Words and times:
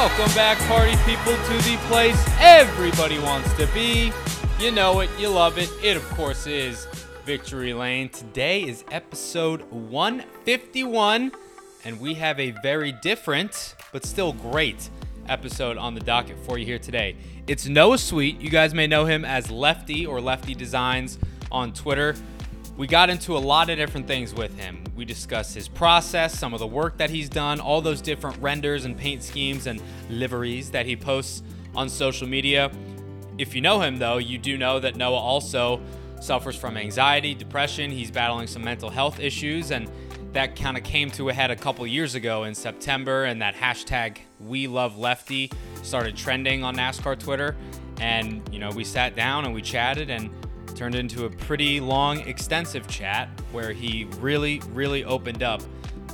Welcome 0.00 0.34
back, 0.34 0.56
party 0.60 0.96
people, 1.04 1.34
to 1.34 1.64
the 1.68 1.76
place 1.86 2.18
everybody 2.38 3.18
wants 3.18 3.52
to 3.58 3.66
be. 3.74 4.10
You 4.58 4.70
know 4.70 5.00
it, 5.00 5.10
you 5.18 5.28
love 5.28 5.58
it. 5.58 5.70
It, 5.82 5.94
of 5.94 6.08
course, 6.12 6.46
is 6.46 6.86
Victory 7.26 7.74
Lane. 7.74 8.08
Today 8.08 8.62
is 8.62 8.82
episode 8.90 9.60
151, 9.70 11.32
and 11.84 12.00
we 12.00 12.14
have 12.14 12.40
a 12.40 12.52
very 12.62 12.92
different, 12.92 13.74
but 13.92 14.06
still 14.06 14.32
great 14.32 14.88
episode 15.28 15.76
on 15.76 15.94
the 15.94 16.00
docket 16.00 16.38
for 16.46 16.56
you 16.56 16.64
here 16.64 16.78
today. 16.78 17.14
It's 17.46 17.66
Noah 17.66 17.98
Sweet. 17.98 18.40
You 18.40 18.48
guys 18.48 18.72
may 18.72 18.86
know 18.86 19.04
him 19.04 19.26
as 19.26 19.50
Lefty 19.50 20.06
or 20.06 20.18
Lefty 20.18 20.54
Designs 20.54 21.18
on 21.52 21.74
Twitter. 21.74 22.16
We 22.76 22.86
got 22.86 23.10
into 23.10 23.36
a 23.36 23.38
lot 23.38 23.68
of 23.68 23.76
different 23.76 24.06
things 24.06 24.32
with 24.32 24.58
him. 24.58 24.84
We 24.96 25.04
discussed 25.04 25.54
his 25.54 25.68
process, 25.68 26.38
some 26.38 26.54
of 26.54 26.60
the 26.60 26.66
work 26.66 26.96
that 26.96 27.10
he's 27.10 27.28
done, 27.28 27.60
all 27.60 27.82
those 27.82 28.00
different 28.00 28.40
renders 28.40 28.86
and 28.86 28.96
paint 28.96 29.22
schemes 29.22 29.66
and 29.66 29.82
liveries 30.08 30.70
that 30.70 30.86
he 30.86 30.96
posts 30.96 31.42
on 31.74 31.88
social 31.88 32.26
media. 32.26 32.70
If 33.36 33.54
you 33.54 33.60
know 33.60 33.80
him, 33.80 33.98
though, 33.98 34.18
you 34.18 34.38
do 34.38 34.56
know 34.56 34.80
that 34.80 34.96
Noah 34.96 35.18
also 35.18 35.80
suffers 36.20 36.56
from 36.56 36.76
anxiety, 36.76 37.34
depression. 37.34 37.90
He's 37.90 38.10
battling 38.10 38.46
some 38.46 38.64
mental 38.64 38.88
health 38.90 39.20
issues, 39.20 39.72
and 39.72 39.90
that 40.32 40.56
kind 40.56 40.76
of 40.76 40.82
came 40.82 41.10
to 41.12 41.28
a 41.28 41.32
head 41.32 41.50
a 41.50 41.56
couple 41.56 41.86
years 41.86 42.14
ago 42.14 42.44
in 42.44 42.54
September, 42.54 43.24
and 43.24 43.42
that 43.42 43.54
hashtag 43.54 44.18
We 44.38 44.66
Love 44.66 44.96
Lefty 44.96 45.50
started 45.82 46.16
trending 46.16 46.64
on 46.64 46.76
NASCAR 46.76 47.18
Twitter. 47.18 47.56
And, 47.98 48.42
you 48.52 48.58
know, 48.58 48.70
we 48.70 48.84
sat 48.84 49.16
down 49.16 49.44
and 49.44 49.52
we 49.52 49.60
chatted, 49.60 50.08
and 50.08 50.30
turned 50.80 50.94
into 50.94 51.26
a 51.26 51.30
pretty 51.30 51.78
long, 51.78 52.20
extensive 52.20 52.88
chat 52.88 53.28
where 53.52 53.70
he 53.70 54.06
really, 54.18 54.62
really 54.72 55.04
opened 55.04 55.42
up 55.42 55.60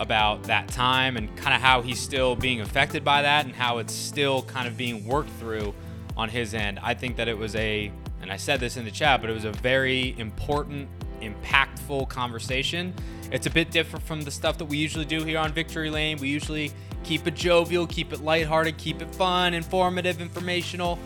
about 0.00 0.42
that 0.42 0.66
time 0.66 1.16
and 1.16 1.28
kind 1.36 1.54
of 1.54 1.60
how 1.60 1.80
he's 1.80 2.00
still 2.00 2.34
being 2.34 2.60
affected 2.60 3.04
by 3.04 3.22
that 3.22 3.46
and 3.46 3.54
how 3.54 3.78
it's 3.78 3.92
still 3.92 4.42
kind 4.42 4.66
of 4.66 4.76
being 4.76 5.06
worked 5.06 5.30
through 5.38 5.72
on 6.16 6.28
his 6.28 6.52
end. 6.52 6.80
I 6.82 6.94
think 6.94 7.14
that 7.14 7.28
it 7.28 7.38
was 7.38 7.54
a, 7.54 7.92
and 8.20 8.32
I 8.32 8.36
said 8.36 8.58
this 8.58 8.76
in 8.76 8.84
the 8.84 8.90
chat, 8.90 9.20
but 9.20 9.30
it 9.30 9.34
was 9.34 9.44
a 9.44 9.52
very 9.52 10.18
important, 10.18 10.88
impactful 11.20 12.08
conversation. 12.08 12.92
It's 13.30 13.46
a 13.46 13.50
bit 13.50 13.70
different 13.70 14.04
from 14.04 14.22
the 14.22 14.32
stuff 14.32 14.58
that 14.58 14.64
we 14.64 14.78
usually 14.78 15.04
do 15.04 15.22
here 15.22 15.38
on 15.38 15.52
Victory 15.52 15.90
Lane. 15.90 16.18
We 16.18 16.26
usually 16.26 16.72
keep 17.04 17.24
it 17.28 17.36
jovial, 17.36 17.86
keep 17.86 18.12
it 18.12 18.20
lighthearted, 18.20 18.78
keep 18.78 19.00
it 19.00 19.14
fun, 19.14 19.54
informative, 19.54 20.20
informational. 20.20 20.98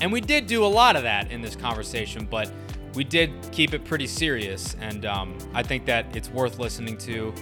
And 0.00 0.10
we 0.10 0.20
did 0.20 0.48
do 0.48 0.64
a 0.64 0.66
lot 0.66 0.96
of 0.96 1.04
that 1.04 1.30
in 1.30 1.40
this 1.40 1.54
conversation, 1.54 2.26
but 2.28 2.50
we 2.96 3.04
did 3.04 3.30
keep 3.52 3.74
it 3.74 3.84
pretty 3.84 4.06
serious, 4.06 4.74
and 4.80 5.04
um, 5.04 5.36
I 5.54 5.62
think 5.62 5.84
that 5.84 6.16
it's 6.16 6.30
worth 6.30 6.58
listening 6.58 6.96
to. 6.98 7.32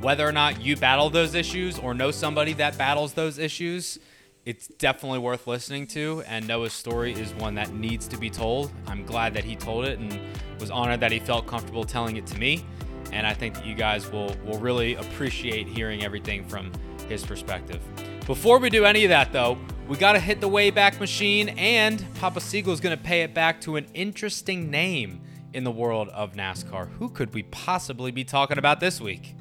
Whether 0.00 0.26
or 0.26 0.32
not 0.32 0.62
you 0.62 0.76
battle 0.76 1.10
those 1.10 1.34
issues 1.34 1.78
or 1.78 1.92
know 1.92 2.10
somebody 2.10 2.54
that 2.54 2.78
battles 2.78 3.12
those 3.12 3.38
issues, 3.38 3.98
it's 4.46 4.66
definitely 4.66 5.18
worth 5.18 5.46
listening 5.46 5.86
to. 5.88 6.22
And 6.26 6.48
Noah's 6.48 6.72
story 6.72 7.12
is 7.12 7.34
one 7.34 7.54
that 7.56 7.74
needs 7.74 8.08
to 8.08 8.16
be 8.16 8.30
told. 8.30 8.72
I'm 8.86 9.04
glad 9.04 9.34
that 9.34 9.44
he 9.44 9.56
told 9.56 9.84
it 9.84 9.98
and 9.98 10.18
was 10.58 10.70
honored 10.70 11.00
that 11.00 11.12
he 11.12 11.18
felt 11.18 11.46
comfortable 11.46 11.84
telling 11.84 12.16
it 12.16 12.26
to 12.26 12.38
me. 12.38 12.64
And 13.12 13.26
I 13.26 13.34
think 13.34 13.56
that 13.56 13.66
you 13.66 13.74
guys 13.74 14.10
will, 14.10 14.34
will 14.44 14.58
really 14.58 14.94
appreciate 14.94 15.66
hearing 15.66 16.04
everything 16.04 16.44
from 16.44 16.72
his 17.08 17.26
perspective. 17.26 17.82
Before 18.24 18.58
we 18.58 18.70
do 18.70 18.84
any 18.84 19.04
of 19.04 19.08
that, 19.10 19.32
though, 19.32 19.58
we 19.88 19.96
got 19.96 20.12
to 20.12 20.20
hit 20.20 20.42
the 20.42 20.48
Wayback 20.48 21.00
Machine, 21.00 21.48
and 21.50 22.04
Papa 22.16 22.40
Segal 22.40 22.68
is 22.68 22.80
going 22.80 22.96
to 22.96 23.02
pay 23.02 23.22
it 23.22 23.32
back 23.32 23.58
to 23.62 23.76
an 23.76 23.86
interesting 23.94 24.70
name 24.70 25.22
in 25.54 25.64
the 25.64 25.70
world 25.70 26.10
of 26.10 26.34
NASCAR. 26.34 26.90
Who 26.98 27.08
could 27.08 27.32
we 27.32 27.44
possibly 27.44 28.10
be 28.10 28.22
talking 28.22 28.58
about 28.58 28.80
this 28.80 29.00
week? 29.00 29.34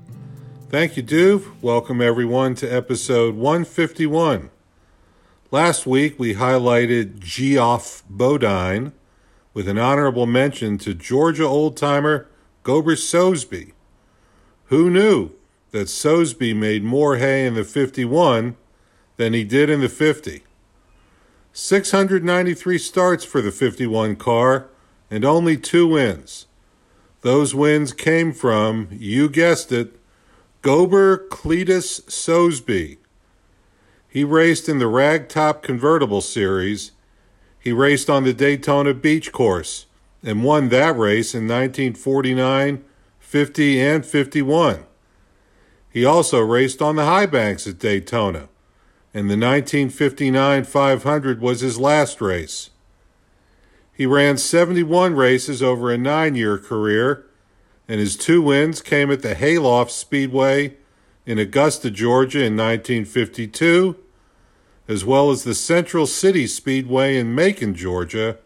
Thank 0.69 0.96
you, 0.96 1.03
Duve. 1.03 1.62
Welcome, 1.62 2.02
everyone, 2.02 2.56
to 2.56 2.68
episode 2.68 3.36
151. 3.36 4.50
Last 5.52 5.86
week, 5.86 6.18
we 6.18 6.36
highlighted 6.36 7.19
Geoff 7.19 8.03
Bodine 8.09 8.94
with 9.53 9.68
an 9.68 9.78
honorable 9.78 10.25
mention 10.25 10.78
to 10.78 10.94
Georgia 10.94 11.46
old 11.46 11.75
timer 11.75 12.30
Gober 12.63 12.97
Sosebee. 12.97 13.74
Who 14.66 14.90
knew 14.90 15.31
that 15.72 15.90
Sosebee 15.90 16.53
made 16.53 16.86
more 16.86 17.18
hay 17.18 17.46
in 17.46 17.56
the 17.56 17.66
51 17.66 18.56
than 19.18 19.34
he 19.34 19.44
did 19.44 19.70
in 19.70 19.82
the 19.82 19.90
50. 19.90 20.44
693 21.52 22.78
starts 22.78 23.26
for 23.26 23.42
the 23.42 23.52
51 23.52 24.16
car 24.16 24.68
and 25.10 25.26
only 25.26 25.58
two 25.58 25.88
wins. 25.88 26.46
Those 27.22 27.56
wins 27.56 27.94
came 27.94 28.32
from, 28.32 28.90
you 28.92 29.28
guessed 29.28 29.72
it, 29.72 30.00
Gober 30.62 31.28
Cletus 31.30 32.10
Sosebee. 32.10 32.98
He 34.08 34.24
raced 34.24 34.70
in 34.70 34.80
the 34.80 34.86
Ragtop 34.86 35.62
Convertible 35.62 36.22
Series. 36.22 36.92
He 37.60 37.72
raced 37.72 38.10
on 38.10 38.24
the 38.24 38.34
Daytona 38.34 38.94
Beach 38.94 39.32
Course 39.32 39.88
and 40.24 40.44
won 40.44 40.70
that 40.70 40.96
race 40.98 41.34
in 41.34 41.48
1949, 41.48 42.84
50, 43.20 43.82
and 43.82 44.06
51. 44.06 44.86
He 45.90 46.06
also 46.06 46.40
raced 46.40 46.82
on 46.82 46.96
the 46.96 47.06
high 47.06 47.26
banks 47.26 47.66
at 47.66 47.80
Daytona 47.80 48.50
and 49.13 49.29
the 49.29 49.38
1959 49.38 50.63
500 50.63 51.41
was 51.41 51.62
his 51.62 51.79
last 51.79 52.22
race. 52.22 52.69
He 53.94 54.06
ran 54.06 54.38
71 54.38 55.16
races 55.16 55.63
over 55.63 55.91
a 55.91 55.97
nine 55.97 56.35
year 56.35 56.57
career, 56.57 57.25
and 57.88 58.00
his 58.00 58.16
two 58.16 58.41
wins 58.41 58.81
came 58.81 59.12
at 59.12 59.22
the 59.22 59.34
Hayloft 59.34 59.91
Speedway 59.91 60.75
in 61.25 61.40
Augusta, 61.40 61.90
Georgia 61.90 62.40
in 62.40 62.56
1952, 62.56 63.95
as 64.88 65.03
well 65.03 65.31
as 65.31 65.44
the 65.44 65.56
Central 65.56 66.06
City 66.06 66.45
Speedway 66.45 67.18
in 67.18 67.34
Macon, 67.34 67.74
Georgia 67.74 68.38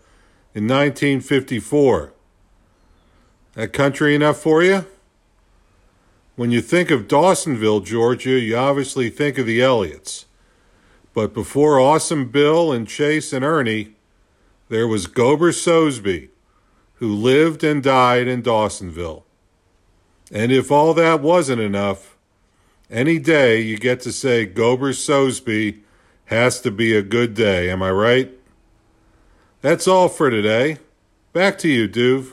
in 0.56 0.68
1954. 0.68 2.14
That 3.54 3.74
country 3.74 4.16
enough 4.16 4.38
for 4.38 4.64
you? 4.64 4.86
When 6.36 6.52
you 6.52 6.62
think 6.62 6.90
of 6.90 7.08
Dawsonville, 7.08 7.86
Georgia, 7.86 8.40
you 8.40 8.56
obviously 8.56 9.10
think 9.10 9.38
of 9.38 9.46
the 9.46 9.60
Elliotts. 9.60 10.26
But 11.14 11.34
before 11.34 11.80
Awesome 11.80 12.30
Bill 12.30 12.72
and 12.72 12.88
Chase 12.88 13.34
and 13.34 13.44
Ernie, 13.44 13.96
there 14.70 14.88
was 14.88 15.08
Gober 15.08 15.54
Sosebee, 15.54 16.30
who 16.96 17.14
lived 17.14 17.64
and 17.64 17.84
died 17.84 18.28
in 18.28 18.42
Dawsonville. 18.42 19.24
And 20.32 20.52
if 20.52 20.72
all 20.72 20.94
that 20.94 21.22
wasn't 21.22 21.62
enough, 21.62 22.16
any 22.90 23.20
day 23.20 23.60
you 23.60 23.78
get 23.78 24.00
to 24.02 24.12
say 24.14 24.48
Gober 24.48 24.96
Sosebee 24.96 25.80
has 26.26 26.62
to 26.62 26.72
be 26.72 26.96
a 26.96 27.02
good 27.02 27.34
day, 27.34 27.70
am 27.70 27.84
I 27.84 27.92
right? 27.92 28.32
That's 29.62 29.88
all 29.88 30.08
for 30.08 30.30
today. 30.30 30.78
Back 31.34 31.58
to 31.60 31.68
you, 31.68 31.90
Duve. 31.90 32.32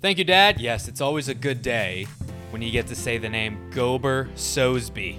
Thank 0.00 0.16
you, 0.16 0.24
Dad. 0.24 0.58
Yes, 0.60 0.88
it's 0.88 1.02
always 1.02 1.28
a 1.28 1.34
good 1.34 1.60
day 1.60 2.06
when 2.50 2.62
you 2.62 2.70
get 2.70 2.86
to 2.86 2.96
say 2.96 3.18
the 3.18 3.28
name 3.28 3.70
Gober 3.70 4.28
Sosebee. 4.36 5.18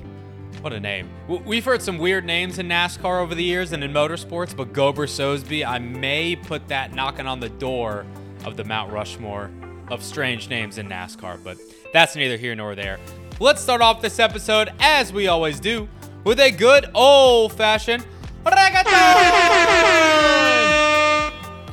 What 0.61 0.73
a 0.73 0.79
name. 0.79 1.09
We've 1.27 1.65
heard 1.65 1.81
some 1.81 1.97
weird 1.97 2.23
names 2.23 2.59
in 2.59 2.67
NASCAR 2.67 3.19
over 3.19 3.33
the 3.33 3.43
years 3.43 3.71
and 3.71 3.83
in 3.83 3.91
motorsports, 3.91 4.55
but 4.55 4.73
Gober 4.73 5.09
Sosebee, 5.09 5.65
I 5.65 5.79
may 5.79 6.35
put 6.35 6.67
that 6.67 6.93
knocking 6.93 7.25
on 7.25 7.39
the 7.39 7.49
door 7.49 8.05
of 8.45 8.57
the 8.57 8.63
Mount 8.63 8.91
Rushmore 8.91 9.49
of 9.89 10.03
strange 10.03 10.49
names 10.49 10.77
in 10.77 10.87
NASCAR, 10.87 11.43
but 11.43 11.57
that's 11.91 12.15
neither 12.15 12.37
here 12.37 12.53
nor 12.53 12.75
there. 12.75 12.99
Let's 13.39 13.59
start 13.59 13.81
off 13.81 14.03
this 14.03 14.19
episode, 14.19 14.69
as 14.79 15.11
we 15.11 15.27
always 15.27 15.59
do, 15.59 15.89
with 16.25 16.39
a 16.39 16.51
good 16.51 16.91
old 16.93 17.53
fashioned 17.53 18.05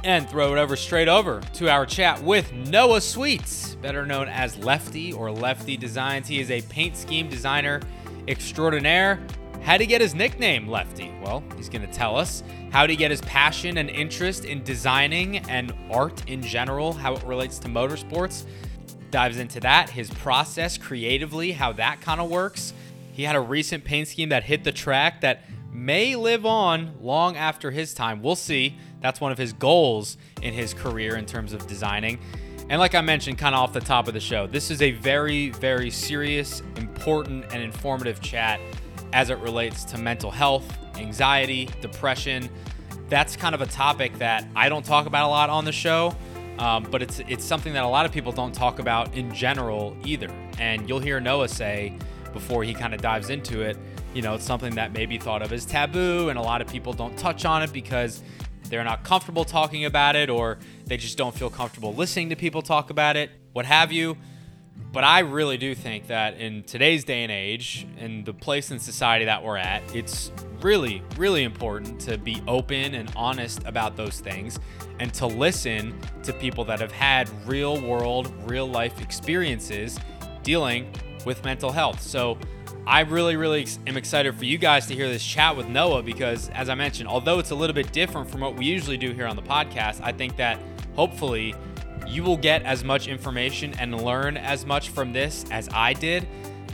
and 0.02 0.31
throw 0.31 0.55
it 0.55 0.58
over 0.58 0.76
straight 0.76 1.08
over 1.08 1.43
to 1.52 1.69
our 1.69 1.85
chat 1.85 2.23
with 2.23 2.50
Noah 2.55 3.02
Sweets, 3.02 3.75
better 3.75 4.06
known 4.06 4.29
as 4.29 4.56
Lefty 4.56 5.12
or 5.12 5.31
Lefty 5.31 5.76
Designs. 5.76 6.26
He 6.26 6.40
is 6.40 6.50
a 6.50 6.62
paint 6.62 6.96
scheme 6.96 7.29
designer 7.29 7.82
extraordinaire. 8.28 9.20
How'd 9.62 9.80
he 9.80 9.86
get 9.86 10.00
his 10.00 10.14
nickname, 10.14 10.69
Lefty? 10.69 11.12
Well, 11.22 11.42
he's 11.56 11.69
going 11.69 11.86
to 11.86 11.92
tell 11.92 12.16
us. 12.16 12.42
How'd 12.70 12.90
he 12.90 12.96
get 12.96 13.10
his 13.10 13.20
passion 13.22 13.78
and 13.78 13.90
interest 13.90 14.44
in 14.44 14.62
designing 14.62 15.38
and 15.48 15.75
art 15.90 16.28
in 16.28 16.42
general, 16.42 16.92
how 16.92 17.14
it 17.14 17.25
relates 17.25 17.58
to 17.60 17.69
motorsports? 17.69 18.46
Dives 19.10 19.38
into 19.38 19.60
that, 19.60 19.90
his 19.90 20.10
process 20.10 20.78
creatively, 20.78 21.52
how 21.52 21.72
that 21.72 22.00
kind 22.00 22.20
of 22.20 22.30
works. 22.30 22.72
He 23.12 23.25
had 23.25 23.36
a 23.36 23.40
recent 23.40 23.84
paint 23.84 24.08
scheme 24.08 24.28
that 24.28 24.44
hit 24.44 24.64
the 24.64 24.72
track 24.72 25.22
that 25.22 25.44
may 25.72 26.14
live 26.14 26.46
on 26.46 26.94
long 27.00 27.36
after 27.36 27.70
his 27.70 27.94
time. 27.94 28.22
We'll 28.22 28.36
see. 28.36 28.76
That's 29.00 29.20
one 29.20 29.32
of 29.32 29.38
his 29.38 29.52
goals 29.52 30.16
in 30.42 30.54
his 30.54 30.75
career 30.75 31.16
in 31.16 31.26
terms 31.26 31.52
of 31.52 31.66
designing. 31.66 32.19
And 32.70 32.79
like 32.81 32.94
I 32.94 33.00
mentioned, 33.00 33.38
kind 33.38 33.55
of 33.55 33.62
off 33.62 33.73
the 33.73 33.81
top 33.81 34.09
of 34.09 34.15
the 34.15 34.20
show, 34.20 34.47
this 34.47 34.70
is 34.70 34.82
a 34.82 34.91
very, 34.91 35.49
very 35.50 35.91
serious, 35.91 36.62
important, 36.76 37.47
and 37.50 37.62
informative 37.62 38.20
chat 38.20 38.61
as 39.15 39.31
it 39.31 39.38
relates 39.38 39.85
to 39.85 39.99
mental 39.99 40.31
health, 40.31 40.70
anxiety, 40.97 41.70
depression. 41.81 42.50
That's 43.09 43.37
kind 43.37 43.55
of 43.55 43.62
a 43.62 43.67
topic 43.67 44.19
that 44.19 44.47
I 44.55 44.69
don't 44.69 44.85
talk 44.85 45.06
about 45.06 45.26
a 45.26 45.31
lot 45.31 45.49
on 45.49 45.65
the 45.65 45.73
show, 45.73 46.15
um, 46.59 46.87
but 46.91 47.00
it's 47.00 47.20
it's 47.20 47.44
something 47.44 47.73
that 47.73 47.85
a 47.85 47.88
lot 47.88 48.05
of 48.05 48.12
people 48.12 48.32
don't 48.32 48.55
talk 48.55 48.81
about 48.81 49.14
in 49.14 49.32
general 49.32 49.97
either. 50.05 50.29
And 50.59 50.87
you'll 50.87 51.00
hear 51.00 51.21
Noah 51.21 51.49
say 51.49 51.97
before 52.35 52.64
he 52.64 52.75
kind 52.75 52.93
of 52.93 53.00
dives 53.00 53.31
into 53.31 53.62
it, 53.62 53.79
you 54.12 54.21
know, 54.21 54.35
it's 54.35 54.44
something 54.44 54.75
that 54.75 54.93
may 54.93 55.06
be 55.06 55.17
thought 55.17 55.41
of 55.41 55.55
as 55.55 55.64
taboo, 55.64 56.29
and 56.29 56.38
a 56.38 56.43
lot 56.43 56.61
of 56.61 56.69
people 56.69 56.93
don't 56.93 57.17
touch 57.17 57.47
on 57.47 57.62
it 57.62 57.73
because 57.73 58.23
they're 58.69 58.85
not 58.85 59.05
comfortable 59.05 59.44
talking 59.44 59.85
about 59.85 60.17
it 60.17 60.31
or 60.31 60.59
they 60.87 60.97
just 60.97 61.19
don't 61.19 61.35
feel 61.35 61.50
comfortable 61.50 61.94
listening 61.94 62.29
to 62.31 62.37
people 62.37 62.62
talk 62.62 62.91
about 62.91 63.17
it, 63.17 63.31
what 63.53 63.67
have 63.67 63.93
you. 63.93 64.17
But 64.93 65.05
I 65.05 65.20
really 65.20 65.59
do 65.59 65.75
think 65.75 66.06
that 66.06 66.38
in 66.38 66.62
today's 66.62 67.05
day 67.05 67.23
and 67.23 67.32
age, 67.32 67.87
in 67.99 68.25
the 68.25 68.32
place 68.32 68.70
in 68.70 68.79
society 68.79 69.26
that 69.26 69.43
we're 69.43 69.59
at, 69.59 69.82
it's 69.94 70.32
really, 70.62 71.03
really 71.17 71.44
important 71.44 72.00
to 72.03 72.17
be 72.17 72.43
open 72.49 72.94
and 72.94 73.12
honest 73.15 73.62
about 73.65 73.97
those 73.97 74.20
things 74.20 74.59
and 74.99 75.12
to 75.14 75.26
listen 75.26 75.99
to 76.23 76.32
people 76.32 76.64
that 76.64 76.81
have 76.81 76.93
had 76.93 77.29
real 77.47 77.81
world, 77.81 78.32
real 78.49 78.67
life 78.67 79.00
experiences 79.00 79.99
dealing 80.43 80.91
with 81.26 81.44
mental 81.44 81.71
health. 81.71 82.00
So 82.00 82.38
I 82.88 83.00
really, 83.00 83.37
really 83.37 83.67
am 83.87 83.99
excited 83.99 84.35
for 84.35 84.46
you 84.46 84.56
guys 84.56 84.87
to 84.87 84.94
hear 84.94 85.11
this 85.11 85.23
chat 85.23 85.55
with 85.55 85.69
Noah 85.69 86.02
because, 86.02 86.49
as 86.49 86.70
I 86.70 86.75
mentioned, 86.75 87.06
although 87.06 87.38
it's 87.38 87.50
a 87.50 87.55
little 87.55 87.75
bit 87.75 87.93
different 87.93 88.31
from 88.31 88.40
what 88.40 88.56
we 88.56 88.64
usually 88.64 88.96
do 88.96 89.12
here 89.12 89.26
on 89.26 89.37
the 89.37 89.43
podcast, 89.43 90.00
I 90.02 90.11
think 90.11 90.38
that 90.38 90.58
hopefully 90.96 91.55
you 92.06 92.23
will 92.23 92.38
get 92.38 92.62
as 92.62 92.82
much 92.82 93.06
information 93.06 93.75
and 93.79 94.02
learn 94.02 94.38
as 94.38 94.64
much 94.64 94.88
from 94.88 95.12
this 95.12 95.44
as 95.50 95.69
I 95.70 95.93
did, 95.93 96.26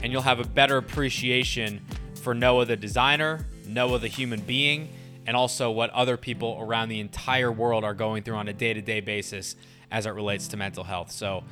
and 0.05 0.13
you'll 0.13 0.23
have 0.23 0.39
a 0.39 0.45
better 0.45 0.77
appreciation 0.77 1.85
for 2.23 2.33
Noah 2.33 2.67
the 2.67 2.77
designer, 2.77 3.45
Noah 3.67 3.99
the 3.99 4.07
human 4.07 4.39
being, 4.39 4.91
and 5.27 5.37
also 5.37 5.73
what 5.73 5.91
other 5.91 6.17
people 6.17 6.59
around 6.61 6.91
the 6.91 7.01
entire 7.01 7.51
world 7.51 7.83
are 7.83 7.93
going 7.93 8.23
through 8.23 8.37
on 8.37 8.47
a 8.47 8.53
day 8.53 8.73
to 8.73 8.81
day 8.81 9.01
basis 9.01 9.57
as 9.91 10.07
it 10.07 10.11
relates 10.11 10.47
to 10.47 10.57
mental 10.57 10.85
health. 10.85 11.11
So, 11.11 11.43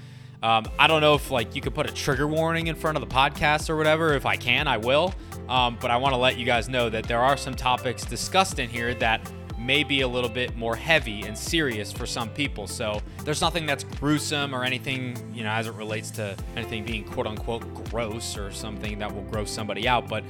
um, 0.42 0.64
I 0.78 0.86
don't 0.86 1.00
know 1.00 1.14
if 1.14 1.30
like 1.30 1.54
you 1.54 1.60
could 1.60 1.74
put 1.74 1.88
a 1.88 1.92
trigger 1.92 2.26
warning 2.26 2.66
in 2.66 2.74
front 2.74 2.96
of 2.96 3.00
the 3.08 3.14
podcast 3.14 3.70
or 3.70 3.76
whatever. 3.76 4.14
If 4.14 4.26
I 4.26 4.36
can, 4.36 4.66
I 4.66 4.76
will. 4.76 5.14
Um, 5.48 5.76
but 5.80 5.90
I 5.90 5.96
want 5.96 6.14
to 6.14 6.18
let 6.18 6.38
you 6.38 6.44
guys 6.46 6.68
know 6.68 6.88
that 6.88 7.04
there 7.04 7.20
are 7.20 7.36
some 7.36 7.54
topics 7.54 8.04
discussed 8.04 8.58
in 8.58 8.68
here 8.68 8.94
that 8.94 9.30
may 9.58 9.84
be 9.84 10.00
a 10.00 10.08
little 10.08 10.28
bit 10.28 10.56
more 10.56 10.74
heavy 10.74 11.22
and 11.22 11.38
serious 11.38 11.92
for 11.92 12.06
some 12.06 12.28
people. 12.30 12.66
So 12.66 13.00
there's 13.24 13.40
nothing 13.40 13.64
that's 13.64 13.84
gruesome 13.84 14.54
or 14.54 14.64
anything, 14.64 15.16
you 15.32 15.44
know, 15.44 15.50
as 15.50 15.68
it 15.68 15.74
relates 15.74 16.10
to 16.12 16.36
anything 16.56 16.84
being 16.84 17.04
quote 17.04 17.26
unquote 17.26 17.90
gross 17.90 18.36
or 18.36 18.50
something 18.50 18.98
that 18.98 19.14
will 19.14 19.22
gross 19.22 19.50
somebody 19.50 19.86
out. 19.86 20.08
But 20.08 20.24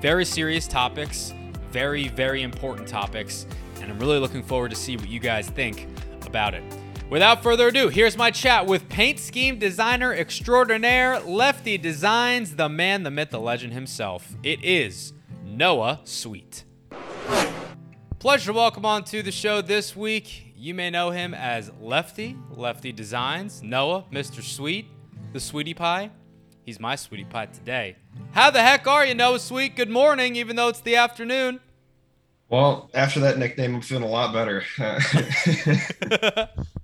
very 0.00 0.24
serious 0.24 0.66
topics, 0.66 1.34
very, 1.70 2.08
very 2.08 2.42
important 2.42 2.88
topics. 2.88 3.46
And 3.80 3.90
I'm 3.90 3.98
really 3.98 4.18
looking 4.18 4.42
forward 4.42 4.70
to 4.70 4.76
see 4.76 4.96
what 4.96 5.08
you 5.08 5.20
guys 5.20 5.48
think 5.50 5.86
about 6.26 6.54
it. 6.54 6.62
Without 7.10 7.42
further 7.42 7.68
ado, 7.68 7.88
here's 7.88 8.18
my 8.18 8.30
chat 8.30 8.66
with 8.66 8.86
paint 8.90 9.18
scheme 9.18 9.58
designer 9.58 10.12
extraordinaire, 10.12 11.18
Lefty 11.20 11.78
Designs, 11.78 12.56
the 12.56 12.68
man, 12.68 13.02
the 13.02 13.10
myth, 13.10 13.30
the 13.30 13.40
legend 13.40 13.72
himself. 13.72 14.36
It 14.42 14.62
is 14.62 15.14
Noah 15.42 16.00
Sweet. 16.04 16.64
Pleasure 18.18 18.52
to 18.52 18.52
welcome 18.52 18.84
on 18.84 19.04
to 19.04 19.22
the 19.22 19.32
show 19.32 19.62
this 19.62 19.96
week. 19.96 20.52
You 20.54 20.74
may 20.74 20.90
know 20.90 21.10
him 21.10 21.32
as 21.32 21.70
Lefty, 21.80 22.36
Lefty 22.50 22.92
Designs, 22.92 23.62
Noah, 23.62 24.04
Mr. 24.12 24.42
Sweet, 24.42 24.88
the 25.32 25.40
Sweetie 25.40 25.72
Pie. 25.72 26.10
He's 26.66 26.78
my 26.78 26.94
Sweetie 26.94 27.24
Pie 27.24 27.46
today. 27.46 27.96
How 28.32 28.50
the 28.50 28.60
heck 28.60 28.86
are 28.86 29.06
you, 29.06 29.14
Noah 29.14 29.38
Sweet? 29.38 29.76
Good 29.76 29.88
morning, 29.88 30.36
even 30.36 30.56
though 30.56 30.68
it's 30.68 30.82
the 30.82 30.96
afternoon. 30.96 31.60
Well, 32.50 32.90
after 32.92 33.20
that 33.20 33.38
nickname, 33.38 33.76
I'm 33.76 33.80
feeling 33.80 34.04
a 34.04 34.08
lot 34.08 34.34
better. 34.34 34.62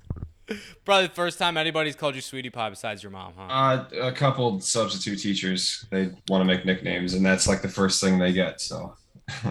Probably 0.85 1.07
the 1.07 1.15
first 1.15 1.39
time 1.39 1.57
anybody's 1.57 1.97
called 1.97 2.15
you 2.15 2.21
Sweetie 2.21 2.51
Pie 2.51 2.71
besides 2.71 3.03
your 3.03 3.11
mom, 3.11 3.33
huh? 3.37 3.45
Uh, 3.45 3.85
a 4.03 4.13
couple 4.13 4.61
substitute 4.61 5.17
teachers, 5.17 5.87
they 5.91 6.11
want 6.29 6.43
to 6.43 6.45
make 6.45 6.67
nicknames, 6.67 7.15
and 7.15 7.25
that's 7.25 7.49
like 7.49 7.63
the 7.63 7.69
first 7.69 8.03
thing 8.03 8.19
they 8.19 8.33
get. 8.33 8.61
So 8.61 8.95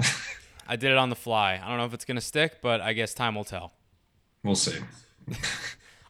I 0.67 0.75
did 0.75 0.91
it 0.91 0.97
on 0.97 1.09
the 1.09 1.15
fly. 1.15 1.59
I 1.63 1.67
don't 1.67 1.77
know 1.77 1.85
if 1.85 1.93
it's 1.93 2.05
going 2.05 2.15
to 2.15 2.21
stick, 2.21 2.59
but 2.61 2.79
I 2.79 2.93
guess 2.93 3.13
time 3.13 3.33
will 3.35 3.43
tell. 3.43 3.73
We'll 4.43 4.55
see. 4.55 4.77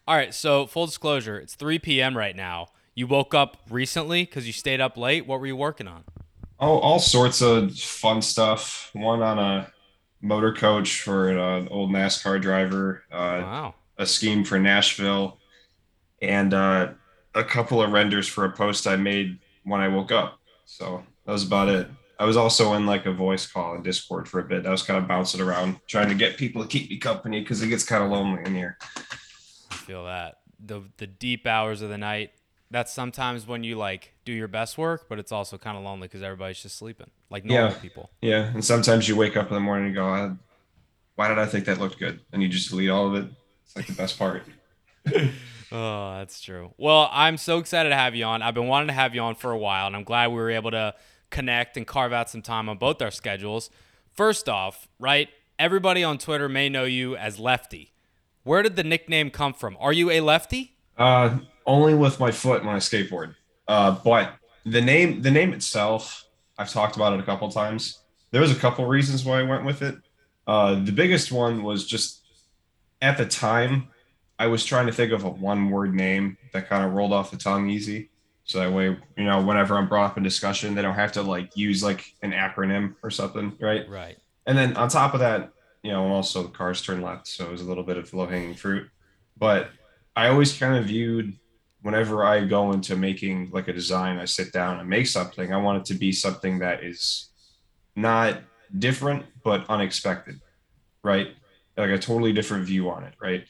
All 0.06 0.16
right, 0.16 0.34
so 0.34 0.66
full 0.66 0.84
disclosure, 0.86 1.38
it's 1.38 1.54
3 1.54 1.78
p.m. 1.78 2.16
right 2.16 2.36
now. 2.36 2.68
You 2.94 3.06
woke 3.06 3.32
up 3.32 3.56
recently 3.70 4.24
because 4.24 4.46
you 4.46 4.52
stayed 4.52 4.80
up 4.80 4.98
late. 4.98 5.26
What 5.26 5.40
were 5.40 5.46
you 5.46 5.56
working 5.56 5.88
on? 5.88 6.04
Oh, 6.60 6.78
all 6.78 7.00
sorts 7.00 7.42
of 7.42 7.76
fun 7.76 8.22
stuff. 8.22 8.90
One 8.92 9.22
on 9.22 9.38
a 9.38 9.72
motor 10.20 10.52
coach 10.52 11.00
for 11.00 11.28
an 11.30 11.68
old 11.68 11.90
NASCAR 11.90 12.40
driver. 12.40 13.02
Uh, 13.10 13.40
wow 13.42 13.74
a 13.98 14.06
scheme 14.06 14.44
for 14.44 14.58
Nashville, 14.58 15.38
and 16.20 16.54
uh, 16.54 16.88
a 17.34 17.44
couple 17.44 17.82
of 17.82 17.92
renders 17.92 18.28
for 18.28 18.44
a 18.44 18.50
post 18.50 18.86
I 18.86 18.96
made 18.96 19.38
when 19.64 19.80
I 19.80 19.88
woke 19.88 20.12
up. 20.12 20.38
So 20.64 21.02
that 21.26 21.32
was 21.32 21.46
about 21.46 21.68
it. 21.68 21.88
I 22.18 22.24
was 22.24 22.36
also 22.36 22.74
in 22.74 22.86
like 22.86 23.06
a 23.06 23.12
voice 23.12 23.46
call 23.46 23.74
in 23.74 23.82
Discord 23.82 24.28
for 24.28 24.40
a 24.40 24.44
bit. 24.44 24.66
I 24.66 24.70
was 24.70 24.82
kind 24.82 24.98
of 24.98 25.08
bouncing 25.08 25.40
around 25.40 25.80
trying 25.88 26.08
to 26.08 26.14
get 26.14 26.36
people 26.36 26.62
to 26.62 26.68
keep 26.68 26.88
me 26.88 26.98
company 26.98 27.40
because 27.40 27.62
it 27.62 27.68
gets 27.68 27.84
kind 27.84 28.04
of 28.04 28.10
lonely 28.10 28.42
in 28.44 28.54
here. 28.54 28.78
I 29.70 29.74
feel 29.74 30.04
that 30.04 30.36
the 30.64 30.82
the 30.96 31.06
deep 31.06 31.46
hours 31.46 31.82
of 31.82 31.90
the 31.90 31.98
night. 31.98 32.32
That's 32.70 32.92
sometimes 32.92 33.46
when 33.46 33.62
you 33.62 33.76
like 33.76 34.14
do 34.24 34.32
your 34.32 34.48
best 34.48 34.78
work, 34.78 35.06
but 35.08 35.18
it's 35.18 35.30
also 35.30 35.58
kind 35.58 35.76
of 35.76 35.84
lonely 35.84 36.08
because 36.08 36.22
everybody's 36.22 36.60
just 36.60 36.76
sleeping, 36.76 37.10
like 37.30 37.44
normal 37.44 37.70
yeah. 37.70 37.78
people. 37.78 38.10
Yeah, 38.20 38.50
and 38.52 38.64
sometimes 38.64 39.08
you 39.08 39.14
wake 39.14 39.36
up 39.36 39.48
in 39.48 39.54
the 39.54 39.60
morning 39.60 39.86
and 39.86 39.94
go, 39.94 40.36
"Why 41.14 41.28
did 41.28 41.38
I 41.38 41.46
think 41.46 41.66
that 41.66 41.78
looked 41.78 41.98
good?" 41.98 42.20
And 42.32 42.42
you 42.42 42.48
just 42.48 42.70
delete 42.70 42.90
all 42.90 43.06
of 43.06 43.14
it 43.14 43.30
it's 43.74 43.76
like 43.76 43.86
the 43.86 44.00
best 44.00 44.18
part. 44.18 44.42
oh, 45.72 46.18
that's 46.18 46.40
true. 46.40 46.72
Well, 46.78 47.08
I'm 47.12 47.36
so 47.36 47.58
excited 47.58 47.88
to 47.88 47.96
have 47.96 48.14
you 48.14 48.24
on. 48.24 48.42
I've 48.42 48.54
been 48.54 48.68
wanting 48.68 48.88
to 48.88 48.94
have 48.94 49.14
you 49.14 49.20
on 49.20 49.34
for 49.34 49.50
a 49.50 49.58
while, 49.58 49.86
and 49.86 49.96
I'm 49.96 50.04
glad 50.04 50.28
we 50.28 50.36
were 50.36 50.50
able 50.50 50.70
to 50.70 50.94
connect 51.30 51.76
and 51.76 51.86
carve 51.86 52.12
out 52.12 52.30
some 52.30 52.42
time 52.42 52.68
on 52.68 52.78
both 52.78 53.02
our 53.02 53.10
schedules. 53.10 53.70
First 54.12 54.48
off, 54.48 54.88
right? 54.98 55.28
Everybody 55.58 56.04
on 56.04 56.18
Twitter 56.18 56.48
may 56.48 56.68
know 56.68 56.84
you 56.84 57.16
as 57.16 57.38
Lefty. 57.38 57.92
Where 58.44 58.62
did 58.62 58.76
the 58.76 58.84
nickname 58.84 59.30
come 59.30 59.54
from? 59.54 59.76
Are 59.80 59.92
you 59.92 60.10
a 60.10 60.20
lefty? 60.20 60.76
Uh, 60.98 61.38
only 61.66 61.94
with 61.94 62.20
my 62.20 62.30
foot 62.30 62.64
when 62.64 62.74
I 62.74 62.78
skateboard. 62.78 63.34
Uh, 63.66 63.92
but 64.04 64.34
the 64.66 64.82
name, 64.82 65.22
the 65.22 65.30
name 65.30 65.54
itself, 65.54 66.26
I've 66.58 66.70
talked 66.70 66.96
about 66.96 67.14
it 67.14 67.20
a 67.20 67.22
couple 67.22 67.50
times. 67.50 68.00
There 68.30 68.42
was 68.42 68.52
a 68.52 68.56
couple 68.56 68.84
reasons 68.86 69.24
why 69.24 69.40
I 69.40 69.42
went 69.42 69.64
with 69.64 69.80
it. 69.80 69.96
Uh, 70.46 70.74
the 70.74 70.92
biggest 70.92 71.32
one 71.32 71.62
was 71.62 71.86
just 71.86 72.23
at 73.04 73.18
the 73.18 73.26
time, 73.26 73.88
I 74.38 74.46
was 74.46 74.64
trying 74.64 74.86
to 74.86 74.92
think 74.92 75.12
of 75.12 75.24
a 75.24 75.28
one 75.28 75.70
word 75.70 75.94
name 75.94 76.38
that 76.52 76.68
kind 76.68 76.84
of 76.84 76.92
rolled 76.92 77.12
off 77.12 77.30
the 77.30 77.36
tongue 77.36 77.68
easy. 77.68 78.10
So 78.44 78.58
that 78.58 78.72
way, 78.72 78.96
you 79.16 79.24
know, 79.24 79.42
whenever 79.42 79.76
I'm 79.76 79.88
brought 79.88 80.10
up 80.10 80.16
in 80.16 80.22
discussion, 80.22 80.74
they 80.74 80.82
don't 80.82 80.94
have 80.94 81.12
to 81.12 81.22
like 81.22 81.56
use 81.56 81.82
like 81.82 82.12
an 82.22 82.32
acronym 82.32 82.94
or 83.02 83.10
something, 83.10 83.56
right? 83.60 83.88
Right. 83.88 84.16
And 84.46 84.56
then 84.56 84.76
on 84.76 84.88
top 84.88 85.14
of 85.14 85.20
that, 85.20 85.50
you 85.82 85.92
know, 85.92 86.06
also 86.08 86.42
the 86.42 86.48
cars 86.48 86.82
turn 86.82 87.02
left, 87.02 87.26
so 87.28 87.44
it 87.44 87.50
was 87.50 87.60
a 87.60 87.64
little 87.64 87.84
bit 87.84 87.96
of 87.96 88.12
low 88.12 88.26
hanging 88.26 88.54
fruit. 88.54 88.88
But 89.36 89.68
I 90.16 90.28
always 90.28 90.56
kind 90.56 90.76
of 90.76 90.86
viewed 90.86 91.36
whenever 91.82 92.24
I 92.24 92.44
go 92.44 92.72
into 92.72 92.96
making 92.96 93.50
like 93.50 93.68
a 93.68 93.72
design, 93.72 94.18
I 94.18 94.24
sit 94.24 94.52
down 94.52 94.80
and 94.80 94.88
make 94.88 95.06
something. 95.06 95.52
I 95.52 95.58
want 95.58 95.78
it 95.78 95.84
to 95.92 95.94
be 95.94 96.12
something 96.12 96.58
that 96.60 96.82
is 96.82 97.28
not 97.94 98.40
different 98.78 99.26
but 99.42 99.68
unexpected, 99.68 100.40
right? 101.02 101.28
Like 101.76 101.90
a 101.90 101.98
totally 101.98 102.32
different 102.32 102.64
view 102.64 102.90
on 102.90 103.04
it, 103.04 103.14
right? 103.20 103.44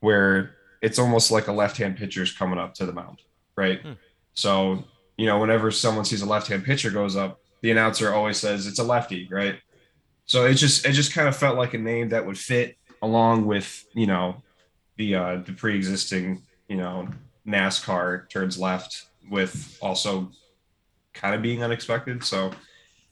Where 0.00 0.56
it's 0.82 0.98
almost 0.98 1.30
like 1.30 1.48
a 1.48 1.52
left-hand 1.52 1.96
pitcher's 1.96 2.32
coming 2.32 2.58
up 2.58 2.74
to 2.74 2.86
the 2.86 2.92
mound, 2.92 3.22
right? 3.56 3.82
Hmm. 3.82 3.92
So, 4.34 4.84
you 5.16 5.26
know, 5.26 5.38
whenever 5.38 5.70
someone 5.70 6.04
sees 6.04 6.22
a 6.22 6.26
left-hand 6.26 6.64
pitcher 6.64 6.90
goes 6.90 7.16
up, 7.16 7.40
the 7.62 7.70
announcer 7.70 8.12
always 8.12 8.38
says 8.38 8.66
it's 8.66 8.78
a 8.78 8.84
lefty, 8.84 9.28
right? 9.30 9.56
So 10.24 10.46
it 10.46 10.54
just 10.54 10.86
it 10.86 10.92
just 10.92 11.12
kind 11.12 11.28
of 11.28 11.36
felt 11.36 11.58
like 11.58 11.74
a 11.74 11.78
name 11.78 12.10
that 12.10 12.24
would 12.24 12.38
fit 12.38 12.76
along 13.02 13.46
with, 13.46 13.84
you 13.94 14.06
know, 14.06 14.42
the 14.96 15.14
uh 15.14 15.36
the 15.44 15.52
pre-existing, 15.52 16.42
you 16.68 16.76
know, 16.76 17.08
NASCAR 17.46 18.30
turns 18.30 18.58
left 18.58 19.06
with 19.30 19.76
also 19.82 20.30
kind 21.12 21.34
of 21.34 21.42
being 21.42 21.62
unexpected. 21.62 22.24
So 22.24 22.52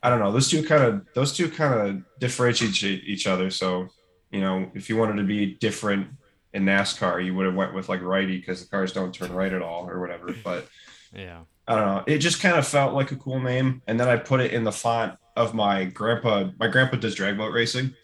I 0.03 0.11
don't 0.11 0.21
know. 0.21 0.31
Those 0.33 0.49
two 0.49 0.63
kind 0.63 0.85
of 0.85 1.07
those 1.15 1.33
two 1.37 1.51
kind 1.51 1.75
of 1.75 2.19
differentiate 2.21 3.05
each 3.05 3.27
other. 3.27 3.51
So 3.51 3.89
you 4.31 4.41
know, 4.41 4.71
if 4.75 4.89
you 4.89 4.97
wanted 4.97 5.17
to 5.17 5.25
be 5.25 5.55
different 5.55 6.09
in 6.53 6.65
NASCAR, 6.65 7.25
you 7.25 7.35
would 7.35 7.47
have 7.47 7.55
went 7.55 7.75
with 7.75 7.89
like 7.89 8.03
righty 8.03 8.39
because 8.39 8.63
the 8.63 8.69
cars 8.69 8.93
don't 8.93 9.15
turn 9.15 9.33
right 9.33 9.53
at 9.53 9.63
all 9.63 9.89
or 9.89 10.01
whatever. 10.01 10.35
But 10.45 10.69
yeah, 11.15 11.41
I 11.67 11.75
don't 11.75 11.87
know. 11.87 12.05
It 12.07 12.19
just 12.19 12.41
kind 12.41 12.57
of 12.57 12.67
felt 12.67 12.95
like 12.95 13.13
a 13.13 13.17
cool 13.17 13.41
name, 13.41 13.83
and 13.87 13.99
then 13.99 14.09
I 14.09 14.17
put 14.17 14.41
it 14.41 14.53
in 14.53 14.65
the 14.65 14.73
font 14.73 15.19
of 15.37 15.55
my 15.55 15.85
grandpa. 15.85 16.51
My 16.59 16.69
grandpa 16.69 16.97
does 16.97 17.15
drag 17.15 17.39
boat 17.39 17.53
racing. 17.53 17.95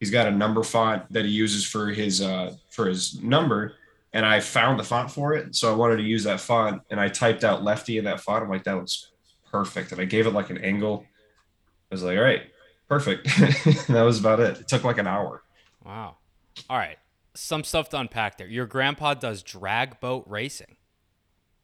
He's 0.00 0.10
got 0.10 0.26
a 0.26 0.30
number 0.30 0.62
font 0.62 1.10
that 1.12 1.24
he 1.24 1.30
uses 1.30 1.64
for 1.64 1.88
his 1.88 2.20
uh 2.20 2.54
for 2.70 2.86
his 2.88 3.22
number, 3.22 3.74
and 4.12 4.24
I 4.24 4.40
found 4.40 4.78
the 4.78 4.84
font 4.84 5.10
for 5.10 5.34
it, 5.34 5.54
so 5.54 5.72
I 5.72 5.76
wanted 5.76 5.96
to 5.96 6.02
use 6.02 6.24
that 6.24 6.40
font, 6.40 6.82
and 6.90 7.00
I 7.00 7.08
typed 7.08 7.44
out 7.44 7.62
lefty 7.62 7.98
in 7.98 8.04
that 8.04 8.20
font. 8.20 8.44
I'm 8.44 8.50
like, 8.50 8.64
that 8.64 8.76
looks 8.76 9.10
perfect, 9.50 9.92
and 9.92 10.00
I 10.00 10.04
gave 10.04 10.26
it 10.26 10.32
like 10.32 10.50
an 10.50 10.58
angle. 10.58 11.04
I 11.90 11.94
was 11.94 12.02
like, 12.02 12.16
all 12.16 12.24
right, 12.24 12.42
perfect. 12.88 13.24
that 13.88 14.02
was 14.02 14.18
about 14.18 14.40
it. 14.40 14.58
It 14.60 14.68
took 14.68 14.84
like 14.84 14.98
an 14.98 15.06
hour. 15.06 15.43
Wow. 15.84 16.16
All 16.70 16.76
right. 16.78 16.98
Some 17.34 17.64
stuff 17.64 17.88
to 17.90 17.98
unpack 17.98 18.38
there. 18.38 18.46
Your 18.46 18.66
grandpa 18.66 19.14
does 19.14 19.42
drag 19.42 20.00
boat 20.00 20.24
racing. 20.28 20.76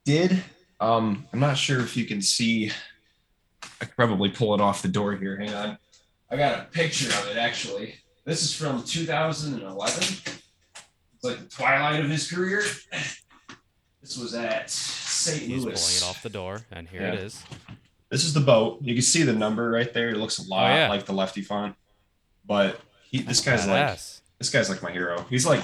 Did 0.05 0.43
um 0.81 1.27
I'm 1.33 1.41
not 1.41 1.57
sure 1.57 1.81
if 1.81 1.97
you 1.97 2.05
can 2.05 2.21
see. 2.23 2.71
I 3.81 3.85
could 3.85 3.97
probably 3.97 4.31
pull 4.31 4.55
it 4.55 4.61
off 4.61 4.83
the 4.83 4.89
door 4.89 5.15
here. 5.15 5.39
Hang 5.39 5.53
on. 5.55 5.79
I 6.31 6.37
got 6.37 6.59
a 6.61 6.65
picture 6.65 7.09
of 7.09 7.29
it 7.29 7.37
actually. 7.37 7.95
This 8.25 8.43
is 8.43 8.55
from 8.55 8.83
2011. 8.85 10.03
It's 10.03 11.25
like 11.25 11.39
the 11.39 11.45
twilight 11.49 12.01
of 12.05 12.11
his 12.11 12.31
career. 12.31 12.63
This 14.01 14.17
was 14.17 14.35
at 14.35 14.71
St. 14.71 15.43
He's 15.43 15.65
Louis. 15.65 15.75
pulling 15.75 15.97
it 15.97 16.05
off 16.05 16.23
the 16.23 16.31
door, 16.31 16.63
and 16.71 16.89
here 16.89 17.03
it 17.03 17.15
Yeah. 17.15 17.21
is. 17.21 17.43
This 18.09 18.25
is 18.25 18.33
the 18.33 18.41
boat. 18.41 18.79
You 18.83 18.95
can 18.95 19.03
see 19.03 19.23
the 19.23 19.33
number 19.35 19.71
right 19.71 19.93
there. 19.93 20.09
It 20.11 20.17
looks 20.17 20.39
a 20.39 20.43
lot 20.49 20.71
Oh, 20.71 20.75
yeah. 20.75 20.89
like 20.89 21.05
the 21.05 21.13
lefty 21.13 21.43
font. 21.43 21.77
But 22.47 22.81
he, 23.11 23.23
this 23.23 23.41
guy's 23.41 23.67
like 23.67 23.99
this 24.39 24.51
guy's 24.51 24.69
like 24.71 24.83
my 24.83 24.91
hero. 24.93 25.25
He's 25.29 25.47
like 25.47 25.63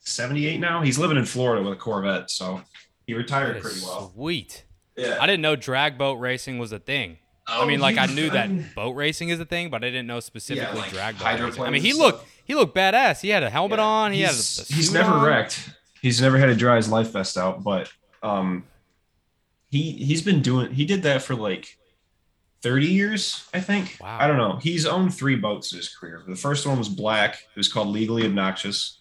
78 0.00 0.58
now. 0.60 0.82
He's 0.82 0.98
living 0.98 1.16
in 1.16 1.24
Florida 1.24 1.62
with 1.62 1.72
a 1.72 1.76
Corvette, 1.76 2.30
so 2.30 2.60
he 3.06 3.14
retired 3.14 3.60
pretty 3.62 3.80
well. 3.82 4.12
Sweet. 4.14 4.64
Yeah. 4.96 5.18
I 5.20 5.26
didn't 5.26 5.42
know 5.42 5.56
drag 5.56 5.96
boat 5.96 6.14
racing 6.14 6.58
was 6.58 6.72
a 6.72 6.78
thing. 6.78 7.18
I 7.46 7.62
Oh, 7.62 7.66
mean, 7.66 7.80
like 7.80 7.96
I 7.96 8.06
knew 8.06 8.28
that 8.30 8.74
boat 8.74 8.90
racing 8.92 9.30
is 9.30 9.40
a 9.40 9.44
thing, 9.46 9.70
but 9.70 9.82
I 9.82 9.88
didn't 9.88 10.06
know 10.06 10.20
specifically 10.20 10.78
like 10.80 10.90
drag 10.90 11.18
boat 11.18 11.40
racing. 11.40 11.62
I 11.62 11.70
mean, 11.70 11.82
he 11.82 11.94
looked 11.94 12.26
he 12.44 12.54
looked 12.54 12.76
badass. 12.76 13.20
He 13.20 13.30
had 13.30 13.42
a 13.42 13.48
helmet 13.50 13.78
yeah, 13.78 13.84
on. 13.84 14.12
He 14.12 14.20
had 14.22 14.32
a, 14.32 14.34
he's, 14.34 14.70
a 14.70 14.74
he's 14.74 14.92
never 14.92 15.12
on. 15.12 15.24
wrecked. 15.24 15.70
He's 16.02 16.20
never 16.20 16.36
had 16.36 16.46
to 16.46 16.54
dry 16.54 16.76
his 16.76 16.88
life 16.90 17.10
vest 17.12 17.38
out, 17.38 17.62
but 17.64 17.90
um 18.22 18.64
he 19.70 19.92
he's 19.92 20.20
been 20.22 20.42
doing 20.42 20.72
he 20.72 20.84
did 20.84 21.02
that 21.04 21.22
for 21.22 21.34
like 21.34 21.77
30 22.62 22.86
years, 22.86 23.48
I 23.54 23.60
think. 23.60 23.98
Wow. 24.00 24.18
I 24.20 24.26
don't 24.26 24.36
know. 24.36 24.56
He's 24.56 24.86
owned 24.86 25.14
three 25.14 25.36
boats 25.36 25.72
in 25.72 25.78
his 25.78 25.88
career. 25.88 26.22
The 26.26 26.36
first 26.36 26.66
one 26.66 26.78
was 26.78 26.88
black. 26.88 27.34
It 27.34 27.56
was 27.56 27.72
called 27.72 27.88
Legally 27.88 28.26
Obnoxious. 28.26 28.98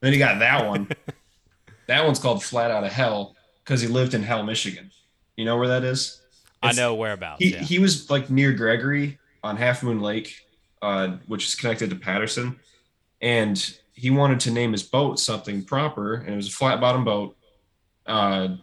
Then 0.00 0.12
he 0.12 0.18
got 0.18 0.38
that 0.40 0.66
one. 0.66 0.88
that 1.86 2.04
one's 2.04 2.18
called 2.18 2.42
Flat 2.42 2.70
Out 2.70 2.84
of 2.84 2.92
Hell 2.92 3.36
because 3.64 3.80
he 3.80 3.88
lived 3.88 4.14
in 4.14 4.22
Hell, 4.22 4.42
Michigan. 4.42 4.90
You 5.36 5.44
know 5.44 5.56
where 5.56 5.68
that 5.68 5.84
is? 5.84 6.20
I 6.62 6.72
know 6.72 6.94
whereabouts. 6.94 7.42
He 7.42 7.52
yeah. 7.52 7.62
he 7.62 7.78
was 7.78 8.10
like 8.10 8.30
near 8.30 8.52
Gregory 8.52 9.18
on 9.44 9.56
Half 9.56 9.82
Moon 9.82 10.00
Lake, 10.00 10.34
uh, 10.82 11.16
which 11.26 11.46
is 11.46 11.54
connected 11.54 11.90
to 11.90 11.96
Patterson, 11.96 12.58
and 13.20 13.76
he 13.92 14.10
wanted 14.10 14.40
to 14.40 14.50
name 14.50 14.72
his 14.72 14.82
boat 14.82 15.20
something 15.20 15.64
proper, 15.64 16.14
and 16.14 16.30
it 16.30 16.36
was 16.36 16.48
a 16.48 16.52
flat 16.52 16.80
bottom 16.80 17.04
boat. 17.04 17.36
Uh, 18.06 18.56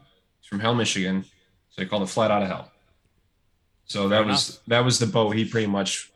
from 0.53 0.59
Hell, 0.59 0.75
Michigan, 0.75 1.23
so 1.69 1.81
they 1.81 1.85
called 1.87 2.03
it 2.03 2.09
Flat 2.09 2.29
Out 2.29 2.43
of 2.43 2.47
Hell. 2.47 2.71
So 3.93 4.07
that 4.09 4.23
Fair 4.23 4.25
was 4.25 4.49
enough. 4.49 4.61
that 4.69 4.85
was 4.85 4.97
the 4.97 5.05
boat 5.05 5.35
he 5.35 5.45
pretty 5.45 5.67
much 5.67 6.11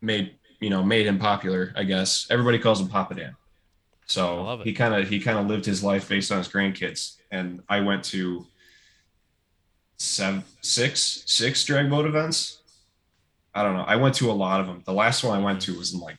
made 0.00 0.34
you 0.58 0.68
know 0.68 0.82
made 0.82 1.06
him 1.06 1.20
popular. 1.20 1.72
I 1.76 1.84
guess 1.84 2.26
everybody 2.28 2.58
calls 2.58 2.80
him 2.80 2.88
Papa 2.88 3.14
Dan. 3.14 3.36
So 4.06 4.60
he 4.64 4.72
kind 4.72 4.92
of 4.96 5.08
he 5.08 5.20
kind 5.20 5.38
of 5.38 5.46
lived 5.46 5.64
his 5.64 5.84
life 5.84 6.08
based 6.08 6.32
on 6.32 6.38
his 6.38 6.48
grandkids, 6.48 7.18
and 7.30 7.62
I 7.68 7.82
went 7.82 8.02
to 8.06 8.44
seven, 9.96 10.42
six, 10.60 11.22
six 11.26 11.64
drag 11.64 11.88
boat 11.88 12.04
events. 12.04 12.62
I 13.54 13.62
don't 13.62 13.76
know. 13.76 13.84
I 13.86 13.94
went 13.94 14.16
to 14.16 14.32
a 14.32 14.34
lot 14.34 14.60
of 14.60 14.66
them. 14.66 14.82
The 14.84 14.92
last 14.92 15.22
one 15.22 15.38
I 15.38 15.44
went 15.44 15.62
to 15.62 15.70
mm-hmm. 15.70 15.78
was 15.78 15.94
in 15.94 16.00
like, 16.00 16.18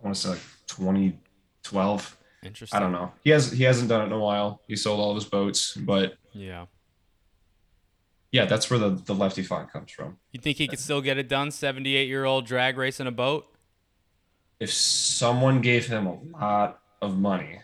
I 0.00 0.04
want 0.04 0.16
to 0.16 0.20
say 0.20 0.30
like 0.30 0.42
2012. 0.66 2.16
Interesting. 2.42 2.76
I 2.76 2.80
don't 2.80 2.90
know. 2.90 3.12
He 3.22 3.30
has 3.30 3.52
he 3.52 3.62
hasn't 3.62 3.88
done 3.88 4.02
it 4.02 4.06
in 4.06 4.12
a 4.12 4.18
while. 4.18 4.62
He 4.66 4.74
sold 4.74 4.98
all 4.98 5.12
of 5.12 5.14
his 5.14 5.26
boats, 5.26 5.74
but 5.74 6.16
Yeah. 6.32 6.66
Yeah, 8.34 8.46
that's 8.46 8.68
where 8.68 8.80
the 8.80 8.90
the 8.90 9.14
lefty 9.14 9.44
font 9.44 9.72
comes 9.72 9.92
from. 9.92 10.18
You 10.32 10.40
think 10.40 10.58
he 10.58 10.66
could 10.66 10.80
still 10.80 11.00
get 11.00 11.18
it 11.18 11.28
done? 11.28 11.52
Seventy-eight 11.52 12.08
year 12.08 12.24
old 12.24 12.46
drag 12.46 12.76
racing 12.76 13.06
a 13.06 13.12
boat. 13.12 13.46
If 14.58 14.72
someone 14.72 15.60
gave 15.60 15.86
him 15.86 16.08
a 16.08 16.18
lot 16.36 16.80
of 17.00 17.16
money, 17.16 17.60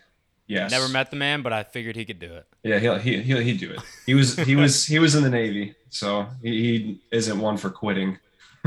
yes. 0.47 0.71
Never 0.71 0.89
met 0.89 1.11
the 1.11 1.17
man, 1.17 1.43
but 1.43 1.53
I 1.53 1.65
figured 1.65 1.97
he 1.97 2.05
could 2.05 2.21
do 2.21 2.33
it. 2.35 2.47
Yeah, 2.63 2.79
he'll 2.79 2.99
he 3.01 3.21
he'll 3.21 3.41
he'd 3.41 3.59
do 3.59 3.73
it. 3.73 3.81
He 4.07 4.15
was 4.15 4.37
he 4.37 4.55
was 4.55 4.87
he 4.87 5.01
was 5.01 5.17
in 5.17 5.25
the 5.25 5.31
Navy, 5.31 5.75
so 5.89 6.29
he, 6.41 6.51
he 6.51 7.01
isn't 7.11 7.41
one 7.41 7.57
for 7.57 7.71
quitting. 7.71 8.19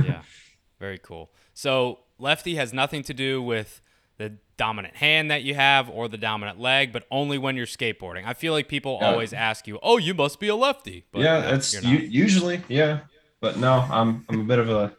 yeah, 0.03 0.23
very 0.81 0.97
cool. 0.97 1.31
So 1.53 1.99
lefty 2.19 2.55
has 2.55 2.73
nothing 2.73 3.03
to 3.03 3.13
do 3.13 3.41
with 3.41 3.79
the 4.17 4.33
dominant 4.57 4.95
hand 4.95 5.31
that 5.31 5.43
you 5.43 5.55
have 5.55 5.89
or 5.89 6.07
the 6.07 6.17
dominant 6.17 6.59
leg, 6.59 6.91
but 6.93 7.05
only 7.09 7.37
when 7.37 7.55
you're 7.55 7.65
skateboarding. 7.65 8.23
I 8.25 8.33
feel 8.33 8.53
like 8.53 8.67
people 8.67 8.99
Yeah. 9.01 9.09
always 9.11 9.33
ask 9.33 9.67
you, 9.67 9.79
"Oh, 9.81 9.97
you 9.97 10.13
must 10.13 10.39
be 10.39 10.47
a 10.47 10.55
lefty." 10.55 11.05
But 11.11 11.21
yeah, 11.21 11.39
no, 11.83 11.89
u- 11.89 11.99
not. 11.99 12.11
usually 12.11 12.61
yeah, 12.67 12.99
but 13.41 13.57
no, 13.57 13.73
I'm 13.91 14.25
I'm 14.29 14.41
a 14.41 14.43
bit 14.43 14.59
of 14.59 14.69
a 14.69 14.95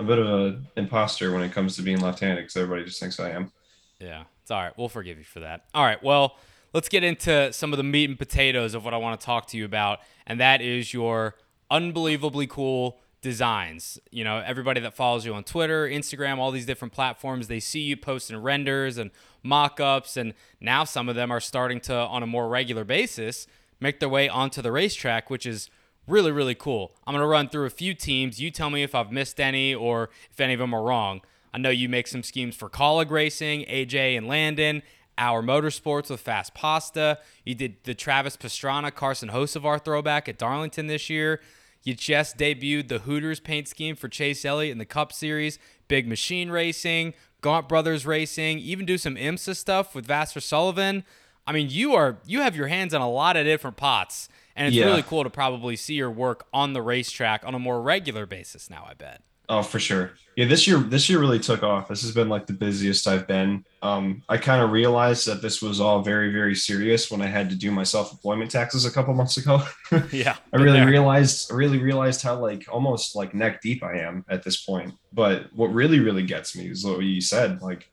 a 0.00 0.04
bit 0.04 0.18
of 0.18 0.28
a 0.28 0.60
imposter 0.76 1.32
when 1.32 1.42
it 1.42 1.52
comes 1.52 1.74
to 1.76 1.82
being 1.82 2.00
left-handed 2.00 2.42
because 2.42 2.56
everybody 2.56 2.84
just 2.84 3.00
thinks 3.00 3.18
I 3.18 3.30
am. 3.30 3.50
Yeah, 3.98 4.24
it's 4.42 4.50
all 4.50 4.62
right. 4.62 4.72
We'll 4.76 4.88
forgive 4.88 5.18
you 5.18 5.24
for 5.24 5.40
that. 5.40 5.64
All 5.74 5.84
right. 5.84 6.00
Well, 6.02 6.36
let's 6.72 6.88
get 6.88 7.02
into 7.02 7.52
some 7.52 7.72
of 7.72 7.78
the 7.78 7.82
meat 7.82 8.08
and 8.08 8.16
potatoes 8.18 8.74
of 8.74 8.84
what 8.84 8.94
I 8.94 8.96
want 8.98 9.18
to 9.20 9.24
talk 9.26 9.46
to 9.48 9.56
you 9.56 9.64
about, 9.64 9.98
and 10.26 10.38
that 10.38 10.60
is 10.62 10.92
your 10.94 11.34
unbelievably 11.70 12.46
cool 12.46 13.00
designs. 13.20 13.98
You 14.10 14.24
know, 14.24 14.42
everybody 14.44 14.80
that 14.80 14.94
follows 14.94 15.26
you 15.26 15.34
on 15.34 15.44
Twitter, 15.44 15.88
Instagram, 15.88 16.38
all 16.38 16.50
these 16.50 16.66
different 16.66 16.94
platforms, 16.94 17.48
they 17.48 17.60
see 17.60 17.80
you 17.80 17.96
posting 17.96 18.36
renders 18.36 18.98
and 18.98 19.10
mock-ups, 19.42 20.16
and 20.16 20.34
now 20.60 20.84
some 20.84 21.08
of 21.08 21.16
them 21.16 21.30
are 21.30 21.40
starting 21.40 21.80
to, 21.80 21.94
on 21.94 22.22
a 22.22 22.26
more 22.26 22.48
regular 22.48 22.84
basis, 22.84 23.46
make 23.80 24.00
their 24.00 24.08
way 24.08 24.28
onto 24.28 24.62
the 24.62 24.72
racetrack, 24.72 25.30
which 25.30 25.46
is 25.46 25.68
really, 26.06 26.32
really 26.32 26.54
cool. 26.54 26.92
I'm 27.06 27.12
going 27.12 27.22
to 27.22 27.28
run 27.28 27.48
through 27.48 27.66
a 27.66 27.70
few 27.70 27.94
teams. 27.94 28.40
You 28.40 28.50
tell 28.50 28.70
me 28.70 28.82
if 28.82 28.94
I've 28.94 29.12
missed 29.12 29.40
any 29.40 29.74
or 29.74 30.10
if 30.30 30.40
any 30.40 30.54
of 30.54 30.60
them 30.60 30.74
are 30.74 30.82
wrong. 30.82 31.20
I 31.52 31.58
know 31.58 31.70
you 31.70 31.88
make 31.88 32.06
some 32.06 32.22
schemes 32.22 32.56
for 32.56 32.68
Kaulig 32.68 33.10
Racing, 33.10 33.64
AJ 33.64 34.16
and 34.16 34.26
Landon, 34.26 34.82
Our 35.16 35.42
Motorsports 35.42 36.10
with 36.10 36.20
Fast 36.20 36.54
Pasta. 36.54 37.18
You 37.44 37.54
did 37.54 37.76
the 37.84 37.94
Travis 37.94 38.36
Pastrana, 38.36 38.94
Carson 38.94 39.30
Hocevar 39.30 39.84
throwback 39.84 40.28
at 40.28 40.38
Darlington 40.38 40.86
this 40.86 41.10
year. 41.10 41.40
You 41.82 41.94
just 41.94 42.36
debuted 42.36 42.88
the 42.88 43.00
Hooters 43.00 43.40
paint 43.40 43.68
scheme 43.68 43.96
for 43.96 44.08
Chase 44.08 44.44
Elliott 44.44 44.72
in 44.72 44.78
the 44.78 44.84
Cup 44.84 45.12
Series, 45.12 45.58
Big 45.86 46.06
Machine 46.06 46.50
Racing, 46.50 47.14
Gaunt 47.40 47.68
Brothers 47.68 48.04
Racing, 48.04 48.58
even 48.58 48.84
do 48.84 48.98
some 48.98 49.14
IMSA 49.16 49.56
stuff 49.56 49.94
with 49.94 50.06
Vasser 50.06 50.42
Sullivan. 50.42 51.04
I 51.46 51.52
mean, 51.52 51.68
you 51.70 51.94
are 51.94 52.18
you 52.26 52.40
have 52.40 52.54
your 52.56 52.66
hands 52.66 52.92
on 52.92 53.00
a 53.00 53.08
lot 53.10 53.36
of 53.36 53.44
different 53.44 53.76
pots, 53.76 54.28
and 54.54 54.66
it's 54.68 54.76
Yeah. 54.76 54.84
really 54.86 55.02
cool 55.02 55.24
to 55.24 55.30
probably 55.30 55.76
see 55.76 55.94
your 55.94 56.10
work 56.10 56.46
on 56.52 56.72
the 56.74 56.82
racetrack 56.82 57.42
on 57.46 57.54
a 57.54 57.58
more 57.58 57.80
regular 57.80 58.26
basis 58.26 58.68
now. 58.68 58.84
I 58.88 58.94
bet. 58.94 59.22
Oh, 59.50 59.62
for 59.62 59.80
sure. 59.80 60.12
Yeah, 60.36 60.44
this 60.44 60.66
year 60.68 60.78
this 60.78 61.08
year 61.08 61.18
really 61.18 61.40
took 61.40 61.62
off. 61.62 61.88
This 61.88 62.02
has 62.02 62.12
been 62.12 62.28
like 62.28 62.46
the 62.46 62.52
busiest 62.52 63.08
I've 63.08 63.26
been. 63.26 63.64
Um, 63.82 64.22
I 64.28 64.36
kind 64.36 64.62
of 64.62 64.70
realized 64.70 65.26
that 65.26 65.42
this 65.42 65.62
was 65.62 65.80
all 65.80 66.02
very 66.02 66.30
very 66.30 66.54
serious 66.54 67.10
when 67.10 67.22
I 67.22 67.26
had 67.26 67.48
to 67.50 67.56
do 67.56 67.70
my 67.70 67.82
self 67.82 68.12
employment 68.12 68.50
taxes 68.50 68.84
a 68.84 68.90
couple 68.90 69.14
months 69.14 69.36
ago. 69.36 69.62
Yeah, 70.12 70.36
I 70.52 70.58
really 70.58 70.84
realized 70.84 71.50
I 71.50 71.56
really 71.56 71.78
realized 71.78 72.22
how 72.22 72.38
like 72.38 72.66
almost 72.70 73.16
like 73.16 73.34
neck 73.34 73.62
deep 73.62 73.82
I 73.82 73.98
am 73.98 74.24
at 74.28 74.42
this 74.42 74.64
point. 74.64 74.94
But 75.12 75.46
what 75.54 75.72
really 75.72 75.98
really 75.98 76.24
gets 76.24 76.54
me 76.54 76.68
is 76.68 76.84
what 76.84 77.00
you 77.00 77.20
said. 77.20 77.62
Like 77.62 77.90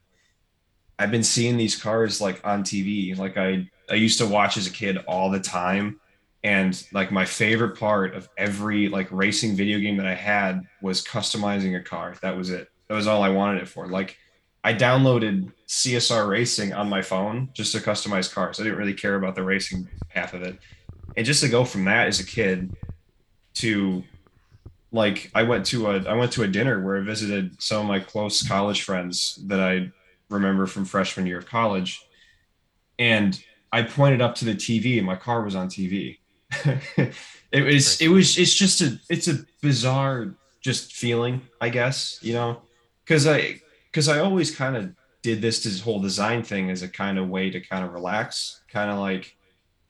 I've 1.00 1.12
been 1.12 1.24
seeing 1.24 1.58
these 1.58 1.76
cars 1.76 2.20
like 2.20 2.46
on 2.46 2.64
TV. 2.64 3.18
Like 3.18 3.38
I 3.38 3.70
I 3.90 3.96
used 3.96 4.20
to 4.20 4.28
watch 4.28 4.58
as 4.58 4.68
a 4.68 4.72
kid 4.72 4.98
all 5.08 5.32
the 5.32 5.40
time. 5.40 6.00
And 6.46 6.80
like 6.94 7.12
my 7.12 7.26
favorite 7.26 7.76
part 7.76 8.14
of 8.14 8.30
every 8.38 8.88
like 8.88 9.08
racing 9.10 9.56
video 9.56 9.80
game 9.80 9.98
that 9.98 10.06
I 10.06 10.14
had 10.14 10.62
was 10.80 11.04
customizing 11.04 11.76
a 11.76 11.82
car. 11.82 12.14
That 12.22 12.38
was 12.38 12.52
it. 12.52 12.70
That 12.88 12.94
was 12.94 13.08
all 13.08 13.24
I 13.24 13.30
wanted 13.30 13.64
it 13.64 13.68
for. 13.68 13.88
Like 13.88 14.20
I 14.64 14.76
downloaded 14.76 15.52
CSR 15.68 16.30
Racing 16.30 16.72
on 16.72 16.88
my 16.88 17.02
phone 17.02 17.50
just 17.54 17.72
to 17.72 17.80
customize 17.80 18.32
cars. 18.32 18.60
I 18.60 18.64
didn't 18.64 18.78
really 18.78 18.94
care 18.94 19.16
about 19.16 19.34
the 19.34 19.42
racing 19.42 19.88
half 20.10 20.36
of 20.36 20.44
it. 20.44 20.60
And 21.18 21.26
just 21.26 21.42
to 21.42 21.50
go 21.50 21.66
from 21.66 21.86
that 21.86 22.06
as 22.06 22.20
a 22.20 22.26
kid 22.26 22.76
to 23.56 24.04
like 24.92 25.32
I 25.34 25.42
went 25.42 25.66
to 25.68 25.88
a 25.88 26.06
I 26.08 26.14
went 26.14 26.32
to 26.34 26.44
a 26.44 26.48
dinner 26.48 26.80
where 26.80 26.98
I 26.98 27.00
visited 27.00 27.60
some 27.60 27.82
of 27.82 27.88
my 27.88 28.00
close 28.00 28.48
college 28.48 28.84
friends 28.84 29.40
that 29.48 29.60
I 29.60 29.92
remember 30.30 30.68
from 30.68 30.86
freshman 30.86 31.26
year 31.26 31.40
of 31.40 31.48
college. 31.48 32.06
And 33.00 33.44
I 33.72 33.82
pointed 33.82 34.22
up 34.22 34.36
to 34.36 34.46
the 34.46 34.54
TV 34.54 35.00
and 35.00 35.08
my 35.08 35.16
car 35.16 35.42
was 35.42 35.56
on 35.56 35.70
TV. 35.70 36.20
It 37.52 37.64
was 37.64 38.02
it 38.02 38.08
was 38.10 38.38
it's 38.38 38.54
just 38.54 38.82
a 38.82 39.00
it's 39.10 39.28
a 39.28 39.46
bizarre 39.62 40.34
just 40.62 40.94
feeling, 40.94 41.42
I 41.62 41.70
guess, 41.70 42.20
you 42.22 42.34
know, 42.34 42.62
because 43.04 43.28
I 43.28 43.62
because 43.92 44.08
I 44.10 44.20
always 44.20 44.56
kind 44.56 44.76
of 44.76 44.94
did 45.22 45.42
this 45.42 45.64
this 45.64 45.80
whole 45.82 46.00
design 46.00 46.44
thing 46.44 46.70
as 46.70 46.82
a 46.84 46.88
kind 46.90 47.18
of 47.18 47.30
way 47.30 47.50
to 47.50 47.60
kind 47.60 47.86
of 47.86 47.94
relax, 47.94 48.62
kind 48.72 48.90
of 48.92 48.98
like 49.00 49.36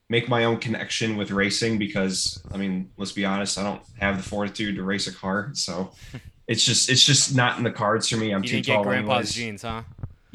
make 0.10 0.30
my 0.30 0.44
own 0.46 0.58
connection 0.58 1.18
with 1.18 1.32
racing 1.32 1.78
because 1.80 2.44
I 2.54 2.58
mean, 2.58 2.92
let's 2.98 3.12
be 3.14 3.26
honest, 3.26 3.58
I 3.58 3.64
don't 3.64 3.82
have 4.00 4.18
the 4.18 4.24
fortitude 4.24 4.76
to 4.76 4.84
race 4.84 5.08
a 5.08 5.14
car, 5.14 5.50
so 5.54 5.92
it's 6.48 6.64
just 6.64 6.90
it's 6.90 7.04
just 7.04 7.36
not 7.36 7.58
in 7.58 7.64
the 7.64 7.72
cards 7.72 8.08
for 8.10 8.18
me. 8.18 8.32
I'm 8.32 8.44
You 8.44 8.50
too 8.50 8.56
didn't 8.58 8.66
get 8.68 8.74
tall. 8.76 8.84
grandpa's 8.84 9.10
anyways. 9.12 9.34
jeans, 9.34 9.62
huh? 9.64 9.82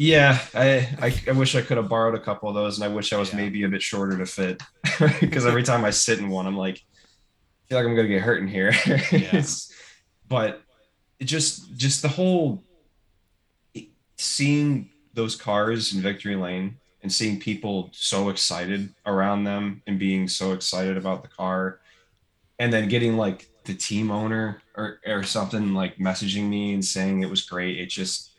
Yeah, 0.00 0.38
I, 0.54 0.88
I 1.02 1.14
I 1.28 1.33
wish 1.33 1.54
I 1.54 1.61
could 1.61 1.76
have 1.76 1.90
borrowed 1.90 2.14
a 2.14 2.21
couple 2.25 2.49
of 2.49 2.54
those, 2.54 2.78
and 2.80 2.85
I 2.90 2.95
wish 2.95 3.12
I 3.12 3.19
was 3.19 3.30
Yeah. 3.30 3.37
maybe 3.37 3.64
a 3.64 3.69
bit 3.69 3.83
shorter 3.83 4.16
to 4.16 4.26
fit. 4.26 4.62
Because 5.21 5.45
every 5.47 5.62
time 5.62 5.85
I 5.85 5.90
sit 5.90 6.19
in 6.19 6.30
one, 6.30 6.47
I'm 6.47 6.57
like, 6.57 6.76
I 6.78 7.69
feel 7.69 7.78
like 7.78 7.87
I'm 7.87 7.95
gonna 7.95 8.09
get 8.09 8.23
hurt 8.23 8.40
in 8.40 8.49
here. 8.49 8.73
It's- 9.12 9.71
but 10.28 10.62
it 11.19 11.25
just 11.25 11.76
just 11.76 12.00
the 12.00 12.09
whole 12.09 12.62
seeing 14.16 14.88
those 15.14 15.37
cars 15.37 15.92
in 15.92 16.00
victory 16.00 16.37
lane 16.37 16.76
and 17.02 17.12
seeing 17.12 17.38
people 17.40 17.90
so 17.92 18.28
excited 18.30 18.95
around 19.04 19.45
them 19.45 19.83
and 19.87 19.99
being 19.99 20.28
so 20.28 20.52
excited 20.52 20.97
about 20.97 21.23
the 21.23 21.28
car 21.28 21.80
and 22.59 22.73
then 22.73 22.88
getting 22.88 23.16
like 23.16 23.49
the 23.64 23.75
team 23.75 24.11
owner 24.11 24.62
or, 24.76 25.00
or 25.07 25.23
something 25.23 25.75
like 25.75 25.97
messaging 25.97 26.49
me 26.49 26.73
and 26.75 26.85
saying 26.85 27.23
it 27.23 27.30
was 27.30 27.42
great 27.42 27.78
it 27.78 27.90
just 27.90 28.29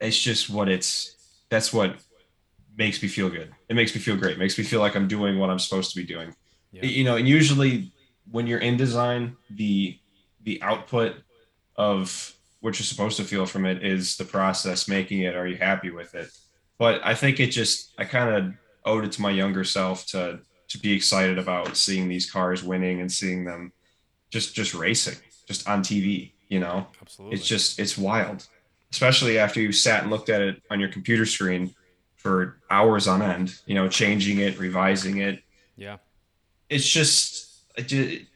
it's 0.00 0.18
just 0.18 0.50
what 0.50 0.68
it's 0.68 1.16
that's 1.50 1.72
what 1.72 1.96
makes 2.76 3.02
me 3.02 3.08
feel 3.08 3.28
good. 3.28 3.52
It 3.68 3.74
makes 3.74 3.94
me 3.94 4.00
feel 4.00 4.16
great. 4.16 4.32
It 4.32 4.38
makes 4.38 4.56
me 4.56 4.64
feel 4.64 4.80
like 4.80 4.96
i'm 4.96 5.08
doing 5.08 5.38
what 5.38 5.50
i'm 5.50 5.58
supposed 5.58 5.90
to 5.90 5.96
be 5.96 6.06
doing. 6.06 6.34
Yeah. 6.72 6.84
you 6.84 7.02
know 7.04 7.16
and 7.16 7.28
usually 7.28 7.92
when 8.30 8.46
you're 8.46 8.60
in 8.60 8.76
design 8.76 9.36
the 9.50 9.98
the 10.42 10.62
output 10.62 11.16
of 11.76 12.32
what 12.60 12.78
you're 12.78 12.84
supposed 12.84 13.16
to 13.16 13.24
feel 13.24 13.44
from 13.44 13.66
it 13.66 13.84
is 13.84 14.16
the 14.16 14.24
process 14.24 14.86
making 14.86 15.22
it 15.22 15.34
are 15.34 15.46
you 15.46 15.56
happy 15.56 15.90
with 15.90 16.14
it? 16.14 16.28
But 16.78 17.04
i 17.04 17.14
think 17.14 17.40
it 17.40 17.48
just 17.48 17.92
i 17.98 18.04
kind 18.04 18.34
of 18.34 18.54
owed 18.84 19.04
it 19.04 19.12
to 19.12 19.22
my 19.22 19.30
younger 19.30 19.64
self 19.64 20.06
to 20.06 20.40
to 20.68 20.78
be 20.78 20.92
excited 20.92 21.38
about 21.38 21.76
seeing 21.76 22.08
these 22.08 22.30
cars 22.30 22.62
winning 22.62 23.00
and 23.00 23.10
seeing 23.10 23.44
them 23.44 23.72
just 24.30 24.54
just 24.54 24.72
racing 24.74 25.18
just 25.46 25.68
on 25.68 25.82
tv 25.82 26.32
you 26.48 26.60
know? 26.60 26.86
Absolutely. 27.00 27.36
it's 27.36 27.46
just 27.46 27.78
it's 27.78 27.96
wild 27.96 28.46
especially 28.92 29.38
after 29.38 29.60
you 29.60 29.72
sat 29.72 30.02
and 30.02 30.10
looked 30.10 30.28
at 30.28 30.40
it 30.40 30.62
on 30.70 30.80
your 30.80 30.88
computer 30.88 31.24
screen 31.26 31.74
for 32.16 32.56
hours 32.70 33.08
on 33.08 33.22
end 33.22 33.54
you 33.66 33.74
know 33.74 33.88
changing 33.88 34.38
it 34.38 34.58
revising 34.58 35.18
it. 35.18 35.42
Yeah. 35.76 35.96
it's 36.68 36.88
just 36.88 37.62
it 37.76 38.26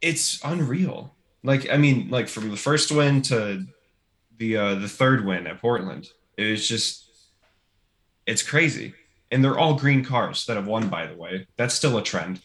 it's 0.00 0.40
unreal. 0.44 1.14
Like 1.42 1.70
i 1.70 1.76
mean 1.76 2.08
like 2.10 2.28
from 2.28 2.50
the 2.50 2.56
first 2.56 2.90
win 2.90 3.22
to 3.22 3.64
the 4.38 4.56
uh 4.56 4.74
the 4.74 4.88
third 4.88 5.24
win 5.24 5.46
at 5.46 5.60
portland 5.60 6.08
it 6.36 6.50
was 6.50 6.68
just 6.68 7.04
it's 8.26 8.42
crazy. 8.42 8.92
And 9.30 9.42
they're 9.44 9.58
all 9.58 9.74
green 9.74 10.04
cars 10.04 10.46
that 10.46 10.56
have 10.56 10.66
won 10.66 10.88
by 10.88 11.06
the 11.06 11.14
way. 11.16 11.46
That's 11.56 11.74
still 11.74 11.96
a 11.98 12.02
trend. 12.02 12.40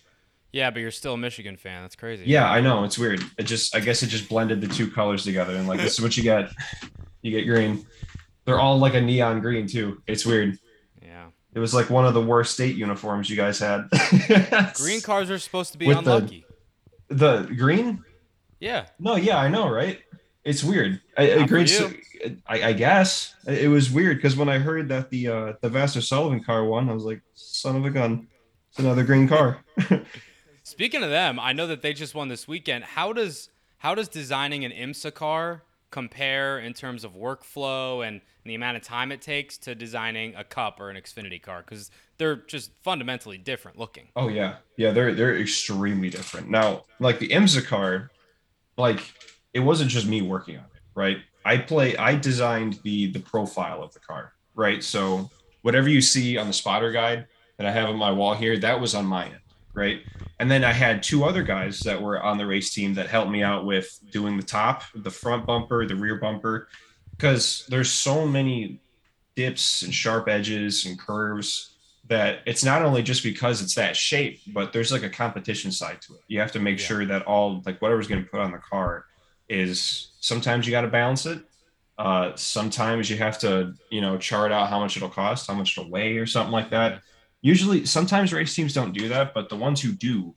Yeah, 0.51 0.69
but 0.69 0.79
you're 0.81 0.91
still 0.91 1.13
a 1.13 1.17
Michigan 1.17 1.55
fan. 1.57 1.81
That's 1.81 1.95
crazy. 1.95 2.25
yeah 2.27 2.49
i 2.51 2.61
know. 2.61 2.83
It's 2.83 2.99
weird. 2.99 3.23
It 3.39 3.43
just 3.43 3.75
i 3.75 3.79
guess 3.79 4.03
it 4.03 4.07
just 4.07 4.29
blended 4.29 4.61
the 4.61 4.67
two 4.67 4.89
colors 4.91 5.23
together 5.23 5.55
and 5.55 5.67
like 5.67 5.79
this 5.79 5.93
is 5.93 6.01
what 6.01 6.15
you 6.17 6.23
get 6.23 6.51
you 7.21 7.31
get 7.31 7.45
green 7.45 7.85
they're 8.45 8.59
all 8.59 8.77
like 8.77 8.93
a 8.93 9.01
neon 9.01 9.39
green 9.41 9.67
too 9.67 10.01
it's 10.07 10.25
weird 10.25 10.57
Yeah. 11.01 11.27
it 11.53 11.59
was 11.59 11.73
like 11.73 11.89
one 11.89 12.05
of 12.05 12.13
the 12.13 12.21
worst 12.21 12.53
state 12.53 12.75
uniforms 12.75 13.29
you 13.29 13.35
guys 13.35 13.59
had 13.59 13.87
Green 14.75 15.01
cars 15.01 15.29
are 15.29 15.39
supposed 15.39 15.71
to 15.73 15.77
be 15.77 15.87
With 15.87 16.03
the- 16.03 16.15
unlucky. 16.15 16.45
the 17.09 17.43
green 17.57 18.03
Yeah. 18.59 18.85
No, 18.99 19.15
yeah, 19.15 19.37
I 19.37 19.47
know, 19.49 19.69
right? 19.69 19.99
It's 20.43 20.63
weird. 20.63 20.99
I, 21.17 21.33
I 21.33 21.35
Not 21.45 21.49
for. 21.49 21.93
I, 22.47 22.63
I 22.69 22.73
guess 22.73 23.35
it 23.47 23.69
was 23.69 23.91
weird 23.91 24.17
because 24.17 24.35
when 24.35 24.49
I 24.49 24.57
heard 24.59 24.89
that 24.89 25.09
the 25.11 25.27
uh, 25.27 25.53
the 25.61 25.69
Vasser 25.69 26.01
Sullivan 26.01 26.43
car 26.43 26.63
won, 26.65 26.89
I 26.89 26.93
was 26.93 27.03
like, 27.03 27.21
"Son 27.35 27.75
of 27.75 27.85
a 27.85 27.91
gun! 27.91 28.27
It's 28.69 28.79
another 28.79 29.03
green 29.03 29.27
car." 29.27 29.59
Speaking 30.63 31.03
of 31.03 31.09
them, 31.09 31.39
I 31.39 31.53
know 31.53 31.67
that 31.67 31.81
they 31.81 31.93
just 31.93 32.15
won 32.15 32.27
this 32.27 32.47
weekend. 32.47 32.83
How 32.83 33.13
does 33.13 33.49
how 33.77 33.93
does 33.95 34.07
designing 34.07 34.63
an 34.65 34.71
IMSA 34.71 35.13
car 35.13 35.63
compare 35.91 36.59
in 36.59 36.73
terms 36.73 37.03
of 37.03 37.13
workflow 37.13 38.07
and 38.07 38.21
the 38.45 38.55
amount 38.55 38.77
of 38.77 38.83
time 38.83 39.11
it 39.11 39.21
takes 39.21 39.57
to 39.59 39.75
designing 39.75 40.33
a 40.35 40.43
Cup 40.43 40.79
or 40.79 40.89
an 40.89 40.97
Xfinity 40.97 41.41
car? 41.41 41.61
Because 41.61 41.91
they're 42.17 42.37
just 42.37 42.71
fundamentally 42.81 43.37
different 43.37 43.77
looking. 43.77 44.07
oh 44.15 44.27
yeah, 44.27 44.55
yeah, 44.77 44.91
they're 44.91 45.13
they're 45.13 45.37
extremely 45.37 46.09
different. 46.09 46.49
Now, 46.49 46.83
like 46.99 47.19
the 47.19 47.29
IMSA 47.29 47.65
car, 47.65 48.11
like 48.77 49.13
it 49.53 49.59
wasn't 49.59 49.91
just 49.91 50.07
me 50.07 50.21
working 50.21 50.57
on 50.57 50.65
it, 50.65 50.81
right? 50.95 51.17
I 51.43 51.57
play, 51.57 51.97
I 51.97 52.15
designed 52.15 52.79
the 52.83 53.11
the 53.11 53.19
profile 53.19 53.83
of 53.83 53.93
the 53.93 53.99
car, 53.99 54.33
right? 54.55 54.83
So 54.83 55.29
whatever 55.61 55.89
you 55.89 56.01
see 56.01 56.37
on 56.37 56.47
the 56.47 56.53
spotter 56.53 56.91
guide 56.91 57.27
that 57.57 57.67
I 57.67 57.71
have 57.71 57.89
on 57.89 57.97
my 57.97 58.11
wall 58.11 58.33
here, 58.33 58.57
that 58.59 58.79
was 58.79 58.95
on 58.95 59.05
my 59.05 59.25
end, 59.25 59.39
right? 59.75 60.01
And 60.39 60.49
then 60.49 60.63
I 60.63 60.73
had 60.73 61.03
two 61.03 61.23
other 61.23 61.43
guys 61.43 61.83
that 61.83 62.01
were 62.01 62.21
on 62.21 62.37
the 62.37 62.47
race 62.47 62.73
team 62.73 62.95
that 62.95 63.07
helped 63.09 63.31
me 63.31 63.43
out 63.43 63.65
with 63.65 63.87
doing 64.11 64.37
the 64.37 64.43
top, 64.43 64.83
the 64.95 65.11
front 65.11 65.45
bumper, 65.45 65.85
the 65.87 65.95
rear 65.95 66.15
bumper, 66.19 66.67
because 67.17 67.65
there's 67.69 67.91
so 67.91 68.25
many 68.27 68.81
dips 69.35 69.83
and 69.83 69.93
sharp 69.93 70.27
edges 70.27 70.85
and 70.85 70.99
curves 70.99 71.77
that 72.09 72.39
it's 72.45 72.63
not 72.63 72.81
only 72.81 73.03
just 73.03 73.23
because 73.23 73.61
it's 73.61 73.75
that 73.75 73.95
shape, 73.95 74.39
but 74.53 74.73
there's 74.73 74.91
like 74.91 75.03
a 75.03 75.09
competition 75.09 75.71
side 75.71 76.01
to 76.01 76.13
it. 76.15 76.21
You 76.27 76.39
have 76.39 76.51
to 76.53 76.59
make 76.59 76.79
Yeah. 76.79 76.85
sure 76.85 77.05
that 77.05 77.23
all 77.23 77.61
like 77.65 77.79
whatever's 77.81 78.07
going 78.07 78.23
to 78.23 78.29
put 78.29 78.39
on 78.39 78.51
the 78.51 78.57
car 78.57 79.05
is 79.47 80.11
sometimes 80.19 80.65
you 80.65 80.71
got 80.71 80.81
to 80.81 80.87
balance 80.87 81.25
it. 81.25 81.43
Uh, 81.97 82.31
sometimes 82.35 83.09
you 83.09 83.17
have 83.17 83.37
to, 83.39 83.73
you 83.91 84.01
know, 84.01 84.17
chart 84.17 84.51
out 84.51 84.69
how 84.69 84.79
much 84.79 84.97
it'll 84.97 85.09
cost, 85.09 85.47
how 85.47 85.53
much 85.53 85.77
it'll 85.77 85.89
weigh, 85.91 86.17
or 86.17 86.25
something 86.25 86.51
like 86.51 86.71
that. 86.71 87.01
Usually, 87.41 87.85
sometimes 87.85 88.31
race 88.33 88.53
teams 88.53 88.73
don't 88.73 88.91
do 88.93 89.07
that, 89.09 89.33
but 89.33 89.49
the 89.49 89.55
ones 89.55 89.81
who 89.81 89.91
do, 89.93 90.35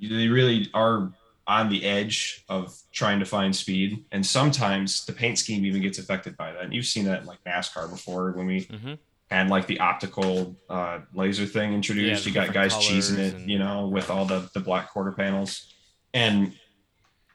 they 0.00 0.28
really 0.28 0.70
are 0.74 1.12
on 1.46 1.68
the 1.68 1.84
edge 1.84 2.42
of 2.48 2.74
trying 2.92 3.18
to 3.18 3.26
find 3.26 3.54
speed. 3.54 4.04
And 4.12 4.24
sometimes 4.24 5.04
the 5.04 5.12
paint 5.12 5.38
scheme 5.38 5.66
even 5.66 5.82
gets 5.82 5.98
affected 5.98 6.36
by 6.38 6.52
that. 6.52 6.62
And 6.62 6.72
you've 6.72 6.86
seen 6.86 7.04
that 7.04 7.20
in 7.20 7.26
like 7.26 7.44
NASCAR 7.44 7.90
before 7.90 8.32
when 8.32 8.46
we 8.46 8.62
Mhm. 8.64 8.98
had 9.30 9.50
like 9.50 9.66
the 9.66 9.78
optical 9.80 10.56
uh, 10.70 11.00
laser 11.12 11.44
thing 11.44 11.74
introduced. 11.74 12.24
the 12.24 12.30
you 12.30 12.34
got 12.34 12.54
guys 12.54 12.72
cheesing 12.74 13.18
it, 13.18 13.34
and- 13.34 13.50
you 13.50 13.58
know, 13.58 13.86
with 13.88 14.08
all 14.08 14.24
the 14.24 14.48
the 14.54 14.60
black 14.60 14.90
quarter 14.90 15.12
panels. 15.12 15.70
And 16.14 16.54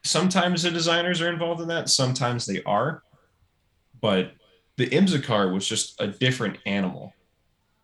sometimes 0.04 0.64
the 0.64 0.72
designers 0.72 1.22
are 1.22 1.30
involved 1.32 1.62
in 1.62 1.68
that. 1.68 1.90
Sometimes 1.90 2.48
they 2.48 2.64
are, 2.64 3.04
but 4.02 4.32
the 4.78 4.88
IMSA 4.90 5.24
car 5.24 5.52
was 5.52 5.68
just 5.68 6.00
a 6.02 6.08
different 6.08 6.58
animal 6.66 7.14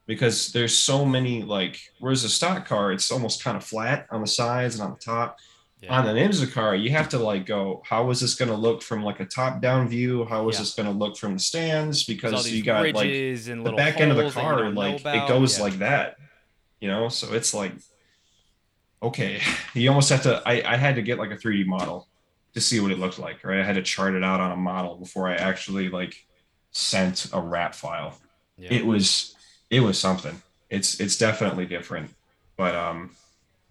because 0.07 0.51
there's 0.51 0.77
so 0.77 1.03
many 1.05 1.41
like 1.43 1.79
whereas 1.99 2.23
a 2.23 2.29
stock 2.29 2.67
car 2.67 2.91
it's 2.91 3.11
almost 3.11 3.43
kind 3.43 3.57
of 3.57 3.63
flat 3.63 4.05
on 4.11 4.21
the 4.21 4.27
sides 4.27 4.75
and 4.75 4.83
on 4.83 4.91
the 4.91 4.99
top. 4.99 5.37
Yeah. 5.81 5.99
on 5.99 6.07
an 6.07 6.15
IMSA 6.15 6.53
car 6.53 6.73
you 6.73 6.89
have 6.91 7.09
to 7.09 7.19
like 7.19 7.45
go 7.45 7.83
how 7.85 8.09
is 8.09 8.21
this 8.21 8.35
going 8.35 8.49
to 8.49 8.55
look 8.55 8.81
from 8.81 9.03
like 9.03 9.19
a 9.19 9.25
top 9.25 9.61
down 9.61 9.87
view? 9.89 10.23
How 10.25 10.47
is 10.49 10.55
Yeah. 10.55 10.61
this 10.61 10.73
going 10.73 10.87
to 10.87 10.97
look 10.97 11.17
from 11.17 11.33
the 11.33 11.39
stands? 11.39 12.05
Because 12.05 12.49
you 12.49 12.63
got 12.63 12.81
like 12.93 13.07
the 13.09 13.73
back 13.75 13.99
end 13.99 14.09
of 14.11 14.17
the 14.17 14.23
holes 14.23 14.35
that 14.35 14.41
you 14.41 14.47
car 14.47 14.69
like 14.71 15.05
it 15.05 15.27
goes 15.27 15.57
Yeah. 15.57 15.63
like 15.63 15.73
that 15.79 16.15
you 16.79 16.87
know? 16.87 17.09
So 17.09 17.33
it's 17.33 17.53
like 17.53 17.73
okay 19.03 19.41
you 19.73 19.89
almost 19.89 20.09
have 20.09 20.23
to 20.23 20.41
I, 20.45 20.73
I 20.73 20.77
had 20.77 20.95
to 20.95 21.01
get 21.01 21.19
like 21.19 21.31
a 21.31 21.35
3d 21.37 21.65
model 21.65 22.07
to 22.53 22.61
see 22.61 22.79
what 22.79 22.91
it 22.91 22.97
looked 22.99 23.19
like 23.19 23.43
right? 23.43 23.59
I 23.59 23.63
had 23.63 23.75
to 23.75 23.83
chart 23.83 24.15
it 24.15 24.23
out 24.23 24.39
on 24.39 24.51
a 24.51 24.55
model 24.55 24.95
before 24.95 25.27
i 25.27 25.35
actually 25.35 25.89
like 25.89 26.15
sent 26.71 27.27
a 27.33 27.39
wrap 27.41 27.73
file. 27.75 28.17
It 28.57 28.85
was 28.85 29.34
it 29.75 29.81
was 29.81 29.99
something 29.99 30.41
it's 30.69 30.99
it's 30.99 31.17
definitely 31.17 31.65
different 31.65 32.09
but 32.55 32.73
um 32.75 33.11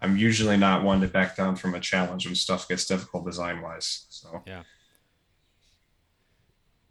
i'm 0.01 0.15
usually 0.17 0.57
not 0.57 0.83
one 0.83 1.01
to 1.01 1.07
back 1.07 1.35
down 1.35 1.55
from 1.55 1.73
a 1.73 1.79
challenge 1.79 2.25
when 2.25 2.35
stuff 2.35 2.67
gets 2.67 2.85
difficult 2.85 3.25
design 3.25 3.61
wise 3.61 4.05
so 4.09 4.43
yeah. 4.45 4.63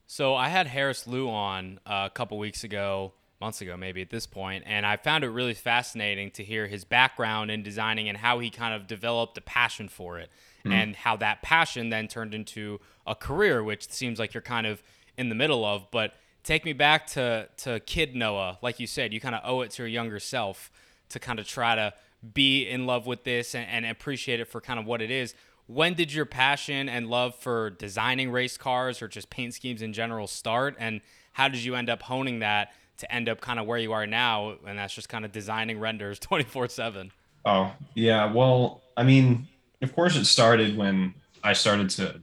So 0.06 0.36
I 0.36 0.48
had 0.48 0.68
Harris 0.68 1.08
Liu 1.08 1.28
on 1.28 1.80
uh, 1.84 2.06
a 2.06 2.10
couple 2.14 2.38
weeks 2.38 2.62
ago, 2.62 3.14
months 3.40 3.60
ago 3.60 3.76
maybe 3.76 4.00
at 4.00 4.10
this 4.10 4.26
point, 4.26 4.62
and 4.64 4.86
I 4.86 4.96
found 4.96 5.24
it 5.24 5.28
really 5.30 5.54
fascinating 5.54 6.30
to 6.32 6.44
hear 6.44 6.68
his 6.68 6.84
background 6.84 7.50
in 7.50 7.64
designing 7.64 8.08
and 8.08 8.16
how 8.18 8.38
he 8.38 8.48
kind 8.48 8.74
of 8.74 8.86
developed 8.86 9.36
a 9.38 9.40
passion 9.40 9.88
for 9.88 10.20
it, 10.20 10.30
and 10.64 10.94
how 10.94 11.16
that 11.16 11.42
passion 11.42 11.88
then 11.90 12.06
turned 12.06 12.32
into 12.32 12.80
a 13.06 13.16
career, 13.16 13.64
which 13.64 13.90
seems 13.90 14.20
like 14.20 14.34
you're 14.34 14.40
kind 14.40 14.68
of 14.68 14.84
in 15.18 15.30
the 15.30 15.34
middle 15.34 15.64
of. 15.64 15.90
But 15.90 16.14
take 16.44 16.64
me 16.64 16.72
back 16.72 17.06
to 17.08 17.48
to 17.58 17.80
kid 17.80 18.14
Noah, 18.14 18.58
like 18.62 18.78
you 18.78 18.86
said, 18.86 19.12
you 19.12 19.20
kind 19.20 19.34
of 19.34 19.40
owe 19.44 19.62
it 19.62 19.72
to 19.72 19.82
your 19.82 19.88
younger 19.88 20.20
self 20.20 20.70
to 21.08 21.18
kind 21.18 21.38
of 21.38 21.46
try 21.48 21.74
to 21.74 21.92
be 22.32 22.66
in 22.66 22.86
love 22.86 23.06
with 23.06 23.24
this 23.24 23.54
and, 23.54 23.68
and 23.68 23.86
appreciate 23.86 24.40
it 24.40 24.46
for 24.48 24.60
kind 24.60 24.78
of 24.78 24.86
what 24.86 25.02
it 25.02 25.10
is. 25.10 25.34
When 25.66 25.94
did 25.94 26.12
your 26.12 26.26
passion 26.26 26.88
and 26.88 27.08
love 27.08 27.34
for 27.34 27.70
designing 27.70 28.30
race 28.30 28.56
cars 28.56 29.00
or 29.00 29.08
just 29.08 29.30
paint 29.30 29.54
schemes 29.54 29.82
in 29.82 29.92
general 29.92 30.26
start? 30.26 30.76
And 30.78 31.00
how 31.32 31.48
did 31.48 31.64
you 31.64 31.74
end 31.74 31.88
up 31.88 32.02
honing 32.02 32.40
that 32.40 32.72
to 32.98 33.12
end 33.12 33.28
up 33.28 33.40
kind 33.40 33.58
of 33.58 33.66
where 33.66 33.78
you 33.78 33.92
are 33.92 34.06
now? 34.06 34.56
And 34.66 34.78
that's 34.78 34.94
just 34.94 35.08
kind 35.08 35.24
of 35.24 35.32
designing 35.32 35.80
renders 35.80 36.18
24 36.20 36.68
7. 36.68 37.12
Oh, 37.46 37.72
yeah. 37.94 38.30
Well, 38.30 38.82
I 38.96 39.02
mean, 39.02 39.48
of 39.82 39.94
course, 39.94 40.16
it 40.16 40.24
started 40.26 40.76
when 40.76 41.14
I 41.42 41.52
started 41.52 41.90
to 41.90 42.20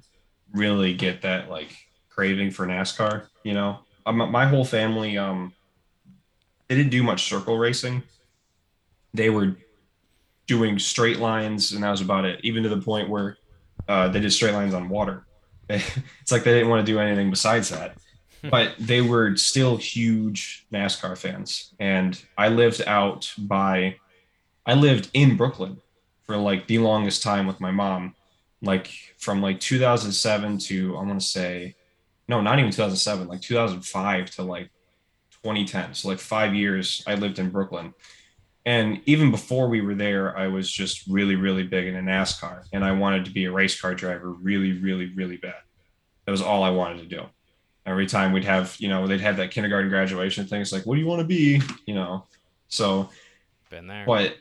really 0.54 0.94
get 0.94 1.22
that 1.22 1.50
like 1.50 1.76
craving 2.10 2.52
for 2.52 2.66
NASCAR. 2.66 3.28
You 3.44 3.54
know, 3.54 3.80
my 4.06 4.46
whole 4.46 4.66
family, 4.66 5.18
um, 5.18 5.54
they 6.68 6.76
didn't 6.76 6.92
do 6.92 7.04
much 7.04 7.28
circle 7.28 7.58
racing. 7.58 8.04
They 9.14 9.30
were 9.30 9.56
doing 10.48 10.80
straight 10.80 11.20
lines, 11.20 11.72
and 11.72 11.84
that 11.84 11.92
was 11.92 12.02
about 12.02 12.26
it. 12.26 12.40
Even 12.44 12.64
to 12.64 12.70
the 12.70 12.82
point 12.82 13.10
where 13.10 13.38
uh, 13.88 14.08
they 14.08 14.20
did 14.20 14.32
straight 14.32 14.54
lines 14.54 14.74
on 14.74 14.90
water. 14.90 15.26
it's 15.70 16.32
like 16.32 16.44
they 16.44 16.54
didn't 16.54 16.70
want 16.70 16.86
to 16.86 16.92
do 16.92 17.00
anything 17.00 17.30
besides 17.30 17.70
that. 17.70 17.98
but 18.50 18.74
they 18.80 19.02
were 19.02 19.36
still 19.36 19.78
huge 19.78 20.66
NASCAR 20.74 21.18
fans. 21.18 21.74
And 21.80 22.22
I 22.38 22.48
lived 22.50 22.82
out 22.88 23.32
by, 23.38 23.98
I 24.66 24.74
lived 24.74 25.10
in 25.14 25.38
Brooklyn 25.38 25.78
for 26.24 26.38
like 26.38 26.68
the 26.68 26.80
longest 26.80 27.22
time 27.22 27.46
with 27.46 27.60
my 27.60 27.72
mom, 27.72 28.16
like 28.62 28.90
from 29.18 29.42
like 29.42 29.60
2007 29.60 30.58
to, 30.58 30.98
I 30.98 31.04
want 31.04 31.22
to 31.22 31.28
say, 31.28 31.76
no, 32.32 32.40
not 32.40 32.60
even 32.60 32.72
2007, 32.72 33.28
like 33.28 33.42
2005 33.42 34.32
to 34.32 34.44
like 34.44 34.72
2010. 35.44 35.94
So 35.94 36.08
like 36.08 36.20
five 36.20 36.56
years 36.56 37.04
I 37.06 37.16
lived 37.16 37.40
in 37.40 37.50
Brooklyn. 37.50 37.94
And 38.66 39.02
even 39.06 39.32
before 39.32 39.68
we 39.68 39.82
were 39.82 39.96
there, 39.96 40.38
I 40.38 40.48
was 40.48 40.72
just 40.72 41.06
really, 41.08 41.36
really 41.36 41.64
big 41.64 41.88
into 41.88 42.00
NASCAR. 42.00 42.64
And 42.72 42.86
I 42.86 42.94
wanted 42.94 43.26
to 43.26 43.32
be 43.32 43.46
a 43.46 43.52
race 43.52 43.80
car 43.80 43.94
driver 43.94 44.32
really, 44.32 44.72
really, 44.80 45.14
really 45.14 45.36
bad. 45.36 45.62
That 46.26 46.32
was 46.32 46.42
all 46.42 46.64
I 46.64 46.70
wanted 46.70 47.00
to 47.00 47.06
do. 47.06 47.26
Every 47.86 48.06
time 48.06 48.32
we'd 48.32 48.46
have, 48.46 48.78
you 48.80 48.88
know, 48.88 49.08
they'd 49.08 49.20
have 49.20 49.38
that 49.38 49.52
kindergarten 49.52 49.90
graduation 49.90 50.48
thing. 50.48 50.62
It's 50.62 50.72
like, 50.72 50.86
what 50.86 50.96
do 50.96 51.02
you 51.02 51.08
want 51.08 51.20
to 51.20 51.28
be? 51.28 51.62
You 51.86 51.96
know, 51.96 52.28
so. 52.70 53.10
Been 53.70 53.88
there. 53.88 54.06
But 54.06 54.36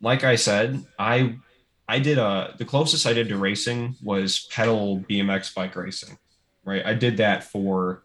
like 0.00 0.24
I 0.24 0.36
said, 0.36 0.82
I 0.98 1.36
I 1.86 1.98
did 1.98 2.16
a 2.16 2.54
the 2.56 2.64
closest 2.64 3.06
I 3.06 3.12
did 3.12 3.28
to 3.28 3.36
racing 3.36 3.96
was 4.02 4.46
pedal 4.50 5.00
BMX 5.10 5.54
bike 5.54 5.76
racing. 5.76 6.16
Right. 6.64 6.84
I 6.84 6.94
did 6.94 7.18
that 7.18 7.44
for 7.44 8.02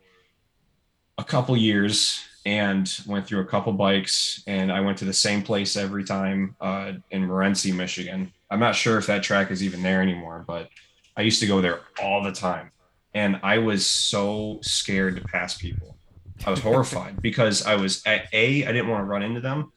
a 1.18 1.24
couple 1.24 1.56
years 1.56 2.24
and 2.46 3.00
went 3.06 3.28
through 3.28 3.42
a 3.42 3.46
couple 3.46 3.74
bikes 3.74 4.44
and 4.48 4.72
I 4.72 4.82
went 4.82 4.98
to 5.00 5.06
the 5.06 5.14
same 5.14 5.42
place 5.42 5.76
every 5.76 6.04
time 6.04 6.56
uh, 6.60 6.94
in 7.12 7.28
Morenci, 7.28 7.74
Michigan. 7.74 8.32
I'm 8.50 8.60
not 8.60 8.76
sure 8.76 8.98
if 8.98 9.08
that 9.08 9.24
track 9.24 9.52
is 9.52 9.64
even 9.64 9.84
there 9.84 10.02
anymore, 10.02 10.44
but 10.48 10.70
I 11.16 11.22
used 11.22 11.42
to 11.42 11.48
go 11.48 11.62
there 11.62 11.82
all 12.02 12.24
the 12.24 12.32
time. 12.32 12.72
And 13.14 13.40
I 13.44 13.58
was 13.58 13.86
so 13.86 14.60
scared 14.62 15.16
to 15.18 15.22
pass 15.22 15.58
people. 15.58 15.98
I 16.46 16.52
was 16.52 16.62
horrified 16.62 17.22
because 17.22 17.66
I 17.66 17.76
was 17.76 18.02
at 18.06 18.28
A, 18.34 18.66
I 18.66 18.72
didn't 18.72 18.88
want 18.88 19.02
to 19.02 19.06
run 19.06 19.24
into 19.24 19.42
them. 19.42 19.72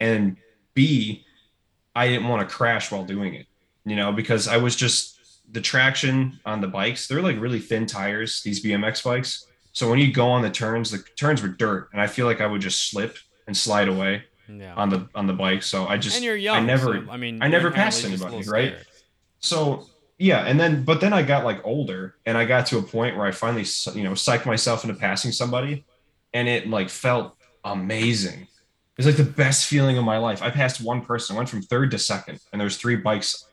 And 0.00 0.36
B, 0.74 1.24
I 1.94 2.08
didn't 2.08 2.28
want 2.28 2.48
to 2.48 2.54
crash 2.54 2.90
while 2.90 3.04
doing 3.04 3.34
it, 3.34 3.46
you 3.84 3.96
know, 3.96 4.12
because 4.12 4.48
I 4.48 4.56
was 4.56 4.74
just 4.76 5.19
the 5.52 5.60
traction 5.60 6.38
on 6.44 6.60
the 6.60 6.68
bikes, 6.68 7.08
they're 7.08 7.22
like 7.22 7.40
really 7.40 7.60
thin 7.60 7.86
tires, 7.86 8.42
these 8.42 8.64
BMX 8.64 9.02
bikes 9.04 9.46
so 9.72 9.88
when 9.88 9.98
you 9.98 10.12
go 10.12 10.28
on 10.28 10.42
the 10.42 10.50
turns, 10.50 10.90
the 10.90 11.02
turns 11.16 11.42
were 11.42 11.48
dirt, 11.48 11.90
and 11.92 12.00
I 12.00 12.06
feel 12.06 12.26
like 12.26 12.40
I 12.40 12.46
would 12.46 12.60
just 12.60 12.90
slip 12.90 13.16
and 13.46 13.56
slide 13.56 13.88
away 13.88 14.24
yeah. 14.48 14.74
on 14.74 14.88
the 14.88 15.08
on 15.14 15.26
the 15.26 15.32
bike. 15.32 15.62
So 15.62 15.86
I 15.86 15.96
just 15.96 16.16
and 16.16 16.24
you're 16.24 16.36
young. 16.36 16.56
I 16.56 16.60
never. 16.60 17.04
So, 17.04 17.10
I 17.10 17.16
mean, 17.16 17.42
I 17.42 17.48
never 17.48 17.70
passed 17.70 18.04
anybody, 18.04 18.42
right? 18.48 18.74
So 19.38 19.86
yeah, 20.18 20.44
and 20.44 20.58
then 20.58 20.84
but 20.84 21.00
then 21.00 21.12
I 21.12 21.22
got 21.22 21.44
like 21.44 21.64
older, 21.64 22.16
and 22.26 22.36
I 22.36 22.44
got 22.44 22.66
to 22.66 22.78
a 22.78 22.82
point 22.82 23.16
where 23.16 23.26
I 23.26 23.30
finally 23.30 23.64
you 23.94 24.04
know 24.04 24.12
psyched 24.12 24.46
myself 24.46 24.84
into 24.84 24.96
passing 24.96 25.30
somebody, 25.30 25.84
and 26.34 26.48
it 26.48 26.68
like 26.68 26.90
felt 26.90 27.36
amazing. 27.64 28.48
It's 28.98 29.06
like 29.06 29.16
the 29.16 29.24
best 29.24 29.66
feeling 29.66 29.96
of 29.96 30.04
my 30.04 30.18
life. 30.18 30.42
I 30.42 30.50
passed 30.50 30.82
one 30.82 31.00
person, 31.00 31.34
I 31.34 31.38
went 31.38 31.48
from 31.48 31.62
third 31.62 31.90
to 31.92 31.98
second, 31.98 32.40
and 32.52 32.60
there's 32.60 32.76
three 32.76 32.96
bikes, 32.96 33.46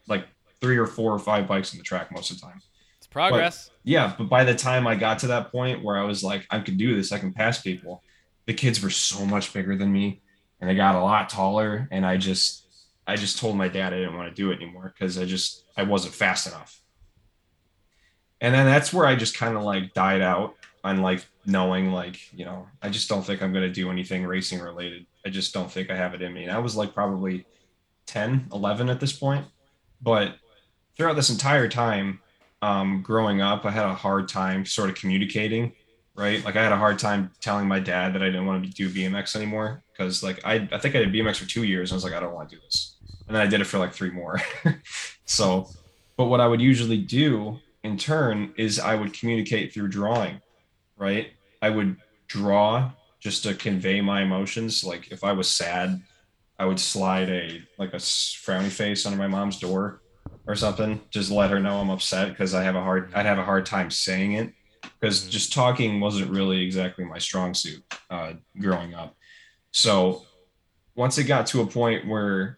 three 0.61 0.77
or 0.77 0.87
four 0.87 1.13
or 1.13 1.19
five 1.19 1.47
bikes 1.47 1.73
in 1.73 1.77
the 1.77 1.83
track 1.83 2.11
most 2.11 2.31
of 2.31 2.39
the 2.39 2.45
time. 2.45 2.61
It's 2.97 3.07
progress. 3.07 3.67
But, 3.67 3.75
yeah, 3.83 4.13
but 4.17 4.29
by 4.29 4.43
the 4.43 4.55
time 4.55 4.87
I 4.87 4.95
got 4.95 5.19
to 5.19 5.27
that 5.27 5.51
point 5.51 5.83
where 5.83 5.97
I 5.97 6.03
was 6.03 6.23
like, 6.23 6.45
I 6.49 6.59
can 6.59 6.77
do 6.77 6.95
this, 6.95 7.11
I 7.11 7.19
can 7.19 7.33
pass 7.33 7.61
people. 7.61 8.03
The 8.45 8.53
kids 8.53 8.81
were 8.81 8.89
so 8.89 9.25
much 9.25 9.53
bigger 9.53 9.75
than 9.75 9.91
me, 9.91 10.21
and 10.59 10.69
they 10.69 10.75
got 10.75 10.95
a 10.95 11.01
lot 11.01 11.29
taller. 11.29 11.87
And 11.91 12.05
I 12.05 12.17
just, 12.17 12.65
I 13.05 13.15
just 13.15 13.39
told 13.39 13.55
my 13.55 13.67
dad 13.67 13.93
I 13.93 13.97
didn't 13.97 14.17
want 14.17 14.29
to 14.29 14.35
do 14.35 14.51
it 14.51 14.61
anymore 14.61 14.93
because 14.93 15.17
I 15.17 15.25
just, 15.25 15.63
I 15.75 15.83
wasn't 15.83 16.13
fast 16.13 16.47
enough. 16.47 16.81
And 18.39 18.53
then 18.53 18.65
that's 18.65 18.93
where 18.93 19.05
I 19.05 19.15
just 19.15 19.37
kind 19.37 19.57
of 19.57 19.63
like 19.63 19.93
died 19.93 20.21
out 20.21 20.55
on 20.83 21.01
like 21.01 21.25
knowing 21.45 21.91
like 21.91 22.31
you 22.33 22.45
know 22.45 22.67
I 22.81 22.89
just 22.89 23.09
don't 23.09 23.25
think 23.25 23.41
I'm 23.41 23.51
gonna 23.51 23.69
do 23.69 23.89
anything 23.89 24.25
racing 24.25 24.59
related. 24.59 25.05
I 25.25 25.29
just 25.29 25.53
don't 25.53 25.71
think 25.71 25.89
I 25.89 25.95
have 25.95 26.13
it 26.13 26.21
in 26.21 26.33
me. 26.33 26.43
And 26.43 26.51
I 26.51 26.59
was 26.59 26.75
like 26.75 26.93
probably 26.93 27.45
10, 28.05 28.47
11 28.53 28.89
at 28.89 28.99
this 28.99 29.11
point. 29.11 29.45
But 30.01 30.35
throughout 30.97 31.15
this 31.15 31.29
entire 31.29 31.67
time, 31.67 32.19
um, 32.61 33.01
growing 33.03 33.41
up, 33.41 33.65
I 33.65 33.71
had 33.71 33.85
a 33.85 33.93
hard 33.93 34.27
time 34.27 34.65
sort 34.65 34.89
of 34.89 34.95
communicating, 34.95 35.73
right? 36.15 36.43
Like 36.43 36.55
I 36.55 36.63
had 36.63 36.71
a 36.71 36.77
hard 36.77 36.97
time 36.97 37.31
telling 37.39 37.67
my 37.67 37.79
dad 37.79 38.13
that 38.15 38.23
I 38.23 38.25
didn't 38.25 38.47
want 38.47 38.63
to 38.65 38.69
do 38.71 38.89
BMX 38.89 39.35
anymore 39.35 39.83
because 39.91 40.23
like 40.23 40.43
I, 40.43 40.67
I 40.71 40.79
think 40.79 40.95
I 40.95 40.99
did 40.99 41.13
BMX 41.13 41.37
for 41.37 41.47
two 41.47 41.63
years. 41.63 41.91
And 41.91 41.95
I 41.95 41.97
was 41.97 42.03
like, 42.03 42.13
I 42.13 42.19
don't 42.19 42.33
want 42.33 42.49
to 42.49 42.55
do 42.55 42.61
this. 42.63 42.95
And 43.27 43.35
then 43.35 43.43
I 43.43 43.47
did 43.47 43.61
it 43.61 43.65
for 43.65 43.77
like 43.77 43.93
three 43.93 44.09
more. 44.09 44.41
so, 45.25 45.69
but 46.17 46.25
what 46.25 46.41
I 46.41 46.47
would 46.47 46.61
usually 46.61 46.97
do 46.97 47.59
in 47.83 47.97
turn 47.97 48.53
is 48.57 48.79
I 48.79 48.95
would 48.95 49.13
communicate 49.13 49.73
through 49.73 49.89
drawing, 49.89 50.41
right? 50.97 51.31
I 51.61 51.69
would 51.69 51.97
draw 52.27 52.91
just 53.19 53.43
to 53.43 53.53
convey 53.53 54.01
my 54.01 54.23
emotions. 54.23 54.83
Like 54.83 55.11
if 55.11 55.23
I 55.23 55.31
was 55.31 55.47
sad, 55.47 56.01
I 56.57 56.65
would 56.65 56.79
slide 56.79 57.29
a 57.29 57.61
like 57.77 57.93
a 57.93 57.97
frowny 57.97 58.69
face 58.69 59.05
under 59.05 59.17
my 59.17 59.27
mom's 59.27 59.59
door 59.59 60.01
or 60.47 60.55
something. 60.55 61.01
Just 61.09 61.29
let 61.29 61.51
her 61.51 61.59
know 61.59 61.79
I'm 61.79 61.89
upset 61.89 62.29
because 62.29 62.53
I 62.53 62.63
have 62.63 62.75
a 62.75 62.81
hard 62.81 63.13
I'd 63.13 63.25
have 63.25 63.37
a 63.37 63.43
hard 63.43 63.65
time 63.65 63.91
saying 63.91 64.33
it 64.33 64.53
because 64.99 65.21
mm-hmm. 65.21 65.29
just 65.31 65.53
talking 65.53 65.99
wasn't 65.99 66.31
really 66.31 66.63
exactly 66.63 67.05
my 67.05 67.17
strong 67.17 67.53
suit 67.53 67.83
uh, 68.09 68.33
growing 68.59 68.93
up. 68.93 69.15
So 69.71 70.25
once 70.95 71.17
it 71.17 71.25
got 71.25 71.45
to 71.47 71.61
a 71.61 71.67
point 71.67 72.07
where 72.07 72.57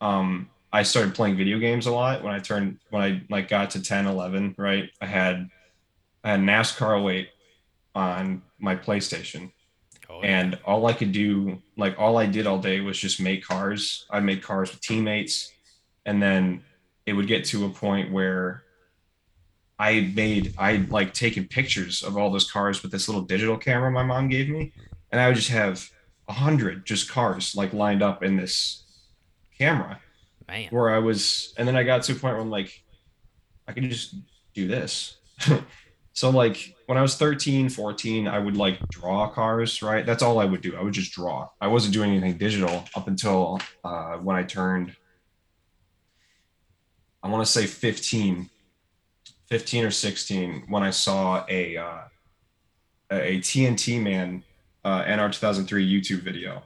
um, 0.00 0.50
I 0.72 0.82
started 0.82 1.14
playing 1.14 1.36
video 1.36 1.58
games 1.58 1.86
a 1.86 1.92
lot 1.92 2.22
when 2.22 2.34
I 2.34 2.40
turned 2.40 2.78
when 2.90 3.02
I 3.02 3.22
like 3.30 3.48
got 3.48 3.70
to 3.70 3.82
10, 3.82 4.06
11, 4.06 4.56
right? 4.58 4.90
I 5.00 5.06
had 5.06 5.48
I 6.22 6.32
had 6.32 6.40
NASCAR 6.40 7.10
08 7.10 7.28
on 7.94 8.42
my 8.58 8.76
PlayStation. 8.76 9.52
Oh, 10.10 10.20
yeah. 10.22 10.40
And 10.40 10.58
all 10.64 10.86
I 10.86 10.92
could 10.92 11.12
do, 11.12 11.62
like 11.76 11.98
all 11.98 12.18
I 12.18 12.26
did 12.26 12.46
all 12.46 12.58
day 12.58 12.80
was 12.80 12.98
just 12.98 13.20
make 13.20 13.44
cars. 13.44 14.06
I 14.10 14.20
made 14.20 14.42
cars 14.42 14.70
with 14.70 14.80
teammates. 14.80 15.52
And 16.04 16.22
then 16.22 16.62
it 17.06 17.12
would 17.12 17.28
get 17.28 17.44
to 17.46 17.64
a 17.64 17.70
point 17.70 18.12
where 18.12 18.64
I 19.78 20.12
made 20.14 20.54
I 20.58 20.86
like 20.88 21.14
taken 21.14 21.46
pictures 21.46 22.02
of 22.02 22.16
all 22.16 22.30
those 22.30 22.50
cars 22.50 22.82
with 22.82 22.90
this 22.90 23.08
little 23.08 23.22
digital 23.22 23.56
camera 23.56 23.90
my 23.90 24.02
mom 24.02 24.28
gave 24.28 24.48
me, 24.48 24.72
and 25.12 25.20
I 25.20 25.28
would 25.28 25.36
just 25.36 25.50
have 25.50 25.88
a 26.28 26.32
hundred 26.32 26.84
just 26.84 27.08
cars 27.10 27.54
like 27.54 27.72
lined 27.72 28.02
up 28.02 28.22
in 28.22 28.36
this 28.36 28.84
camera. 29.58 30.00
Man. 30.48 30.68
Where 30.70 30.90
I 30.90 30.98
was, 30.98 31.52
and 31.58 31.66
then 31.66 31.76
I 31.76 31.82
got 31.82 32.04
to 32.04 32.12
a 32.12 32.14
point 32.14 32.34
where 32.34 32.40
I'm 32.40 32.50
like, 32.50 32.84
I 33.66 33.72
can 33.72 33.90
just 33.90 34.14
do 34.54 34.68
this. 34.68 35.16
so 36.12 36.30
like 36.30 36.76
when 36.86 36.96
I 36.96 37.02
was 37.02 37.16
13, 37.16 37.68
14, 37.68 38.28
I 38.28 38.38
would 38.38 38.56
like 38.56 38.78
draw 38.88 39.28
cars, 39.28 39.82
right? 39.82 40.06
That's 40.06 40.22
all 40.22 40.38
I 40.38 40.44
would 40.44 40.60
do. 40.60 40.76
I 40.76 40.82
would 40.82 40.94
just 40.94 41.12
draw. 41.12 41.48
I 41.60 41.66
wasn't 41.66 41.94
doing 41.94 42.12
anything 42.12 42.38
digital 42.38 42.84
up 42.94 43.08
until 43.08 43.60
uh, 43.82 44.18
when 44.18 44.36
I 44.36 44.44
turned 44.44 44.94
I 47.26 47.28
want 47.28 47.44
to 47.44 47.50
say 47.50 47.66
15, 47.66 48.48
15 49.48 49.84
or 49.84 49.90
16 49.90 50.64
when 50.68 50.84
I 50.84 50.90
saw 50.90 51.44
a 51.48 51.76
uh, 51.76 51.98
a 53.10 53.40
TNT 53.40 54.00
Man 54.00 54.44
uh, 54.84 55.02
NR 55.02 55.32
2003 55.32 55.90
YouTube 55.90 56.22
video, 56.22 56.62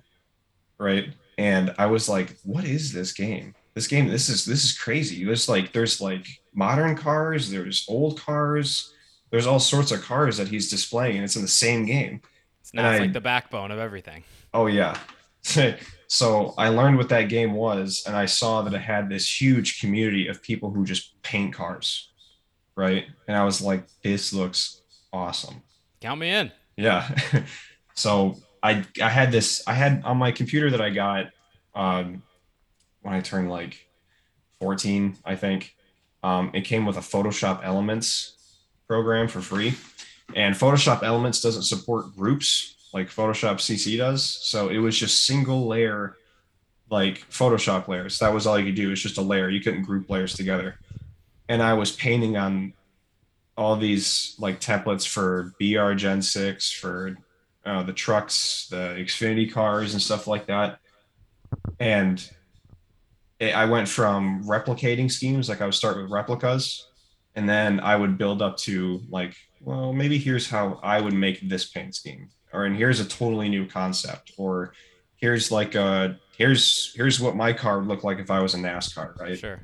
right? 0.76 1.14
And 1.38 1.74
I 1.78 1.86
was 1.86 2.10
like, 2.10 2.36
"What 2.44 2.64
is 2.64 2.92
this 2.92 3.14
game? 3.14 3.54
This 3.72 3.86
game, 3.86 4.08
this 4.08 4.28
is 4.28 4.44
this 4.44 4.62
is 4.62 4.76
crazy. 4.76 5.24
There's 5.24 5.48
like 5.48 5.72
there's 5.72 5.98
like 5.98 6.26
modern 6.52 6.94
cars, 6.94 7.50
there's 7.50 7.86
old 7.88 8.20
cars, 8.20 8.92
there's 9.30 9.46
all 9.46 9.60
sorts 9.60 9.92
of 9.92 10.02
cars 10.02 10.36
that 10.36 10.48
he's 10.48 10.68
displaying, 10.68 11.16
and 11.16 11.24
it's 11.24 11.36
in 11.36 11.42
the 11.42 11.48
same 11.48 11.86
game. 11.86 12.20
It's 12.60 12.74
not 12.74 13.00
like 13.00 13.14
the 13.14 13.20
backbone 13.22 13.70
of 13.70 13.78
everything. 13.78 14.24
Oh 14.52 14.66
yeah. 14.66 14.98
So 16.12 16.54
I 16.58 16.70
learned 16.70 16.96
what 16.96 17.08
that 17.10 17.28
game 17.28 17.52
was, 17.52 18.02
and 18.04 18.16
I 18.16 18.26
saw 18.26 18.62
that 18.62 18.74
it 18.74 18.80
had 18.80 19.08
this 19.08 19.40
huge 19.40 19.80
community 19.80 20.26
of 20.26 20.42
people 20.42 20.72
who 20.72 20.84
just 20.84 21.22
paint 21.22 21.54
cars, 21.54 22.10
right? 22.74 23.06
And 23.28 23.36
I 23.36 23.44
was 23.44 23.62
like, 23.62 23.84
this 24.02 24.32
looks 24.32 24.82
awesome. 25.12 25.62
Count 26.00 26.18
me 26.18 26.30
in. 26.30 26.50
Yeah. 26.76 27.08
so 27.94 28.34
I 28.60 28.84
I 29.00 29.08
had 29.08 29.30
this 29.30 29.62
I 29.68 29.74
had 29.74 30.02
on 30.02 30.16
my 30.16 30.32
computer 30.32 30.68
that 30.72 30.80
I 30.80 30.90
got 30.90 31.26
um, 31.76 32.24
when 33.02 33.14
I 33.14 33.20
turned 33.20 33.48
like 33.48 33.86
14, 34.60 35.16
I 35.24 35.36
think. 35.36 35.76
Um, 36.24 36.50
it 36.54 36.62
came 36.62 36.86
with 36.86 36.96
a 36.96 37.00
Photoshop 37.02 37.64
Elements 37.64 38.58
program 38.88 39.28
for 39.28 39.40
free, 39.40 39.74
and 40.34 40.56
Photoshop 40.56 41.04
Elements 41.04 41.40
doesn't 41.40 41.62
support 41.62 42.16
groups 42.16 42.74
like 42.92 43.08
Photoshop 43.08 43.56
CC 43.56 43.96
does. 43.96 44.24
So 44.24 44.68
it 44.68 44.78
was 44.78 44.98
just 44.98 45.26
single 45.26 45.66
layer, 45.66 46.16
like 46.90 47.28
Photoshop 47.30 47.88
layers. 47.88 48.18
That 48.18 48.34
was 48.34 48.46
all 48.46 48.58
you 48.58 48.66
could 48.66 48.74
do. 48.74 48.90
It's 48.90 49.00
just 49.00 49.18
a 49.18 49.22
layer. 49.22 49.48
You 49.48 49.60
couldn't 49.60 49.82
group 49.82 50.10
layers 50.10 50.34
together. 50.34 50.78
And 51.48 51.62
I 51.62 51.74
was 51.74 51.92
painting 51.92 52.36
on 52.36 52.72
all 53.56 53.76
these 53.76 54.36
like 54.38 54.60
templates 54.60 55.06
for 55.06 55.52
BR 55.58 55.94
Gen 55.94 56.22
6, 56.22 56.72
for 56.72 57.16
uh, 57.64 57.82
the 57.82 57.92
trucks, 57.92 58.68
the 58.70 58.96
Xfinity 58.98 59.52
cars, 59.52 59.92
and 59.92 60.02
stuff 60.02 60.26
like 60.26 60.46
that. 60.46 60.78
And 61.78 62.26
it, 63.38 63.54
I 63.54 63.64
went 63.66 63.88
from 63.88 64.44
replicating 64.44 65.10
schemes, 65.10 65.48
like 65.48 65.60
I 65.60 65.64
would 65.64 65.74
start 65.74 65.96
with 65.96 66.10
replicas, 66.10 66.86
and 67.34 67.48
then 67.48 67.80
I 67.80 67.96
would 67.96 68.18
build 68.18 68.42
up 68.42 68.56
to 68.58 69.02
like, 69.08 69.34
well, 69.60 69.92
maybe 69.92 70.18
here's 70.18 70.48
how 70.48 70.80
I 70.82 71.00
would 71.00 71.14
make 71.14 71.48
this 71.48 71.68
paint 71.68 71.94
scheme, 71.94 72.30
or 72.52 72.64
and 72.64 72.76
here's 72.76 73.00
a 73.00 73.04
totally 73.04 73.48
new 73.48 73.66
concept, 73.66 74.32
or 74.36 74.72
here's 75.16 75.50
like 75.50 75.74
a 75.74 76.18
here's 76.36 76.92
here's 76.94 77.20
what 77.20 77.36
my 77.36 77.52
car 77.52 77.78
would 77.78 77.88
look 77.88 78.02
like 78.02 78.18
if 78.18 78.30
I 78.30 78.40
was 78.40 78.54
a 78.54 78.58
NASCAR, 78.58 79.18
right? 79.18 79.38
Sure. 79.38 79.60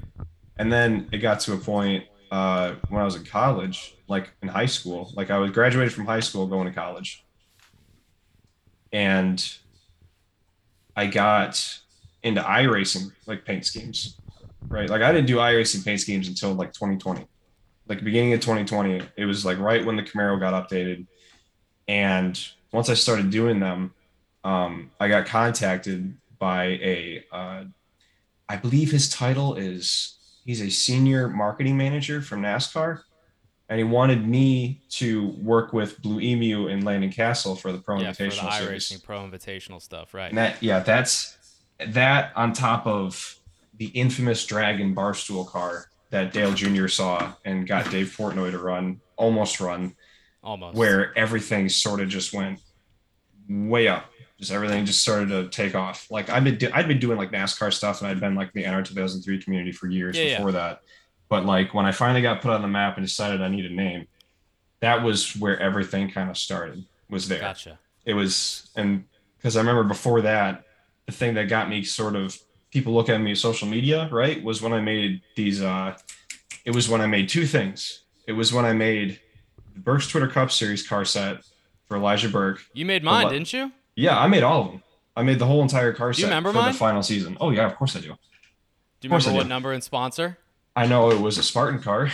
And 0.59 0.73
then 0.73 1.09
it 1.13 1.19
got 1.19 1.41
to 1.41 1.55
a 1.55 1.59
point 1.59 2.05
uh, 2.31 2.75
when 2.89 3.01
I 3.01 3.05
was 3.05 3.17
in 3.17 3.25
college, 3.25 3.97
like 4.09 4.31
in 4.43 4.49
high 4.49 4.67
school, 4.67 5.13
like 5.15 5.31
I 5.31 5.39
was 5.39 5.51
graduated 5.51 5.93
from 5.93 6.07
high 6.07 6.21
school 6.21 6.47
going 6.47 6.67
to 6.67 6.73
college, 6.73 7.25
and 8.93 9.43
I 10.95 11.07
got 11.07 11.81
into 12.23 12.41
iRacing 12.41 13.13
like 13.27 13.45
paint 13.45 13.65
schemes, 13.65 14.19
right? 14.69 14.89
Like 14.89 15.03
I 15.03 15.13
didn't 15.13 15.27
do 15.27 15.37
iRacing 15.37 15.85
paint 15.85 16.01
schemes 16.01 16.29
until 16.29 16.53
like 16.55 16.73
2020, 16.73 17.27
like 17.89 18.03
beginning 18.03 18.33
of 18.33 18.41
2020. 18.41 19.03
It 19.17 19.25
was 19.25 19.45
like 19.45 19.59
right 19.59 19.85
when 19.85 19.97
the 19.97 20.03
Camaro 20.03 20.39
got 20.41 20.69
updated, 20.69 21.07
and 21.89 22.39
once 22.77 22.91
I 22.91 22.95
started 22.95 23.31
doing 23.31 23.59
them, 23.59 23.95
um, 24.45 24.91
I 25.01 25.09
got 25.09 25.25
contacted 25.25 26.15
by 26.39 26.65
a, 26.65 27.25
uh, 27.33 27.65
I 28.51 28.57
believe 28.57 28.91
his 28.91 29.09
title 29.09 29.55
is 29.55 30.19
he's 30.45 30.61
a 30.61 30.69
senior 30.69 31.31
marketing 31.31 31.79
manager 31.79 32.21
from 32.21 32.43
NASCAR, 32.43 33.01
and 33.71 33.79
he 33.79 33.85
wanted 33.85 34.29
me 34.29 34.83
to 34.91 35.29
work 35.41 35.73
with 35.73 36.03
Blue 36.03 36.21
Emu 36.21 36.69
and 36.69 36.85
Landon 36.85 37.11
Cassill 37.11 37.59
for 37.59 37.73
the 37.73 37.79
Pro 37.79 37.99
Yeah, 37.99 38.13
for 38.13 38.25
the 38.25 38.29
Invitational 38.29 38.59
Series. 38.59 38.91
iRacing 38.91 39.03
Pro 39.03 39.21
Invitational 39.27 39.81
stuff, 39.81 40.13
right? 40.13 40.29
And 40.29 40.37
that 40.37 40.63
yeah, 40.63 40.81
that's 40.81 41.39
that 41.79 42.31
on 42.37 42.53
top 42.53 42.87
of 42.87 43.37
the 43.79 43.87
infamous 43.87 44.45
Dragon 44.45 44.95
Barstool 44.95 45.47
car 45.49 45.87
that 46.11 46.31
Dale 46.35 46.53
Jr. 46.53 46.89
saw 46.89 47.33
and 47.47 47.67
got 47.67 47.91
Dave 47.91 48.15
Portnoy 48.17 48.51
to 48.51 48.59
run, 48.59 49.01
almost 49.17 49.61
run, 49.61 49.97
Almost. 50.45 50.77
where 50.77 51.17
everything 51.19 51.71
sort 51.71 52.01
of 52.01 52.09
just 52.11 52.35
went 52.35 52.61
way 53.49 53.89
up. 53.89 54.07
Just 54.39 54.53
everything 54.53 54.85
just 54.85 55.01
started 55.01 55.29
to 55.31 55.49
take 55.49 55.75
off. 55.75 56.11
Like 56.11 56.29
I've 56.29 56.45
been, 56.45 56.59
do- 56.59 56.71
I'd 56.75 56.87
been 56.89 56.99
doing 57.01 57.17
like 57.17 57.31
NASCAR 57.33 57.73
stuff, 57.73 58.01
and 58.03 58.11
I'd 58.11 58.21
been 58.21 58.35
like 58.35 58.53
the 58.53 58.65
NR 58.65 58.85
2003 58.85 59.43
community 59.43 59.73
for 59.73 59.87
years 59.89 60.17
Yeah, 60.17 60.25
yeah. 60.25 60.37
before 60.37 60.53
that. 60.53 60.83
But 61.29 61.47
like 61.47 61.73
when 61.75 61.87
I 61.87 61.93
finally 61.93 62.21
got 62.23 62.43
put 62.43 62.51
on 62.53 62.61
the 62.63 62.69
map 62.69 62.97
and 62.99 63.07
decided 63.07 63.41
I 63.41 63.49
need 63.49 63.65
a 63.65 63.71
name, 63.75 64.07
that 64.81 65.03
was 65.03 65.35
where 65.37 65.59
everything 65.59 66.11
kind 66.11 66.29
of 66.31 66.37
started. 66.37 66.85
Was 67.09 67.29
there? 67.29 67.41
Gotcha. 67.41 67.79
it 68.05 68.15
was 68.15 68.69
and 68.77 69.05
because 69.39 69.57
i 69.57 69.61
remember 69.61 69.85
before 69.85 70.23
that 70.23 70.65
the 71.07 71.13
thing 71.13 71.35
that 71.35 71.49
got 71.49 71.69
me 71.69 71.83
sort 71.85 72.17
of 72.17 72.37
people 72.73 72.93
look 72.93 73.09
at 73.09 73.21
me 73.21 73.31
on 73.31 73.37
social 73.37 73.69
media 73.69 74.09
right 74.11 74.43
was 74.43 74.61
when 74.61 74.73
i 74.73 74.81
made 74.81 75.23
these 75.37 75.63
uh 75.63 75.97
it 76.65 76.75
was 76.75 76.89
when 76.89 77.01
i 77.01 77.07
made 77.07 77.29
two 77.29 77.47
things 77.47 78.03
it 78.27 78.33
was 78.33 78.53
when 78.53 78.65
i 78.65 78.73
made 78.73 79.21
the 79.75 79.81
burke's 79.81 80.09
twitter 80.09 80.27
cup 80.29 80.51
series 80.51 80.87
car 80.87 81.05
set 81.05 81.45
for 81.87 81.97
elijah 81.97 82.29
burke 82.29 82.61
You 82.75 82.85
made 82.87 83.03
mine, 83.05 83.27
le- 83.27 83.33
didn't 83.33 83.53
you? 83.53 83.73
yeah 83.95 84.19
i 84.19 84.27
made 84.27 84.43
all 84.43 84.61
of 84.63 84.71
them 84.73 84.83
i 85.17 85.23
made 85.23 85.39
the 85.39 85.47
whole 85.47 85.63
entire 85.63 85.93
car 85.93 86.13
set 86.13 86.31
for 86.43 86.53
mine? 86.53 86.73
the 86.73 86.79
final 86.79 87.03
season 87.03 87.37
oh 87.41 87.51
yeah 87.51 87.67
of 87.67 87.77
course 87.77 87.97
i 87.97 88.01
do 88.01 88.07
Do 88.09 89.09
you 89.09 89.11
remember 89.11 89.33
what 89.33 89.43
do. 89.45 89.49
number 89.49 89.73
and 89.73 89.83
sponsor? 89.83 90.39
i 90.75 90.87
know 90.87 91.11
it 91.11 91.21
was 91.21 91.39
a 91.39 91.43
spartan 91.43 91.81
car 91.83 92.11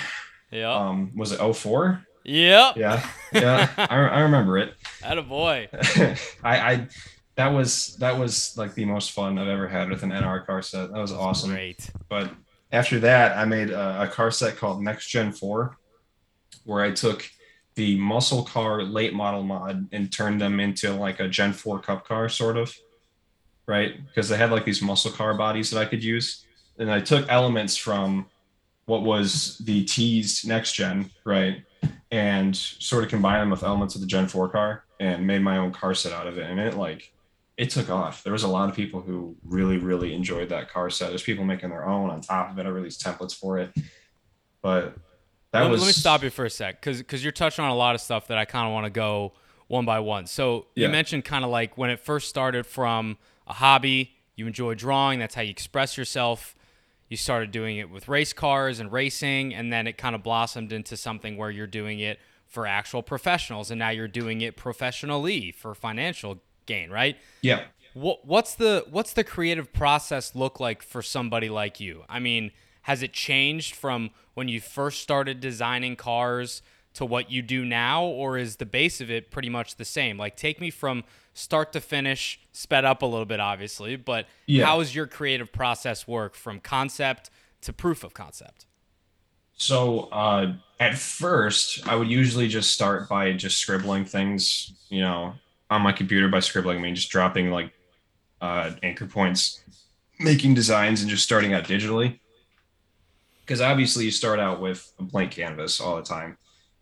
Yeah. 0.50 0.72
um 0.72 1.12
was 1.16 1.32
it 1.32 1.38
04 1.54 2.06
yep. 2.24 2.76
yeah 2.76 3.06
yeah 3.32 3.68
I, 3.76 3.96
I 3.96 4.20
remember 4.20 4.58
it 4.58 4.74
Had 5.02 5.18
a 5.18 5.22
boy. 5.22 5.68
I, 5.74 6.16
I 6.44 6.88
that 7.34 7.48
was 7.48 7.96
that 7.96 8.16
was 8.16 8.56
like 8.56 8.74
the 8.74 8.84
most 8.84 9.10
fun 9.10 9.36
I've 9.36 9.48
ever 9.48 9.66
had 9.66 9.90
with 9.90 10.04
an 10.04 10.10
NR 10.10 10.46
car 10.46 10.62
set. 10.62 10.92
That 10.92 10.98
was 11.00 11.10
awesome. 11.10 11.50
Great. 11.50 11.90
But 12.08 12.30
after 12.70 13.00
that, 13.00 13.36
I 13.36 13.44
made 13.46 13.70
a, 13.70 14.02
a 14.02 14.06
car 14.06 14.30
set 14.30 14.56
called 14.58 14.80
Next 14.80 15.08
Gen 15.08 15.32
Four, 15.32 15.76
where 16.64 16.84
I 16.84 16.92
took 16.92 17.28
the 17.74 17.96
muscle 17.98 18.44
car 18.44 18.82
late 18.82 19.14
model 19.14 19.42
mod 19.42 19.88
and 19.92 20.12
turned 20.12 20.40
them 20.40 20.60
into 20.60 20.92
like 20.92 21.20
a 21.20 21.28
Gen 21.28 21.52
Four 21.52 21.80
Cup 21.80 22.06
car, 22.06 22.28
sort 22.28 22.56
of, 22.56 22.74
right? 23.66 23.94
Because 24.06 24.28
they 24.28 24.36
had 24.36 24.50
like 24.50 24.64
these 24.64 24.82
muscle 24.82 25.10
car 25.10 25.34
bodies 25.34 25.70
that 25.70 25.80
I 25.80 25.84
could 25.84 26.04
use, 26.04 26.44
and 26.78 26.90
I 26.90 27.00
took 27.00 27.28
elements 27.28 27.76
from 27.76 28.26
what 28.86 29.02
was 29.02 29.58
the 29.58 29.84
teased 29.84 30.46
Next 30.46 30.72
Gen, 30.74 31.10
right? 31.24 31.64
and 32.12 32.54
sort 32.54 33.02
of 33.02 33.10
combined 33.10 33.40
them 33.40 33.50
with 33.50 33.62
elements 33.62 33.94
of 33.94 34.02
the 34.02 34.06
Gen 34.06 34.28
4 34.28 34.50
car 34.50 34.84
and 35.00 35.26
made 35.26 35.40
my 35.40 35.56
own 35.56 35.72
car 35.72 35.94
set 35.94 36.12
out 36.12 36.26
of 36.26 36.36
it. 36.36 36.48
And 36.48 36.60
it 36.60 36.76
like 36.76 37.10
it 37.56 37.70
took 37.70 37.88
off. 37.88 38.22
There 38.22 38.34
was 38.34 38.42
a 38.42 38.48
lot 38.48 38.68
of 38.68 38.76
people 38.76 39.00
who 39.00 39.34
really, 39.42 39.78
really 39.78 40.14
enjoyed 40.14 40.50
that 40.50 40.70
car 40.70 40.90
set. 40.90 41.08
There's 41.08 41.22
people 41.22 41.44
making 41.44 41.70
their 41.70 41.88
own 41.88 42.10
on 42.10 42.20
top 42.20 42.50
of 42.50 42.58
it. 42.58 42.66
I 42.66 42.68
released 42.68 43.04
templates 43.04 43.34
for 43.34 43.58
it. 43.58 43.72
But 44.60 44.94
that 45.52 45.60
let, 45.60 45.70
was 45.70 45.80
let 45.80 45.86
me 45.86 45.92
stop 45.92 46.22
you 46.22 46.30
for 46.30 46.44
a 46.44 46.50
sec, 46.50 46.80
because 46.80 46.98
because 46.98 47.22
you're 47.22 47.32
touching 47.32 47.64
on 47.64 47.70
a 47.70 47.76
lot 47.76 47.94
of 47.94 48.00
stuff 48.00 48.28
that 48.28 48.38
I 48.38 48.44
kind 48.44 48.66
of 48.66 48.72
want 48.72 48.84
to 48.86 48.90
go 48.90 49.32
one 49.68 49.84
by 49.84 50.00
one. 50.00 50.26
So 50.26 50.66
you 50.74 50.88
mentioned 50.88 51.24
kind 51.24 51.44
of 51.44 51.50
like 51.50 51.78
when 51.78 51.90
it 51.90 52.00
first 52.00 52.28
started 52.28 52.66
from 52.66 53.16
a 53.46 53.54
hobby, 53.54 54.12
you 54.34 54.46
enjoy 54.46 54.74
drawing. 54.74 55.18
That's 55.18 55.34
how 55.34 55.42
you 55.42 55.50
express 55.50 55.96
yourself. 55.96 56.54
You 57.08 57.16
started 57.16 57.50
doing 57.50 57.76
it 57.76 57.90
with 57.90 58.08
race 58.08 58.32
cars 58.32 58.80
and 58.80 58.90
racing, 58.90 59.54
and 59.54 59.72
then 59.72 59.86
it 59.86 59.98
kind 59.98 60.14
of 60.14 60.22
blossomed 60.22 60.72
into 60.72 60.96
something 60.96 61.36
where 61.36 61.50
you're 61.50 61.66
doing 61.66 62.00
it 62.00 62.18
for 62.46 62.66
actual 62.66 63.02
professionals, 63.02 63.70
and 63.70 63.78
now 63.78 63.90
you're 63.90 64.08
doing 64.08 64.40
it 64.40 64.56
professionally 64.56 65.52
for 65.52 65.74
financial 65.74 66.42
gain, 66.66 66.90
right? 66.90 67.16
Yeah. 67.42 67.64
What 67.94 68.26
what's 68.26 68.54
the 68.54 68.86
what's 68.90 69.12
the 69.12 69.24
creative 69.24 69.72
process 69.72 70.34
look 70.34 70.60
like 70.60 70.82
for 70.82 71.02
somebody 71.02 71.50
like 71.50 71.80
you? 71.80 72.04
I 72.08 72.18
mean, 72.18 72.52
has 72.82 73.02
it 73.02 73.12
changed 73.12 73.74
from 73.74 74.10
when 74.34 74.48
you 74.48 74.60
first 74.60 75.00
started 75.00 75.40
designing 75.40 75.96
cars 75.96 76.62
to 76.94 77.04
what 77.04 77.30
you 77.30 77.40
do 77.42 77.64
now 77.64 78.04
or 78.04 78.36
is 78.36 78.56
the 78.56 78.66
base 78.66 79.00
of 79.00 79.10
it 79.10 79.30
pretty 79.30 79.48
much 79.48 79.76
the 79.76 79.84
same? 79.84 80.18
Like 80.18 80.36
take 80.36 80.60
me 80.60 80.70
from 80.70 81.04
start 81.32 81.72
to 81.72 81.80
finish, 81.80 82.38
sped 82.52 82.84
up 82.84 83.02
a 83.02 83.06
little 83.06 83.24
bit 83.24 83.40
obviously, 83.40 83.96
but 83.96 84.26
Yeah. 84.46 84.66
how 84.66 84.78
does 84.78 84.94
your 84.94 85.06
creative 85.06 85.52
process 85.52 86.06
work 86.06 86.34
from 86.34 86.60
concept 86.60 87.30
to 87.62 87.72
proof 87.72 88.04
of 88.04 88.12
concept? 88.12 88.66
So 89.54 90.08
uh, 90.12 90.54
at 90.80 90.98
first, 90.98 91.86
I 91.86 91.94
would 91.94 92.08
usually 92.08 92.48
just 92.48 92.72
start 92.72 93.08
by 93.08 93.32
just 93.32 93.58
scribbling 93.58 94.04
things, 94.04 94.72
you 94.88 95.00
know, 95.00 95.34
on 95.70 95.82
my 95.82 95.92
computer 95.92 96.28
by 96.28 96.40
scribbling. 96.40 96.78
I 96.78 96.80
mean, 96.82 96.94
just 96.94 97.10
dropping 97.10 97.50
like 97.50 97.72
uh, 98.40 98.72
anchor 98.82 99.06
points, 99.06 99.60
making 100.18 100.54
designs, 100.54 101.00
and 101.00 101.08
just 101.08 101.22
starting 101.22 101.54
out 101.54 101.64
digitally. 101.64 102.18
Because 103.52 103.60
obviously, 103.60 104.06
you 104.06 104.10
start 104.10 104.40
out 104.40 104.62
with 104.62 104.90
a 104.98 105.02
blank 105.02 105.32
canvas 105.32 105.78
all 105.78 105.96
the 105.96 106.02
time. 106.02 106.38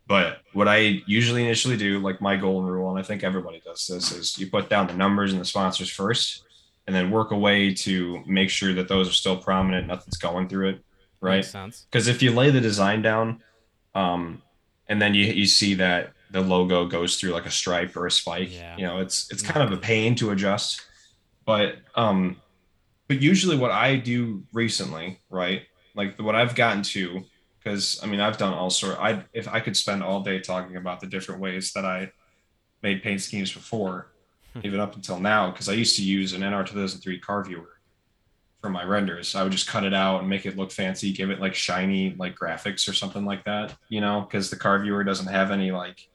But 0.07 0.37
what 0.53 0.69
I 0.69 1.01
usually 1.05 1.43
initially 1.43 1.75
do, 1.75 1.99
like 1.99 2.21
my 2.21 2.37
golden 2.37 2.69
rule, 2.69 2.89
and 2.89 2.97
I 2.97 3.03
think 3.03 3.25
everybody 3.25 3.61
does 3.65 3.87
this, 3.87 4.13
is 4.13 4.37
you 4.39 4.49
put 4.49 4.69
down 4.69 4.87
the 4.87 4.93
numbers 4.93 5.33
and 5.33 5.41
the 5.41 5.45
sponsors 5.45 5.89
first, 5.89 6.43
and 6.87 6.95
then 6.95 7.11
work 7.11 7.31
a 7.31 7.37
way 7.37 7.73
to 7.73 8.23
make 8.25 8.49
sure 8.49 8.73
that 8.73 8.87
those 8.87 9.09
are 9.09 9.13
still 9.13 9.35
prominent, 9.35 9.85
nothing's 9.87 10.15
going 10.15 10.47
through 10.47 10.69
it, 10.69 10.85
right? 11.19 11.43
Because 11.91 12.07
if 12.07 12.21
you 12.21 12.31
lay 12.31 12.51
the 12.51 12.61
design 12.61 13.01
down 13.01 13.41
um 13.93 14.41
and 14.87 15.01
then 15.01 15.13
you 15.13 15.25
you 15.25 15.45
see 15.45 15.73
that 15.73 16.13
the 16.31 16.39
logo 16.39 16.85
goes 16.87 17.17
through 17.17 17.31
like 17.31 17.45
a 17.45 17.51
stripe 17.51 17.97
or 17.97 18.05
a 18.07 18.11
spike 18.11 18.49
Yeah. 18.49 18.77
you 18.77 18.85
know 18.85 18.99
it's 18.99 19.29
it's 19.29 19.41
kind 19.41 19.61
of 19.61 19.77
a 19.77 19.81
pain 19.81 20.15
to 20.15 20.31
adjust 20.31 20.79
but 21.45 21.75
um 21.95 22.37
but 23.09 23.21
usually 23.21 23.57
what 23.57 23.71
i 23.71 23.97
do 23.97 24.43
recently 24.53 25.19
right 25.29 25.63
like 25.95 26.17
what 26.19 26.35
i've 26.35 26.55
gotten 26.55 26.83
to 26.83 27.23
because 27.59 27.99
i 28.03 28.05
mean 28.05 28.19
i've 28.19 28.37
done 28.37 28.53
all 28.53 28.69
sort 28.69 28.97
i 28.99 29.23
if 29.33 29.47
i 29.47 29.59
could 29.59 29.75
spend 29.75 30.03
all 30.03 30.21
day 30.21 30.39
talking 30.39 30.75
about 30.75 30.99
the 30.99 31.07
different 31.07 31.41
ways 31.41 31.71
that 31.73 31.85
i 31.85 32.11
made 32.83 33.03
paint 33.03 33.21
schemes 33.21 33.51
before 33.51 34.07
even 34.63 34.79
up 34.79 34.95
until 34.95 35.19
now 35.19 35.49
because 35.51 35.69
i 35.69 35.73
used 35.73 35.95
to 35.95 36.03
use 36.03 36.33
an 36.33 36.41
nr 36.41 36.65
2003 36.65 37.19
car 37.19 37.43
viewer 37.43 37.81
for 38.61 38.69
my 38.69 38.83
renders. 38.83 39.35
I 39.35 39.43
would 39.43 39.51
just 39.51 39.67
cut 39.67 39.83
it 39.83 39.93
out 39.93 40.19
and 40.19 40.29
make 40.29 40.45
it 40.45 40.55
look 40.55 40.71
fancy, 40.71 41.11
give 41.11 41.31
it 41.31 41.41
like 41.41 41.55
shiny 41.55 42.15
like 42.17 42.37
graphics 42.37 42.87
or 42.87 42.93
something 42.93 43.25
like 43.25 43.43
that, 43.45 43.75
you 43.89 44.01
know, 44.01 44.21
because 44.21 44.49
the 44.49 44.55
car 44.55 44.79
viewer 44.79 45.03
doesn't 45.03 45.27
have 45.27 45.51
any 45.51 45.71
like 45.71 46.07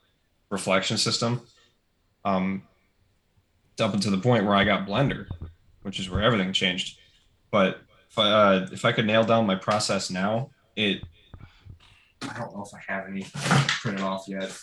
reflection 0.48 0.96
system. 0.96 1.42
Um 2.24 2.62
up 3.80 3.92
until 3.92 4.12
the 4.12 4.18
point 4.18 4.46
where 4.46 4.54
I 4.54 4.64
got 4.64 4.86
Blender, 4.86 5.26
which 5.82 6.00
is 6.00 6.08
where 6.08 6.22
everything 6.22 6.52
changed. 6.52 6.98
But 7.50 7.80
uh, 8.22 8.66
if 8.72 8.84
I 8.84 8.92
could 8.92 9.06
nail 9.06 9.24
down 9.24 9.46
my 9.46 9.56
process 9.56 10.10
now, 10.10 10.50
it 10.74 11.02
I 12.22 12.38
don't 12.38 12.54
know 12.54 12.64
if 12.64 12.72
I 12.74 12.92
have 12.92 13.08
any 13.08 13.26
printed 13.80 14.02
off 14.02 14.24
yet, 14.26 14.58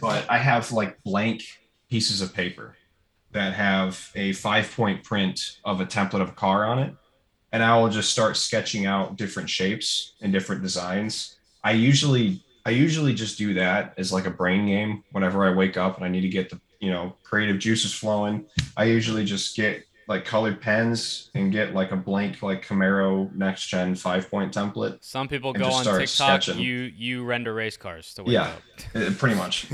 but 0.00 0.24
I 0.28 0.38
have 0.38 0.70
like 0.70 1.02
blank 1.02 1.42
pieces 1.88 2.20
of 2.20 2.34
paper 2.34 2.76
that 3.32 3.54
have 3.54 4.10
a 4.14 4.32
five 4.32 4.70
point 4.74 5.02
print 5.02 5.58
of 5.64 5.80
a 5.80 5.86
template 5.86 6.20
of 6.20 6.28
a 6.28 6.32
car 6.32 6.64
on 6.64 6.78
it 6.78 6.94
and 7.52 7.62
I 7.62 7.78
will 7.78 7.88
just 7.88 8.10
start 8.10 8.36
sketching 8.36 8.86
out 8.86 9.16
different 9.16 9.50
shapes 9.50 10.14
and 10.20 10.32
different 10.32 10.62
designs. 10.62 11.36
I 11.64 11.72
usually 11.72 12.42
I 12.64 12.70
usually 12.70 13.14
just 13.14 13.38
do 13.38 13.54
that 13.54 13.94
as 13.96 14.12
like 14.12 14.26
a 14.26 14.30
brain 14.30 14.66
game 14.66 15.02
whenever 15.12 15.44
I 15.44 15.54
wake 15.54 15.76
up 15.76 15.96
and 15.96 16.04
I 16.04 16.08
need 16.08 16.20
to 16.22 16.28
get 16.28 16.50
the 16.50 16.60
you 16.78 16.90
know 16.90 17.14
creative 17.22 17.58
juices 17.58 17.92
flowing. 17.92 18.46
I 18.76 18.84
usually 18.84 19.24
just 19.24 19.56
get 19.56 19.84
like 20.10 20.24
colored 20.24 20.60
pens 20.60 21.30
and 21.36 21.52
get 21.52 21.72
like 21.72 21.92
a 21.92 21.96
blank 21.96 22.42
like 22.42 22.66
Camaro 22.66 23.32
next 23.32 23.68
gen 23.68 23.94
five 23.94 24.28
point 24.28 24.52
template. 24.52 24.98
Some 25.02 25.28
people 25.28 25.52
go 25.52 25.66
on 25.70 25.84
TikTok. 25.84 26.08
sketching. 26.08 26.58
You 26.58 26.90
you 26.96 27.22
render 27.24 27.54
race 27.54 27.76
cars 27.76 28.12
to 28.14 28.24
wake 28.24 28.32
Yeah. 28.32 28.48
up. 28.48 28.62
Uh, 28.92 29.10
pretty 29.16 29.36
much. 29.36 29.68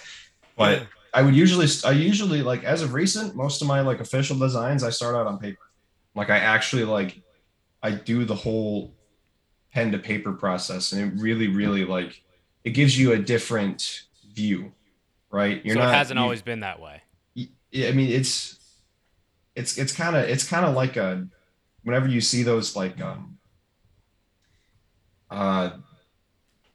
but 0.56 0.86
I 1.12 1.22
would 1.22 1.34
usually, 1.34 1.66
I 1.84 1.90
usually 1.90 2.40
like 2.40 2.62
as 2.62 2.82
of 2.82 2.94
recent, 2.94 3.34
most 3.34 3.62
of 3.62 3.66
my 3.68 3.80
like 3.80 3.98
official 3.98 4.38
designs 4.38 4.84
I 4.84 4.90
start 4.90 5.16
out 5.16 5.26
on 5.26 5.38
paper. 5.40 5.58
Like 6.14 6.30
I 6.30 6.38
actually 6.38 6.84
like, 6.84 7.20
I 7.82 7.90
do 7.90 8.24
the 8.24 8.36
whole 8.36 8.94
pen 9.72 9.90
to 9.90 9.98
paper 9.98 10.32
process, 10.32 10.92
and 10.92 11.00
it 11.18 11.20
really, 11.20 11.48
really 11.48 11.84
like, 11.84 12.22
it 12.62 12.70
gives 12.70 12.96
you 12.96 13.10
a 13.12 13.18
different 13.18 14.02
view, 14.34 14.70
right? 15.32 15.64
You're 15.64 15.74
so 15.74 15.82
it 15.82 15.92
hasn't 15.92 16.18
you- 16.18 16.22
always 16.22 16.42
been 16.42 16.60
that 16.60 16.80
way. 16.80 17.02
yeah, 17.34 17.88
I 17.88 17.92
mean, 17.92 18.12
it's 18.12 18.59
it's 19.54 19.78
it's 19.78 19.92
kind 19.92 20.16
of 20.16 20.28
it's 20.28 20.48
kind 20.48 20.64
of 20.64 20.74
like 20.74 20.96
a 20.96 21.26
whenever 21.84 22.08
you 22.08 22.20
see 22.20 22.42
those 22.42 22.76
like 22.76 23.00
um 23.00 23.38
uh 25.30 25.70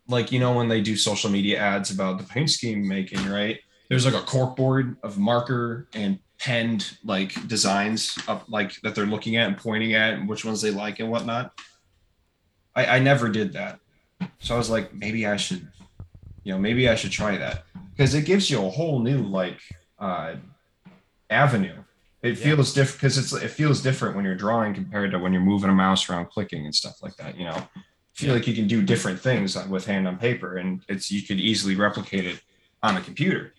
like 0.07 0.31
you 0.31 0.39
know 0.39 0.55
when 0.55 0.67
they 0.67 0.81
do 0.81 0.95
social 0.95 1.29
media 1.29 1.59
ads 1.59 1.91
about 1.91 2.17
the 2.17 2.23
paint 2.23 2.49
scheme 2.49 2.88
making, 2.88 3.27
right? 3.29 3.59
There's 3.89 4.05
like 4.05 4.15
a 4.15 4.25
corkboard 4.25 4.97
of 5.03 5.17
marker 5.17 5.88
and 5.93 6.19
penned 6.39 6.97
like 7.03 7.47
designs 7.47 8.17
up 8.27 8.45
like 8.49 8.79
that 8.81 8.93
they're 8.93 9.05
looking 9.05 9.38
at 9.38 9.47
and 9.47 9.57
pointing 9.57 9.93
at 9.93 10.13
and 10.13 10.27
which 10.27 10.45
ones 10.45 10.61
they 10.61 10.71
like 10.71 10.99
and 10.99 11.09
whatnot. 11.09 11.53
I, 12.75 12.85
I 12.97 12.99
never 12.99 13.29
did 13.29 13.53
that. 13.53 13.79
So 14.39 14.55
I 14.55 14.57
was 14.57 14.69
like, 14.69 14.93
maybe 14.93 15.25
I 15.25 15.38
should, 15.38 15.67
you 16.43 16.53
know, 16.53 16.59
maybe 16.59 16.89
I 16.89 16.95
should 16.95 17.11
try 17.11 17.38
that 17.38 17.63
because 17.91 18.13
it 18.13 18.25
gives 18.25 18.49
you 18.49 18.63
a 18.65 18.69
whole 18.69 18.99
new 18.99 19.23
like 19.23 19.59
uh 19.97 20.35
avenue. 21.29 21.84
It 22.25 22.39
Yeah. 22.39 22.55
feels 22.55 22.73
different 22.73 22.97
because 23.01 23.17
it's 23.19 23.33
it 23.33 23.49
feels 23.51 23.81
different 23.81 24.15
when 24.15 24.25
you're 24.25 24.35
drawing 24.35 24.73
compared 24.73 25.11
to 25.11 25.19
when 25.19 25.31
you're 25.31 25.43
moving 25.43 25.69
a 25.69 25.73
mouse 25.73 26.09
around, 26.09 26.25
clicking 26.27 26.65
and 26.65 26.73
stuff 26.73 27.03
like 27.03 27.15
that. 27.17 27.38
You 27.38 27.45
know, 27.45 27.67
feel 28.13 28.33
like 28.33 28.47
you 28.47 28.55
can 28.55 28.67
do 28.67 28.81
different 28.81 29.19
things 29.19 29.55
with 29.67 29.85
hand 29.85 30.07
on 30.07 30.17
paper, 30.17 30.57
and 30.57 30.81
it's 30.89 31.11
you 31.11 31.21
could 31.21 31.39
easily 31.39 31.75
replicate 31.75 32.25
it 32.25 32.41
on 32.81 32.97
a 32.97 33.01
computer. 33.01 33.53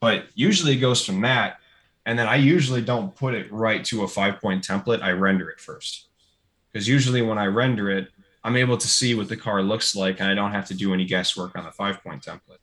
But 0.00 0.26
usually 0.34 0.72
it 0.72 0.80
goes 0.80 1.04
from 1.04 1.20
that, 1.20 1.58
and 2.06 2.18
then 2.18 2.26
I 2.26 2.36
usually 2.36 2.82
don't 2.82 3.14
put 3.14 3.34
it 3.34 3.52
right 3.52 3.84
to 3.86 4.02
a 4.02 4.08
five 4.08 4.40
point 4.40 4.66
template. 4.66 5.00
I 5.00 5.12
render 5.12 5.48
it 5.50 5.60
first 5.60 6.08
because 6.72 6.88
usually 6.88 7.22
when 7.22 7.38
I 7.38 7.46
render 7.46 7.88
it, 7.88 8.08
I'm 8.42 8.56
able 8.56 8.78
to 8.78 8.88
see 8.88 9.14
what 9.14 9.28
the 9.28 9.36
car 9.36 9.62
looks 9.62 9.94
like, 9.94 10.18
and 10.20 10.28
I 10.28 10.34
don't 10.34 10.52
have 10.52 10.66
to 10.66 10.74
do 10.74 10.92
any 10.92 11.04
guesswork 11.04 11.56
on 11.56 11.64
the 11.64 11.72
five 11.72 12.02
point 12.02 12.24
template. 12.24 12.58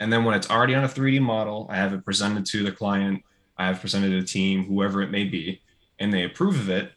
And 0.00 0.12
then 0.12 0.24
when 0.24 0.34
it's 0.34 0.50
already 0.50 0.74
on 0.74 0.82
a 0.82 0.88
3D 0.88 1.20
model, 1.20 1.68
I 1.70 1.76
have 1.76 1.92
it 1.92 2.04
presented 2.04 2.44
to 2.46 2.64
the 2.64 2.72
client, 2.72 3.22
I 3.60 3.66
have 3.66 3.82
presented 3.82 4.10
the 4.20 4.26
team, 4.26 4.64
whoever 4.64 5.02
it 5.02 5.10
may 5.10 5.24
be, 5.24 5.60
and 5.98 6.14
they 6.14 6.24
approve 6.24 6.58
of 6.58 6.70
it. 6.70 6.92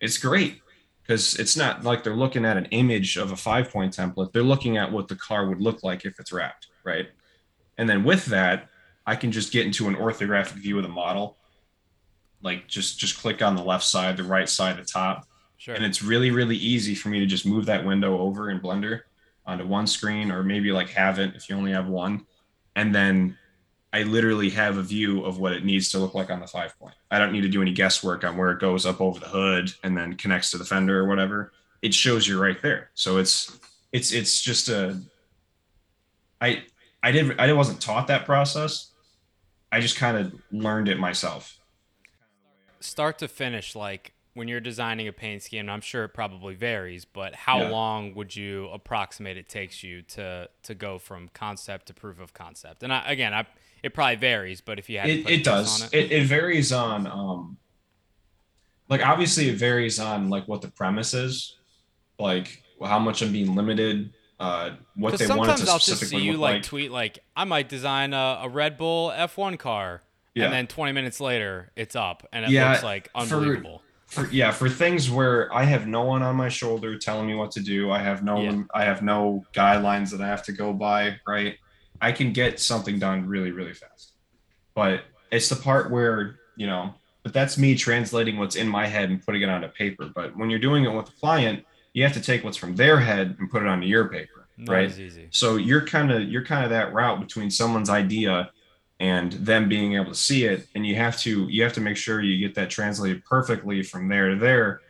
It's 0.00 0.16
great 0.16 0.62
because 1.02 1.38
it's 1.38 1.54
not 1.54 1.84
like 1.84 2.02
they're 2.02 2.16
looking 2.16 2.46
at 2.46 2.56
an 2.56 2.64
image 2.70 3.18
of 3.18 3.30
a 3.30 3.36
five 3.36 3.70
point 3.70 3.94
template. 3.94 4.32
They're 4.32 4.42
looking 4.42 4.78
at 4.78 4.90
what 4.90 5.08
the 5.08 5.16
car 5.16 5.46
would 5.46 5.60
look 5.60 5.82
like 5.82 6.06
if 6.06 6.18
it's 6.18 6.32
wrapped, 6.32 6.68
right? 6.82 7.08
And 7.76 7.86
then 7.90 8.04
with 8.04 8.24
that, 8.26 8.70
I 9.06 9.16
can 9.16 9.30
just 9.30 9.52
get 9.52 9.66
into 9.66 9.86
an 9.86 9.96
orthographic 9.96 10.54
view 10.54 10.78
of 10.78 10.82
the 10.82 10.88
model. 10.88 11.36
Like 12.40 12.66
just 12.68 12.98
just 12.98 13.18
click 13.20 13.42
on 13.42 13.54
the 13.54 13.62
left 13.62 13.84
side, 13.84 14.16
the 14.16 14.24
right 14.24 14.48
side, 14.48 14.78
the 14.78 14.84
top, 14.84 15.26
Sure. 15.58 15.74
and 15.74 15.84
it's 15.84 16.02
really 16.02 16.30
really 16.30 16.56
easy 16.56 16.94
for 16.94 17.10
me 17.10 17.20
to 17.20 17.26
just 17.26 17.44
move 17.44 17.66
that 17.66 17.84
window 17.84 18.16
over 18.18 18.48
in 18.48 18.60
blender 18.60 19.00
onto 19.44 19.66
one 19.66 19.86
screen 19.86 20.30
or 20.32 20.42
maybe 20.42 20.72
like 20.72 20.88
have 20.90 21.18
it 21.18 21.34
if 21.34 21.50
you 21.50 21.56
only 21.56 21.72
have 21.72 21.88
one 21.88 22.24
and 22.76 22.94
then 22.94 23.36
i 23.92 24.02
literally 24.02 24.50
have 24.50 24.76
a 24.76 24.82
view 24.82 25.24
of 25.24 25.38
what 25.38 25.52
it 25.52 25.64
needs 25.64 25.88
to 25.90 25.98
look 25.98 26.14
like 26.14 26.30
on 26.30 26.40
the 26.40 26.46
five 26.46 26.78
point. 26.78 26.94
I 27.10 27.18
don't 27.18 27.32
need 27.32 27.42
to 27.42 27.48
do 27.48 27.62
any 27.62 27.72
guesswork 27.72 28.24
on 28.24 28.36
where 28.36 28.50
it 28.50 28.60
goes 28.60 28.84
up 28.86 29.00
over 29.00 29.18
the 29.18 29.26
hood 29.28 29.72
and 29.82 29.96
then 29.96 30.14
connects 30.14 30.50
to 30.52 30.58
the 30.58 30.64
fender 30.64 31.00
or 31.00 31.08
whatever. 31.08 31.52
It 31.82 31.94
shows 31.94 32.26
you 32.28 32.40
right 32.40 32.60
there. 32.60 32.90
So 32.94 33.18
it's 33.18 33.58
it's 33.92 34.12
it's 34.12 34.42
just 34.42 34.68
a 34.68 35.00
i 36.40 36.62
i 37.02 37.12
didn't 37.12 37.38
i 37.40 37.52
wasn't 37.52 37.80
taught 37.80 38.06
that 38.08 38.24
process. 38.24 38.92
I 39.70 39.80
just 39.80 39.96
kind 39.96 40.16
of 40.16 40.34
learned 40.50 40.88
it 40.88 40.98
myself. 40.98 41.58
Start 42.80 43.18
to 43.18 43.28
finish, 43.28 43.74
like 43.74 44.12
when 44.34 44.46
you're 44.46 44.60
designing 44.60 45.08
a 45.08 45.12
paint 45.12 45.42
scheme, 45.42 45.68
I'm 45.68 45.80
sure 45.80 46.04
it 46.04 46.10
probably 46.10 46.54
varies, 46.54 47.04
but 47.04 47.34
how 47.34 47.58
Yeah. 47.58 47.70
long 47.70 48.14
would 48.14 48.36
you 48.36 48.68
approximate 48.68 49.36
it 49.36 49.48
takes 49.48 49.82
you 49.82 50.02
to 50.02 50.48
to 50.62 50.74
go 50.74 50.98
from 50.98 51.28
concept 51.34 51.86
to 51.86 51.94
proof 51.94 52.20
of 52.20 52.32
concept? 52.34 52.82
And 52.84 52.92
I, 52.92 53.02
again, 53.10 53.34
I, 53.34 53.46
it 53.82 53.94
probably 53.94 54.16
varies, 54.16 54.60
but 54.60 54.78
if 54.78 54.88
you 54.90 54.98
had 54.98 55.08
it, 55.08 55.28
it 55.28 55.44
does 55.44 55.84
it, 55.92 55.94
it. 55.94 56.12
It, 56.12 56.26
varies 56.26 56.72
on 56.72 57.06
um 57.06 57.56
like 58.88 59.04
obviously 59.06 59.48
it 59.48 59.56
varies 59.56 59.98
on 60.00 60.28
like 60.30 60.48
what 60.48 60.62
the 60.62 60.68
premise 60.68 61.14
is 61.14 61.56
like 62.18 62.62
how 62.82 62.98
much 62.98 63.22
i'm 63.22 63.32
being 63.32 63.54
limited 63.54 64.12
uh 64.40 64.70
what 64.94 65.18
they 65.18 65.26
want 65.26 65.42
to 65.58 65.70
I'll 65.70 65.78
just 65.78 66.06
see 66.06 66.18
you 66.18 66.32
like, 66.36 66.54
like, 66.54 66.62
tweet 66.62 66.90
like 66.90 67.18
I 67.36 67.44
might 67.44 67.68
design 67.68 68.12
a, 68.14 68.40
a 68.42 68.48
Red 68.48 68.76
Bull 68.78 69.10
F1 69.14 69.58
car, 69.58 70.02
Yeah. 70.34 70.44
and 70.46 70.52
then 70.52 70.66
20 70.68 70.92
minutes 70.92 71.20
later 71.20 71.70
it's 71.76 71.94
up 71.96 72.26
and 72.32 72.44
it 72.44 72.50
Yeah, 72.50 72.70
looks 72.70 72.82
like 72.84 73.10
for- 73.12 73.18
unbelievable. 73.20 73.82
for 74.06 74.26
yeah 74.30 74.50
for 74.52 74.68
things 74.68 75.10
where 75.10 75.52
i 75.54 75.64
have 75.64 75.86
no 75.86 76.02
one 76.04 76.22
on 76.22 76.34
my 76.36 76.48
shoulder 76.48 76.96
telling 76.98 77.26
me 77.26 77.34
what 77.34 77.50
to 77.52 77.60
do 77.60 77.90
i 77.90 77.98
have 77.98 78.22
no 78.24 78.40
Yeah. 78.42 78.62
i 78.74 78.84
have 78.84 79.02
no 79.02 79.44
guidelines 79.52 80.10
that 80.12 80.20
i 80.20 80.26
have 80.28 80.42
to 80.44 80.52
go 80.52 80.72
by 80.72 81.16
right 81.26 81.56
i 82.00 82.12
can 82.12 82.32
get 82.32 82.60
something 82.60 82.98
done 82.98 83.26
really 83.26 83.50
really 83.50 83.74
fast. 83.74 84.12
But 84.74 85.02
it's 85.30 85.48
the 85.48 85.56
part 85.56 85.90
where 85.90 86.38
you 86.56 86.66
know 86.66 86.94
but 87.24 87.32
that's 87.32 87.58
me 87.58 87.74
translating 87.74 88.38
what's 88.38 88.56
in 88.56 88.68
my 88.68 88.86
head 88.86 89.10
and 89.10 89.24
putting 89.24 89.42
it 89.42 89.48
onto 89.48 89.68
paper. 89.68 90.10
But 90.14 90.36
when 90.36 90.48
you're 90.50 90.58
doing 90.60 90.84
it 90.84 90.92
with 90.92 91.08
a 91.08 91.12
client 91.12 91.64
you 91.92 92.04
have 92.04 92.12
to 92.12 92.20
take 92.20 92.44
what's 92.44 92.56
from 92.56 92.76
their 92.76 93.00
head 93.00 93.36
and 93.38 93.50
put 93.50 93.62
it 93.62 93.68
onto 93.68 93.86
your 93.86 94.08
paper 94.08 94.46
Not 94.56 94.72
right? 94.72 94.92
so 95.30 95.56
you're 95.56 95.84
kind 95.84 96.10
of 96.12 96.22
you're 96.22 96.44
kind 96.44 96.64
of 96.64 96.70
that 96.70 96.92
route 96.92 97.20
between 97.20 97.50
someone's 97.50 97.90
idea 97.90 98.50
and 99.00 99.32
them 99.32 99.68
being 99.68 99.94
able 99.94 100.06
to 100.06 100.14
see 100.14 100.44
it. 100.44 100.66
And 100.74 100.86
you 100.86 100.96
have 100.96 101.18
to 101.18 101.48
you 101.48 101.62
have 101.62 101.72
to 101.74 101.80
make 101.80 101.96
sure 101.96 102.20
you 102.20 102.38
get 102.38 102.54
that 102.56 102.70
translated 102.70 103.24
perfectly 103.24 103.82
from 103.82 104.08
there 104.08 104.30
to 104.30 104.36
there 104.36 104.80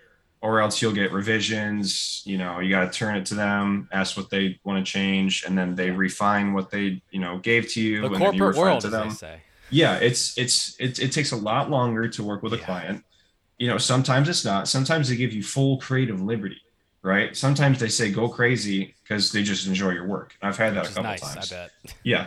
or 0.40 0.60
else 0.60 0.80
you'll 0.80 0.92
get 0.92 1.12
revisions 1.12 2.22
you 2.24 2.38
know 2.38 2.60
you 2.60 2.70
got 2.70 2.90
to 2.92 2.98
turn 2.98 3.16
it 3.16 3.26
to 3.26 3.34
them 3.34 3.88
ask 3.92 4.16
what 4.16 4.30
they 4.30 4.58
want 4.64 4.84
to 4.84 4.92
change 4.92 5.44
and 5.44 5.56
then 5.58 5.74
they 5.74 5.90
refine 5.90 6.52
what 6.52 6.70
they 6.70 7.02
you 7.10 7.20
know 7.20 7.38
gave 7.38 7.68
to 7.68 7.80
you 7.80 8.00
The 8.02 8.06
and 8.06 8.14
then 8.14 8.20
you 8.34 8.40
corporate 8.40 8.56
world, 8.56 8.80
to 8.82 8.88
them 8.88 9.08
they 9.08 9.14
say. 9.14 9.42
yeah 9.70 9.96
it's 9.96 10.36
it's 10.38 10.78
it, 10.78 10.98
it 10.98 11.12
takes 11.12 11.32
a 11.32 11.36
lot 11.36 11.70
longer 11.70 12.08
to 12.08 12.22
work 12.22 12.42
with 12.42 12.52
a 12.52 12.58
client. 12.58 13.04
You 13.58 13.66
know 13.68 13.78
sometimes 13.78 14.28
it's 14.28 14.44
not. 14.44 14.68
Sometimes 14.68 15.08
they 15.08 15.16
give 15.16 15.32
you 15.32 15.42
full 15.42 15.78
creative 15.78 16.20
liberty 16.20 16.60
right? 17.02 17.36
Sometimes 17.36 17.78
they 17.78 17.88
say 17.88 18.10
go 18.10 18.28
crazy 18.28 18.94
because 19.02 19.30
they 19.32 19.42
just 19.42 19.66
enjoy 19.66 19.90
your 19.92 20.06
work. 20.06 20.34
I've 20.42 20.56
had 20.58 20.74
that 20.74 20.82
Which 20.82 20.90
a 20.90 20.94
couple 20.94 21.10
nice, 21.10 21.20
times. 21.20 21.52
I 21.52 21.56
bet. 21.56 21.70
yeah. 22.02 22.26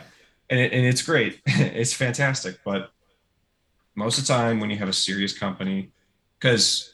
And, 0.50 0.60
it, 0.60 0.72
and 0.74 0.86
it's 0.86 1.02
great. 1.02 1.40
It's 1.46 1.94
fantastic 1.94 2.58
but 2.66 2.92
most 3.96 4.18
of 4.18 4.26
the 4.26 4.34
time 4.34 4.60
when 4.60 4.70
you 4.70 4.78
have 4.78 4.90
a 4.90 4.94
serious 4.94 5.38
company 5.38 5.92
because 6.40 6.91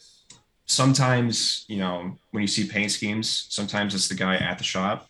sometimes 0.67 1.65
you 1.67 1.77
know 1.77 2.17
when 2.31 2.41
you 2.41 2.47
see 2.47 2.67
paint 2.67 2.91
schemes 2.91 3.47
sometimes 3.49 3.95
it's 3.95 4.07
the 4.09 4.15
guy 4.15 4.35
at 4.35 4.57
the 4.57 4.63
shop 4.63 5.07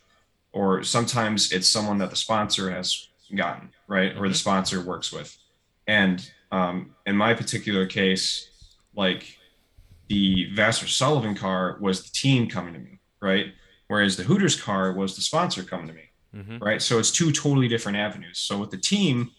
or 0.52 0.82
sometimes 0.84 1.52
it's 1.52 1.68
someone 1.68 1.98
that 1.98 2.10
the 2.10 2.16
sponsor 2.16 2.70
has 2.70 3.08
gotten 3.36 3.70
right 3.88 4.16
or 4.16 4.28
the 4.28 4.34
Mhm. 4.34 4.38
sponsor 4.38 4.80
works 4.80 5.12
with 5.12 5.36
and 5.86 6.30
um, 6.50 6.94
in 7.06 7.16
my 7.16 7.34
particular 7.34 7.84
case 7.86 8.48
like 8.94 9.36
the 10.08 10.50
Vasser 10.54 10.88
Sullivan 10.88 11.34
car 11.34 11.76
was 11.80 12.02
the 12.04 12.10
team 12.10 12.48
coming 12.48 12.72
to 12.74 12.80
me 12.80 13.00
right 13.20 13.52
whereas 13.88 14.16
the 14.16 14.22
Hooters 14.22 14.58
car 14.60 14.92
was 14.92 15.16
the 15.16 15.22
sponsor 15.22 15.62
coming 15.62 15.88
to 15.88 15.92
me 15.92 16.02
hmm 16.34 16.58
right? 16.60 16.80
So 16.82 16.98
it's 16.98 17.10
two 17.10 17.32
totally 17.32 17.68
different 17.68 17.96
avenues. 17.96 18.38
So 18.38 18.58
with 18.58 18.70
the 18.70 18.76
team, 18.76 19.30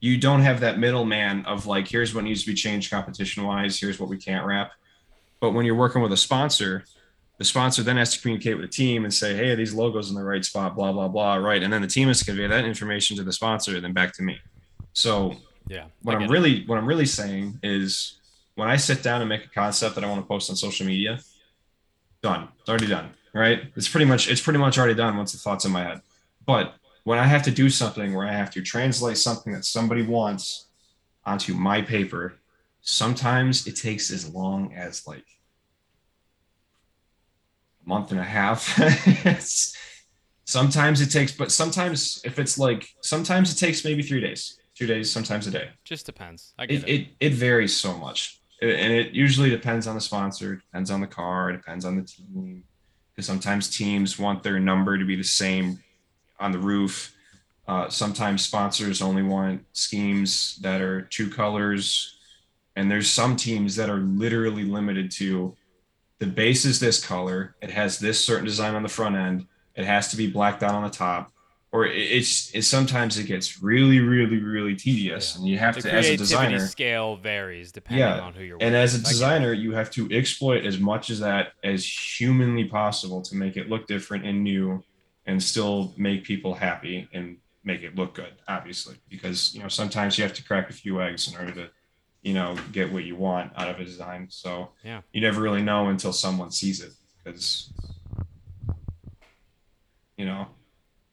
you 0.00 0.18
don't 0.18 0.42
have 0.42 0.60
that 0.60 0.78
middleman 0.78 1.44
of 1.46 1.66
like, 1.66 1.88
here's 1.88 2.14
what 2.14 2.24
needs 2.24 2.42
to 2.44 2.50
be 2.50 2.54
changed 2.54 2.90
competition 2.90 3.44
wise, 3.44 3.80
here's 3.80 3.98
what 3.98 4.10
we 4.10 4.18
can't 4.18 4.44
wrap. 4.44 4.72
But 5.40 5.52
when 5.52 5.64
you're 5.64 5.74
working 5.74 6.02
with 6.02 6.12
a 6.12 6.16
sponsor, 6.16 6.84
the 7.38 7.44
sponsor 7.44 7.82
then 7.82 7.96
has 7.96 8.12
to 8.14 8.20
communicate 8.20 8.56
with 8.58 8.66
the 8.66 8.72
team 8.72 9.04
and 9.04 9.14
say, 9.14 9.36
hey, 9.36 9.50
are 9.50 9.56
these 9.56 9.72
logos 9.72 10.10
in 10.10 10.16
the 10.16 10.24
right 10.24 10.44
spot, 10.44 10.74
blah, 10.74 10.92
blah, 10.92 11.06
blah, 11.08 11.36
right? 11.36 11.62
And 11.62 11.72
then 11.72 11.82
the 11.82 11.88
team 11.88 12.08
has 12.08 12.18
to 12.20 12.24
convey 12.24 12.48
that 12.48 12.64
information 12.64 13.16
to 13.16 13.22
the 13.22 13.32
sponsor 13.32 13.76
and 13.76 13.84
then 13.84 13.92
back 13.92 14.12
to 14.14 14.22
me. 14.22 14.38
So 14.92 15.36
Yeah. 15.68 15.84
what 16.02 16.16
I'm 16.16 16.22
it. 16.22 16.30
really 16.30 16.64
what 16.66 16.78
I'm 16.78 16.86
really 16.86 17.06
saying 17.06 17.60
is 17.62 18.18
when 18.56 18.68
I 18.68 18.76
sit 18.76 19.02
down 19.04 19.20
and 19.20 19.28
make 19.28 19.44
a 19.44 19.48
concept 19.48 19.94
that 19.94 20.02
I 20.02 20.08
want 20.08 20.20
to 20.20 20.26
post 20.26 20.50
on 20.50 20.56
social 20.56 20.84
media, 20.86 21.20
done. 22.22 22.48
It's 22.58 22.68
already 22.68 22.88
done. 22.88 23.10
Right? 23.32 23.70
It's 23.76 23.88
pretty 23.88 24.06
much 24.06 24.28
it's 24.28 24.40
pretty 24.40 24.58
much 24.58 24.76
already 24.78 24.94
done 24.94 25.16
once 25.16 25.30
the 25.32 25.38
thoughts 25.38 25.64
in 25.64 25.70
my 25.70 25.84
head. 25.84 26.00
But 26.44 26.74
when 27.04 27.18
I 27.20 27.26
have 27.26 27.44
to 27.44 27.52
do 27.52 27.70
something 27.70 28.12
where 28.14 28.26
I 28.26 28.32
have 28.32 28.50
to 28.52 28.62
translate 28.62 29.18
something 29.18 29.52
that 29.52 29.64
somebody 29.64 30.02
wants 30.02 30.66
onto 31.24 31.54
my 31.54 31.80
paper, 31.82 32.34
sometimes 32.80 33.66
it 33.68 33.76
takes 33.76 34.10
as 34.10 34.28
long 34.28 34.72
as 34.74 35.06
like 35.06 35.24
month 37.88 38.12
and 38.12 38.20
a 38.20 38.24
half. 38.24 38.78
Sometimes 40.44 41.00
it 41.00 41.10
takes, 41.10 41.32
but 41.32 41.52
sometimes 41.52 42.22
if 42.24 42.38
it's 42.38 42.58
like 42.58 42.88
sometimes 43.02 43.52
it 43.52 43.56
takes 43.56 43.84
maybe 43.84 44.02
three 44.02 44.20
days, 44.20 44.58
two 44.74 44.86
days, 44.86 45.10
sometimes 45.10 45.46
a 45.46 45.50
day 45.50 45.68
Just 45.84 46.06
depends. 46.06 46.54
I 46.58 46.64
get 46.64 46.84
it, 46.84 46.88
it. 46.88 47.00
it 47.00 47.08
it 47.20 47.32
varies 47.34 47.76
so 47.76 47.98
much 47.98 48.38
and 48.60 48.92
it 48.92 49.12
usually 49.12 49.50
depends 49.50 49.86
on 49.86 49.94
the 49.94 50.00
sponsor, 50.00 50.56
depends 50.56 50.90
on 50.90 51.00
the 51.00 51.06
car, 51.06 51.52
depends 51.52 51.84
on 51.84 51.96
the 51.96 52.02
team. 52.02 52.64
Because 53.14 53.26
sometimes 53.26 53.76
teams 53.76 54.18
want 54.18 54.42
their 54.42 54.58
number 54.58 54.98
to 54.98 55.04
be 55.04 55.16
the 55.16 55.22
same 55.22 55.78
on 56.40 56.52
the 56.52 56.58
roof. 56.58 57.14
Uh, 57.66 57.88
sometimes 57.88 58.44
sponsors 58.44 59.02
only 59.02 59.22
want 59.22 59.64
schemes 59.72 60.56
that 60.62 60.80
are 60.80 61.02
two 61.02 61.28
colors, 61.28 62.16
and 62.76 62.90
there's 62.90 63.10
some 63.10 63.36
teams 63.36 63.76
that 63.76 63.90
are 63.90 63.98
literally 63.98 64.64
limited 64.64 65.10
to 65.10 65.54
the 66.18 66.26
base 66.26 66.64
is 66.64 66.80
this 66.80 67.04
color. 67.04 67.54
It 67.62 67.70
has 67.70 67.98
this 67.98 68.22
certain 68.24 68.44
design 68.44 68.74
on 68.74 68.82
the 68.82 68.88
front 68.88 69.16
end. 69.16 69.46
It 69.76 69.84
has 69.84 70.08
to 70.10 70.16
be 70.16 70.28
blacked 70.28 70.62
out 70.62 70.74
on 70.74 70.82
the 70.82 70.90
top. 70.90 71.32
Or 71.70 71.84
it's, 71.84 72.50
it's 72.54 72.66
sometimes 72.66 73.18
it 73.18 73.24
gets 73.24 73.62
really, 73.62 74.00
really, 74.00 74.38
really 74.38 74.74
tedious, 74.74 75.34
Yeah. 75.34 75.40
and 75.40 75.48
you 75.50 75.58
have 75.58 75.74
The 75.74 75.82
to 75.82 75.92
as 75.92 76.08
a 76.08 76.16
designer. 76.16 76.60
scale 76.60 77.16
varies 77.16 77.72
depending 77.72 78.06
Yeah, 78.06 78.20
on 78.20 78.32
who 78.32 78.42
you're 78.42 78.56
And 78.58 78.74
as 78.74 78.94
a 78.94 78.98
designer, 79.02 79.52
you 79.52 79.72
have 79.72 79.90
to 79.92 80.10
exploit 80.10 80.64
as 80.64 80.78
much 80.80 81.10
as 81.10 81.20
that 81.20 81.52
as 81.62 81.84
humanly 81.84 82.64
possible 82.64 83.20
to 83.20 83.36
make 83.36 83.58
it 83.58 83.68
look 83.68 83.86
different 83.86 84.24
and 84.24 84.42
new, 84.42 84.82
and 85.26 85.42
still 85.42 85.92
make 85.98 86.24
people 86.24 86.54
happy 86.54 87.06
and 87.12 87.36
make 87.64 87.82
it 87.82 87.94
look 87.96 88.14
good. 88.14 88.32
Obviously, 88.48 88.96
because 89.10 89.54
you 89.54 89.60
know 89.62 89.68
sometimes 89.68 90.16
you 90.16 90.24
have 90.24 90.32
to 90.32 90.42
crack 90.42 90.70
a 90.70 90.72
few 90.72 91.02
eggs 91.02 91.30
in 91.30 91.38
order 91.38 91.52
to, 91.52 91.70
you 92.28 92.34
know, 92.34 92.54
get 92.72 92.92
what 92.92 93.04
you 93.04 93.16
want 93.16 93.50
out 93.56 93.70
of 93.70 93.80
a 93.80 93.84
design. 93.84 94.26
So 94.28 94.72
Yeah. 94.84 95.00
you 95.12 95.20
never 95.22 95.40
really 95.40 95.62
know 95.62 95.88
until 95.88 96.12
someone 96.12 96.50
sees 96.50 96.82
it 96.82 96.92
because 97.24 97.72
you 100.18 100.26
know 100.26 100.46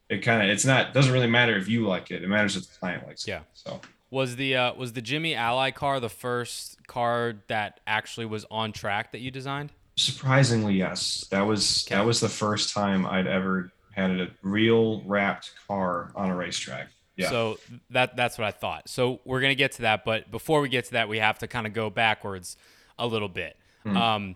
it 0.10 0.20
kind 0.20 0.42
of 0.44 0.50
it's 0.50 0.66
not 0.66 0.94
doesn't 0.94 1.14
really 1.14 1.28
matter 1.28 1.56
if 1.58 1.68
you 1.70 1.88
like 1.88 2.12
it 2.12 2.24
it 2.24 2.28
matters 2.28 2.56
if 2.56 2.64
the 2.68 2.78
client 2.80 3.06
likes 3.08 3.24
it 3.28 3.32
Yeah. 3.32 3.42
so 3.54 3.80
Was 4.10 4.36
the 4.36 4.56
uh, 4.56 4.74
was 4.74 4.94
the 4.94 5.02
Jimmie 5.02 5.36
Ally 5.36 5.72
car 5.72 6.00
the 6.00 6.10
first 6.10 6.86
car 6.88 7.36
that 7.48 7.80
actually 7.88 8.26
was 8.26 8.46
on 8.52 8.72
track 8.72 9.12
that 9.14 9.20
you 9.20 9.32
designed? 9.32 9.72
surprisingly 9.98 10.74
yes 10.76 11.26
that 11.32 11.44
was 11.44 11.86
Okay. 11.88 11.96
that 11.96 12.06
was 12.06 12.20
the 12.20 12.28
first 12.30 12.74
time 12.74 13.06
i'd 13.06 13.28
ever 13.28 13.72
had 13.94 14.12
a 14.12 14.28
real 14.42 15.02
wrapped 15.06 15.54
car 15.68 16.12
on 16.16 16.30
a 16.30 16.36
racetrack 16.36 16.90
yeah 17.16 17.30
So 17.30 17.58
that 17.90 18.16
that's 18.16 18.38
what 18.38 18.46
I 18.46 18.52
thought. 18.52 18.90
So 18.90 19.20
we're 19.26 19.42
gonna 19.42 19.56
get 19.56 19.74
to 19.74 19.84
that, 19.84 20.06
but 20.06 20.32
before 20.32 20.62
we 20.62 20.70
get 20.70 20.86
to 20.86 20.92
that, 20.94 21.10
we 21.10 21.20
have 21.20 21.40
to 21.40 21.48
kind 21.48 21.66
of 21.68 21.74
go 21.74 21.90
backwards 21.90 22.58
a 22.98 23.08
little 23.08 23.30
bit. 23.30 23.58
Hmm. 23.84 23.98
Um, 23.98 24.36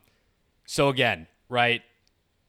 so 0.65 0.89
again, 0.89 1.27
right? 1.49 1.81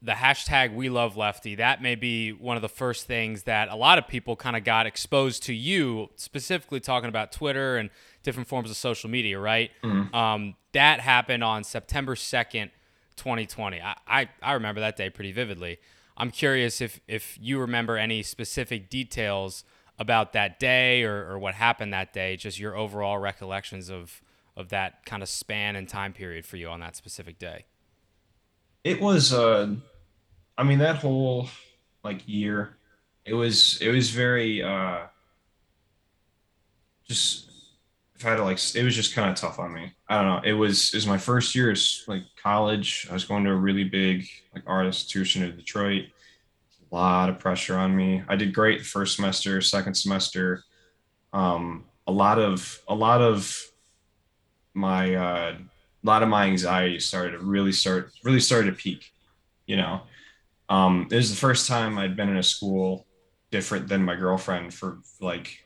The 0.03 0.13
hashtag 0.13 0.73
We 0.73 0.89
Love 0.89 1.15
Lefty. 1.15 1.55
That 1.55 1.81
may 1.81 1.93
be 1.95 2.31
one 2.31 2.55
of 2.55 2.61
the 2.63 2.69
first 2.69 3.05
things 3.05 3.43
that 3.43 3.69
a 3.69 3.75
lot 3.75 3.99
of 3.99 4.07
people 4.07 4.35
kind 4.35 4.55
of 4.55 4.63
got 4.63 4.87
exposed 4.87 5.43
to 5.43 5.53
you, 5.53 6.09
specifically 6.15 6.79
talking 6.79 7.07
about 7.07 7.31
Twitter 7.31 7.77
and 7.77 7.91
different 8.23 8.47
forms 8.49 8.71
of 8.71 8.77
social 8.77 9.09
media, 9.09 9.39
right? 9.39 9.69
Hmm. 9.83 10.13
Um, 10.13 10.55
that 10.73 11.01
happened 11.01 11.43
on 11.43 11.63
September 11.63 12.15
second, 12.15 12.71
2020. 13.17 13.81
I, 13.81 13.95
I 14.07 14.29
I 14.41 14.53
remember 14.53 14.81
that 14.81 14.95
day 14.95 15.09
pretty 15.09 15.31
vividly. 15.31 15.77
I'm 16.17 16.31
curious 16.31 16.81
if 16.81 16.99
if 17.07 17.37
you 17.41 17.59
remember 17.59 17.97
any 17.97 18.23
specific 18.23 18.89
details 18.89 19.63
about 20.01 20.33
that 20.33 20.59
day 20.59 21.03
or, 21.03 21.31
or 21.31 21.39
what 21.39 21.53
happened 21.53 21.93
that 21.93 22.11
day, 22.11 22.35
just 22.35 22.59
your 22.59 22.75
overall 22.75 23.17
recollections 23.19 23.89
of 23.89 24.21
of 24.57 24.67
that 24.69 25.05
kind 25.05 25.23
of 25.23 25.29
span 25.29 25.75
and 25.77 25.87
time 25.87 26.11
period 26.11 26.45
for 26.45 26.57
you 26.57 26.67
on 26.67 26.79
that 26.81 26.95
specific 26.95 27.39
day. 27.39 27.65
it 28.83 28.99
was 29.01 29.31
uh 29.31 29.67
i 30.57 30.63
mean 30.63 30.79
that 30.79 30.97
whole 30.97 31.47
like 32.03 32.21
year 32.27 32.75
it 33.25 33.33
was 33.33 33.79
it 33.81 33.89
was 33.91 34.09
very 34.09 34.61
uh 34.61 34.99
just 37.07 37.49
if 38.15 38.25
i 38.25 38.29
had 38.29 38.35
to 38.37 38.43
like 38.43 38.59
it 38.75 38.83
was 38.83 38.95
just 38.95 39.13
kind 39.15 39.29
of 39.29 39.35
tough 39.35 39.59
on 39.59 39.73
me. 39.73 39.91
I 40.09 40.15
don't 40.21 40.27
know. 40.27 40.41
It 40.49 40.53
was 40.53 40.93
it 40.93 40.97
was 40.97 41.07
my 41.07 41.17
first 41.17 41.55
year 41.55 41.71
as 41.71 42.03
like 42.07 42.23
college. 42.41 43.07
I 43.09 43.13
was 43.13 43.23
going 43.25 43.43
to 43.45 43.51
a 43.51 43.55
really 43.55 43.83
big 43.83 44.27
like 44.53 44.63
art 44.67 44.85
institution 44.85 45.43
in 45.43 45.55
detroit 45.55 46.05
a 46.91 46.95
lot 46.95 47.29
of 47.29 47.39
pressure 47.39 47.77
on 47.77 47.95
me. 47.95 48.23
I 48.27 48.35
did 48.35 48.53
great 48.53 48.79
the 48.79 48.85
first 48.85 49.15
semester 49.15 49.61
second 49.61 49.93
semester. 49.95 50.63
Um 51.33 51.85
a 52.07 52.11
lot 52.11 52.39
of 52.39 52.79
a 52.87 52.95
lot 52.95 53.21
of 53.21 53.59
my 54.73 55.15
uh 55.15 55.55
a 55.57 56.07
lot 56.07 56.23
of 56.23 56.29
my 56.29 56.45
anxiety 56.45 56.99
started 56.99 57.31
to 57.31 57.39
really 57.39 57.71
start 57.71 58.11
really 58.23 58.39
started 58.39 58.71
to 58.71 58.77
peak 58.77 59.11
you 59.65 59.77
know? 59.77 60.01
Um 60.69 61.07
it 61.11 61.15
was 61.15 61.29
the 61.29 61.37
first 61.37 61.67
time 61.67 61.97
i'd 61.97 62.15
been 62.15 62.29
in 62.29 62.37
a 62.37 62.43
school 62.43 63.05
different 63.51 63.87
than 63.87 64.03
my 64.03 64.15
girlfriend 64.15 64.73
for 64.73 64.99
like 65.19 65.59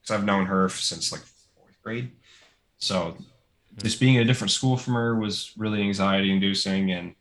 because 0.00 0.14
i've 0.14 0.24
known 0.24 0.46
her 0.46 0.68
since 0.68 1.12
like 1.12 1.22
fourth 1.22 1.76
grade. 1.82 2.10
So 2.78 3.16
just 3.82 4.00
being 4.00 4.16
in 4.16 4.22
a 4.22 4.24
different 4.24 4.50
school 4.50 4.76
from 4.76 4.94
her 4.94 5.14
was 5.14 5.52
really 5.56 5.80
anxiety 5.82 6.32
inducing 6.32 6.92
and 6.92 7.14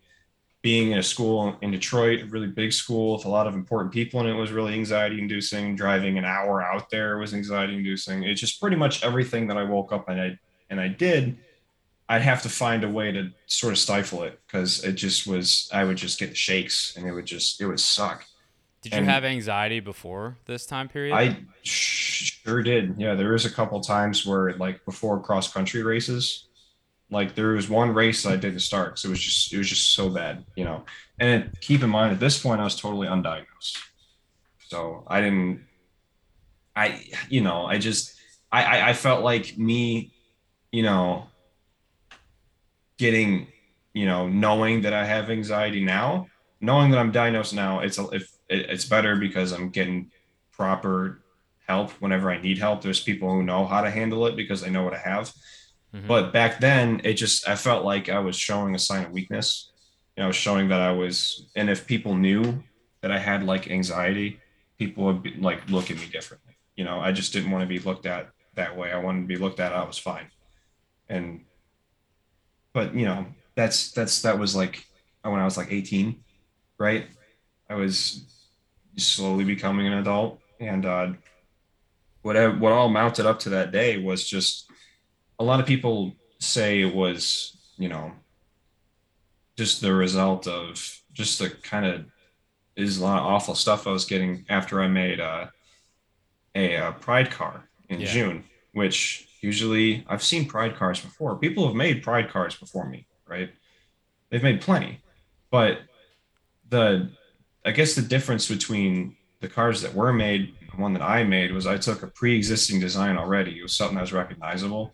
being 0.62 0.92
in 0.92 0.98
a 0.98 1.04
school 1.04 1.58
in 1.62 1.72
detroit 1.72 2.22
a 2.22 2.26
really 2.26 2.48
big 2.48 2.74
school 2.74 3.16
with 3.16 3.26
a 3.26 3.30
lot 3.30 3.48
of 3.48 3.54
important 3.56 3.94
people 3.94 4.20
and 4.20 4.28
it 4.28 4.34
was 4.34 4.52
really 4.52 4.74
anxiety 4.74 5.20
inducing 5.20 5.76
driving 5.76 6.18
an 6.18 6.26
hour 6.26 6.62
out 6.62 6.90
there 6.90 7.18
was 7.18 7.34
anxiety 7.34 7.76
inducing 7.76 8.24
it's 8.24 8.42
just 8.42 8.60
pretty 8.60 8.76
much 8.76 9.02
everything 9.04 9.48
that 9.48 9.58
i 9.58 9.64
woke 9.64 9.94
up 9.94 10.10
and 10.10 10.20
i 10.20 10.38
and 10.70 10.80
i 10.80 10.88
did 10.88 11.38
I'd 12.12 12.24
have 12.24 12.42
to 12.42 12.50
find 12.50 12.84
a 12.84 12.90
way 12.90 13.12
to 13.12 13.30
sort 13.46 13.72
of 13.72 13.78
stifle 13.78 14.24
it 14.24 14.40
because 14.48 14.84
it 14.84 14.94
just 14.94 15.28
was 15.28 15.70
I 15.72 15.84
would 15.84 15.96
just 15.98 16.18
get 16.20 16.30
the 16.32 16.36
shakes 16.36 16.96
and 16.98 17.06
it 17.06 17.12
would 17.12 17.28
just 17.28 17.62
it 17.62 17.68
would 17.68 17.80
suck. 17.80 18.26
Did 18.82 18.94
you 18.94 18.98
And- 18.98 19.08
have 19.08 19.24
anxiety 19.24 19.80
before 19.80 20.36
this 20.48 20.66
time 20.66 20.90
period? 20.90 21.14
I 21.14 21.38
sure 21.62 22.64
did. 22.64 22.96
Yeah, 22.98 23.14
there 23.14 23.32
was 23.32 23.46
a 23.46 23.50
couple 23.52 23.80
times 23.82 24.26
where 24.26 24.54
like 24.54 24.84
before 24.86 25.22
cross 25.22 25.54
country 25.54 25.84
races, 25.84 26.48
like 27.12 27.36
there 27.36 27.50
was 27.50 27.70
one 27.70 27.94
race 27.94 28.26
I 28.26 28.36
didn't 28.36 28.60
start 28.60 28.92
because 28.92 29.06
it 29.06 29.10
was 29.10 29.20
just 29.20 29.54
it 29.54 29.58
was 29.58 29.70
just 29.70 29.94
so 29.94 30.10
bad, 30.10 30.46
you 30.56 30.64
know. 30.64 30.86
And 31.20 31.52
keep 31.62 31.84
in 31.84 31.90
mind 31.90 32.14
at 32.14 32.20
this 32.20 32.42
point 32.42 32.62
I 32.62 32.64
was 32.64 32.76
totally 32.76 33.08
undiagnosed, 33.08 33.78
so 34.68 35.04
I 35.08 35.22
didn't. 35.22 35.66
I 36.76 37.04
you 37.30 37.42
know 37.42 37.66
I 37.66 37.78
just 37.78 38.16
I 38.52 38.64
I, 38.64 38.90
I 38.90 38.94
felt 38.94 39.24
like 39.24 39.58
me, 39.58 40.14
you 40.72 40.84
know, 40.84 41.28
getting 42.98 43.48
you 43.94 44.06
know 44.06 44.28
knowing 44.28 44.82
that 44.82 44.94
I 44.94 45.06
have 45.06 45.30
anxiety 45.30 45.84
now, 45.84 46.28
knowing 46.62 46.92
that 46.92 47.00
I'm 47.00 47.12
diagnosed 47.12 47.56
now, 47.56 47.80
it's 47.80 47.98
a, 47.98 48.08
if 48.10 48.32
it, 48.50 48.70
it's 48.70 48.86
better 48.86 49.16
because 49.16 49.52
I'm 49.52 49.70
getting 49.70 50.12
proper 50.52 51.22
help 51.68 51.92
whenever 52.02 52.32
I 52.32 52.42
need 52.42 52.58
help. 52.58 52.82
There's 52.82 53.02
people 53.02 53.32
who 53.32 53.44
know 53.44 53.66
how 53.66 53.82
to 53.82 53.90
handle 53.90 54.26
it 54.28 54.36
because 54.36 54.62
they 54.62 54.70
know 54.70 54.84
what 54.84 54.94
I 54.94 55.00
have. 55.00 55.32
Mhm. 55.94 56.08
But 56.08 56.32
back 56.34 56.60
then, 56.60 57.02
it 57.04 57.14
just 57.14 57.48
I 57.48 57.56
felt 57.56 57.84
like 57.84 58.10
I 58.10 58.20
was 58.20 58.36
showing 58.36 58.76
a 58.76 58.80
sign 58.80 59.06
of 59.06 59.12
weakness. 59.12 59.72
You 60.18 60.24
know, 60.24 60.32
showing 60.32 60.68
that 60.70 60.82
I 60.82 60.92
was, 60.92 61.48
and 61.56 61.70
if 61.70 61.88
people 61.88 62.14
knew 62.16 62.62
that 63.02 63.12
I 63.12 63.18
had 63.18 63.44
like 63.44 63.70
anxiety, 63.72 64.40
people 64.78 65.06
would 65.06 65.24
be, 65.24 65.34
like 65.36 65.70
look 65.70 65.90
at 65.90 65.98
me 65.98 66.08
differently. 66.08 66.56
You 66.76 66.84
know, 66.84 67.00
I 67.00 67.12
just 67.14 67.32
didn't 67.34 67.52
want 67.52 67.62
to 67.64 67.68
be 67.68 67.80
looked 67.80 68.06
at 68.06 68.30
that 68.56 68.76
way. 68.76 68.92
I 68.92 68.98
wanted 68.98 69.22
to 69.22 69.28
be 69.28 69.38
looked 69.38 69.60
at. 69.60 69.74
I 69.74 69.84
was 69.84 69.98
fine, 69.98 70.28
and 71.08 71.46
but 72.74 72.94
you 72.94 73.06
know, 73.06 73.26
that's 73.56 73.92
that's 73.92 74.22
that 74.22 74.38
was 74.38 74.56
like 74.56 74.86
when 75.24 75.40
I 75.40 75.46
was 75.46 75.58
like 75.58 75.72
18, 75.72 76.24
right? 76.78 77.08
I 77.70 77.76
was 77.76 78.24
slowly 78.98 79.44
becoming 79.46 79.88
an 79.88 79.94
adult, 79.94 80.40
and 80.60 80.86
uh, 80.86 81.14
what 82.22 82.36
I, 82.38 82.48
what 82.48 82.74
all 82.74 82.90
mounted 82.90 83.26
up 83.26 83.40
to 83.40 83.50
that 83.52 83.72
day 83.72 83.98
was 83.98 84.28
just 84.28 84.70
a 85.40 85.44
lot 85.44 85.60
of 85.60 85.66
people 85.66 86.14
say 86.40 86.82
it 86.82 86.94
was 86.94 87.58
you 87.78 87.90
know 87.90 88.12
just 89.58 89.82
the 89.82 89.94
result 89.94 90.48
of 90.48 91.02
just 91.14 91.40
the 91.40 91.50
kind 91.50 91.86
of 91.86 92.06
is 92.76 92.98
a 92.98 93.04
lot 93.04 93.20
of 93.20 93.26
awful 93.26 93.56
stuff 93.56 93.88
I 93.88 93.92
was 93.92 94.06
getting 94.06 94.46
after 94.48 94.82
I 94.82 94.88
made 94.88 95.20
uh, 95.20 95.48
a, 96.56 96.78
uh 96.78 96.92
pride 96.94 97.30
car 97.32 97.68
in 97.90 98.00
Yeah. 98.00 98.08
June, 98.08 98.44
which 98.74 99.28
usually 99.42 100.06
I've 100.08 100.24
seen 100.24 100.46
pride 100.46 100.76
cars 100.78 101.02
before. 101.02 101.38
People 101.38 101.68
have 101.68 101.76
made 101.76 102.04
pride 102.04 102.30
cars 102.30 102.56
before 102.56 102.88
me, 102.88 103.06
right? 103.28 103.50
They've 104.30 104.44
made 104.44 104.62
plenty, 104.62 105.02
but 105.52 105.80
the 106.70 107.10
I 107.66 107.72
guess 107.72 107.96
the 107.96 108.02
difference 108.02 108.48
between 108.48 109.18
the 109.42 109.50
cars 109.50 109.82
that 109.82 109.94
were 109.94 110.14
made 110.14 110.54
and 110.62 110.70
the 110.72 110.82
one 110.82 110.94
that 110.94 111.02
I 111.02 111.24
made 111.24 111.52
was 111.52 111.68
I 111.68 111.78
took 111.78 112.04
a 112.04 112.08
pre-existing 112.08 112.80
design 112.80 113.18
already. 113.18 113.60
It 113.60 113.64
was 113.64 113.76
something 113.76 113.96
that 113.96 114.02
was 114.02 114.14
recognizable 114.14 114.94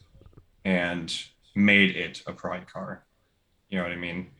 and 0.65 1.15
made 1.55 1.95
it 1.95 2.21
a 2.27 2.33
pride 2.33 2.67
car. 2.67 3.05
You 3.69 3.77
know 3.77 3.83
what 3.83 3.93
I 3.93 3.97
mean? 3.97 4.31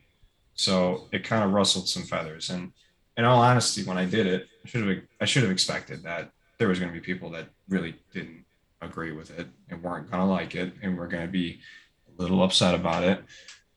So 0.55 1.07
it 1.11 1.23
kind 1.23 1.43
of 1.43 1.51
rustled 1.53 1.87
some 1.87 2.03
feathers. 2.03 2.49
And 2.49 2.73
in 3.15 3.23
all 3.23 3.41
honesty, 3.41 3.83
when 3.83 3.97
I 3.97 4.05
did 4.05 4.27
it, 4.27 4.47
I 4.63 4.67
should 4.67 4.87
have 4.87 4.97
I 5.21 5.25
should 5.25 5.43
have 5.43 5.51
expected 5.51 6.03
that 6.03 6.31
there 6.57 6.67
was 6.67 6.79
going 6.79 6.91
to 6.91 6.99
be 6.99 7.05
people 7.05 7.29
that 7.31 7.47
really 7.69 7.95
didn't 8.13 8.45
agree 8.81 9.11
with 9.11 9.37
it 9.37 9.47
and 9.69 9.81
weren't 9.81 10.09
going 10.09 10.21
to 10.21 10.29
like 10.29 10.55
it 10.55 10.73
and 10.81 10.97
were 10.97 11.07
going 11.07 11.25
to 11.25 11.31
be 11.31 11.59
a 12.07 12.21
little 12.21 12.43
upset 12.43 12.75
about 12.75 13.03
it. 13.03 13.23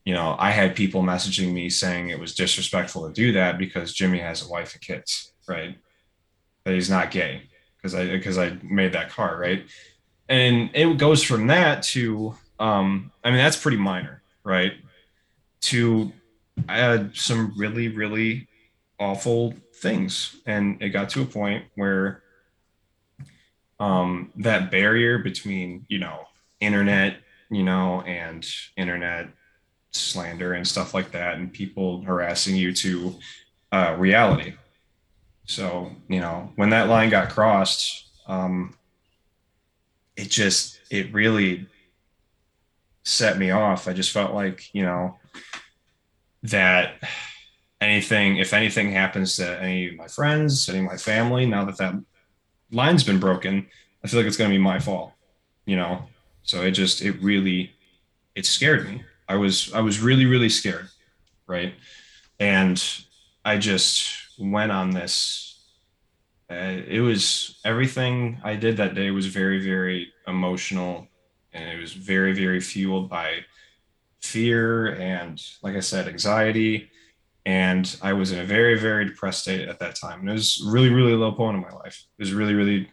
You 0.05 0.13
know, 0.13 0.35
I 0.39 0.51
had 0.51 0.75
people 0.75 1.03
messaging 1.03 1.53
me 1.53 1.69
saying 1.69 2.09
it 2.09 2.19
was 2.19 2.35
disrespectful 2.35 3.07
to 3.07 3.13
do 3.13 3.31
that 3.33 3.57
because 3.57 3.93
Jimmie 3.93 4.19
has 4.19 4.45
a 4.45 4.49
wife 4.49 4.73
and 4.73 4.81
kids, 4.81 5.33
right? 5.47 5.77
That 6.63 6.73
he's 6.73 6.89
not 6.89 7.11
gay 7.11 7.43
because 7.77 7.95
I 7.95 8.07
because 8.07 8.37
I 8.37 8.57
made 8.63 8.93
that 8.93 9.09
car, 9.09 9.37
right? 9.37 9.65
And 10.29 10.69
it 10.73 10.97
goes 10.97 11.23
from 11.23 11.47
that 11.47 11.83
to 11.83 12.35
um, 12.59 13.11
I 13.23 13.29
mean, 13.29 13.37
that's 13.37 13.57
pretty 13.57 13.77
minor, 13.77 14.21
right? 14.43 14.73
To 15.61 16.11
had 16.67 17.15
some 17.15 17.53
really, 17.57 17.87
really 17.87 18.47
awful 18.99 19.53
things. 19.75 20.35
And 20.45 20.81
it 20.81 20.89
got 20.89 21.09
to 21.11 21.21
a 21.21 21.25
point 21.25 21.65
where 21.75 22.21
um, 23.79 24.31
that 24.35 24.71
barrier 24.71 25.19
between, 25.19 25.85
you 25.87 25.99
know, 25.99 26.27
internet, 26.59 27.17
you 27.49 27.63
know, 27.63 28.01
and 28.01 28.45
internet 28.75 29.29
slander 29.91 30.53
and 30.53 30.67
stuff 30.67 30.93
like 30.93 31.11
that, 31.11 31.35
and 31.35 31.51
people 31.51 32.01
harassing 32.01 32.55
you 32.55 32.73
to 32.73 33.15
uh, 33.71 33.95
reality. 33.97 34.53
So, 35.45 35.91
you 36.09 36.19
know, 36.19 36.51
when 36.57 36.69
that 36.71 36.89
line 36.89 37.09
got 37.09 37.29
crossed, 37.29 38.05
um, 38.27 38.75
it 40.19 40.29
just, 40.29 40.79
it 40.91 41.13
really 41.13 41.65
set 43.03 43.37
me 43.37 43.51
off. 43.51 43.87
I 43.87 43.93
just 43.93 44.11
felt 44.11 44.33
like, 44.33 44.69
you 44.73 44.83
know, 44.83 45.17
that 46.43 46.95
anything, 47.79 48.37
if 48.37 48.53
anything 48.53 48.91
happens 48.91 49.37
to 49.37 49.61
any 49.61 49.89
of 49.89 49.95
my 49.95 50.07
friends, 50.07 50.67
any 50.67 50.79
of 50.79 50.85
my 50.85 50.97
family, 50.97 51.45
now 51.45 51.63
that 51.65 51.77
that 51.77 51.95
line's 52.71 53.03
been 53.03 53.19
broken, 53.19 53.65
I 54.03 54.07
feel 54.07 54.19
like 54.19 54.27
it's 54.27 54.37
going 54.37 54.49
to 54.49 54.57
be 54.57 54.61
my 54.61 54.79
fault, 54.79 55.13
you 55.65 55.77
know? 55.77 56.03
So 56.43 56.63
it 56.63 56.71
just, 56.71 57.01
it 57.01 57.21
really, 57.21 57.73
it 58.35 58.45
scared 58.45 58.87
me. 58.89 59.03
I 59.27 59.35
was, 59.35 59.71
I 59.73 59.79
was 59.79 60.01
really, 60.01 60.25
really 60.25 60.49
scared. 60.49 60.89
Right. 61.47 61.73
And 62.39 62.83
I 63.45 63.57
just 63.57 64.11
went 64.37 64.71
on 64.71 64.91
this. 64.91 65.48
Uh, 66.49 66.81
it 66.87 67.01
was 67.01 67.59
everything 67.63 68.39
I 68.43 68.55
did 68.55 68.77
that 68.77 68.95
day 68.95 69.11
was 69.11 69.27
very, 69.27 69.63
very 69.63 70.11
emotional 70.27 71.07
and 71.53 71.69
it 71.69 71.79
was 71.79 71.93
very, 71.93 72.33
very 72.33 72.59
fueled 72.59 73.09
by 73.09 73.45
fear 74.21 74.95
and, 74.95 75.41
like 75.61 75.75
I 75.75 75.79
said, 75.79 76.07
anxiety. 76.07 76.89
And 77.45 77.95
I 78.01 78.13
was 78.13 78.31
in 78.31 78.39
a 78.39 78.45
very, 78.45 78.79
very 78.79 79.05
depressed 79.05 79.41
state 79.41 79.67
at 79.67 79.79
that 79.79 79.95
time. 79.95 80.21
And 80.21 80.29
it 80.29 80.33
was 80.33 80.63
really, 80.65 80.89
really 80.89 81.13
low 81.13 81.31
point 81.31 81.55
in 81.55 81.61
my 81.61 81.71
life. 81.71 82.03
It 82.17 82.21
was 82.21 82.33
really, 82.33 82.53
really, 82.53 82.89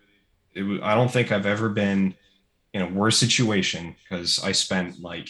it 0.55 0.63
was, 0.63 0.81
I 0.83 0.95
don't 0.95 1.11
think 1.11 1.33
I've 1.33 1.47
ever 1.47 1.69
been 1.69 2.15
in 2.73 2.83
a 2.83 2.89
worse 2.89 3.19
situation 3.19 3.97
because 4.03 4.43
I 4.43 4.53
spent 4.53 5.01
like 5.01 5.29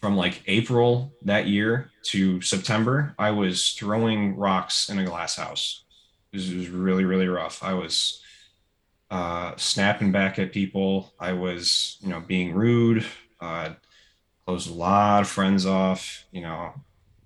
from 0.00 0.16
like 0.16 0.42
April 0.46 1.12
that 1.22 1.48
year 1.48 1.90
to 2.04 2.40
September, 2.40 3.14
I 3.18 3.32
was 3.32 3.72
throwing 3.72 4.36
rocks 4.36 4.88
in 4.88 4.98
a 4.98 5.04
glass 5.04 5.36
house. 5.36 5.84
It 6.32 6.36
was, 6.36 6.52
it 6.52 6.56
was 6.56 6.68
really, 6.68 7.04
really 7.04 7.28
rough. 7.28 7.62
I 7.62 7.74
was 7.74 8.22
uh, 9.10 9.54
snapping 9.56 10.12
back 10.12 10.38
at 10.38 10.52
people. 10.52 11.12
I 11.18 11.32
was, 11.32 11.98
you 12.00 12.08
know, 12.08 12.20
being 12.20 12.54
rude. 12.54 13.04
Uh, 13.40 13.70
closed 14.48 14.70
a 14.70 14.74
lot 14.74 15.20
of 15.20 15.28
friends 15.28 15.66
off, 15.66 16.24
you 16.30 16.40
know, 16.40 16.72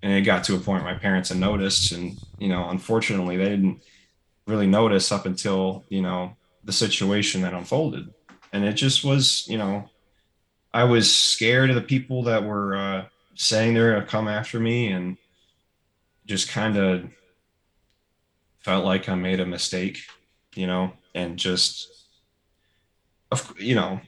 and 0.01 0.11
it 0.11 0.21
got 0.23 0.43
to 0.43 0.55
a 0.55 0.59
point 0.59 0.83
my 0.83 0.93
parents 0.93 1.29
had 1.29 1.37
noticed, 1.37 1.93
and 1.93 2.17
you 2.37 2.49
know, 2.49 2.69
unfortunately, 2.69 3.37
they 3.37 3.47
didn't 3.47 3.81
really 4.45 4.67
notice 4.67 5.09
up 5.09 5.25
until 5.25 5.85
you 5.87 6.01
know 6.01 6.35
the 6.65 6.73
situation 6.73 7.41
that 7.41 7.53
unfolded, 7.53 8.13
and 8.51 8.65
it 8.65 8.73
just 8.73 9.05
was, 9.05 9.47
you 9.47 9.57
know, 9.57 9.89
I 10.73 10.83
was 10.83 11.15
scared 11.15 11.69
of 11.69 11.77
the 11.77 11.81
people 11.81 12.23
that 12.23 12.43
were 12.43 12.75
uh, 12.75 13.05
saying 13.35 13.73
they're 13.73 13.93
gonna 13.93 14.05
come 14.05 14.27
after 14.27 14.59
me, 14.59 14.91
and 14.91 15.15
just 16.25 16.49
kind 16.49 16.75
of 16.75 17.05
felt 18.63 18.85
like 18.85 19.09
I 19.09 19.15
made 19.15 19.39
a 19.39 19.45
mistake, 19.45 19.99
you 20.55 20.67
know, 20.67 20.93
and 21.13 21.37
just, 21.37 22.07
of 23.31 23.53
you 23.59 23.75
know, 23.75 23.99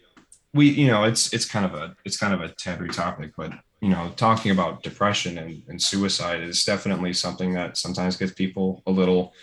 we 0.56 0.70
you 0.70 0.88
know 0.88 1.04
it's 1.04 1.34
it's 1.34 1.46
kind 1.46 1.66
of 1.66 1.74
a 1.76 1.96
it's 2.06 2.18
kind 2.18 2.34
of 2.34 2.40
a 2.40 2.48
taboo 2.48 2.88
topic 2.88 3.34
but 3.36 3.52
you 3.82 3.90
know 3.90 4.12
talking 4.16 4.52
about 4.52 4.82
depression 4.82 5.38
and, 5.38 5.62
and 5.68 5.80
suicide 5.82 6.42
is 6.42 6.64
definitely 6.64 7.12
something 7.12 7.54
that 7.54 7.78
sometimes 7.78 8.16
gets 8.16 8.32
people 8.32 8.82
a 8.88 8.92
little 8.92 9.34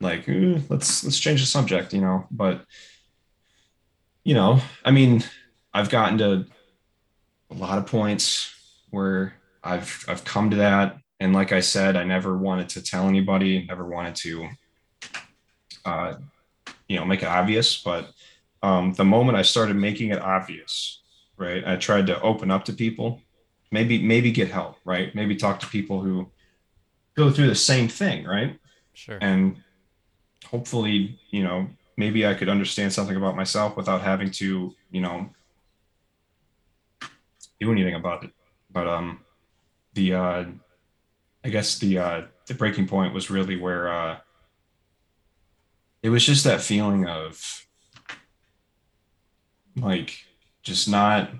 like 0.00 0.24
let's 0.68 1.04
let's 1.04 1.18
change 1.18 1.40
the 1.40 1.46
subject 1.46 1.94
you 1.94 2.00
know 2.00 2.26
but 2.30 2.64
you 4.24 4.34
know 4.34 4.60
i 4.84 4.90
mean 4.90 5.22
i've 5.72 5.90
gotten 5.90 6.18
to 6.18 6.44
a 7.50 7.54
lot 7.54 7.78
of 7.78 7.86
points 7.86 8.52
where 8.90 9.34
i've 9.62 10.04
i've 10.08 10.24
come 10.24 10.50
to 10.50 10.56
that 10.56 10.96
and 11.20 11.32
like 11.32 11.52
i 11.52 11.60
said 11.60 11.96
i 11.96 12.04
never 12.04 12.36
wanted 12.36 12.68
to 12.68 12.82
tell 12.82 13.08
anybody 13.08 13.64
never 13.66 13.84
wanted 13.84 14.14
to 14.14 14.48
uh 15.84 16.14
you 16.88 16.96
know 16.96 17.04
make 17.04 17.22
it 17.22 17.28
obvious 17.28 17.82
but 17.82 18.12
um, 18.62 18.92
the 18.94 19.04
moment 19.04 19.38
I 19.38 19.42
started 19.42 19.76
making 19.76 20.10
it 20.10 20.20
obvious, 20.20 21.02
right? 21.36 21.62
I 21.66 21.76
tried 21.76 22.06
to 22.08 22.20
open 22.20 22.50
up 22.50 22.64
to 22.66 22.72
people, 22.72 23.22
maybe 23.70 24.02
maybe 24.02 24.32
get 24.32 24.50
help, 24.50 24.78
right? 24.84 25.14
Maybe 25.14 25.36
talk 25.36 25.60
to 25.60 25.66
people 25.66 26.00
who 26.00 26.30
go 27.14 27.30
through 27.30 27.48
the 27.48 27.54
same 27.54 27.88
thing, 27.88 28.24
right? 28.24 28.58
Sure. 28.94 29.18
And 29.20 29.62
hopefully, 30.44 31.20
you 31.30 31.44
know, 31.44 31.68
maybe 31.96 32.26
I 32.26 32.34
could 32.34 32.48
understand 32.48 32.92
something 32.92 33.16
about 33.16 33.36
myself 33.36 33.76
without 33.76 34.02
having 34.02 34.30
to, 34.32 34.74
you 34.90 35.00
know, 35.00 35.30
do 37.60 37.72
anything 37.72 37.94
about 37.94 38.24
it. 38.24 38.32
But 38.70 38.88
um, 38.88 39.20
the 39.94 40.14
uh, 40.14 40.44
I 41.48 41.50
guess 41.50 41.78
the 41.78 41.96
uh, 41.96 42.22
the 42.46 42.52
breaking 42.52 42.88
point 42.88 43.14
was 43.14 43.30
really 43.30 43.56
where 43.56 43.90
uh, 43.90 44.18
it 46.02 46.10
was 46.10 46.22
just 46.22 46.44
that 46.44 46.60
feeling 46.60 47.08
of 47.08 47.66
like 49.74 50.26
just 50.62 50.90
not 50.90 51.30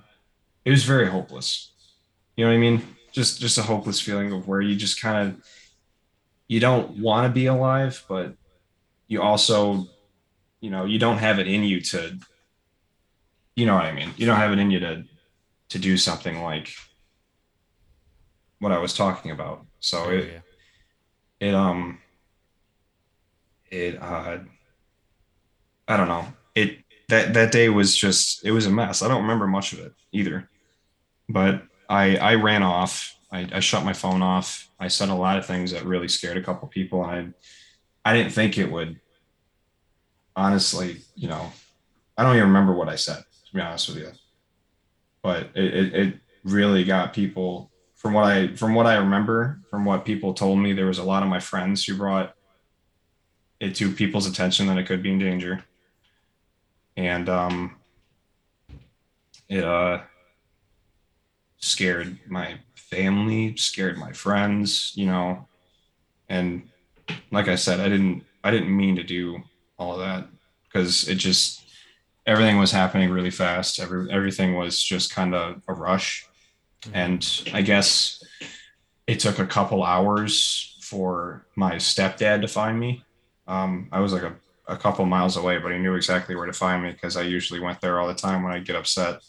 it 0.65 0.71
was 0.71 0.85
very 0.85 1.07
hopeless. 1.11 1.73
You 2.37 2.47
know 2.47 2.51
what 2.53 2.57
i 2.57 2.59
mean? 2.59 2.83
Just 3.13 3.39
just 3.39 3.59
a 3.59 3.63
hopeless 3.63 4.01
feeling 4.01 4.33
of 4.33 4.49
where 4.49 4.63
you 4.63 4.77
just 4.77 4.99
kind 4.99 5.29
of 5.29 5.45
you 6.47 6.59
don't 6.59 6.97
want 6.97 7.27
to 7.27 7.31
be 7.31 7.45
alive 7.45 8.03
but 8.09 8.35
you 9.09 9.21
also 9.21 9.89
you 10.61 10.71
know 10.71 10.87
you 10.87 10.99
don't 10.99 11.19
have 11.19 11.39
it 11.39 11.47
in 11.47 11.63
you 11.63 11.83
to 11.83 12.19
you 13.57 13.67
know 13.67 13.75
what 13.75 13.85
i 13.85 13.93
mean? 13.93 14.15
You 14.17 14.25
don't 14.25 14.37
have 14.37 14.53
it 14.53 14.59
in 14.59 14.71
you 14.71 14.81
to 14.81 15.05
to 15.69 15.79
do 15.79 15.99
something 15.99 16.43
like 16.43 16.73
what 18.59 18.73
i 18.73 18.79
was 18.79 18.95
talking 18.95 19.31
about 19.31 19.68
so 19.81 20.05
oh, 20.07 20.11
it 20.11 20.29
yeah. 21.41 21.49
it 21.49 21.55
um 21.55 21.99
it 23.71 24.01
uh 24.03 24.39
i 25.87 25.97
don't 25.97 26.09
know 26.09 26.27
it 26.55 26.79
that 27.09 27.35
that 27.35 27.53
day 27.53 27.69
was 27.69 27.97
just 27.97 28.45
it 28.45 28.51
was 28.51 28.67
a 28.67 28.71
mess. 28.71 29.03
I 29.03 29.09
don't 29.09 29.23
remember 29.23 29.47
much 29.47 29.73
of 29.73 29.81
it 29.81 29.93
either, 30.13 30.49
but 31.29 31.63
I 31.89 32.17
I 32.17 32.35
ran 32.35 32.63
off. 32.63 33.17
I, 33.31 33.49
I 33.53 33.61
shut 33.61 33.85
my 33.85 33.93
phone 33.93 34.23
off. 34.23 34.71
I 34.81 34.89
said 34.89 35.09
a 35.09 35.15
lot 35.15 35.39
of 35.39 35.47
things 35.47 35.73
that 35.73 35.85
really 35.85 36.09
scared 36.09 36.37
a 36.37 36.43
couple 36.43 36.69
people, 36.69 37.05
and 37.05 37.35
I 38.05 38.11
I 38.11 38.17
didn't 38.17 38.33
think 38.33 38.59
it 38.59 38.71
would. 38.71 39.01
Honestly, 40.37 40.99
you 41.17 41.29
know, 41.29 41.51
I 42.17 42.23
don't 42.23 42.37
even 42.37 42.49
remember 42.49 42.75
what 42.75 42.89
I 42.89 42.97
said 42.97 43.25
to 43.47 43.55
be 43.55 43.61
honest 43.61 43.89
with 43.89 43.99
you, 43.99 44.11
but 45.23 45.49
it, 45.55 45.75
it, 45.75 45.95
it 45.95 46.15
really 46.45 46.85
got 46.85 47.15
people 47.15 47.68
from 47.99 48.15
what 48.15 48.25
I 48.25 48.55
from 48.57 48.75
what 48.75 48.87
I 48.87 48.95
remember 48.95 49.61
from 49.71 49.85
what 49.85 50.07
people 50.07 50.33
told 50.33 50.59
me. 50.59 50.73
There 50.73 50.87
was 50.87 50.99
a 50.99 51.05
lot 51.05 51.23
of 51.23 51.29
my 51.29 51.41
friends 51.41 51.85
who 51.85 51.97
brought 51.97 52.35
it 53.61 53.75
to 53.75 53.93
people's 53.93 54.27
attention 54.27 54.69
that 54.69 54.79
it 54.79 54.87
could 54.87 55.03
be 55.03 55.13
in 55.13 55.19
danger 55.19 55.65
and 56.97 57.29
um, 57.29 57.77
it 59.49 59.65
uh, 59.65 60.01
scared 61.59 62.19
my 62.29 62.59
family, 62.75 63.57
scared 63.57 63.99
my 63.99 64.13
friends, 64.13 64.93
you 64.97 65.07
know, 65.07 65.47
and 66.29 66.69
like 67.31 67.49
I 67.49 67.55
said, 67.55 67.81
I 67.81 67.89
didn't 67.89 68.25
I 68.45 68.51
didn't 68.51 68.77
mean 68.77 68.97
to 68.97 69.03
do 69.03 69.43
all 69.79 69.93
of 69.93 70.01
that 70.01 70.29
because 70.65 71.09
it 71.09 71.17
just 71.17 71.65
everything 72.27 72.59
was 72.59 72.73
happening 72.73 73.11
really 73.11 73.31
fast. 73.31 73.81
Every 73.81 74.11
everything 74.11 74.57
was 74.57 74.83
just 74.83 75.15
kind 75.15 75.35
of 75.35 75.63
a 75.69 75.75
rush, 75.75 76.28
mm-hmm. 76.83 76.95
and 76.95 77.43
I 77.53 77.63
guess 77.63 78.23
it 79.07 79.21
took 79.21 79.39
a 79.39 79.47
couple 79.47 79.83
hours 79.83 80.77
for 80.83 81.47
my 81.57 81.77
stepdad 81.77 82.43
to 82.43 82.49
find 82.49 82.79
me. 82.79 83.05
Um, 83.47 83.89
I 83.93 84.01
was 84.01 84.13
like 84.13 84.23
a 84.23 84.37
a 84.69 84.77
couple 84.77 85.05
miles 85.07 85.37
away, 85.37 85.59
but 85.59 85.73
he 85.73 85.79
knew 85.79 85.95
exactly 85.95 86.37
where 86.37 86.47
to 86.47 86.53
find 86.53 86.83
me 86.83 86.93
because 86.93 87.17
I 87.17 87.23
usually 87.23 87.59
went 87.59 87.81
there 87.81 87.99
all 87.99 88.07
the 88.07 88.15
time 88.15 88.43
when 88.43 88.53
I 88.53 88.61
get 88.61 88.77
upset. 88.77 89.23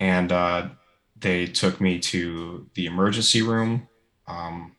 And 0.00 0.32
uh, 0.32 0.70
they 1.16 1.46
took 1.46 1.80
me 1.80 2.00
to 2.00 2.68
the 2.74 2.86
emergency 2.86 3.40
room, 3.40 3.88
um, 4.26 4.72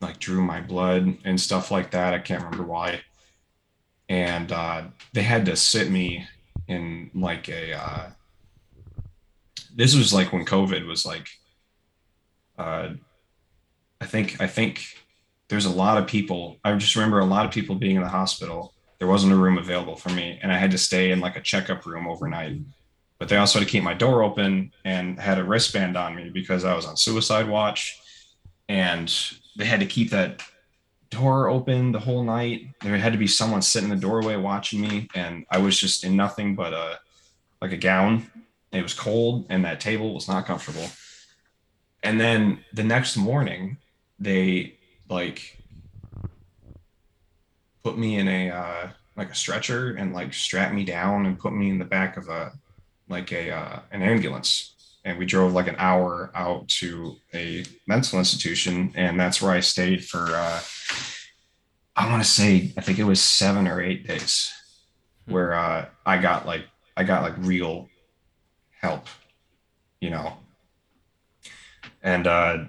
like 0.00 0.18
drew 0.18 0.40
my 0.40 0.62
blood 0.62 1.18
and 1.24 1.38
stuff 1.38 1.70
like 1.70 1.90
that. 1.90 2.14
I 2.14 2.18
can't 2.18 2.42
remember 2.42 2.64
why. 2.64 3.02
And 4.08 4.50
uh, 4.50 4.84
they 5.12 5.22
had 5.22 5.44
to 5.46 5.56
sit 5.56 5.90
me 5.90 6.26
in 6.66 7.10
like 7.14 7.48
a. 7.48 7.74
Uh, 7.74 8.10
this 9.76 9.94
was 9.94 10.12
like 10.12 10.32
when 10.32 10.44
COVID 10.44 10.86
was 10.86 11.06
like. 11.06 11.28
Uh, 12.58 12.94
I 14.00 14.06
think 14.06 14.40
I 14.40 14.46
think 14.46 14.84
there's 15.48 15.66
a 15.66 15.70
lot 15.70 15.98
of 15.98 16.08
people. 16.08 16.56
I 16.64 16.74
just 16.74 16.96
remember 16.96 17.20
a 17.20 17.24
lot 17.24 17.46
of 17.46 17.52
people 17.52 17.76
being 17.76 17.96
in 17.96 18.02
the 18.02 18.08
hospital 18.08 18.72
there 18.98 19.08
wasn't 19.08 19.32
a 19.32 19.36
room 19.36 19.58
available 19.58 19.94
for 19.94 20.08
me 20.08 20.38
and 20.42 20.50
i 20.50 20.56
had 20.56 20.70
to 20.70 20.78
stay 20.78 21.10
in 21.10 21.20
like 21.20 21.36
a 21.36 21.40
checkup 21.42 21.84
room 21.84 22.08
overnight 22.08 22.56
but 23.18 23.28
they 23.28 23.36
also 23.36 23.58
had 23.58 23.66
to 23.66 23.70
keep 23.70 23.82
my 23.82 23.94
door 23.94 24.22
open 24.22 24.72
and 24.84 25.18
had 25.18 25.38
a 25.38 25.44
wristband 25.44 25.96
on 25.96 26.14
me 26.14 26.28
because 26.28 26.64
I 26.64 26.74
was 26.74 26.84
on 26.84 26.96
suicide 26.96 27.48
watch. 27.48 27.98
And 28.68 29.12
they 29.56 29.64
had 29.64 29.80
to 29.80 29.86
keep 29.86 30.10
that 30.10 30.42
door 31.10 31.48
open 31.48 31.92
the 31.92 32.00
whole 32.00 32.22
night. 32.22 32.68
There 32.82 32.96
had 32.96 33.12
to 33.12 33.18
be 33.18 33.26
someone 33.26 33.62
sitting 33.62 33.90
in 33.90 33.96
the 33.96 34.00
doorway 34.00 34.36
watching 34.36 34.80
me. 34.80 35.08
And 35.14 35.46
I 35.50 35.58
was 35.58 35.78
just 35.78 36.04
in 36.04 36.16
nothing 36.16 36.54
but 36.54 36.74
a 36.74 36.98
like 37.62 37.72
a 37.72 37.76
gown. 37.76 38.30
It 38.72 38.82
was 38.82 38.94
cold 38.94 39.46
and 39.48 39.64
that 39.64 39.80
table 39.80 40.14
was 40.14 40.28
not 40.28 40.46
comfortable. 40.46 40.88
And 42.02 42.20
then 42.20 42.64
the 42.72 42.84
next 42.84 43.16
morning, 43.16 43.78
they 44.18 44.78
like 45.08 45.62
put 47.82 47.98
me 47.98 48.18
in 48.18 48.28
a 48.28 48.50
uh, 48.50 48.88
like 49.16 49.30
a 49.30 49.34
stretcher 49.34 49.94
and 49.94 50.12
like 50.12 50.34
strapped 50.34 50.74
me 50.74 50.84
down 50.84 51.26
and 51.26 51.38
put 51.38 51.52
me 51.52 51.70
in 51.70 51.78
the 51.78 51.84
back 51.84 52.16
of 52.16 52.28
a 52.28 52.52
like 53.08 53.32
a 53.32 53.50
uh, 53.50 53.80
an 53.92 54.02
ambulance 54.02 54.74
and 55.04 55.18
we 55.18 55.24
drove 55.24 55.52
like 55.52 55.68
an 55.68 55.76
hour 55.78 56.32
out 56.34 56.66
to 56.66 57.16
a 57.32 57.64
mental 57.86 58.18
institution 58.18 58.92
and 58.96 59.18
that's 59.18 59.40
where 59.40 59.52
i 59.52 59.60
stayed 59.60 60.04
for 60.04 60.26
uh, 60.34 60.60
i 61.94 62.10
want 62.10 62.22
to 62.22 62.28
say 62.28 62.72
i 62.76 62.80
think 62.80 62.98
it 62.98 63.04
was 63.04 63.22
seven 63.22 63.66
or 63.68 63.80
eight 63.80 64.06
days 64.06 64.52
where 65.26 65.54
uh, 65.54 65.86
i 66.04 66.18
got 66.18 66.44
like 66.44 66.64
i 66.96 67.04
got 67.04 67.22
like 67.22 67.34
real 67.38 67.88
help 68.80 69.08
you 70.00 70.10
know? 70.10 70.36
And 72.02 72.26
uh, 72.26 72.64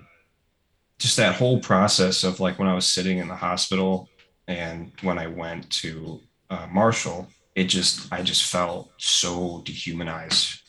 just 0.98 1.18
that 1.18 1.36
whole 1.36 1.60
process 1.60 2.24
of 2.24 2.40
like 2.40 2.58
when 2.58 2.68
i 2.68 2.74
was 2.74 2.88
sitting 2.88 3.20
in 3.20 3.28
the 3.28 3.36
hospital 3.36 4.10
and 4.48 4.92
when 5.02 5.20
i 5.20 5.28
went 5.28 5.70
to 5.70 6.20
uh, 6.50 6.66
marshall 6.72 7.28
it 7.54 7.66
just 7.66 8.12
i 8.12 8.22
just 8.22 8.44
felt 8.44 8.92
so 8.98 9.62
dehumanized. 9.64 10.62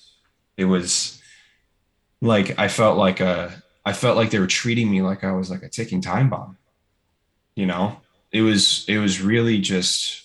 It 0.59 0.67
was 0.67 1.23
like 2.21 2.59
i 2.59 2.69
felt 2.69 2.99
like 2.99 3.21
a 3.21 3.63
i 3.87 3.93
felt 3.93 4.17
like 4.17 4.31
they 4.31 4.39
were 4.41 4.47
treating 4.47 4.91
me 4.91 5.01
like 5.01 5.25
i 5.25 5.33
was 5.33 5.51
like 5.51 5.63
a 5.63 5.69
ticking 5.69 6.03
time 6.03 6.29
bomb 6.29 6.59
you 7.55 7.67
know? 7.67 8.01
It 8.31 8.43
was 8.43 8.85
it 8.87 8.99
was 8.99 9.23
really 9.23 9.59
just 9.59 10.25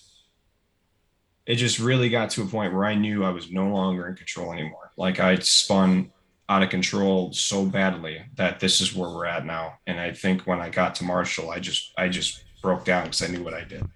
it 1.46 1.54
just 1.54 1.78
really 1.78 2.10
got 2.10 2.30
to 2.30 2.42
a 2.42 2.46
point 2.46 2.74
where 2.74 2.84
i 2.84 2.94
knew 2.94 3.24
i 3.24 3.30
was 3.30 3.50
no 3.50 3.68
longer 3.68 4.06
in 4.06 4.16
control 4.16 4.52
anymore 4.52 4.83
like 4.96 5.20
i 5.20 5.36
spun 5.36 6.10
out 6.48 6.62
of 6.62 6.68
control 6.68 7.32
so 7.32 7.64
badly 7.64 8.22
that 8.36 8.60
this 8.60 8.80
is 8.80 8.94
where 8.94 9.08
we're 9.08 9.26
at 9.26 9.46
now. 9.46 9.78
And 9.86 9.98
i 9.98 10.12
think 10.12 10.42
when 10.42 10.60
i 10.60 10.68
got 10.68 10.94
to 10.96 11.04
marshall 11.04 11.50
i 11.50 11.58
just 11.58 11.92
i 11.96 12.08
just 12.08 12.44
broke 12.62 12.84
down 12.84 13.04
because 13.04 13.22
i 13.22 13.26
knew 13.26 13.42
what 13.42 13.54
i 13.54 13.64
did 13.64 13.86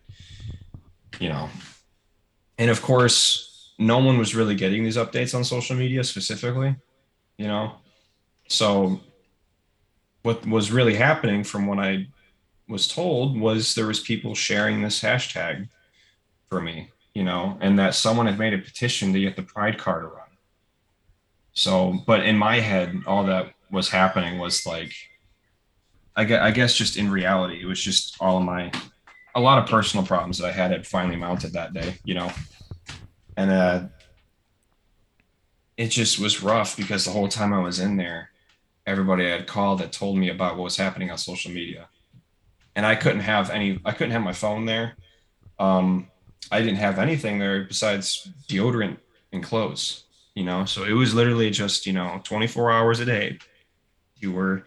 you 1.19 1.29
know? 1.29 1.49
And 2.59 2.71
of 2.71 2.81
course 2.83 3.75
no 3.79 3.99
one 3.99 4.19
was 4.19 4.35
really 4.35 4.55
getting 4.55 4.85
these 4.85 4.97
updates 4.97 5.35
on 5.35 5.45
social 5.45 5.77
media 5.77 6.05
specifically 6.05 6.77
you 7.37 7.47
know? 7.47 7.73
So 8.49 9.01
what 10.23 10.45
was 10.47 10.73
really 10.73 10.95
happening 10.95 11.45
from 11.45 11.67
what 11.67 11.79
i 11.79 12.07
was 12.69 12.89
told 12.89 13.39
was 13.39 13.75
there 13.75 13.87
was 13.87 14.01
people 14.01 14.35
sharing 14.35 14.83
this 14.83 15.01
hashtag 15.01 15.69
for 16.49 16.61
me 16.61 16.91
you 17.15 17.25
know? 17.25 17.59
And 17.61 17.79
that 17.79 17.95
someone 17.95 18.27
had 18.27 18.39
made 18.39 18.55
a 18.55 18.59
petition 18.59 19.13
to 19.13 19.21
get 19.21 19.37
the 19.37 19.43
pride 19.43 19.77
card 19.77 20.05
run 20.05 20.28
so 21.59 21.73
but 22.07 22.25
in 22.25 22.37
my 22.37 22.57
head 22.61 22.89
all 23.07 23.25
that 23.25 23.53
was 23.71 23.89
happening 23.89 24.39
was 24.39 24.67
like 24.67 24.93
i 26.17 26.25
guess, 26.25 26.43
I 26.43 26.51
guess 26.51 26.75
just 26.75 26.97
in 26.97 27.11
reality 27.11 27.61
it 27.63 27.67
was 27.67 27.83
just 27.83 28.17
all 28.21 28.39
of 28.39 28.45
my 28.45 28.71
a 29.35 29.41
lot 29.41 29.63
of 29.63 29.69
personal 29.69 30.05
problems 30.05 30.39
that 30.39 30.49
I 30.49 30.53
had 30.53 30.73
had 30.73 30.85
finally 30.85 31.15
mounted 31.17 31.53
that 31.53 31.73
day, 31.73 31.95
you 32.05 32.15
know. 32.15 32.31
And 33.37 33.51
uh 33.51 33.87
it 35.77 35.89
just 35.89 36.19
was 36.19 36.43
rough 36.43 36.77
because 36.77 37.05
the 37.05 37.13
whole 37.13 37.29
time 37.29 37.55
I 37.55 37.61
was 37.61 37.79
in 37.79 37.97
there, 37.97 38.31
everybody 38.85 39.27
I 39.27 39.31
had 39.31 39.47
called 39.47 39.79
that 39.79 39.93
told 39.93 40.19
me 40.19 40.29
about 40.31 40.57
what 40.57 40.65
was 40.65 40.77
happening 40.77 41.13
on 41.13 41.19
social 41.19 41.53
media. 41.53 41.89
And 42.75 42.85
I 42.85 42.97
couldn't 42.97 43.21
have 43.21 43.49
any 43.51 43.81
I 43.85 43.93
couldn't 43.93 44.11
have 44.13 44.23
my 44.23 44.33
phone 44.33 44.65
there. 44.67 44.97
Um 45.59 46.09
I 46.51 46.61
didn't 46.61 46.79
have 46.79 46.99
anything 46.99 47.39
there 47.39 47.63
besides 47.65 48.29
deodorant 48.49 48.97
and 49.33 49.45
clothes, 49.45 50.05
you 50.39 50.45
know. 50.45 50.65
So 50.65 50.85
it 50.85 50.93
was 50.93 51.15
literally 51.15 51.51
just, 51.51 51.85
you 51.85 51.93
know, 51.93 52.21
24 52.23 52.71
hours 52.71 53.01
a 53.01 53.05
day. 53.05 53.39
You 54.17 54.31
were 54.33 54.65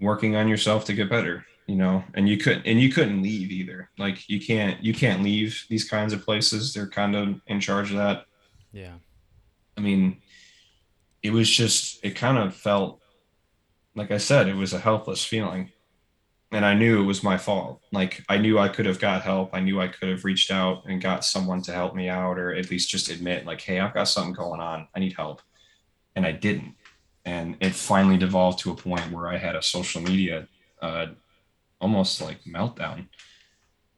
working 0.00 0.34
on 0.34 0.48
yourself 0.48 0.84
to 0.86 0.92
get 0.92 1.08
better 1.08 1.46
you 1.66 1.76
know 1.76 2.04
and 2.14 2.28
you 2.28 2.36
couldn't 2.36 2.66
and 2.66 2.78
you 2.78 2.90
couldn't 2.90 3.22
leave 3.22 3.50
either 3.50 3.88
like 3.96 4.28
you 4.28 4.38
can't 4.38 4.82
you 4.82 4.92
can't 4.92 5.22
leave 5.22 5.64
these 5.70 5.88
kinds 5.88 6.12
of 6.12 6.22
places 6.22 6.74
they're 6.74 6.88
kind 6.88 7.16
of 7.16 7.40
in 7.46 7.58
charge 7.58 7.90
of 7.90 7.96
that 7.96 8.26
Yeah. 8.72 8.94
i 9.78 9.80
mean 9.80 10.20
it 11.22 11.30
was 11.30 11.48
just 11.48 12.04
it 12.04 12.16
kind 12.16 12.36
of 12.36 12.54
felt 12.54 13.00
like 13.94 14.10
i 14.10 14.18
said 14.18 14.46
it 14.48 14.56
was 14.56 14.74
a 14.74 14.78
helpless 14.80 15.24
feeling 15.24 15.70
and 16.54 16.64
i 16.64 16.72
knew 16.72 17.02
it 17.02 17.06
was 17.06 17.22
my 17.22 17.36
fault. 17.36 17.80
Like 17.92 18.22
i 18.28 18.36
knew 18.36 18.58
i 18.58 18.68
could 18.68 18.86
have 18.86 19.00
got 19.00 19.22
help. 19.22 19.50
I 19.52 19.60
knew 19.60 19.80
i 19.80 19.88
could 19.88 20.08
have 20.08 20.24
reached 20.24 20.50
out 20.50 20.84
and 20.86 21.02
got 21.02 21.24
someone 21.24 21.62
to 21.62 21.72
help 21.72 21.94
me 21.94 22.08
out 22.08 22.38
or 22.38 22.54
at 22.54 22.70
least 22.70 22.88
just 22.88 23.10
admit 23.10 23.46
like 23.46 23.60
hey 23.60 23.80
i've 23.80 23.94
got 23.94 24.08
something 24.08 24.34
going 24.34 24.60
on. 24.60 24.88
I 24.94 25.00
need 25.00 25.14
help. 25.14 25.42
And 26.16 26.24
i 26.24 26.32
didn't. 26.32 26.74
And 27.24 27.56
it 27.60 27.74
finally 27.74 28.16
devolved 28.16 28.60
to 28.60 28.70
a 28.70 28.76
point 28.76 29.10
where 29.10 29.28
i 29.28 29.36
had 29.36 29.56
a 29.56 29.62
social 29.62 30.00
media 30.00 30.48
uh, 30.80 31.06
almost 31.80 32.20
like 32.20 32.44
meltdown, 32.44 33.08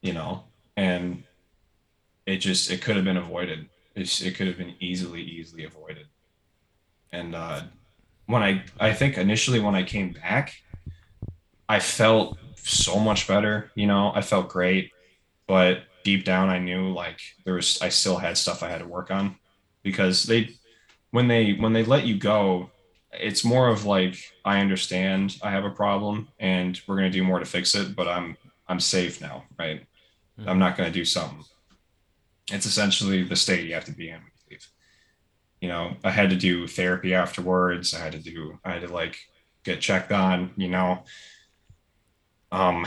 you 0.00 0.12
know, 0.12 0.44
and 0.76 1.24
it 2.26 2.38
just 2.38 2.70
it 2.70 2.80
could 2.82 2.96
have 2.96 3.04
been 3.04 3.16
avoided. 3.16 3.68
It 3.94 4.34
could 4.34 4.46
have 4.46 4.58
been 4.58 4.74
easily 4.80 5.22
easily 5.22 5.64
avoided. 5.64 6.06
And 7.12 7.34
uh, 7.34 7.62
when 8.26 8.42
I 8.42 8.64
I 8.78 8.92
think 8.92 9.18
initially 9.18 9.60
when 9.60 9.74
I 9.74 9.82
came 9.82 10.12
back, 10.12 10.54
I 11.68 11.80
felt 11.80 12.38
so 12.66 12.98
much 12.98 13.26
better. 13.28 13.70
You 13.74 13.86
know, 13.86 14.12
I 14.14 14.20
felt 14.20 14.48
great, 14.48 14.92
but 15.46 15.84
deep 16.04 16.24
down 16.24 16.48
I 16.48 16.58
knew 16.58 16.92
like 16.92 17.20
there 17.44 17.54
was 17.54 17.80
I 17.82 17.88
still 17.88 18.16
had 18.16 18.38
stuff 18.38 18.62
I 18.62 18.68
had 18.68 18.78
to 18.78 18.86
work 18.86 19.10
on 19.10 19.36
because 19.82 20.22
they 20.22 20.50
when 21.10 21.26
they 21.26 21.54
when 21.54 21.72
they 21.72 21.82
let 21.82 22.06
you 22.06 22.16
go 22.16 22.70
it's 23.12 23.44
more 23.44 23.68
of 23.68 23.84
like 23.84 24.16
I 24.44 24.60
understand 24.60 25.36
I 25.42 25.50
have 25.50 25.64
a 25.64 25.70
problem 25.70 26.28
and 26.38 26.80
we're 26.86 26.96
gonna 26.96 27.10
do 27.10 27.24
more 27.24 27.38
to 27.38 27.44
fix 27.44 27.74
it, 27.74 27.96
but 27.96 28.08
I'm 28.08 28.36
I'm 28.68 28.80
safe 28.80 29.20
now, 29.20 29.44
right? 29.58 29.80
Mm-hmm. 30.38 30.48
I'm 30.48 30.58
not 30.58 30.76
gonna 30.76 30.90
do 30.90 31.04
something. 31.04 31.44
It's 32.52 32.66
essentially 32.66 33.22
the 33.22 33.36
state 33.36 33.66
you 33.66 33.74
have 33.74 33.84
to 33.86 33.92
be 33.92 34.10
in. 34.10 34.20
You 35.60 35.68
know, 35.68 35.96
I 36.04 36.10
had 36.10 36.30
to 36.30 36.36
do 36.36 36.68
therapy 36.68 37.14
afterwards. 37.14 37.94
I 37.94 37.98
had 37.98 38.12
to 38.12 38.18
do 38.18 38.58
I 38.64 38.72
had 38.72 38.82
to 38.82 38.92
like 38.92 39.18
get 39.64 39.80
checked 39.80 40.12
on, 40.12 40.52
you 40.56 40.68
know. 40.68 41.02
Um, 42.52 42.86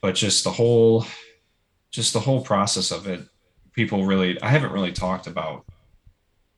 but 0.00 0.14
just 0.14 0.44
the 0.44 0.50
whole 0.50 1.06
just 1.90 2.12
the 2.12 2.20
whole 2.20 2.40
process 2.40 2.90
of 2.90 3.06
it, 3.06 3.20
people 3.72 4.04
really 4.04 4.40
I 4.40 4.48
haven't 4.48 4.72
really 4.72 4.92
talked 4.92 5.26
about 5.26 5.64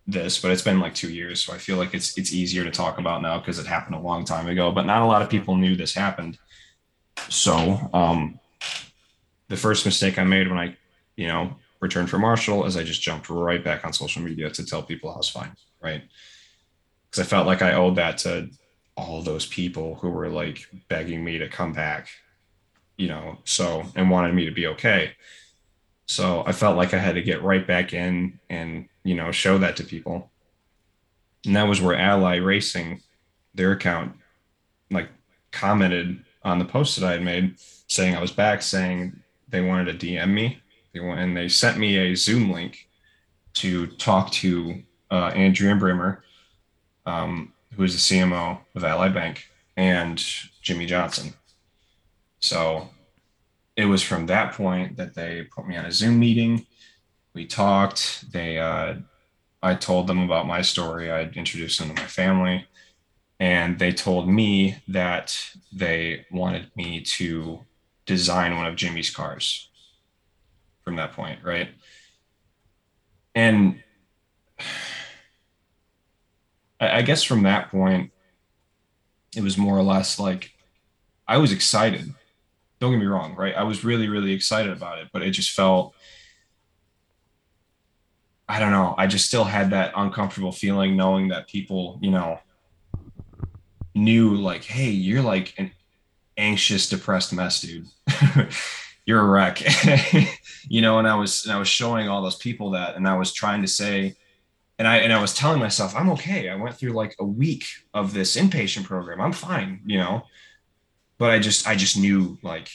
this, 0.07 0.41
but 0.41 0.51
it's 0.51 0.63
been 0.63 0.81
like 0.81 0.95
two 0.95 1.13
years, 1.13 1.43
so 1.43 1.53
I 1.53 1.59
feel 1.59 1.77
like 1.77 1.95
it's 1.95 2.17
it's 2.19 2.33
easier 2.33 2.65
to 2.65 2.71
talk 2.71 2.99
about 2.99 3.23
now 3.23 3.39
because 3.39 3.59
it 3.59 3.67
happened 3.67 3.97
a 3.97 4.01
long 4.01 4.25
time 4.25 4.49
ago. 4.49 4.71
But 4.71 4.87
not 4.87 5.03
a 5.03 5.07
lot 5.07 5.23
of 5.23 5.31
people 5.31 5.57
knew 5.57 5.77
this 5.77 5.95
happened. 5.95 6.39
So 7.29 7.91
um, 7.93 8.39
the 9.49 9.57
first 9.57 9.85
mistake 9.85 10.19
I 10.19 10.25
made 10.25 10.49
when 10.49 10.59
I, 10.59 10.77
you 11.17 11.29
know, 11.29 11.57
returned 11.81 12.11
from 12.11 12.23
Marshall 12.23 12.65
is 12.67 12.77
I 12.77 12.83
just 12.83 13.03
jumped 13.03 13.31
right 13.31 13.63
back 13.63 13.85
on 13.85 13.93
social 13.93 14.23
media 14.23 14.51
to 14.51 14.67
tell 14.67 14.83
people 14.83 15.11
I 15.11 15.17
was 15.17 15.29
fine, 15.29 15.53
right? 15.83 16.03
Because 17.11 17.25
I 17.25 17.29
felt 17.29 17.47
like 17.47 17.63
I 17.63 17.75
owed 17.75 17.97
that 17.97 18.19
to 18.19 18.51
all 18.97 19.23
those 19.23 19.47
people 19.47 19.97
who 19.97 20.11
were 20.11 20.29
like 20.29 20.67
begging 20.89 21.25
me 21.25 21.39
to 21.39 21.49
come 21.49 21.73
back, 21.73 22.09
you 22.97 23.09
know, 23.09 23.39
so 23.45 23.85
and 23.95 24.11
wanted 24.11 24.35
me 24.35 24.45
to 24.45 24.51
be 24.51 24.67
okay. 24.69 25.13
So 26.07 26.45
I 26.47 26.53
felt 26.53 26.77
like 26.77 26.95
I 26.95 26.99
had 26.99 27.15
to 27.15 27.23
get 27.23 27.43
right 27.43 27.67
back 27.67 27.93
in 27.93 28.39
and 28.51 28.89
you 29.05 29.15
know, 29.15 29.31
show 29.31 29.59
that 29.59 29.77
to 29.77 29.85
people. 29.85 30.31
And 31.47 31.55
that 31.57 31.69
was 31.69 31.81
where 31.81 31.97
Ally 31.97 32.37
Racing, 32.37 33.01
their 33.55 33.73
account, 33.73 34.15
like 34.91 35.09
commented 35.53 36.25
on 36.43 36.59
the 36.59 36.65
post 36.65 36.99
that 36.99 37.07
I 37.07 37.13
had 37.13 37.23
made 37.23 37.57
saying 37.87 38.15
I 38.15 38.21
was 38.21 38.33
back, 38.33 38.63
saying 38.63 39.21
they 39.49 39.61
wanted 39.61 39.99
to 39.99 40.07
DM 40.07 40.31
me. 40.31 40.59
They 40.93 41.01
want, 41.01 41.21
and 41.21 41.37
they 41.37 41.49
sent 41.49 41.79
me 41.79 41.97
a 41.99 42.15
Zoom 42.15 42.51
link 42.51 42.89
to 43.55 43.87
talk 43.87 44.31
to 44.33 44.83
uh, 45.11 45.33
Andrew 45.35 45.75
Brimmer, 45.79 46.25
um, 47.07 47.53
who 47.77 47.83
is 47.83 47.93
the 47.93 48.17
CMO 48.17 48.59
of 48.75 48.85
Ally 48.85 49.09
Bank, 49.09 49.49
and 49.77 50.19
Jimmie 50.63 50.87
Johnson. 50.87 51.35
So 52.45 52.91
it 53.77 53.87
was 53.87 54.03
from 54.03 54.27
that 54.27 54.53
point 54.53 54.97
that 54.99 55.15
they 55.15 55.45
put 55.55 55.67
me 55.67 55.77
on 55.77 55.87
a 55.87 55.93
Zoom 55.93 56.19
meeting 56.19 56.67
we 57.35 57.47
talked. 57.47 58.31
They, 58.33 58.59
uh, 58.59 58.95
I 59.63 59.75
told 59.75 60.07
them 60.07 60.21
about 60.21 60.47
my 60.47 60.63
story. 60.63 61.11
I 61.11 61.23
introduced 61.23 61.79
them 61.79 61.89
to 61.89 62.01
my 62.01 62.07
family, 62.07 62.67
and 63.41 63.79
they 63.79 63.93
told 63.93 64.29
me 64.29 64.77
that 64.89 65.37
they 65.73 66.27
wanted 66.31 66.71
me 66.77 67.01
to 67.01 67.65
design 68.07 68.57
one 68.57 68.67
of 68.67 68.77
Jimmie's 68.77 69.11
cars. 69.11 69.69
From 70.85 70.97
that 70.97 71.13
point, 71.15 71.41
right? 71.43 71.71
and 73.35 73.83
I, 76.79 76.99
I 76.99 77.03
guess 77.03 77.23
from 77.23 77.45
that 77.45 77.71
point, 77.71 78.13
it 79.35 79.43
was 79.43 79.57
more 79.57 79.77
or 79.77 79.83
less 79.83 80.19
like 80.19 80.53
I 81.27 81.39
was 81.39 81.51
excited. 81.51 82.15
Don't 82.81 82.93
get 82.93 82.99
me 82.99 83.07
wrong, 83.07 83.35
right? 83.35 83.55
I 83.55 83.63
was 83.63 83.85
really, 83.85 84.09
really 84.09 84.33
excited 84.33 84.73
about 84.73 84.99
it, 84.99 85.09
but 85.13 85.23
it 85.23 85.31
just 85.31 85.51
felt 85.51 85.95
I 88.49 88.59
don't 88.59 88.73
know. 88.73 88.95
I 88.99 89.07
just 89.07 89.27
still 89.27 89.45
had 89.45 89.71
that 89.71 89.93
uncomfortable 89.97 90.53
feeling 90.53 90.97
knowing 90.97 91.29
that 91.29 91.49
people, 91.49 91.99
you 92.03 92.11
know, 92.11 92.39
knew 93.95 94.35
like, 94.35 94.65
hey, 94.65 94.91
you're 94.91 95.23
like 95.23 95.55
an 95.57 95.71
anxious, 96.37 96.89
depressed 96.89 97.33
mess, 97.33 97.63
dude. 97.63 97.87
you're 99.07 99.21
a 99.21 99.25
wreck. 99.25 99.63
you 100.69 100.83
know, 100.83 100.99
and 100.99 101.09
I 101.09 101.15
was 101.15 101.45
and 101.45 101.55
I 101.55 101.59
was 101.59 101.69
showing 101.69 102.09
all 102.09 102.23
those 102.23 102.37
people 102.37 102.71
that 102.73 102.97
and 102.97 103.09
I 103.09 103.17
was 103.17 103.33
trying 103.33 103.63
to 103.63 103.69
say 103.69 104.15
and 104.79 104.89
I 104.89 104.99
and 104.99 105.13
I 105.13 105.21
was 105.21 105.35
telling 105.35 105.61
myself, 105.61 105.95
I'm 105.95 106.11
okay. 106.11 106.49
I 106.49 106.57
went 106.57 106.77
through 106.77 106.93
like 106.93 107.15
a 107.19 107.25
week 107.25 107.65
of 107.95 108.13
this 108.13 108.37
inpatient 108.37 108.85
program. 108.85 109.21
I'm 109.21 109.33
fine, 109.33 109.81
you 109.87 109.99
know. 109.99 110.25
But 111.25 111.31
I 111.31 111.39
just 111.39 111.67
I 111.67 111.75
just 111.75 111.97
knew 111.97 112.37
like 112.43 112.69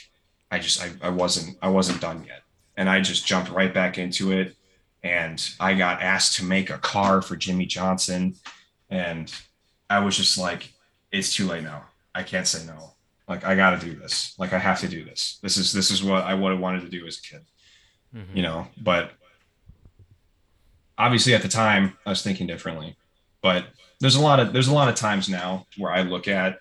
I 0.49 0.57
just 0.57 0.81
I, 0.81 0.89
I 1.03 1.09
wasn't 1.09 1.55
I 1.61 1.69
wasn't 1.69 2.01
done 2.01 2.25
yet. 2.25 2.41
And 2.75 2.89
I 2.89 2.99
just 2.99 3.27
jumped 3.27 3.51
right 3.51 3.71
back 3.71 3.99
into 3.99 4.31
it 4.31 4.55
and 5.03 5.47
I 5.59 5.75
got 5.75 6.01
asked 6.01 6.37
to 6.37 6.43
make 6.43 6.71
a 6.71 6.79
car 6.79 7.21
for 7.21 7.35
Jimmie 7.35 7.67
Johnson, 7.67 8.33
and 8.89 9.31
I 9.87 9.99
was 9.99 10.17
just 10.17 10.35
like, 10.35 10.73
it's 11.11 11.35
too 11.35 11.45
late 11.45 11.61
now. 11.61 11.83
I 12.15 12.23
can't 12.23 12.47
say 12.47 12.65
no. 12.65 12.95
Like 13.27 13.45
I 13.45 13.53
got 13.53 13.79
to 13.79 13.85
do 13.85 13.93
this. 13.95 14.33
Like 14.39 14.51
I 14.51 14.57
have 14.57 14.79
to 14.79 14.87
do 14.87 15.05
this. 15.05 15.37
This 15.43 15.57
is 15.57 15.71
this 15.71 15.91
is 15.91 16.03
what 16.03 16.23
I 16.23 16.33
would 16.33 16.51
have 16.51 16.59
wanted 16.59 16.81
to 16.81 16.89
do 16.89 17.05
as 17.05 17.19
a 17.19 17.21
kid, 17.21 17.41
mm-hmm. 18.15 18.35
you 18.35 18.41
know. 18.41 18.65
But 18.81 19.11
obviously, 20.97 21.35
at 21.35 21.43
the 21.43 21.49
time, 21.49 21.99
I 22.03 22.09
was 22.09 22.23
thinking 22.23 22.47
differently. 22.47 22.97
But 23.43 23.65
there's 23.99 24.15
a 24.15 24.21
lot 24.21 24.39
of 24.39 24.53
there's 24.53 24.69
a 24.69 24.73
lot 24.73 24.89
of 24.89 24.95
times 24.95 25.29
now 25.29 25.67
where 25.77 25.91
I 25.91 26.01
look 26.01 26.27
at, 26.27 26.57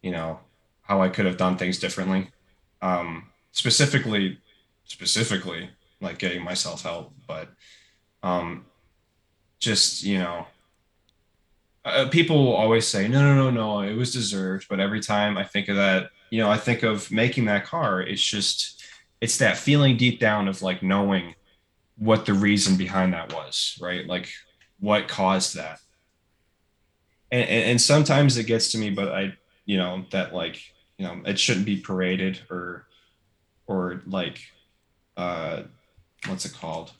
you 0.00 0.12
know, 0.12 0.40
how 0.90 1.00
I 1.00 1.08
could 1.08 1.24
have 1.24 1.36
done 1.36 1.56
things 1.56 1.78
differently. 1.78 2.32
Um, 2.82 3.28
specifically, 3.52 4.40
specifically, 4.86 5.70
like 6.00 6.18
getting 6.18 6.42
myself 6.42 6.82
help, 6.82 7.14
but 7.28 7.48
um, 8.24 8.66
just 9.60 10.02
you 10.02 10.18
know, 10.18 10.48
uh, 11.84 12.08
people 12.10 12.52
always 12.52 12.88
say 12.88 13.06
no, 13.06 13.22
no, 13.22 13.34
no, 13.36 13.50
no, 13.50 13.88
it 13.88 13.94
was 13.94 14.12
deserved. 14.12 14.66
But 14.68 14.80
every 14.80 14.98
time 14.98 15.38
I 15.38 15.44
think 15.44 15.68
of 15.68 15.76
that, 15.76 16.10
you 16.30 16.42
know, 16.42 16.50
I 16.50 16.56
think 16.56 16.82
of 16.82 17.08
making 17.12 17.44
that 17.44 17.64
car. 17.64 18.02
It's 18.02 18.20
just 18.20 18.82
it's 19.20 19.38
that 19.38 19.58
feeling 19.58 19.96
deep 19.96 20.18
down 20.18 20.48
of 20.48 20.60
like 20.60 20.82
knowing 20.82 21.36
what 21.98 22.26
the 22.26 22.34
reason 22.34 22.76
behind 22.76 23.12
that 23.12 23.32
was, 23.32 23.78
right? 23.80 24.08
Like 24.08 24.28
what 24.80 25.06
caused 25.06 25.54
that. 25.54 25.78
And, 27.30 27.48
and, 27.48 27.64
and 27.70 27.80
sometimes 27.80 28.36
it 28.38 28.44
gets 28.44 28.72
to 28.72 28.78
me, 28.78 28.90
but 28.90 29.12
I, 29.12 29.34
you 29.66 29.76
know, 29.76 30.04
that 30.10 30.34
like, 30.34 30.60
you 31.00 31.06
know, 31.06 31.22
it 31.24 31.38
shouldn't 31.38 31.64
be 31.64 31.78
paraded 31.78 32.40
or, 32.50 32.86
or 33.66 34.02
like, 34.04 34.38
uh, 35.16 35.62
what's 36.26 36.44
it 36.44 36.52
called? 36.52 36.92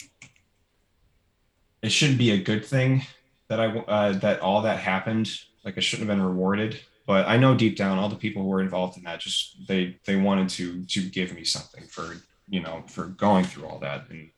It 1.83 1.93
shouldn't 1.93 2.17
be 2.17 2.31
a 2.31 2.43
good 2.43 2.65
thing 2.65 3.03
that 3.49 3.61
I 3.61 3.67
uh, 3.67 4.13
that 4.21 4.41
all 4.41 4.63
that 4.63 4.79
happened. 4.79 5.31
Like 5.65 5.77
it 5.77 5.83
shouldn't 5.83 6.09
have 6.09 6.17
been 6.17 6.27
rewarded. 6.27 6.81
But 7.07 7.29
I 7.29 7.37
know 7.37 7.55
deep 7.55 7.77
down, 7.77 7.99
all 7.99 8.09
the 8.09 8.17
people 8.17 8.43
who 8.43 8.49
were 8.49 8.63
involved 8.63 8.97
in 8.97 9.05
that 9.05 9.21
just 9.21 9.67
they 9.69 9.99
they 10.07 10.17
wanted 10.17 10.49
to 10.51 10.83
to 10.87 11.03
give 11.03 11.35
me 11.35 11.45
something 11.45 11.85
for 11.85 12.17
you 12.49 12.61
know 12.61 12.85
for 12.87 13.05
going 13.05 13.45
through 13.45 13.67
all 13.67 13.81
that, 13.81 14.09
and 14.09 14.31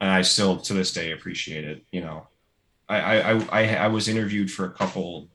and 0.00 0.10
I 0.10 0.22
still 0.22 0.58
to 0.58 0.74
this 0.74 0.92
day 0.92 1.10
appreciate 1.10 1.64
it. 1.64 1.84
You 1.90 2.02
know, 2.02 2.28
I 2.88 3.00
I 3.00 3.32
I, 3.50 3.74
I 3.74 3.86
was 3.88 4.06
interviewed 4.08 4.50
for 4.50 4.66
a 4.66 4.72
couple 4.72 5.28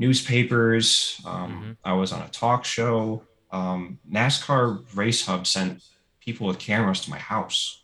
newspapers. 0.00 1.20
Um, 1.26 1.52
mm-hmm. 1.52 1.72
I 1.84 1.92
was 1.92 2.12
on 2.12 2.22
a 2.22 2.28
talk 2.28 2.64
show. 2.64 3.22
Um, 3.52 3.98
NASCAR 4.10 4.84
Race 4.96 5.26
Hub 5.26 5.46
sent 5.46 5.82
people 6.20 6.46
with 6.46 6.58
cameras 6.58 7.02
to 7.02 7.10
my 7.10 7.18
house 7.18 7.82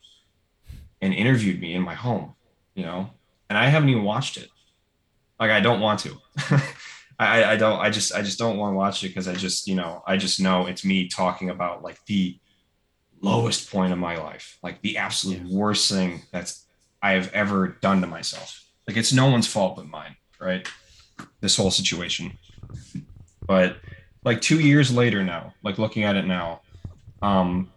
and 1.01 1.13
interviewed 1.13 1.61
me 1.61 1.75
in 1.75 1.83
my 1.83 1.95
home, 1.95 2.35
you 2.75 2.85
know, 2.85 3.11
and 3.49 3.59
I 3.59 3.67
haven't 3.67 3.91
even 3.91 4.03
watched 4.03 4.39
it. 4.39 4.49
Like 5.39 5.51
I 5.51 5.61
don't 5.61 5.81
want 5.81 6.01
to. 6.01 6.17
I, 7.19 7.45
I 7.45 7.57
don't 7.57 7.81
I 7.81 7.91
just 7.91 8.15
I 8.15 8.23
just 8.23 8.39
don't 8.39 8.57
want 8.57 8.73
to 8.73 8.77
watch 8.77 9.05
it 9.05 9.09
because 9.09 9.29
I 9.29 9.35
just, 9.35 9.69
you 9.69 9.75
know, 9.75 10.03
I 10.07 10.17
just 10.17 10.41
know 10.41 10.67
it's 10.67 10.85
me 10.85 11.09
talking 11.09 11.51
about 11.51 11.83
like 11.83 11.99
the 12.07 12.39
lowest 13.21 13.71
point 13.71 13.93
of 13.93 13.99
my 13.99 14.17
life, 14.17 14.59
like 14.63 14.81
the 14.81 14.97
absolute 14.97 15.43
yeah. 15.43 15.57
worst 15.57 15.91
thing 15.91 16.23
that's 16.33 16.67
I 17.03 17.13
have 17.13 17.31
ever 17.33 17.69
done 17.83 18.01
to 18.01 18.07
myself. 18.07 18.65
Like 18.89 18.97
it's 18.97 19.13
no 19.13 19.29
one's 19.29 19.47
fault 19.47 19.77
but 19.77 19.87
mine, 19.87 20.17
right? 20.41 20.67
This 21.41 21.57
whole 21.57 21.71
situation. 21.71 22.39
But 23.47 23.77
like 24.25 24.41
two 24.41 24.61
years 24.61 24.93
later 24.93 25.23
now, 25.23 25.55
like 25.63 25.79
looking 25.79 26.05
at 26.05 26.17
it 26.17 26.27
now, 26.27 26.63
um, 27.23 27.71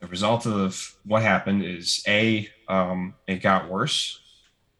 the 0.00 0.06
result 0.08 0.46
of 0.46 0.96
what 1.04 1.22
happened 1.22 1.64
is 1.64 2.02
a 2.06 2.48
um, 2.68 3.14
it 3.26 3.36
got 3.36 3.70
worse. 3.70 4.20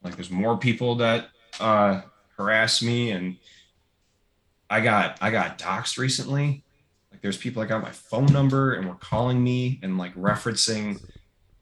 Like 0.02 0.16
there's 0.16 0.30
more 0.30 0.58
people 0.58 0.96
that 0.96 1.28
uh, 1.60 2.02
harass 2.36 2.82
me 2.82 3.12
and 3.12 3.36
i 4.68 4.80
got 4.80 5.18
i 5.20 5.30
got 5.30 5.58
doxxed 5.58 5.98
recently. 5.98 6.64
Like 7.10 7.22
there's 7.22 7.36
people 7.36 7.62
that 7.62 7.68
got 7.68 7.82
my 7.82 7.90
phone 7.90 8.26
number 8.26 8.74
and 8.74 8.88
were 8.88 8.96
calling 8.96 9.42
me 9.42 9.78
and 9.82 9.98
like 9.98 10.14
referencing 10.14 11.00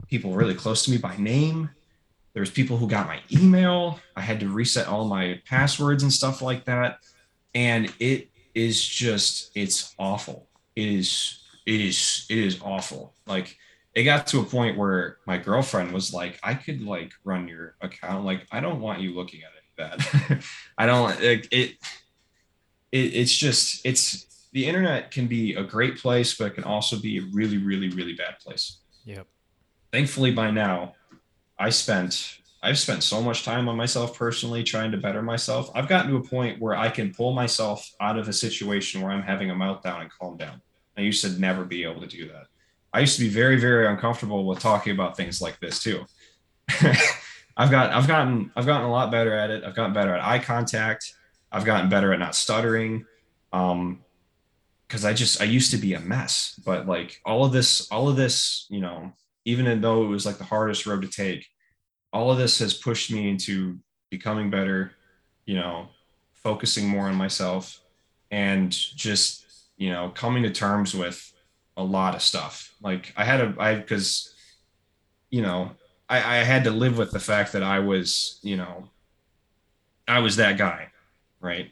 people 0.07 0.33
really 0.33 0.55
close 0.55 0.83
to 0.85 0.91
me 0.91 0.97
by 0.97 1.15
name 1.17 1.69
there's 2.33 2.49
people 2.49 2.77
who 2.77 2.87
got 2.87 3.07
my 3.07 3.19
email 3.31 3.99
i 4.15 4.21
had 4.21 4.39
to 4.39 4.49
reset 4.49 4.87
all 4.87 5.05
my 5.05 5.39
passwords 5.45 6.03
and 6.03 6.11
stuff 6.11 6.41
like 6.41 6.65
that 6.65 6.97
and 7.55 7.93
it 7.99 8.29
is 8.55 8.83
just 8.85 9.51
it's 9.55 9.95
awful 9.97 10.47
it 10.75 10.87
is 10.87 11.43
it 11.65 11.81
is 11.81 12.25
it 12.29 12.37
is 12.37 12.59
awful. 12.61 13.13
Like 13.25 13.57
it 13.93 14.03
got 14.03 14.27
to 14.27 14.39
a 14.39 14.43
point 14.43 14.77
where 14.77 15.17
my 15.25 15.37
girlfriend 15.37 15.91
was 15.91 16.13
like, 16.13 16.39
I 16.43 16.53
could 16.53 16.81
like 16.81 17.13
run 17.23 17.47
your 17.47 17.75
account. 17.81 18.25
Like, 18.25 18.47
I 18.51 18.59
don't 18.59 18.81
want 18.81 19.01
you 19.01 19.13
looking 19.15 19.41
at 19.43 19.51
it 19.55 20.07
bad. 20.29 20.43
I 20.77 20.85
don't 20.85 21.19
it 21.21 21.47
it 21.51 21.77
it's 22.91 23.35
just 23.35 23.85
it's 23.85 24.47
the 24.51 24.65
internet 24.65 25.11
can 25.11 25.27
be 25.27 25.55
a 25.55 25.63
great 25.63 25.97
place, 25.97 26.35
but 26.35 26.45
it 26.45 26.55
can 26.55 26.63
also 26.63 26.99
be 26.99 27.17
a 27.17 27.21
really, 27.33 27.57
really, 27.57 27.89
really 27.89 28.13
bad 28.13 28.39
place. 28.39 28.79
Yep. 29.05 29.25
Thankfully 29.91 30.31
by 30.31 30.51
now, 30.51 30.93
I 31.63 31.69
spent 31.69 32.39
I've 32.61 32.77
spent 32.77 33.03
so 33.03 33.21
much 33.21 33.45
time 33.45 33.69
on 33.69 33.77
myself 33.77 34.17
personally 34.17 34.63
trying 34.63 34.91
to 34.91 34.97
better 34.97 35.21
myself. 35.21 35.69
I've 35.73 35.87
gotten 35.87 36.11
to 36.11 36.17
a 36.17 36.23
point 36.23 36.61
where 36.61 36.75
I 36.75 36.89
can 36.89 37.13
pull 37.13 37.33
myself 37.33 37.89
out 38.01 38.17
of 38.17 38.27
a 38.27 38.33
situation 38.33 39.01
where 39.01 39.11
I'm 39.11 39.21
having 39.21 39.49
a 39.49 39.53
meltdown 39.55 40.01
and 40.01 40.09
calm 40.11 40.35
down. 40.35 40.61
I 40.97 41.01
used 41.01 41.23
to 41.23 41.39
never 41.39 41.63
be 41.63 41.85
able 41.85 42.01
to 42.01 42.07
do 42.07 42.27
that. 42.27 42.47
I 42.93 42.99
used 42.99 43.17
to 43.17 43.23
be 43.23 43.29
very, 43.29 43.59
very 43.59 43.87
uncomfortable 43.87 44.45
with 44.45 44.59
talking 44.59 44.93
about 44.93 45.15
things 45.15 45.41
like 45.41 45.59
this 45.61 45.79
too. 45.79 46.05
I've 47.57 47.71
got, 47.71 47.91
I've 47.91 48.07
gotten, 48.07 48.51
I've 48.57 48.65
gotten 48.65 48.85
a 48.85 48.91
lot 48.91 49.11
better 49.11 49.33
at 49.33 49.49
it. 49.49 49.63
I've 49.63 49.75
gotten 49.75 49.93
better 49.93 50.15
at 50.15 50.23
eye 50.23 50.39
contact. 50.39 51.13
I've 51.51 51.65
gotten 51.65 51.89
better 51.89 52.11
at 52.11 52.19
not 52.19 52.35
stuttering. 52.35 53.05
Um, 53.53 54.03
cause 54.89 55.05
I 55.05 55.13
just, 55.13 55.41
I 55.41 55.45
used 55.45 55.71
to 55.71 55.77
be 55.77 55.93
a 55.93 55.99
mess, 55.99 56.59
but 56.65 56.87
like 56.87 57.21
all 57.25 57.45
of 57.45 57.53
this, 57.53 57.89
all 57.89 58.09
of 58.09 58.17
this, 58.17 58.67
you 58.69 58.81
know, 58.81 59.13
even 59.45 59.81
though 59.81 60.03
it 60.05 60.07
was 60.07 60.25
like 60.25 60.37
the 60.37 60.43
hardest 60.45 60.85
road 60.85 61.01
to 61.01 61.09
take, 61.09 61.47
all 62.13 62.31
of 62.31 62.37
this 62.37 62.59
has 62.59 62.73
pushed 62.73 63.11
me 63.11 63.29
into 63.29 63.77
becoming 64.09 64.49
better, 64.49 64.91
you 65.45 65.55
know, 65.55 65.89
focusing 66.31 66.87
more 66.87 67.07
on 67.07 67.15
myself 67.15 67.81
and 68.31 68.71
just 68.71 69.43
you 69.77 69.89
know, 69.89 70.09
coming 70.09 70.43
to 70.43 70.49
terms 70.49 70.93
with 70.93 71.33
a 71.77 71.83
lot 71.83 72.15
of 72.15 72.21
stuff. 72.21 72.73
Like 72.81 73.13
I 73.17 73.25
had 73.25 73.41
a, 73.41 73.55
I, 73.59 73.81
cause, 73.81 74.33
you 75.29 75.41
know, 75.41 75.71
I, 76.09 76.17
I 76.17 76.43
had 76.43 76.63
to 76.65 76.71
live 76.71 76.97
with 76.97 77.11
the 77.11 77.19
fact 77.19 77.53
that 77.53 77.63
I 77.63 77.79
was, 77.79 78.39
you 78.43 78.55
know, 78.55 78.89
I 80.07 80.19
was 80.19 80.35
that 80.35 80.57
guy, 80.57 80.89
right? 81.41 81.71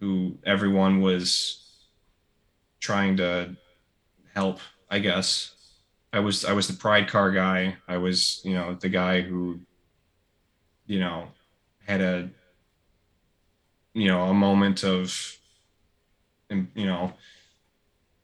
Who 0.00 0.38
everyone 0.46 1.00
was 1.00 1.86
trying 2.80 3.16
to 3.16 3.56
help, 4.34 4.60
I 4.90 5.00
guess. 5.00 5.52
I 6.12 6.20
was 6.20 6.44
I 6.44 6.52
was 6.52 6.68
the 6.68 6.74
pride 6.74 7.08
car 7.08 7.30
guy. 7.30 7.76
I 7.86 7.98
was, 7.98 8.40
you 8.44 8.54
know, 8.54 8.74
the 8.74 8.88
guy 8.88 9.20
who, 9.20 9.60
you 10.86 11.00
know, 11.00 11.28
had 11.86 12.00
a 12.00 12.30
you 13.94 14.08
know, 14.08 14.24
a 14.24 14.34
moment 14.34 14.84
of 14.84 15.38
you 16.50 16.86
know 16.86 17.12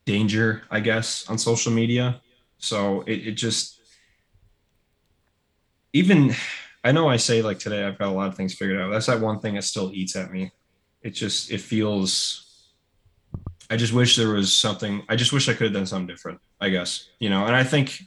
danger 0.07 0.63
i 0.71 0.81
guess 0.81 1.29
on 1.29 1.39
social 1.39 1.73
media. 1.73 2.21
So 2.59 3.03
it, 3.03 3.29
it 3.29 3.33
just 3.33 3.81
even 5.93 6.35
i 6.83 6.93
know 6.93 7.09
i 7.09 7.17
say 7.17 7.43
like 7.43 7.59
today 7.59 7.85
i've 7.85 7.99
got 7.99 8.09
a 8.09 8.13
lot 8.13 8.29
of 8.29 8.37
things 8.37 8.55
figured 8.55 8.81
out. 8.81 8.91
That's 8.91 9.07
that 9.07 9.21
one 9.21 9.41
thing 9.41 9.55
that 9.55 9.65
still 9.65 9.91
eats 9.93 10.17
at 10.17 10.33
me. 10.33 10.53
It 11.03 11.11
just 11.11 11.51
it 11.51 11.61
feels 11.61 12.54
i 13.71 13.77
just 13.77 13.93
wish 13.93 14.17
there 14.17 14.31
was 14.31 14.53
something 14.53 15.03
i 15.09 15.17
just 15.17 15.33
wish 15.33 15.49
i 15.49 15.53
could 15.53 15.65
have 15.65 15.73
done 15.73 15.87
something 15.87 16.07
different 16.07 16.41
i 16.61 16.69
guess 16.69 17.09
you 17.19 17.31
know 17.31 17.47
and 17.47 17.55
i 17.57 17.65
think 17.65 18.01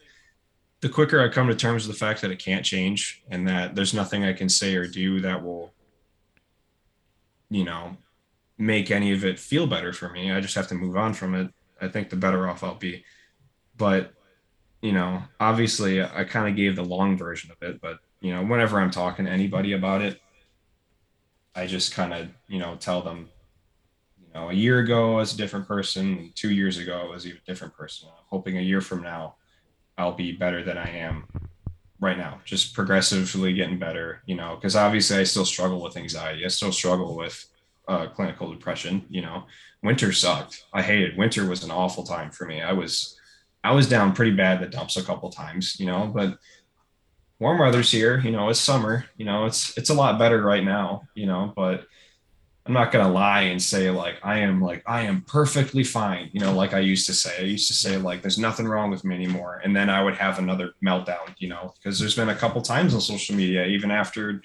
the 0.81 0.89
quicker 0.89 1.19
I 1.19 1.29
come 1.29 1.47
to 1.47 1.55
terms 1.55 1.87
with 1.87 1.97
the 1.97 2.05
fact 2.05 2.21
that 2.21 2.31
it 2.31 2.39
can't 2.39 2.63
change 2.63 3.23
and 3.29 3.47
that 3.47 3.75
there's 3.75 3.93
nothing 3.93 4.23
I 4.23 4.33
can 4.33 4.49
say 4.49 4.75
or 4.75 4.87
do 4.87 5.21
that 5.21 5.43
will, 5.43 5.73
you 7.49 7.63
know, 7.63 7.97
make 8.57 8.91
any 8.91 9.11
of 9.11 9.25
it 9.25 9.39
feel 9.39 9.65
better 9.65 9.91
for 9.91 10.09
me. 10.09 10.31
I 10.31 10.39
just 10.39 10.55
have 10.55 10.67
to 10.67 10.75
move 10.75 10.95
on 10.95 11.13
from 11.13 11.33
it. 11.33 11.51
I 11.81 11.87
think 11.87 12.09
the 12.09 12.15
better 12.15 12.47
off 12.47 12.63
I'll 12.63 12.75
be. 12.75 13.03
But, 13.75 14.13
you 14.81 14.91
know, 14.91 15.23
obviously 15.39 16.01
I 16.01 16.23
kind 16.23 16.47
of 16.47 16.55
gave 16.55 16.75
the 16.75 16.85
long 16.85 17.17
version 17.17 17.51
of 17.51 17.67
it, 17.67 17.81
but, 17.81 17.99
you 18.21 18.33
know, 18.33 18.43
whenever 18.43 18.79
I'm 18.79 18.91
talking 18.91 19.25
to 19.25 19.31
anybody 19.31 19.73
about 19.73 20.01
it, 20.01 20.21
I 21.55 21.65
just 21.65 21.93
kind 21.93 22.13
of, 22.13 22.27
you 22.47 22.59
know, 22.59 22.75
tell 22.75 23.01
them, 23.01 23.29
know, 24.37 24.49
a 24.49 24.53
year 24.53 24.79
ago 24.79 25.13
I 25.13 25.15
was 25.17 25.33
a 25.33 25.37
different 25.37 25.67
person, 25.67 26.31
two 26.35 26.51
years 26.51 26.77
ago 26.77 27.01
I 27.05 27.09
was 27.09 27.25
a 27.25 27.33
different 27.45 27.75
person. 27.75 28.09
I'm 28.09 28.25
hoping 28.27 28.57
a 28.57 28.61
year 28.61 28.81
from 28.81 29.01
now 29.01 29.35
I'll 29.97 30.13
be 30.13 30.31
better 30.31 30.63
than 30.63 30.77
I 30.77 30.89
am 30.89 31.25
right 31.99 32.17
now, 32.17 32.39
just 32.45 32.75
progressively 32.75 33.53
getting 33.53 33.79
better, 33.79 34.21
you 34.27 34.35
know, 34.35 34.55
because 34.55 34.75
obviously 34.75 35.17
I 35.17 35.23
still 35.23 35.45
struggle 35.45 35.81
with 35.81 35.97
anxiety. 35.97 36.45
I 36.45 36.49
still 36.49 36.71
struggle 36.71 37.17
with 37.17 37.45
uh, 37.87 38.07
clinical 38.07 38.51
depression. 38.51 39.05
You 39.09 39.23
know, 39.23 39.45
winter 39.81 40.11
sucked. 40.11 40.65
I 40.71 40.83
hated 40.83 41.17
winter 41.17 41.47
was 41.47 41.63
an 41.63 41.71
awful 41.71 42.03
time 42.03 42.29
for 42.29 42.45
me. 42.45 42.61
I 42.61 42.73
was, 42.73 43.19
I 43.63 43.71
was 43.71 43.89
down 43.89 44.13
pretty 44.13 44.31
bad 44.31 44.61
the 44.61 44.67
dumps 44.67 44.97
a 44.97 45.03
couple 45.03 45.31
times, 45.31 45.79
you 45.79 45.87
know, 45.87 46.11
but 46.13 46.37
warm 47.39 47.59
weather's 47.59 47.91
here, 47.91 48.19
you 48.19 48.31
know, 48.31 48.49
it's 48.49 48.59
summer, 48.59 49.05
you 49.17 49.25
know, 49.25 49.45
it's, 49.45 49.75
it's 49.77 49.89
a 49.89 49.95
lot 49.95 50.19
better 50.19 50.41
right 50.41 50.63
now, 50.63 51.03
you 51.15 51.25
know, 51.25 51.53
but 51.55 51.87
I'm 52.67 52.73
not 52.73 52.91
gonna 52.91 53.11
lie 53.11 53.43
and 53.43 53.61
say 53.61 53.89
like 53.89 54.17
I 54.23 54.39
am 54.39 54.59
like 54.59 54.83
I 54.85 55.03
am 55.03 55.21
perfectly 55.21 55.85
fine, 55.85 56.29
you 56.33 56.41
know, 56.41 56.53
like 56.53 56.73
I 56.73 56.79
used 56.79 57.05
to 57.05 57.13
say. 57.13 57.37
I 57.39 57.43
used 57.43 57.67
to 57.67 57.73
say 57.73 57.95
like 57.95 58.21
there's 58.21 58.37
nothing 58.37 58.67
wrong 58.67 58.91
with 58.91 59.05
me 59.05 59.15
anymore, 59.15 59.61
and 59.63 59.73
then 59.73 59.89
I 59.89 60.03
would 60.03 60.15
have 60.15 60.37
another 60.37 60.73
meltdown, 60.85 61.33
you 61.37 61.47
know, 61.47 61.73
because 61.77 61.97
there's 61.97 62.15
been 62.15 62.27
a 62.27 62.35
couple 62.35 62.61
times 62.61 62.93
on 62.93 62.99
social 62.99 63.35
media, 63.35 63.65
even 63.67 63.89
after, 63.89 64.41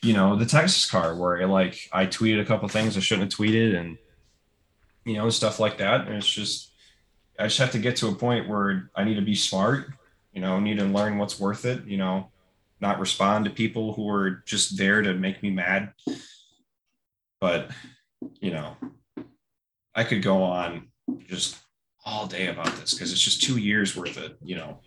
you 0.00 0.14
know, 0.14 0.34
the 0.34 0.46
Texas 0.46 0.90
car 0.90 1.14
where 1.14 1.46
like 1.46 1.90
I 1.92 2.06
tweeted 2.06 2.40
a 2.40 2.46
couple 2.46 2.68
things 2.68 2.96
I 2.96 3.00
shouldn't 3.00 3.30
have 3.30 3.38
tweeted, 3.38 3.78
and 3.78 3.98
you 5.04 5.14
know 5.14 5.28
stuff 5.28 5.60
like 5.60 5.76
that. 5.76 6.06
And 6.06 6.16
it's 6.16 6.32
just 6.32 6.70
I 7.38 7.44
just 7.44 7.58
have 7.58 7.72
to 7.72 7.78
get 7.78 7.96
to 7.96 8.08
a 8.08 8.14
point 8.14 8.48
where 8.48 8.90
I 8.96 9.04
need 9.04 9.16
to 9.16 9.22
be 9.22 9.34
smart, 9.34 9.88
you 10.32 10.40
know, 10.40 10.58
need 10.58 10.78
to 10.78 10.86
learn 10.86 11.18
what's 11.18 11.38
worth 11.38 11.66
it, 11.66 11.84
you 11.84 11.98
know, 11.98 12.30
not 12.80 12.98
respond 12.98 13.44
to 13.44 13.50
people 13.50 13.92
who 13.92 14.08
are 14.08 14.42
just 14.46 14.78
there 14.78 15.02
to 15.02 15.12
make 15.12 15.42
me 15.42 15.50
mad 15.50 15.92
but 17.42 17.72
you 18.40 18.52
know 18.52 18.76
i 19.96 20.04
could 20.04 20.22
go 20.22 20.40
on 20.44 20.86
just 21.26 21.58
all 22.04 22.26
day 22.26 22.46
about 22.46 22.72
this 22.76 22.94
because 22.94 23.10
it's 23.10 23.20
just 23.20 23.42
two 23.42 23.58
years 23.58 23.96
worth 23.96 24.16
of 24.16 24.32
you 24.42 24.56
know. 24.56 24.78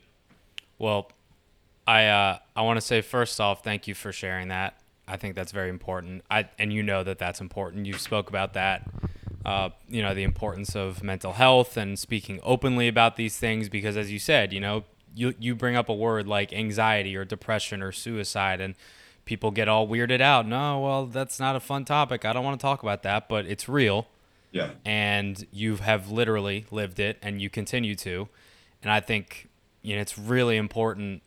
Well 0.79 1.11
i 1.85 2.07
uh 2.07 2.39
i 2.55 2.61
want 2.61 2.77
to 2.77 2.81
say 2.81 3.01
first 3.01 3.39
off 3.39 3.63
thank 3.63 3.87
you 3.87 3.93
for 3.93 4.11
sharing 4.11 4.47
that. 4.47 4.79
I 5.07 5.17
think 5.17 5.35
that's 5.35 5.51
very 5.51 5.69
important. 5.69 6.23
I 6.31 6.49
and 6.57 6.73
you 6.73 6.81
know 6.81 7.03
that 7.03 7.19
that's 7.19 7.39
important. 7.39 7.85
You 7.85 7.93
spoke 7.93 8.29
about 8.29 8.53
that 8.53 8.89
uh, 9.45 9.69
you 9.87 10.01
know 10.01 10.15
the 10.15 10.23
importance 10.23 10.75
of 10.75 11.03
mental 11.03 11.33
health 11.33 11.77
and 11.77 11.99
speaking 11.99 12.39
openly 12.41 12.87
about 12.87 13.17
these 13.17 13.37
things 13.37 13.69
because 13.69 13.95
as 13.95 14.11
you 14.11 14.17
said 14.17 14.51
you 14.51 14.59
know 14.59 14.83
you 15.13 15.35
you 15.39 15.53
bring 15.55 15.75
up 15.75 15.87
a 15.87 15.93
word 15.93 16.25
like 16.25 16.51
anxiety 16.51 17.15
or 17.15 17.23
depression 17.23 17.83
or 17.83 17.91
suicide 17.91 18.59
and 18.59 18.73
people 19.25 19.51
get 19.51 19.67
all 19.67 19.87
weirded 19.87 20.21
out. 20.21 20.47
No, 20.47 20.79
well, 20.79 21.05
that's 21.07 21.39
not 21.39 21.55
a 21.55 21.59
fun 21.59 21.83
topic. 21.83 22.25
I 22.25 22.33
don't 22.33 22.45
want 22.45 22.59
to 22.59 22.63
talk 22.63 22.83
about 22.83 23.03
that, 23.03 23.27
but 23.27 23.45
it's 23.45 23.67
real. 23.67 24.07
Yeah. 24.51 24.71
And 24.85 25.45
you 25.51 25.77
have 25.77 26.09
literally 26.09 26.65
lived 26.71 26.99
it 26.99 27.17
and 27.21 27.41
you 27.41 27.49
continue 27.49 27.95
to. 27.95 28.29
And 28.81 28.91
I 28.91 28.99
think, 29.01 29.49
you 29.81 29.95
know, 29.95 30.01
it's 30.01 30.17
really 30.17 30.57
important 30.57 31.23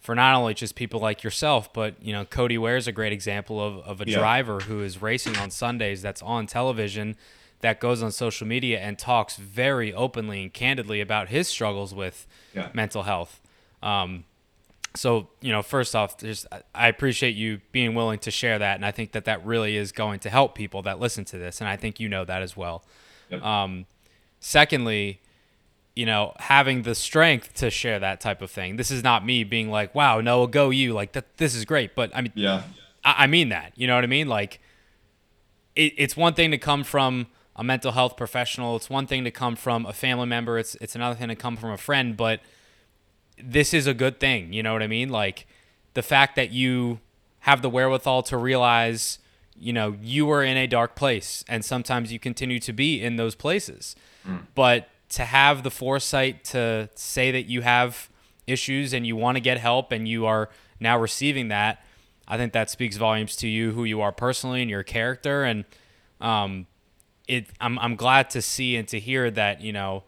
for 0.00 0.14
not 0.14 0.34
only 0.34 0.54
just 0.54 0.74
people 0.74 1.00
like 1.00 1.22
yourself, 1.22 1.72
but, 1.72 1.94
you 2.02 2.12
know, 2.12 2.24
Cody 2.24 2.58
Ware 2.58 2.76
is 2.76 2.86
a 2.86 2.92
great 2.92 3.12
example 3.12 3.60
of, 3.60 3.78
of 3.78 4.00
a 4.00 4.08
yeah. 4.08 4.18
driver 4.18 4.60
who 4.60 4.82
is 4.82 5.00
racing 5.00 5.36
on 5.38 5.50
Sundays 5.50 6.02
that's 6.02 6.22
on 6.22 6.46
television 6.46 7.16
that 7.60 7.80
goes 7.80 8.02
on 8.02 8.10
social 8.12 8.46
media 8.46 8.80
and 8.80 8.98
talks 8.98 9.36
very 9.36 9.94
openly 9.94 10.42
and 10.42 10.52
candidly 10.52 11.00
about 11.00 11.28
his 11.28 11.48
struggles 11.48 11.94
with 11.94 12.26
yeah. 12.54 12.68
mental 12.74 13.04
health. 13.04 13.40
Um, 13.82 14.24
so 14.94 15.28
you 15.40 15.50
know 15.50 15.62
first 15.62 15.94
off 15.96 16.18
just 16.18 16.46
i 16.74 16.88
appreciate 16.88 17.34
you 17.34 17.60
being 17.72 17.94
willing 17.94 18.18
to 18.18 18.30
share 18.30 18.58
that 18.58 18.76
and 18.76 18.84
i 18.84 18.90
think 18.90 19.12
that 19.12 19.24
that 19.24 19.44
really 19.44 19.76
is 19.76 19.92
going 19.92 20.18
to 20.18 20.28
help 20.28 20.54
people 20.54 20.82
that 20.82 21.00
listen 21.00 21.24
to 21.24 21.38
this 21.38 21.60
and 21.60 21.68
i 21.68 21.76
think 21.76 21.98
you 21.98 22.08
know 22.08 22.24
that 22.24 22.42
as 22.42 22.56
well. 22.56 22.84
Yep. 23.30 23.42
um, 23.42 23.86
secondly 24.40 25.20
you 25.94 26.06
know 26.06 26.34
having 26.38 26.82
the 26.82 26.94
strength 26.94 27.54
to 27.54 27.70
share 27.70 27.98
that 27.98 28.20
type 28.20 28.42
of 28.42 28.50
thing. 28.50 28.76
This 28.76 28.90
is 28.90 29.02
not 29.02 29.24
me 29.24 29.44
being 29.44 29.70
like 29.70 29.94
wow 29.94 30.20
no 30.20 30.46
go 30.46 30.70
you 30.70 30.92
like 30.92 31.12
that 31.12 31.36
this 31.36 31.54
is 31.54 31.64
great 31.64 31.94
but 31.94 32.10
i 32.14 32.20
mean 32.20 32.32
yeah. 32.34 32.62
I, 33.04 33.24
I 33.24 33.26
mean 33.26 33.50
that 33.50 33.72
you 33.76 33.86
know 33.86 33.94
what 33.94 34.04
i 34.04 34.08
mean? 34.08 34.28
Like 34.28 34.60
it, 35.74 35.94
it's 35.96 36.16
one 36.16 36.34
thing 36.34 36.50
to 36.50 36.58
come 36.58 36.84
from 36.84 37.26
a 37.56 37.64
mental 37.64 37.92
health 37.92 38.16
professional 38.16 38.76
it's 38.76 38.88
one 38.88 39.06
thing 39.06 39.24
to 39.24 39.30
come 39.30 39.56
from 39.56 39.84
a 39.86 39.92
family 39.92 40.26
member 40.26 40.58
it's 40.58 40.74
it's 40.80 40.94
another 40.94 41.14
thing 41.14 41.28
to 41.28 41.36
come 41.36 41.56
from 41.56 41.70
a 41.70 41.76
friend 41.76 42.16
but 42.16 42.40
this 43.42 43.74
is 43.74 43.86
a 43.86 43.94
good 43.94 44.20
thing. 44.20 44.52
You 44.52 44.62
know 44.62 44.72
what 44.72 44.82
I 44.82 44.86
mean? 44.86 45.08
Like 45.08 45.46
the 45.94 46.02
fact 46.02 46.36
that 46.36 46.50
you 46.50 47.00
have 47.40 47.62
the 47.62 47.68
wherewithal 47.68 48.22
to 48.24 48.36
realize, 48.36 49.18
you 49.58 49.72
know, 49.72 49.96
you 50.00 50.26
were 50.26 50.42
in 50.42 50.56
a 50.56 50.66
dark 50.66 50.94
place 50.94 51.44
and 51.48 51.64
sometimes 51.64 52.12
you 52.12 52.18
continue 52.18 52.58
to 52.60 52.72
be 52.72 53.02
in 53.02 53.16
those 53.16 53.34
places. 53.34 53.96
Mm. 54.26 54.46
But 54.54 54.88
to 55.10 55.24
have 55.24 55.62
the 55.62 55.70
foresight 55.70 56.44
to 56.44 56.88
say 56.94 57.30
that 57.32 57.42
you 57.42 57.62
have 57.62 58.08
issues 58.46 58.92
and 58.92 59.06
you 59.06 59.16
want 59.16 59.36
to 59.36 59.40
get 59.40 59.58
help 59.58 59.92
and 59.92 60.08
you 60.08 60.24
are 60.26 60.48
now 60.80 60.98
receiving 60.98 61.48
that, 61.48 61.84
I 62.26 62.36
think 62.36 62.52
that 62.52 62.70
speaks 62.70 62.96
volumes 62.96 63.36
to 63.36 63.48
you, 63.48 63.72
who 63.72 63.84
you 63.84 64.00
are 64.00 64.12
personally 64.12 64.62
and 64.62 64.70
your 64.70 64.82
character. 64.82 65.44
And 65.44 65.64
um, 66.20 66.66
it, 67.28 67.48
I'm, 67.60 67.78
I'm 67.78 67.96
glad 67.96 68.30
to 68.30 68.42
see 68.42 68.76
and 68.76 68.86
to 68.88 69.00
hear 69.00 69.30
that, 69.30 69.60
you 69.60 69.72
know, 69.72 70.04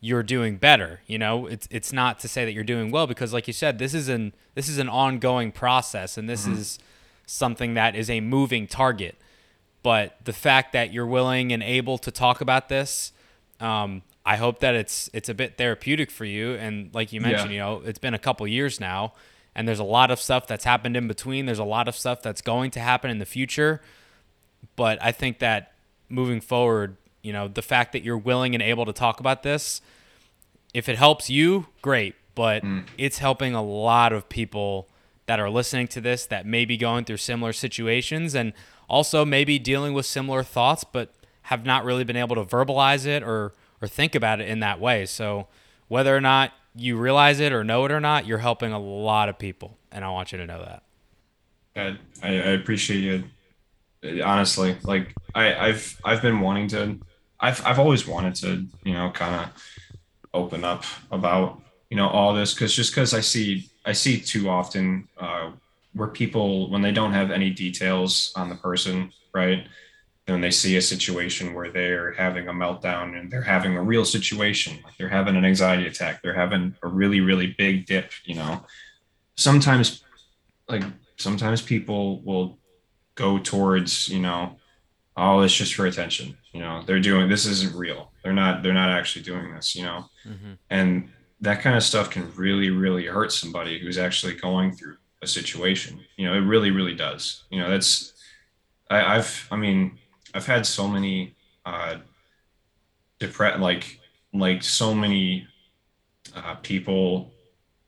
you're 0.00 0.22
doing 0.22 0.56
better. 0.56 1.00
You 1.06 1.18
know, 1.18 1.46
it's 1.46 1.68
it's 1.70 1.92
not 1.92 2.20
to 2.20 2.28
say 2.28 2.44
that 2.44 2.52
you're 2.52 2.64
doing 2.64 2.90
well 2.90 3.06
because, 3.06 3.32
like 3.32 3.46
you 3.46 3.52
said, 3.52 3.78
this 3.78 3.94
is 3.94 4.08
an 4.08 4.34
this 4.54 4.68
is 4.68 4.78
an 4.78 4.88
ongoing 4.88 5.52
process, 5.52 6.16
and 6.16 6.28
this 6.28 6.44
mm-hmm. 6.44 6.58
is 6.58 6.78
something 7.26 7.74
that 7.74 7.94
is 7.94 8.08
a 8.08 8.20
moving 8.20 8.66
target. 8.66 9.16
But 9.82 10.16
the 10.24 10.32
fact 10.32 10.72
that 10.72 10.92
you're 10.92 11.06
willing 11.06 11.52
and 11.52 11.62
able 11.62 11.98
to 11.98 12.10
talk 12.10 12.40
about 12.40 12.68
this, 12.68 13.12
um, 13.60 14.02
I 14.26 14.36
hope 14.36 14.60
that 14.60 14.74
it's 14.74 15.08
it's 15.12 15.28
a 15.28 15.34
bit 15.34 15.56
therapeutic 15.56 16.10
for 16.10 16.24
you. 16.24 16.54
And 16.54 16.94
like 16.94 17.12
you 17.12 17.20
mentioned, 17.20 17.52
yeah. 17.52 17.70
you 17.70 17.80
know, 17.80 17.82
it's 17.86 17.98
been 17.98 18.14
a 18.14 18.18
couple 18.18 18.46
years 18.46 18.80
now, 18.80 19.14
and 19.54 19.66
there's 19.66 19.78
a 19.78 19.84
lot 19.84 20.10
of 20.10 20.20
stuff 20.20 20.46
that's 20.46 20.64
happened 20.64 20.96
in 20.96 21.08
between. 21.08 21.46
There's 21.46 21.58
a 21.58 21.64
lot 21.64 21.88
of 21.88 21.96
stuff 21.96 22.22
that's 22.22 22.42
going 22.42 22.70
to 22.72 22.80
happen 22.80 23.10
in 23.10 23.18
the 23.18 23.26
future. 23.26 23.80
But 24.76 25.02
I 25.02 25.12
think 25.12 25.38
that 25.38 25.72
moving 26.08 26.40
forward, 26.40 26.96
you 27.22 27.32
know, 27.32 27.48
the 27.48 27.62
fact 27.62 27.92
that 27.92 28.02
you're 28.02 28.18
willing 28.18 28.54
and 28.54 28.62
able 28.62 28.86
to 28.86 28.92
talk 28.92 29.20
about 29.20 29.42
this, 29.42 29.80
if 30.72 30.88
it 30.88 30.96
helps 30.96 31.28
you, 31.28 31.66
great. 31.82 32.14
But 32.34 32.62
mm. 32.62 32.84
it's 32.96 33.18
helping 33.18 33.54
a 33.54 33.62
lot 33.62 34.12
of 34.12 34.28
people 34.28 34.88
that 35.26 35.40
are 35.40 35.50
listening 35.50 35.88
to 35.88 36.00
this 36.00 36.24
that 36.26 36.46
may 36.46 36.64
be 36.64 36.76
going 36.76 37.04
through 37.04 37.18
similar 37.18 37.52
situations 37.52 38.34
and 38.34 38.52
also 38.88 39.24
maybe 39.24 39.58
dealing 39.58 39.92
with 39.92 40.06
similar 40.06 40.42
thoughts, 40.42 40.84
but 40.84 41.12
have 41.42 41.66
not 41.66 41.84
really 41.84 42.04
been 42.04 42.16
able 42.16 42.36
to 42.36 42.44
verbalize 42.44 43.06
it 43.06 43.22
or 43.22 43.52
or 43.80 43.86
think 43.86 44.14
about 44.14 44.40
it 44.40 44.48
in 44.48 44.60
that 44.60 44.80
way. 44.80 45.06
So 45.06 45.46
whether 45.86 46.16
or 46.16 46.20
not 46.20 46.52
you 46.74 46.96
realize 46.96 47.40
it 47.40 47.52
or 47.52 47.62
know 47.62 47.84
it 47.84 47.92
or 47.92 48.00
not, 48.00 48.26
you're 48.26 48.38
helping 48.38 48.72
a 48.72 48.78
lot 48.78 49.28
of 49.28 49.38
people, 49.38 49.76
and 49.92 50.04
I 50.04 50.10
want 50.10 50.32
you 50.32 50.38
to 50.38 50.46
know 50.46 50.58
that. 50.64 50.82
I, 52.22 52.28
I 52.28 52.52
appreciate 52.52 53.00
you. 53.00 54.22
Honestly, 54.22 54.76
like 54.82 55.14
I, 55.34 55.54
I've 55.54 56.00
I've 56.04 56.22
been 56.22 56.40
wanting 56.40 56.68
to 56.68 56.98
I've 57.40 57.64
I've 57.64 57.78
always 57.78 58.06
wanted 58.06 58.34
to, 58.36 58.66
you 58.84 58.94
know, 58.94 59.10
kind 59.10 59.34
of 59.34 59.62
open 60.34 60.64
up 60.64 60.84
about, 61.10 61.60
you 61.90 61.96
know, 61.96 62.08
all 62.08 62.34
this 62.34 62.54
because 62.54 62.74
just 62.74 62.92
because 62.92 63.14
I 63.14 63.20
see 63.20 63.68
I 63.84 63.92
see 63.92 64.20
too 64.20 64.48
often 64.48 65.08
uh, 65.18 65.52
where 65.94 66.08
people 66.08 66.70
when 66.70 66.82
they 66.82 66.92
don't 66.92 67.12
have 67.12 67.30
any 67.30 67.50
details 67.50 68.32
on 68.36 68.48
the 68.48 68.54
person, 68.56 69.12
right? 69.34 69.66
Then 70.26 70.40
they 70.42 70.50
see 70.50 70.76
a 70.76 70.82
situation 70.82 71.54
where 71.54 71.70
they're 71.70 72.12
having 72.12 72.48
a 72.48 72.52
meltdown 72.52 73.18
and 73.18 73.30
they're 73.30 73.40
having 73.40 73.76
a 73.76 73.82
real 73.82 74.04
situation, 74.04 74.78
like 74.84 74.96
they're 74.98 75.08
having 75.08 75.36
an 75.36 75.44
anxiety 75.46 75.86
attack, 75.86 76.20
they're 76.22 76.34
having 76.34 76.74
a 76.82 76.88
really 76.88 77.20
really 77.20 77.54
big 77.56 77.86
dip, 77.86 78.10
you 78.24 78.34
know. 78.34 78.64
Sometimes, 79.36 80.04
like 80.68 80.82
sometimes 81.16 81.62
people 81.62 82.20
will 82.22 82.58
go 83.14 83.38
towards, 83.38 84.08
you 84.08 84.20
know, 84.20 84.57
oh, 85.18 85.40
it's 85.40 85.54
just 85.54 85.74
for 85.74 85.86
attention 85.86 86.36
you 86.52 86.60
know? 86.60 86.82
They're 86.86 87.00
doing 87.00 87.28
this 87.28 87.46
isn't 87.46 87.74
real. 87.74 88.10
They're 88.22 88.32
not 88.32 88.62
they're 88.62 88.72
not 88.72 88.90
actually 88.90 89.22
doing 89.24 89.54
this 89.54 89.74
you 89.74 89.82
know? 89.82 90.06
Mm-hmm. 90.26 90.52
and 90.70 91.10
that 91.40 91.60
kind 91.62 91.76
of 91.76 91.82
stuff 91.82 92.10
can 92.10 92.32
really 92.34 92.70
really 92.70 93.06
hurt 93.06 93.32
somebody 93.32 93.78
who's 93.78 93.98
actually 93.98 94.34
going 94.34 94.72
through 94.72 94.96
a 95.22 95.26
situation. 95.26 96.00
You 96.16 96.26
know 96.26 96.34
it 96.34 96.40
really 96.40 96.70
really 96.70 96.94
does. 96.94 97.44
You 97.50 97.60
know 97.60 97.70
that's 97.70 98.14
I, 98.90 99.16
i've 99.16 99.46
i 99.50 99.56
mean 99.56 99.98
i've 100.32 100.46
had 100.46 100.64
so 100.64 100.88
many 100.88 101.36
uh 101.66 101.96
depressed 103.18 103.60
like 103.60 104.00
like 104.32 104.62
so 104.62 104.94
many 104.94 105.46
uh, 106.34 106.54
people 106.56 107.32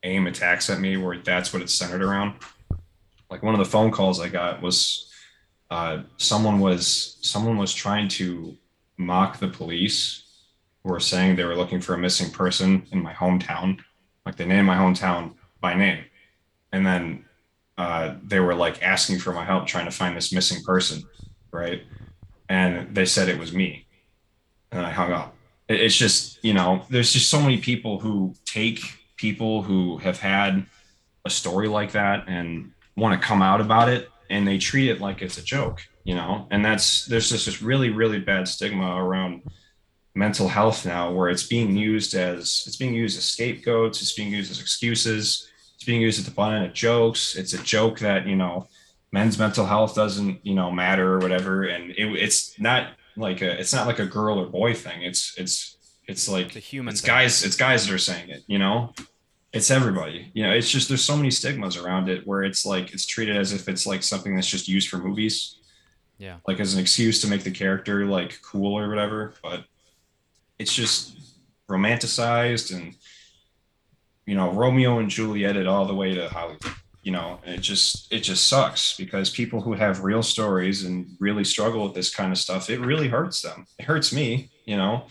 aim 0.03 0.27
attacks 0.27 0.71
at 0.71 0.81
me 0.81 0.97
where 0.97 1.19
that's 1.19 1.53
what 1.53 1.63
it's 1.63 1.75
centered 1.75 2.03
around. 2.03 2.35
Like 3.31 3.43
one 3.43 3.55
of 3.55 3.59
the 3.59 3.71
phone 3.71 3.91
calls 3.91 4.21
I 4.21 4.29
got 4.29 4.63
was 4.63 5.10
uh, 5.71 6.03
someone 6.17 6.59
was 6.59 7.17
someone 7.21 7.57
was 7.57 7.73
trying 7.73 8.09
to 8.09 8.57
mock 8.97 9.39
the 9.39 9.49
police 9.49 10.25
who 10.83 10.91
were 10.91 11.01
saying 11.01 11.37
they 11.37 11.45
were 11.45 11.57
looking 11.57 11.81
for 11.81 11.95
a 11.95 11.99
missing 11.99 12.31
person 12.31 12.87
in 12.93 13.03
my 13.03 13.13
hometown. 13.13 13.79
Like 14.27 14.37
they 14.37 14.47
named 14.47 14.67
my 14.67 14.77
hometown 14.77 15.35
by 15.61 15.75
name. 15.75 16.05
And 16.73 16.85
then 16.85 17.25
uh, 17.79 18.15
they 18.23 18.41
were 18.41 18.55
like 18.55 18.83
asking 18.83 19.19
for 19.19 19.33
my 19.33 19.45
help 19.45 19.67
trying 19.67 19.85
to 19.87 19.91
find 19.91 20.17
this 20.17 20.33
missing 20.33 20.63
person. 20.65 21.03
Right. 21.53 21.83
And 22.49 22.95
they 22.95 23.07
said 23.07 23.29
it 23.29 23.39
was 23.39 23.53
me. 23.53 23.87
And 24.73 24.85
I 24.85 24.91
hung 24.91 25.13
up. 25.13 25.35
It's 25.69 25.97
just, 25.97 26.45
you 26.45 26.53
know, 26.53 26.85
there's 26.91 27.13
just 27.13 27.31
so 27.31 27.41
many 27.41 27.59
people 27.59 28.01
who 28.01 28.35
take 28.45 28.81
people 29.17 29.63
who 29.63 29.99
have 29.99 30.19
had 30.19 30.67
a 31.25 31.31
story 31.31 31.69
like 31.69 31.93
that 31.93 32.25
and 32.27 32.73
want 32.97 33.21
to 33.21 33.27
come 33.27 33.41
out 33.41 33.61
about 33.61 33.89
it 33.89 34.10
and 34.31 34.47
they 34.47 34.59
treat 34.59 34.89
it 34.91 35.01
like 35.01 35.21
it's 35.23 35.39
a 35.39 35.43
joke, 35.43 35.87
you 36.05 36.15
know? 36.15 36.47
And 36.51 36.65
that's, 36.65 37.07
there's 37.07 37.29
just 37.29 37.47
this 37.47 37.61
really, 37.61 37.91
really 37.91 38.21
bad 38.21 38.49
stigma 38.49 38.97
around 38.97 39.43
mental 40.15 40.49
health 40.49 40.85
now 40.87 41.13
where 41.13 41.29
it's 41.29 41.45
being 41.45 41.77
used 41.77 42.15
as 42.15 42.65
it's 42.67 42.77
being 42.77 42.93
used 42.95 43.17
as 43.17 43.25
scapegoats 43.25 44.03
it's 44.03 44.13
being 44.13 44.33
used 44.33 44.51
as 44.51 44.61
excuses 44.61 45.49
it's 45.77 45.85
being 45.85 46.01
used 46.01 46.19
at 46.19 46.25
the 46.25 46.33
butt 46.33 46.53
end 46.53 46.65
of 46.65 46.73
jokes 46.73 47.37
it's 47.37 47.55
a 47.55 47.63
joke 47.63 47.99
that 48.01 48.27
you 48.27 48.35
know 48.35 48.67
men's 49.13 49.39
mental 49.39 49.65
health 49.65 49.95
doesn't 49.95 50.45
you 50.45 50.55
know 50.55 50.71
matter 50.71 51.15
or 51.15 51.19
whatever 51.21 51.63
and 51.65 51.93
it, 51.93 52.13
it's 52.17 52.59
not 52.59 52.89
like 53.17 53.41
a 53.41 53.59
it's 53.61 53.73
not 53.73 53.87
like 53.87 54.01
a 54.01 54.07
girl 54.07 54.41
or 54.41 54.47
boy 54.47 54.75
thing 54.75 55.03
it's 55.03 55.35
it's 55.39 55.77
it's 56.09 56.29
like 56.29 56.53
The 56.53 56.59
human 56.59 56.93
it's 56.93 57.03
thing. 57.03 57.09
guys 57.09 57.45
it's 57.45 57.57
guys 57.57 57.87
that 57.87 57.95
are 57.95 57.99
saying 57.99 58.31
it 58.31 58.43
you 58.49 58.59
know 58.59 58.93
it's 59.53 59.71
everybody 59.71 60.31
you 60.35 60.43
know 60.45 60.53
it's 60.53 60.71
just 60.71 60.89
there's 60.89 61.05
so 61.05 61.17
many 61.17 61.31
stigmas 61.31 61.77
around 61.77 62.09
it 62.09 62.27
where 62.27 62.43
it's 62.43 62.65
like 62.65 62.93
it's 62.93 63.05
treated 63.07 63.37
as 63.37 63.53
if 63.53 63.69
it's 63.69 63.87
like 63.87 64.03
something 64.03 64.35
that's 64.35 64.47
just 64.47 64.69
used 64.69 64.89
for 64.89 64.99
movies 64.99 65.57
Yeah. 66.19 66.37
like 66.47 66.61
as 66.61 66.75
an 66.75 66.81
excuse 66.81 67.21
to 67.23 67.27
make 67.29 67.43
the 67.43 67.51
character 67.51 68.07
like 68.07 68.41
cool 68.43 68.79
or 68.79 68.89
whatever 68.89 69.35
but 69.43 69.65
it's 70.59 70.75
just 70.75 71.17
romanticized 71.69 72.75
and 72.75 72.95
you 74.27 74.35
know 74.35 74.51
romeo 74.53 74.99
and 74.99 75.11
juliet 75.11 75.57
it 75.57 75.67
all 75.67 75.85
the 75.87 75.95
way 75.95 76.15
to 76.15 76.29
hollywood 76.29 76.63
you 77.03 77.11
know 77.13 77.41
and 77.45 77.55
it 77.57 77.61
just 77.61 78.13
it 78.13 78.21
just 78.21 78.47
sucks 78.47 78.97
because 78.97 79.31
people 79.31 79.61
who 79.61 79.73
have 79.73 80.05
real 80.05 80.23
stories 80.23 80.85
and 80.85 81.17
really 81.19 81.45
struggle 81.45 81.85
with 81.85 81.95
this 81.95 82.15
kind 82.15 82.31
of 82.33 82.39
stuff 82.39 82.69
it 82.71 82.79
really 82.81 83.09
hurts 83.09 83.43
them 83.43 83.67
it 83.79 83.85
hurts 83.85 84.13
me 84.13 84.51
you 84.65 84.77
know 84.77 85.07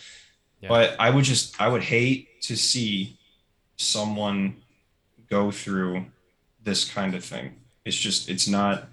Yeah. 0.61 0.69
but 0.69 0.95
i 0.99 1.09
would 1.09 1.25
just 1.25 1.59
i 1.59 1.67
would 1.67 1.83
hate 1.83 2.41
to 2.43 2.55
see 2.55 3.17
someone 3.80 4.57
go 5.30 5.51
through 5.51 6.05
this 6.63 6.89
kind 6.89 7.15
of 7.15 7.23
thing. 7.23 7.55
It's 7.86 7.95
just 7.95 8.30
it's 8.30 8.47
not 8.47 8.89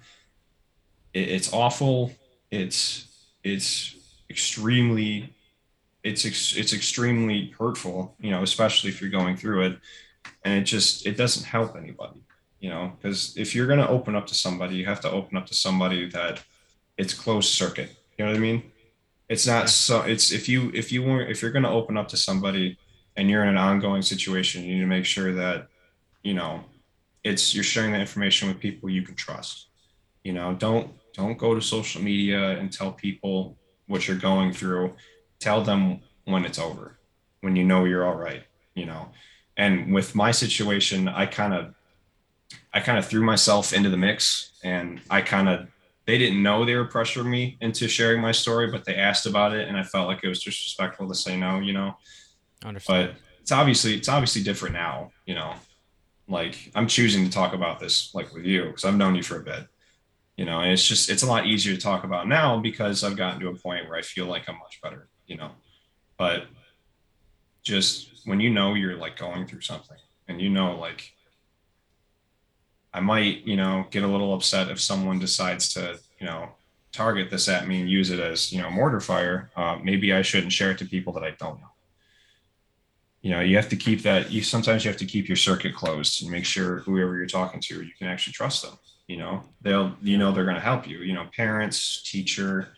it, 1.13 1.29
it's 1.29 1.53
awful. 1.53 2.13
It's 2.49 3.07
it's 3.43 3.95
extremely 4.29 5.33
it's 6.03 6.25
ex- 6.25 6.55
it's 6.55 6.73
extremely 6.73 7.53
hurtful 7.59 8.15
you 8.19 8.29
know 8.29 8.43
especially 8.43 8.89
if 8.89 9.01
you're 9.01 9.09
going 9.09 9.35
through 9.37 9.65
it. 9.67 9.79
And 10.43 10.61
it 10.61 10.63
just 10.63 11.05
it 11.05 11.17
doesn't 11.17 11.45
help 11.45 11.75
anybody 11.75 12.21
you 12.59 12.69
know 12.69 12.93
because 12.95 13.35
if 13.37 13.53
you're 13.53 13.67
going 13.67 13.79
to 13.79 13.89
open 13.89 14.15
up 14.15 14.25
to 14.27 14.35
somebody 14.35 14.75
you 14.75 14.85
have 14.85 15.01
to 15.01 15.11
open 15.11 15.37
up 15.37 15.45
to 15.47 15.53
somebody 15.53 16.09
that 16.09 16.43
it's 16.97 17.13
closed 17.13 17.49
circuit. 17.49 17.95
You 18.17 18.25
know 18.25 18.31
what 18.31 18.37
i 18.37 18.41
mean? 18.41 18.71
It's 19.29 19.45
not 19.45 19.69
so 19.69 20.01
it's 20.01 20.31
if 20.31 20.47
you 20.47 20.71
if 20.73 20.91
you 20.91 21.03
weren't 21.03 21.29
if 21.29 21.41
you're 21.41 21.51
going 21.51 21.63
to 21.63 21.69
open 21.69 21.97
up 21.97 22.07
to 22.09 22.17
somebody 22.17 22.77
and 23.17 23.29
you're 23.29 23.43
in 23.43 23.49
an 23.49 23.57
ongoing 23.57 24.01
situation 24.01 24.63
you 24.63 24.75
need 24.75 24.81
to 24.81 24.87
make 24.87 25.05
sure 25.05 25.33
that 25.33 25.67
you 26.23 26.33
know 26.33 26.63
it's 27.23 27.53
you're 27.53 27.63
sharing 27.63 27.91
that 27.91 27.99
information 27.99 28.47
with 28.47 28.59
people 28.59 28.89
you 28.89 29.01
can 29.01 29.15
trust. 29.15 29.67
You 30.23 30.33
know 30.33 30.53
don't 30.53 30.91
don't 31.13 31.37
go 31.37 31.53
to 31.53 31.61
social 31.61 32.01
media 32.01 32.57
and 32.57 32.71
tell 32.71 32.91
people 32.91 33.57
what 33.87 34.07
you're 34.07 34.17
going 34.17 34.53
through. 34.53 34.93
Tell 35.39 35.61
them 35.63 35.99
when 36.25 36.45
it's 36.45 36.59
over 36.59 36.97
when 37.41 37.55
you 37.55 37.63
know 37.63 37.85
you're 37.85 38.05
all 38.05 38.15
right 38.15 38.43
you 38.77 38.85
know. 38.85 39.09
And 39.57 39.91
with 39.91 40.13
my 40.13 40.29
situation 40.29 41.07
i 41.07 41.25
kind 41.25 41.53
of 41.53 41.73
i 42.75 42.79
kind 42.79 42.99
of 42.99 43.07
threw 43.07 43.23
myself 43.23 43.73
into 43.73 43.89
the 43.89 43.97
mix 43.97 44.51
and 44.63 45.01
i 45.09 45.19
kind 45.19 45.49
of 45.49 45.67
they 46.05 46.19
didn't 46.19 46.43
know 46.43 46.63
they 46.63 46.75
were 46.75 46.87
pressuring 46.87 47.25
me 47.25 47.57
into 47.59 47.87
sharing 47.87 48.21
my 48.21 48.31
story 48.31 48.69
but 48.69 48.85
they 48.85 48.93
asked 48.93 49.25
about 49.25 49.53
it 49.53 49.67
and 49.67 49.75
i 49.75 49.81
felt 49.81 50.07
like 50.07 50.23
it 50.23 50.27
was 50.27 50.43
disrespectful 50.43 51.07
to 51.09 51.15
say 51.15 51.35
no 51.35 51.59
you 51.59 51.73
know 51.73 51.97
Understand. 52.65 53.09
but 53.13 53.21
it's 53.41 53.51
obviously 53.51 53.95
it's 53.95 54.09
obviously 54.09 54.43
different 54.43 54.73
now 54.73 55.11
you 55.25 55.35
know? 55.35 55.53
Like 56.27 56.71
i'm 56.75 56.87
choosing 56.87 57.23
to 57.25 57.31
talk 57.31 57.53
about 57.53 57.79
this 57.79 58.13
like 58.13 58.33
with 58.33 58.45
you 58.45 58.65
because 58.65 58.85
i've 58.85 58.97
known 58.97 59.15
you 59.15 59.23
for 59.23 59.39
a 59.39 59.43
bit 59.43 59.67
you 60.35 60.45
know? 60.45 60.59
And 60.59 60.71
it's 60.71 60.85
just 60.85 61.09
it's 61.09 61.23
a 61.23 61.27
lot 61.27 61.45
easier 61.47 61.75
to 61.75 61.81
talk 61.81 62.03
about 62.03 62.27
now 62.27 62.59
because 62.59 63.03
i've 63.03 63.15
gotten 63.15 63.39
to 63.39 63.49
a 63.49 63.55
point 63.55 63.87
where 63.87 63.97
i 63.97 64.01
feel 64.01 64.25
like 64.25 64.47
i'm 64.49 64.57
much 64.59 64.79
better 64.81 65.07
you 65.27 65.35
know? 65.37 65.51
But 66.17 66.45
just 67.63 68.25
when 68.25 68.39
you 68.39 68.49
know 68.49 68.73
you're 68.73 68.95
like 68.95 69.17
going 69.17 69.45
through 69.45 69.61
something 69.61 69.97
and 70.27 70.41
you 70.41 70.49
know 70.49 70.77
like 70.77 71.13
i 72.93 72.99
might 72.99 73.45
you 73.45 73.57
know 73.57 73.85
get 73.91 74.03
a 74.03 74.07
little 74.07 74.33
upset 74.33 74.69
if 74.69 74.79
someone 74.79 75.19
decides 75.19 75.73
to 75.73 75.99
you 76.19 76.25
know 76.25 76.49
target 76.93 77.29
this 77.29 77.49
at 77.49 77.67
me 77.67 77.81
and 77.81 77.89
use 77.89 78.09
it 78.09 78.19
as 78.19 78.51
you 78.53 78.61
know 78.61 78.69
mortar 78.69 79.01
fire 79.01 79.51
uh, 79.57 79.77
maybe 79.83 80.13
i 80.13 80.21
shouldn't 80.21 80.51
share 80.51 80.71
it 80.71 80.77
to 80.77 80.85
people 80.85 81.11
that 81.11 81.23
i 81.23 81.31
don't 81.31 81.59
know 81.59 81.67
you 83.27 83.33
know 83.33 83.41
you 83.41 83.57
have 83.57 83.67
to 83.67 83.75
keep 83.75 84.03
that 84.03 84.31
you 84.31 84.41
sometimes 84.41 84.85
you 84.85 84.89
have 84.89 84.97
to 84.97 85.05
keep 85.05 85.27
your 85.27 85.35
circuit 85.35 85.75
closed 85.75 86.21
and 86.21 86.31
make 86.31 86.45
sure 86.45 86.77
whoever 86.79 87.17
you're 87.17 87.25
talking 87.25 87.59
to 87.59 87.83
you 87.83 87.91
can 87.99 88.07
actually 88.07 88.31
trust 88.31 88.61
them 88.63 88.77
you 89.07 89.17
know? 89.17 89.43
They'll 89.61 89.95
you 90.01 90.17
know 90.17 90.31
they're 90.31 90.45
going 90.45 90.55
to 90.55 90.61
help 90.61 90.87
you 90.87 90.99
you 90.99 91.13
know 91.13 91.25
parents 91.35 92.01
teacher 92.09 92.69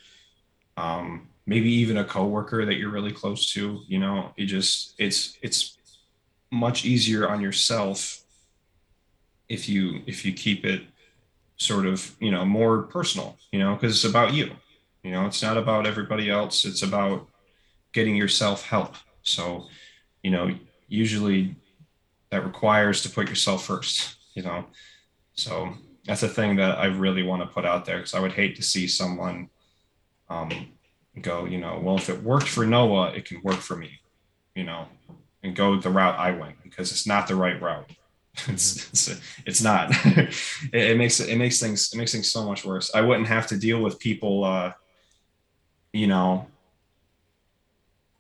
um 0.75 1.27
maybe 1.45 1.71
even 1.71 1.97
a 1.97 2.03
coworker 2.03 2.65
that 2.65 2.77
you're 2.77 2.89
really 2.97 3.11
close 3.11 3.51
to 3.53 3.81
you 3.87 3.99
know? 3.99 4.33
It 4.37 4.45
just 4.45 4.95
it's 4.97 5.37
it's 5.43 5.77
much 6.49 6.83
easier 6.83 7.29
on 7.29 7.41
yourself 7.41 8.23
if 9.49 9.69
you 9.69 10.01
if 10.07 10.25
you 10.25 10.33
keep 10.33 10.65
it 10.65 10.81
sort 11.57 11.85
of 11.85 12.15
you 12.19 12.31
know 12.31 12.43
more 12.43 12.83
personal 12.83 13.37
you 13.51 13.59
know? 13.59 13.75
Because 13.75 13.93
it's 13.95 14.09
about 14.09 14.33
you 14.33 14.51
you 15.03 15.11
know? 15.11 15.27
It's 15.27 15.43
not 15.43 15.57
about 15.57 15.85
everybody 15.85 16.27
else. 16.27 16.65
It's 16.65 16.81
about 16.81 17.27
getting 17.93 18.15
yourself 18.15 18.65
help. 18.65 18.95
So 19.23 19.67
you 20.23 20.31
know 20.31 20.53
usually 20.87 21.55
that 22.31 22.45
requires 22.45 23.01
to 23.01 23.09
put 23.09 23.29
yourself 23.29 23.65
first 23.65 24.15
you 24.35 24.43
know? 24.43 24.65
So 25.33 25.73
that's 26.05 26.23
a 26.23 26.27
thing 26.27 26.55
that 26.55 26.79
i 26.79 26.85
really 26.85 27.23
want 27.23 27.41
to 27.41 27.47
put 27.47 27.65
out 27.65 27.85
there 27.85 27.97
because 27.97 28.15
i 28.15 28.19
would 28.19 28.31
hate 28.31 28.55
to 28.55 28.63
see 28.63 28.87
someone 28.87 29.49
um, 30.29 30.49
go 31.21 31.45
you 31.45 31.59
know 31.59 31.79
well 31.83 31.97
if 31.97 32.09
it 32.09 32.23
worked 32.23 32.47
for 32.47 32.65
noah 32.65 33.11
it 33.11 33.25
can 33.25 33.41
work 33.43 33.57
for 33.57 33.75
me 33.75 33.91
you 34.55 34.63
know 34.63 34.87
and 35.43 35.55
go 35.55 35.77
the 35.79 35.89
route 35.89 36.17
i 36.17 36.31
went 36.31 36.61
because 36.63 36.91
it's 36.91 37.05
not 37.07 37.27
the 37.27 37.35
right 37.35 37.61
route. 37.61 37.89
It's 38.47 38.89
it's, 38.89 39.21
it's 39.45 39.61
not. 39.61 39.91
It, 40.05 40.91
it 40.91 40.97
makes 40.97 41.19
it 41.19 41.37
makes 41.37 41.59
things 41.59 41.91
it 41.93 41.97
makes 41.97 42.13
things 42.13 42.31
so 42.31 42.45
much 42.45 42.63
worse. 42.63 42.93
I 42.95 43.01
wouldn't 43.01 43.27
have 43.27 43.47
to 43.47 43.57
deal 43.57 43.81
with 43.81 43.99
people 43.99 44.45
uh 44.45 44.71
you 45.91 46.07
know 46.07 46.47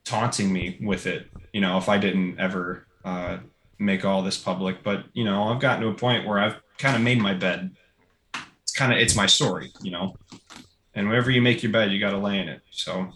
taunting 0.09 0.51
me 0.51 0.77
with 0.81 1.05
it 1.05 1.29
you 1.53 1.61
know 1.61 1.77
if 1.77 1.87
i 1.87 1.97
didn't 1.97 2.39
ever 2.39 2.87
uh 3.05 3.37
make 3.79 4.03
all 4.03 4.21
this 4.21 4.37
public. 4.37 4.83
But 4.83 5.05
you 5.13 5.23
know 5.23 5.43
i've 5.45 5.61
gotten 5.61 5.81
to 5.83 5.89
a 5.89 5.93
point 5.93 6.27
where 6.27 6.39
i've 6.39 6.57
kind 6.77 6.95
of 6.95 7.01
made 7.01 7.19
my 7.19 7.33
bed. 7.33 7.75
It's 8.63 8.73
kind 8.73 8.91
of 8.93 8.99
it's 8.99 9.15
my 9.15 9.25
story 9.25 9.71
you 9.81 9.91
know? 9.91 10.15
And 10.93 11.07
whenever 11.07 11.31
you 11.31 11.41
make 11.41 11.63
your 11.63 11.71
bed 11.71 11.91
you 11.91 11.99
got 11.99 12.11
to 12.11 12.17
lay 12.17 12.39
in 12.39 12.49
it. 12.49 12.61
So 12.71 13.07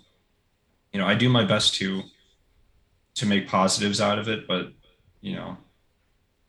you 0.92 1.00
know 1.00 1.06
i 1.06 1.14
do 1.14 1.30
my 1.30 1.44
best 1.44 1.76
to 1.76 2.02
to 3.16 3.26
make 3.26 3.48
positives 3.48 4.02
out 4.02 4.18
of 4.18 4.28
it. 4.30 4.48
But 4.48 4.72
you 5.22 5.36
know 5.36 5.58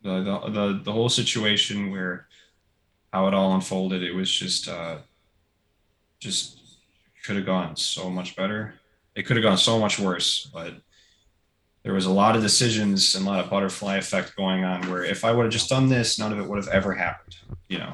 the 0.01 0.23
the 0.23 0.49
the, 0.49 0.81
the 0.85 0.91
whole 0.91 1.09
situation 1.09 1.91
where 1.91 2.27
how 3.11 3.27
it 3.27 3.33
all 3.33 3.53
unfolded 3.53 4.01
it 4.03 4.13
was 4.13 4.31
just 4.31 4.67
uh 4.67 4.97
just 6.19 6.59
could 7.23 7.35
have 7.35 7.45
gone 7.45 7.75
so 7.75 8.09
much 8.09 8.35
better 8.35 8.75
it 9.15 9.23
could 9.25 9.37
have 9.37 9.43
gone 9.43 9.57
so 9.57 9.79
much 9.79 9.97
worse 9.99 10.49
but 10.53 10.73
there 11.83 11.93
was 11.93 12.05
a 12.05 12.11
lot 12.11 12.35
of 12.35 12.41
decisions 12.41 13.15
and 13.15 13.25
a 13.25 13.29
lot 13.29 13.39
of 13.43 13.49
butterfly 13.49 13.95
effect 13.97 14.35
going 14.35 14.63
on 14.63 14.81
where 14.89 15.03
if 15.03 15.23
i 15.23 15.31
would 15.31 15.43
have 15.45 15.53
just 15.53 15.69
done 15.69 15.87
this 15.89 16.17
none 16.19 16.31
of 16.31 16.39
it 16.39 16.45
would 16.47 16.57
have 16.57 16.67
ever 16.73 16.93
happened 16.93 17.35
you 17.69 17.77
know 17.77 17.93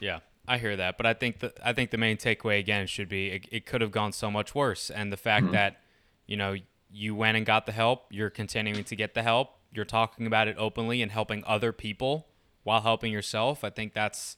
Yeah, 0.00 0.18
I 0.48 0.58
hear 0.58 0.74
that, 0.76 0.96
but 0.96 1.06
I 1.06 1.14
think 1.14 1.38
that 1.40 1.58
I 1.64 1.72
think 1.72 1.90
the 1.92 1.96
main 1.98 2.16
takeaway 2.16 2.58
again 2.58 2.88
should 2.88 3.08
be 3.08 3.28
it, 3.28 3.46
it 3.52 3.66
could 3.66 3.80
have 3.82 3.92
gone 3.92 4.10
so 4.12 4.30
much 4.32 4.52
worse, 4.52 4.90
and 4.90 5.12
the 5.12 5.16
fact 5.16 5.46
Mhm. 5.46 5.52
that 5.52 5.80
you 6.26 6.36
know 6.36 6.56
you 6.90 7.14
went 7.14 7.36
and 7.36 7.46
got 7.46 7.66
the 7.66 7.72
help, 7.72 8.06
you're 8.10 8.30
continuing 8.30 8.82
to 8.84 8.96
get 8.96 9.14
the 9.14 9.22
help, 9.22 9.58
you're 9.72 9.84
talking 9.84 10.26
about 10.26 10.48
it 10.48 10.56
openly 10.58 11.02
and 11.02 11.12
helping 11.12 11.44
other 11.46 11.72
people 11.72 12.26
while 12.64 12.80
helping 12.80 13.12
yourself. 13.12 13.62
I 13.62 13.70
think 13.70 13.92
that's 13.94 14.36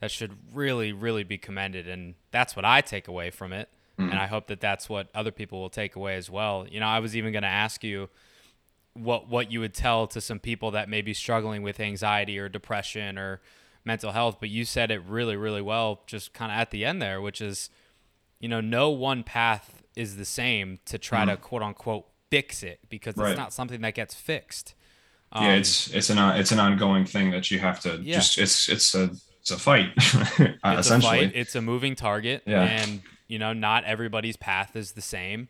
that 0.00 0.10
should 0.10 0.36
really 0.52 0.92
really 0.92 1.24
be 1.24 1.38
commended, 1.38 1.88
and 1.88 2.14
that's 2.30 2.54
what 2.54 2.66
I 2.66 2.82
take 2.82 3.08
away 3.08 3.30
from 3.30 3.54
it, 3.54 3.70
and 3.98 4.14
I 4.14 4.26
hope 4.28 4.46
that 4.46 4.60
that's 4.60 4.88
what 4.88 5.08
other 5.14 5.32
people 5.32 5.60
will 5.60 5.70
take 5.70 5.96
away 5.96 6.14
as 6.16 6.30
well. 6.30 6.66
You 6.70 6.78
know, 6.80 6.86
I 6.86 7.00
was 7.00 7.16
even 7.16 7.32
going 7.32 7.42
to 7.42 7.48
ask 7.48 7.82
you 7.82 8.08
what 8.94 9.28
what 9.28 9.50
you 9.52 9.60
would 9.60 9.74
tell 9.74 10.06
to 10.08 10.20
some 10.20 10.38
people 10.38 10.70
that 10.72 10.88
may 10.88 11.02
be 11.02 11.14
struggling 11.14 11.62
with 11.62 11.78
anxiety 11.80 12.38
or 12.38 12.48
depression 12.48 13.18
or 13.18 13.40
mental 13.84 14.12
health. 14.12 14.38
But 14.40 14.48
you 14.50 14.64
said 14.64 14.90
it 14.90 15.02
really, 15.06 15.36
really 15.36 15.62
well, 15.62 16.02
just 16.06 16.32
kind 16.32 16.50
of 16.52 16.58
at 16.58 16.70
the 16.70 16.84
end 16.84 17.00
there, 17.02 17.20
which 17.20 17.40
is, 17.40 17.70
you 18.40 18.48
know, 18.48 18.60
no 18.60 18.90
one 18.90 19.22
path 19.24 19.82
is 19.96 20.16
the 20.16 20.24
same 20.24 20.78
to 20.84 20.96
try 20.98 21.24
to 21.24 21.36
quote 21.36 21.62
unquote 21.62 22.06
fix 22.30 22.62
it 22.62 22.78
because 22.88 23.16
Right. 23.16 23.30
it's 23.30 23.38
not 23.38 23.52
something 23.52 23.80
that 23.80 23.94
gets 23.94 24.14
fixed. 24.14 24.74
yeah, 25.34 25.40
Um, 25.40 25.50
it's 25.54 25.88
it's 25.94 26.10
an 26.10 26.18
it's 26.38 26.52
an 26.52 26.60
ongoing 26.60 27.04
thing 27.04 27.30
that 27.32 27.50
you 27.50 27.58
have 27.58 27.80
to 27.80 28.00
Yeah. 28.02 28.14
just 28.16 28.38
it's 28.38 28.68
it's 28.68 28.94
a 28.94 29.10
it's 29.40 29.50
a 29.50 29.58
fight 29.58 29.88
uh, 29.96 30.76
it's 30.78 30.86
essentially. 30.86 31.18
a 31.18 31.22
fight. 31.28 31.32
It's 31.34 31.54
a 31.54 31.62
moving 31.62 31.94
target, 31.94 32.42
Yeah. 32.46 32.62
and 32.62 33.02
you 33.28 33.38
know, 33.38 33.52
not 33.52 33.84
everybody's 33.84 34.36
path 34.36 34.74
is 34.76 34.92
the 34.92 35.02
same. 35.02 35.48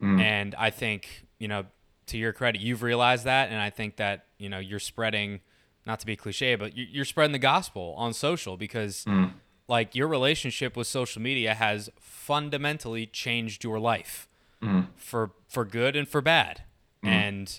Mm. 0.00 0.20
And 0.20 0.54
I 0.56 0.70
think 0.70 1.24
you 1.38 1.48
know, 1.48 1.64
to 2.06 2.18
your 2.18 2.32
credit, 2.32 2.60
you've 2.60 2.82
realized 2.82 3.24
that, 3.24 3.50
and 3.50 3.60
I 3.60 3.70
think 3.70 3.96
that 3.96 4.26
you 4.38 4.48
know 4.48 4.58
you're 4.58 4.78
spreading, 4.80 5.40
not 5.86 6.00
to 6.00 6.06
be 6.06 6.16
cliche, 6.16 6.54
but 6.56 6.76
you- 6.76 6.86
you're 6.90 7.04
spreading 7.04 7.32
the 7.32 7.38
gospel 7.38 7.94
on 7.96 8.12
social 8.12 8.56
because, 8.56 9.04
Mm. 9.04 9.32
like, 9.68 9.94
your 9.94 10.06
relationship 10.08 10.76
with 10.76 10.86
social 10.86 11.22
media 11.22 11.54
has 11.54 11.88
fundamentally 12.00 13.06
changed 13.06 13.64
your 13.64 13.78
life 13.80 14.28
Mm. 14.62 14.86
for 14.96 15.32
for 15.48 15.64
good 15.64 15.96
and 15.96 16.08
for 16.08 16.20
bad, 16.20 16.62
and 17.02 17.58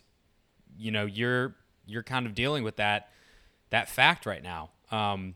you 0.78 0.90
know 0.92 1.06
you're 1.06 1.56
you're 1.86 2.04
kind 2.04 2.26
of 2.26 2.34
dealing 2.34 2.64
with 2.64 2.78
that 2.78 3.10
that 3.70 3.90
fact 3.90 4.26
right 4.26 4.42
now. 4.44 4.70
Um, 4.92 5.36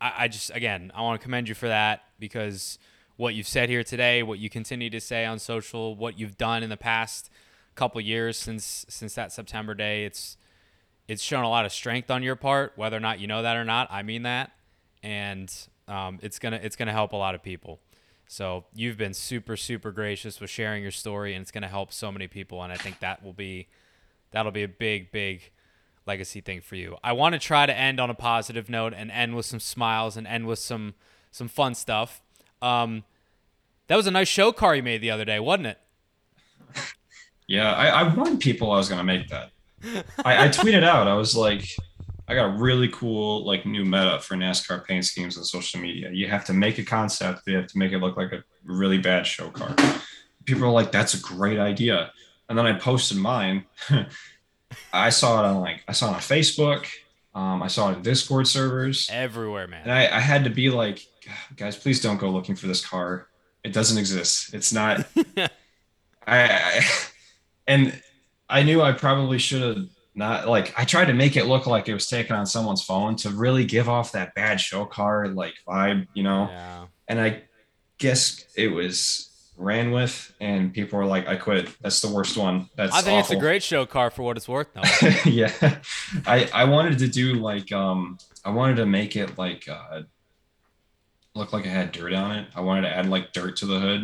I, 0.00 0.12
I 0.18 0.28
just 0.28 0.50
again 0.54 0.90
I 0.94 1.02
want 1.02 1.20
to 1.20 1.24
commend 1.24 1.48
you 1.48 1.54
for 1.54 1.68
that 1.68 2.02
because 2.18 2.78
what 3.16 3.34
you've 3.34 3.48
said 3.48 3.68
here 3.68 3.84
today, 3.84 4.22
what 4.22 4.38
you 4.38 4.48
continue 4.48 4.88
to 4.88 5.00
say 5.00 5.26
on 5.26 5.38
social, 5.38 5.94
what 5.94 6.18
you've 6.18 6.38
done 6.38 6.62
in 6.62 6.70
the 6.70 6.76
past 6.76 7.30
couple 7.74 8.00
years 8.00 8.36
since 8.36 8.86
since 8.88 9.14
that 9.14 9.32
September 9.32 9.74
day, 9.74 10.04
it's 10.04 10.36
it's 11.06 11.22
shown 11.22 11.44
a 11.44 11.48
lot 11.48 11.66
of 11.66 11.72
strength 11.72 12.10
on 12.10 12.22
your 12.22 12.36
part, 12.36 12.72
whether 12.76 12.96
or 12.96 13.00
not 13.00 13.20
you 13.20 13.26
know 13.26 13.42
that 13.42 13.56
or 13.56 13.64
not. 13.64 13.88
I 13.90 14.02
mean 14.02 14.22
that, 14.22 14.52
and 15.02 15.52
um, 15.86 16.18
it's 16.22 16.38
gonna 16.38 16.60
it's 16.62 16.76
gonna 16.76 16.92
help 16.92 17.12
a 17.12 17.16
lot 17.16 17.34
of 17.34 17.42
people. 17.42 17.80
So 18.26 18.64
you've 18.74 18.96
been 18.96 19.12
super 19.12 19.56
super 19.56 19.92
gracious 19.92 20.40
with 20.40 20.50
sharing 20.50 20.82
your 20.82 20.92
story, 20.92 21.34
and 21.34 21.42
it's 21.42 21.50
gonna 21.50 21.68
help 21.68 21.92
so 21.92 22.10
many 22.10 22.26
people. 22.26 22.62
And 22.62 22.72
I 22.72 22.76
think 22.76 23.00
that 23.00 23.22
will 23.22 23.32
be 23.32 23.68
that'll 24.30 24.52
be 24.52 24.62
a 24.62 24.68
big 24.68 25.12
big 25.12 25.50
legacy 26.10 26.40
thing 26.40 26.60
for 26.60 26.74
you. 26.74 26.96
I 27.04 27.12
want 27.12 27.34
to 27.34 27.38
try 27.38 27.66
to 27.66 27.76
end 27.76 28.00
on 28.00 28.10
a 28.10 28.14
positive 28.14 28.68
note 28.68 28.92
and 28.96 29.12
end 29.12 29.36
with 29.36 29.46
some 29.46 29.60
smiles 29.60 30.16
and 30.16 30.26
end 30.26 30.44
with 30.48 30.58
some 30.58 30.94
some 31.30 31.46
fun 31.46 31.76
stuff. 31.76 32.20
Um, 32.60 33.04
that 33.86 33.94
was 33.94 34.08
a 34.08 34.10
nice 34.10 34.26
show 34.26 34.50
car 34.50 34.74
you 34.74 34.82
made 34.82 35.00
the 35.00 35.12
other 35.12 35.24
day, 35.24 35.38
wasn't 35.38 35.68
it? 35.68 35.78
Yeah, 37.46 37.72
I, 37.72 37.86
I 37.88 38.14
warned 38.14 38.38
people 38.38 38.70
I 38.70 38.76
was 38.76 38.88
gonna 38.88 39.02
make 39.02 39.26
that. 39.30 39.50
I, 40.24 40.44
I 40.44 40.48
tweeted 40.50 40.84
out, 40.84 41.08
I 41.08 41.14
was 41.14 41.34
like, 41.34 41.64
I 42.28 42.36
got 42.36 42.44
a 42.44 42.56
really 42.56 42.86
cool 42.86 43.44
like 43.44 43.66
new 43.66 43.84
meta 43.84 44.20
for 44.20 44.36
NASCAR 44.36 44.86
paint 44.86 45.04
schemes 45.04 45.36
on 45.36 45.42
social 45.42 45.80
media. 45.80 46.12
You 46.12 46.28
have 46.28 46.44
to 46.44 46.52
make 46.52 46.78
a 46.78 46.84
concept, 46.84 47.40
you 47.48 47.56
have 47.56 47.66
to 47.66 47.78
make 47.78 47.90
it 47.90 47.98
look 47.98 48.16
like 48.16 48.30
a 48.30 48.44
really 48.62 48.98
bad 48.98 49.26
show 49.26 49.50
car. 49.50 49.74
People 50.44 50.62
are 50.62 50.70
like, 50.70 50.92
that's 50.92 51.14
a 51.14 51.20
great 51.20 51.58
idea. 51.58 52.12
And 52.48 52.56
then 52.56 52.66
I 52.66 52.74
posted 52.78 53.18
mine. 53.18 53.64
I 54.92 55.10
saw 55.10 55.42
it 55.42 55.46
on 55.46 55.60
like 55.60 55.82
I 55.88 55.92
saw 55.92 56.10
it 56.10 56.14
on 56.14 56.20
Facebook. 56.20 56.86
Um, 57.34 57.62
I 57.62 57.68
saw 57.68 57.90
it 57.90 57.96
in 57.96 58.02
Discord 58.02 58.48
servers. 58.48 59.08
Everywhere, 59.12 59.68
man. 59.68 59.82
And 59.82 59.92
I, 59.92 60.16
I 60.16 60.20
had 60.20 60.44
to 60.44 60.50
be 60.50 60.68
like, 60.68 61.06
guys, 61.56 61.76
please 61.76 62.00
don't 62.00 62.18
go 62.18 62.28
looking 62.28 62.56
for 62.56 62.66
this 62.66 62.84
car. 62.84 63.28
It 63.62 63.72
doesn't 63.72 63.98
exist. 63.98 64.52
It's 64.52 64.72
not. 64.72 65.06
I, 65.36 65.48
I 66.26 66.80
and 67.66 68.02
I 68.48 68.62
knew 68.62 68.82
I 68.82 68.92
probably 68.92 69.38
should 69.38 69.62
have 69.62 69.86
not 70.14 70.48
like. 70.48 70.74
I 70.76 70.84
tried 70.84 71.06
to 71.06 71.14
make 71.14 71.36
it 71.36 71.46
look 71.46 71.66
like 71.66 71.88
it 71.88 71.94
was 71.94 72.08
taken 72.08 72.34
on 72.34 72.46
someone's 72.46 72.82
phone 72.82 73.16
to 73.16 73.30
really 73.30 73.64
give 73.64 73.88
off 73.88 74.12
that 74.12 74.34
bad 74.34 74.60
show 74.60 74.84
car 74.84 75.28
like 75.28 75.54
vibe, 75.66 76.06
you 76.14 76.22
know. 76.22 76.48
Yeah. 76.50 76.86
And 77.06 77.20
I 77.20 77.42
guess 77.98 78.44
it 78.56 78.68
was 78.68 79.29
ran 79.60 79.90
with, 79.92 80.34
and 80.40 80.72
people 80.72 80.98
were 80.98 81.04
like, 81.06 81.28
"I 81.28 81.36
quit. 81.36 81.68
That's 81.82 82.00
the 82.00 82.08
worst 82.12 82.36
one. 82.36 82.68
That's 82.76 82.94
I 82.94 83.02
think 83.02 83.20
it's 83.20 83.30
a 83.30 83.36
great 83.36 83.62
show 83.62 83.84
car 83.86 84.10
for 84.10 84.22
what 84.22 84.36
it's 84.36 84.48
worth, 84.48 84.68
though. 84.74 85.08
yeah 85.30 85.52
i 86.26 86.48
i 86.52 86.64
wanted 86.64 86.98
to 86.98 87.06
do 87.08 87.34
like 87.34 87.70
um 87.72 88.18
i 88.44 88.50
wanted 88.50 88.76
to 88.76 88.86
make 88.86 89.14
it 89.16 89.38
like 89.38 89.68
uh 89.68 90.00
look 91.34 91.52
like 91.52 91.64
it 91.64 91.68
had 91.70 91.92
dirt 91.92 92.12
on 92.12 92.36
it 92.36 92.48
i 92.56 92.60
wanted 92.60 92.82
to 92.82 92.88
add 92.96 93.08
like 93.08 93.32
dirt 93.32 93.56
to 93.56 93.66
the 93.66 93.78
hood 93.78 94.02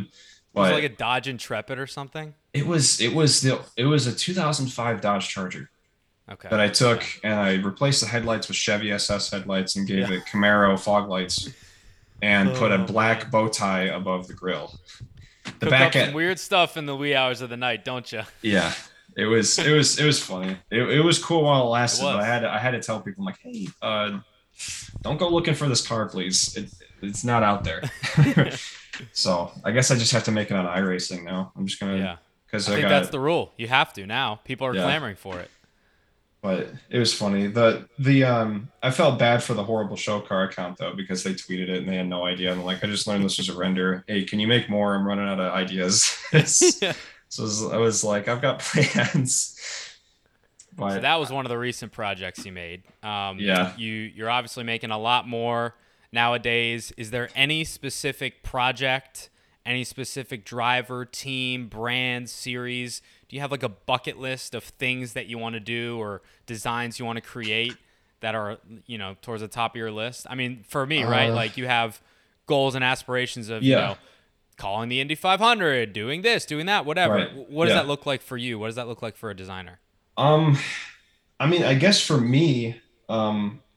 was 0.52 0.68
but 0.68 0.70
it 0.70 0.74
like 0.74 0.84
a 0.84 0.88
Dodge 0.96 1.28
Intrepid 1.28 1.78
or 1.78 1.86
something? 1.86 2.34
it 2.54 2.66
was 2.66 3.00
it 3.00 3.12
was 3.14 3.40
the 3.42 3.60
it 3.76 3.84
was 3.84 4.06
a 4.06 4.14
2005 4.14 5.00
dodge 5.00 5.28
charger 5.28 5.70
Okay. 6.30 6.48
that 6.48 6.60
i 6.60 6.68
took 6.68 7.02
and 7.24 7.34
i 7.34 7.54
replaced 7.54 8.00
the 8.00 8.06
headlights 8.08 8.48
with 8.48 8.56
chevy 8.56 8.90
ss 8.92 9.30
headlights 9.30 9.76
and 9.76 9.86
gave 9.86 10.08
Yeah. 10.10 10.16
it 10.18 10.24
camaro 10.26 10.78
fog 10.78 11.08
lights 11.08 11.48
and 12.22 12.54
put 12.54 12.72
a 12.72 12.82
Oh, 12.82 12.84
black 12.86 13.30
bow 13.30 13.48
tie 13.48 13.84
above 13.84 14.26
the 14.28 14.34
grill 14.34 14.78
the 15.60 15.66
Cook 15.66 15.70
back 15.70 15.86
up 15.88 15.92
some 15.94 16.02
end 16.02 16.14
weird 16.14 16.38
stuff 16.38 16.76
in 16.76 16.86
the 16.86 16.96
wee 16.96 17.14
hours 17.14 17.40
of 17.40 17.50
the 17.50 17.56
night, 17.56 17.84
don't 17.84 18.10
you? 18.12 18.22
Yeah, 18.42 18.72
it 19.16 19.26
was 19.26 19.58
it 19.58 19.72
was 19.72 19.98
it 19.98 20.04
was 20.04 20.22
funny. 20.22 20.56
It, 20.70 20.82
it 20.82 21.00
was 21.00 21.18
cool 21.22 21.44
while 21.44 21.62
it 21.66 21.70
lasted, 21.70 22.02
It 22.02 22.12
but 22.12 22.16
I 22.20 22.24
had 22.26 22.40
to, 22.40 22.50
I 22.52 22.58
had 22.58 22.70
to 22.72 22.80
tell 22.80 23.00
people 23.00 23.22
I'm 23.22 23.26
like, 23.26 23.38
hey, 23.40 23.68
uh, 23.82 24.18
don't 25.02 25.18
go 25.18 25.28
looking 25.28 25.54
for 25.54 25.68
this 25.68 25.86
car, 25.86 26.08
please. 26.08 26.56
It, 26.56 26.70
it's 27.02 27.24
not 27.24 27.42
out 27.42 27.62
there. 27.64 27.82
so 29.12 29.52
I 29.64 29.70
guess 29.70 29.90
I 29.90 29.96
just 29.96 30.12
have 30.12 30.24
to 30.24 30.30
make 30.32 30.50
it 30.50 30.54
on 30.56 30.66
iRacing 30.66 31.24
now. 31.24 31.52
I'm 31.56 31.66
just 31.66 31.78
gonna 31.80 31.96
Yeah. 31.96 32.16
because 32.46 32.68
I 32.68 32.72
I, 32.72 32.74
think 32.76 32.88
got. 32.88 32.88
that's 33.00 33.10
the 33.10 33.20
rule. 33.20 33.52
You 33.56 33.68
have 33.68 33.92
to 33.94 34.06
now. 34.06 34.40
People 34.44 34.66
are 34.66 34.74
Yeah. 34.74 34.82
clamoring 34.84 35.16
for 35.16 35.38
it. 35.38 35.50
But 36.46 36.70
it 36.90 36.98
was 36.98 37.12
funny. 37.12 37.48
The 37.48 37.88
the 37.98 38.22
um 38.24 38.68
I 38.82 38.90
felt 38.92 39.18
bad 39.18 39.42
for 39.42 39.54
the 39.54 39.64
horrible 39.64 39.96
show 39.96 40.20
car 40.20 40.44
account 40.44 40.78
though 40.78 40.94
because 40.94 41.24
they 41.24 41.32
tweeted 41.34 41.68
it 41.68 41.78
and 41.78 41.88
they 41.88 41.96
had 41.96 42.08
no 42.08 42.24
idea. 42.24 42.52
I'm 42.52 42.64
like, 42.64 42.84
I 42.84 42.86
just 42.86 43.06
learned 43.08 43.24
this 43.24 43.38
was 43.38 43.48
a 43.48 43.56
render. 43.56 44.04
Hey, 44.06 44.22
can 44.24 44.38
you 44.38 44.46
make 44.46 44.68
more? 44.70 44.94
I'm 44.94 45.06
running 45.06 45.26
out 45.28 45.40
of 45.40 45.52
ideas. 45.52 46.16
Yeah. 46.82 46.92
so 47.28 47.42
it 47.42 47.46
was- 47.46 47.72
I 47.72 47.76
was 47.78 48.04
like, 48.04 48.28
I've 48.28 48.40
got 48.42 48.58
plans. 48.66 49.58
But 50.76 50.92
So 50.94 51.00
that 51.00 51.16
was 51.18 51.30
one 51.32 51.44
of 51.46 51.50
the 51.50 51.58
recent 51.58 51.90
projects 51.92 52.44
you 52.46 52.52
made. 52.52 52.82
Um, 53.02 53.38
Yeah. 53.40 53.72
You 53.76 53.92
you're 53.92 54.30
obviously 54.30 54.62
making 54.64 54.90
a 54.90 54.98
lot 54.98 55.26
more 55.26 55.74
nowadays. 56.12 56.92
Is 56.96 57.10
there 57.10 57.28
any 57.34 57.64
specific 57.64 58.42
project, 58.42 59.30
any 59.66 59.84
specific 59.84 60.44
driver, 60.44 61.04
team, 61.04 61.68
brand, 61.68 62.30
series? 62.30 63.02
Do 63.28 63.36
you 63.36 63.42
have 63.42 63.50
like 63.50 63.62
a 63.62 63.68
bucket 63.68 64.18
list 64.18 64.54
of 64.54 64.64
things 64.64 65.12
that 65.14 65.26
you 65.26 65.38
want 65.38 65.54
to 65.54 65.60
do 65.60 65.98
or 65.98 66.22
designs 66.46 66.98
you 66.98 67.04
want 67.04 67.16
to 67.16 67.20
create 67.22 67.76
that 68.20 68.34
are 68.34 68.58
you 68.86 68.96
know 68.96 69.16
towards 69.22 69.42
the 69.42 69.48
top 69.48 69.72
of 69.72 69.76
your 69.76 69.90
list? 69.90 70.26
I 70.30 70.34
mean, 70.34 70.64
for 70.68 70.86
me, 70.86 71.04
right? 71.04 71.30
Uh, 71.30 71.34
Like 71.34 71.56
you 71.56 71.66
have 71.66 72.00
goals 72.46 72.74
and 72.74 72.84
aspirations 72.84 73.48
of 73.50 73.62
Yeah. 73.62 73.76
you 73.76 73.82
know 73.88 73.96
calling 74.56 74.88
the 74.88 75.00
Indy 75.02 75.14
500, 75.14 75.92
doing 75.92 76.22
this, 76.22 76.46
doing 76.46 76.64
that, 76.64 76.86
whatever. 76.86 77.14
Right. 77.14 77.50
What 77.50 77.66
does 77.66 77.74
Yeah. 77.74 77.82
that 77.82 77.88
look 77.88 78.06
like 78.06 78.22
for 78.22 78.38
you? 78.38 78.58
What 78.58 78.68
does 78.68 78.76
that 78.76 78.88
look 78.88 79.02
like 79.02 79.14
for 79.16 79.28
a 79.28 79.36
designer? 79.36 79.80
Um, 80.16 80.58
I 81.38 81.46
mean, 81.46 81.62
I 81.62 81.74
guess 81.74 82.00
for 82.00 82.18
me, 82.18 82.80
um, 83.10 83.60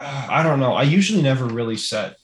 I 0.00 0.42
don't 0.42 0.60
know. 0.60 0.74
I 0.74 0.82
usually 0.82 1.22
never 1.22 1.46
really 1.46 1.76
set 1.76 2.16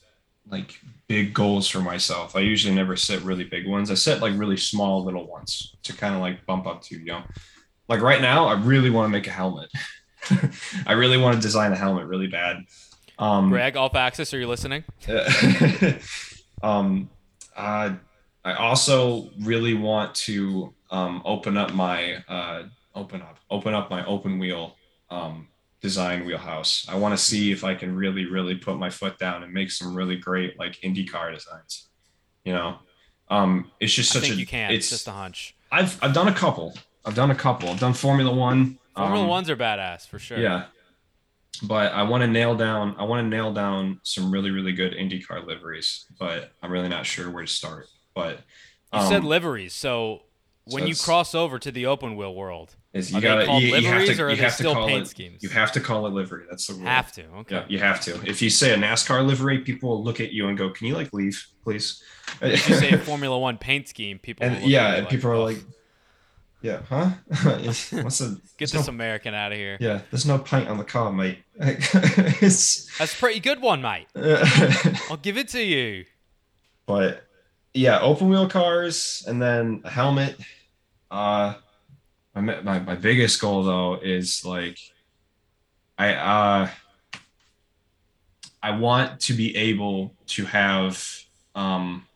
like 0.51 0.79
big 1.13 1.35
goals 1.35 1.69
for 1.69 1.83
myself. 1.83 2.35
I 2.35 2.41
usually 2.41 2.75
never 2.75 2.97
set 2.97 3.21
really 3.21 3.45
big 3.45 3.67
ones. 3.69 3.91
I 3.91 3.95
set 3.95 4.23
like 4.23 4.33
really 4.35 4.57
small 4.57 5.05
little 5.05 5.27
ones 5.27 5.77
to 5.83 5.93
kind 5.93 6.15
of 6.15 6.23
like 6.23 6.47
bump 6.47 6.67
up 6.67 6.81
to, 6.85 6.99
you 6.99 7.05
know. 7.05 7.23
Like 7.87 8.01
right 8.01 8.23
now, 8.23 8.47
I 8.47 8.55
really 8.55 8.89
want 8.89 9.09
to 9.09 9.11
make 9.11 9.27
a 9.27 9.31
helmet. 9.31 9.71
I 10.87 10.93
really 10.93 11.19
want 11.19 11.37
to 11.37 11.43
design 11.43 11.71
a 11.71 11.77
helmet 11.77 12.07
really 12.07 12.29
bad. 12.29 12.65
Um, 13.19 13.51
Greg, 13.51 13.77
off 13.77 13.95
axis, 13.95 14.33
are 14.33 14.39
you 14.39 14.49
listening? 14.49 14.85
um, 16.63 17.11
uh, 17.55 17.93
I 18.43 18.53
also 18.55 19.29
really 19.43 19.75
want 19.75 20.15
to 20.15 20.73
um, 20.91 21.21
open 21.27 21.59
up 21.59 21.75
my 21.75 22.25
uh, 22.27 22.63
open 22.95 23.21
up 23.21 23.37
open 23.51 23.75
up 23.75 23.91
my 23.91 24.03
open 24.07 24.39
wheel 24.39 24.77
um, 25.11 25.47
design 25.83 26.25
wheelhouse. 26.25 26.87
I 26.89 26.95
want 26.95 27.13
to 27.13 27.23
see 27.23 27.51
if 27.51 27.65
I 27.65 27.75
can 27.75 27.95
really 27.95 28.25
really 28.25 28.55
put 28.55 28.79
my 28.79 28.89
foot 28.89 29.19
down 29.19 29.43
and 29.43 29.53
make 29.53 29.71
some 29.71 29.95
really 29.95 30.17
great 30.17 30.59
like 30.59 30.81
IndyCar 30.81 31.35
designs. 31.35 31.89
You 32.45 32.55
know, 32.55 32.79
um, 33.29 33.71
it's 33.81 33.93
just 33.93 34.13
such 34.13 34.23
think 34.23 34.35
a 34.35 34.39
you 34.39 34.47
can. 34.47 34.71
It's 34.71 34.87
It's 34.87 34.91
just 34.91 35.09
a 35.09 35.13
hunch. 35.13 35.55
I've 35.71 35.99
I've 36.03 36.15
done 36.15 36.29
a 36.29 36.35
couple. 36.35 36.75
I've 37.05 37.15
done 37.15 37.31
a 37.31 37.35
couple. 37.35 37.69
I've 37.69 37.81
done 37.81 37.93
Formula 37.93 38.33
One. 38.33 38.79
Formula 38.97 39.25
um, 39.25 39.29
ones 39.29 39.51
are 39.51 39.57
badass 39.57 40.07
for 40.07 40.19
sure. 40.19 40.39
yeah. 40.39 40.67
But 41.65 41.93
I 41.93 42.03
want 42.03 42.23
to 42.23 42.29
nail 42.29 42.55
down 42.57 42.97
I 42.99 43.05
want 43.05 43.25
to 43.25 43.29
nail 43.29 43.53
down 43.53 44.01
some 44.05 44.31
really 44.31 44.51
really 44.51 44.73
good 44.73 44.93
IndyCar 44.93 45.47
liveries, 45.47 46.07
but 46.19 46.53
I'm 46.63 46.71
really 46.71 46.89
not 46.89 47.07
sure 47.07 47.31
where 47.31 47.45
to 47.45 47.51
start. 47.51 47.89
But 48.15 48.41
You 48.93 49.01
um, 49.01 49.09
said 49.09 49.25
liveries, 49.25 49.75
so 49.75 50.23
when 50.65 50.87
you 50.87 50.95
cross 50.95 51.35
over 51.35 51.59
to 51.59 51.71
the 51.73 51.87
open 51.87 52.15
wheel 52.17 52.35
world, 52.35 52.77
is 52.93 53.11
you 53.11 53.21
gotta 53.21 53.45
you, 53.61 53.77
you 53.77 53.87
have 53.89 54.05
to 54.07 54.15
you 54.15 54.37
have 54.37 54.57
to 54.57 54.63
call 54.65 54.87
paint 54.87 55.03
it 55.07 55.09
schemes? 55.09 55.43
you 55.43 55.49
have 55.49 55.73
to 55.73 55.81
call 55.81 56.07
it 56.07 56.11
livery. 56.11 56.45
That's 56.51 56.67
the 56.67 56.75
rule. 56.75 56.85
have 56.85 57.13
to. 57.13 57.25
Okay. 57.39 57.55
Yeah, 57.57 57.65
you 57.69 57.79
have 57.79 58.01
to. 58.03 58.21
If 58.29 58.43
you 58.43 58.51
say 58.51 58.73
a 58.73 58.77
NASCAR 58.77 59.25
livery, 59.27 59.59
people 59.61 59.89
will 59.91 60.05
look 60.05 60.21
at 60.21 60.33
you 60.33 60.49
and 60.49 60.59
go, 60.59 60.71
"Can 60.71 60.87
you 60.89 60.95
like 60.95 61.13
leave, 61.13 61.47
please?" 61.65 62.03
If 62.41 62.69
you 62.69 62.75
say 62.77 62.91
a 62.91 62.99
Formula 63.11 63.39
One 63.39 63.57
paint 63.59 63.89
scheme, 63.89 64.19
people 64.19 64.47
will 64.47 64.57
and 64.57 64.67
yeah, 64.71 64.95
and 64.97 65.09
people 65.09 65.31
are 65.31 65.35
"Oh, 65.35 65.45
like, 65.45 65.59
Yeah, 66.61 66.81
huh? 66.89 67.11
What's 68.03 68.21
a, 68.21 68.37
Get 68.59 68.71
this 68.71 68.75
no, 68.75 68.93
American 68.93 69.35
out 69.35 69.53
of 69.53 69.59
here. 69.59 69.79
Yeah, 69.81 70.03
there's 70.11 70.27
no 70.27 70.39
paint 70.39 70.69
on 70.69 70.77
the 70.79 70.85
car, 70.85 71.13
mate. 71.13 71.39
it's, 71.59 72.99
That's 72.99 73.15
a 73.15 73.17
pretty 73.17 73.41
good 73.41 73.61
one, 73.63 73.81
mate. 73.83 74.07
I'll 75.11 75.17
give 75.17 75.39
it 75.39 75.49
to 75.49 75.63
you. 75.63 76.05
but 76.87 77.25
yeah, 77.75 78.01
open 78.01 78.29
wheel 78.29 78.49
cars 78.49 79.25
and 79.27 79.41
then 79.41 79.81
a 79.85 79.91
helmet. 79.91 80.37
Uh, 81.11 81.55
my 82.35 82.41
my 82.41 82.79
my 82.81 82.95
biggest 82.95 83.41
goal 83.41 83.63
though 83.63 83.99
is 84.03 84.45
like, 84.45 84.79
I 85.99 86.15
uh, 86.15 86.69
I 88.63 88.71
want 88.71 89.21
to 89.21 89.35
be 89.35 89.55
able 89.57 90.15
to 90.29 90.45
have 90.47 91.05
um, 91.55 92.07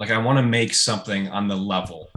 like 0.00 0.10
I 0.10 0.18
want 0.18 0.38
to 0.38 0.42
make 0.42 0.74
something 0.74 1.28
on 1.28 1.48
the 1.48 1.56
level 1.56 2.08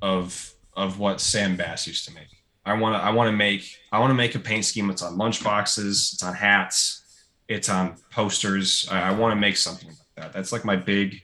of 0.00 0.52
of 0.74 0.98
what 0.98 1.20
Sam 1.20 1.56
Bass 1.56 1.86
used 1.86 2.06
to 2.06 2.14
make. 2.14 2.28
I 2.64 2.74
want 2.74 2.94
to 2.94 2.98
I 2.98 3.10
want 3.10 3.28
to 3.28 3.36
make 3.36 3.76
I 3.92 3.98
want 3.98 4.10
to 4.10 4.14
make 4.14 4.34
a 4.34 4.38
paint 4.38 4.64
scheme 4.64 4.88
that's 4.88 5.02
on 5.02 5.16
lunchboxes 5.18 6.14
it's 6.14 6.22
on 6.22 6.34
hats, 6.34 7.02
it's 7.48 7.68
on 7.68 7.96
posters. 8.10 8.88
I, 8.90 9.10
I 9.10 9.12
want 9.12 9.32
to 9.32 9.36
make 9.36 9.56
something 9.56 9.88
like 9.88 9.98
that. 10.16 10.32
That's 10.32 10.52
like 10.52 10.64
my 10.64 10.76
big 10.76 11.20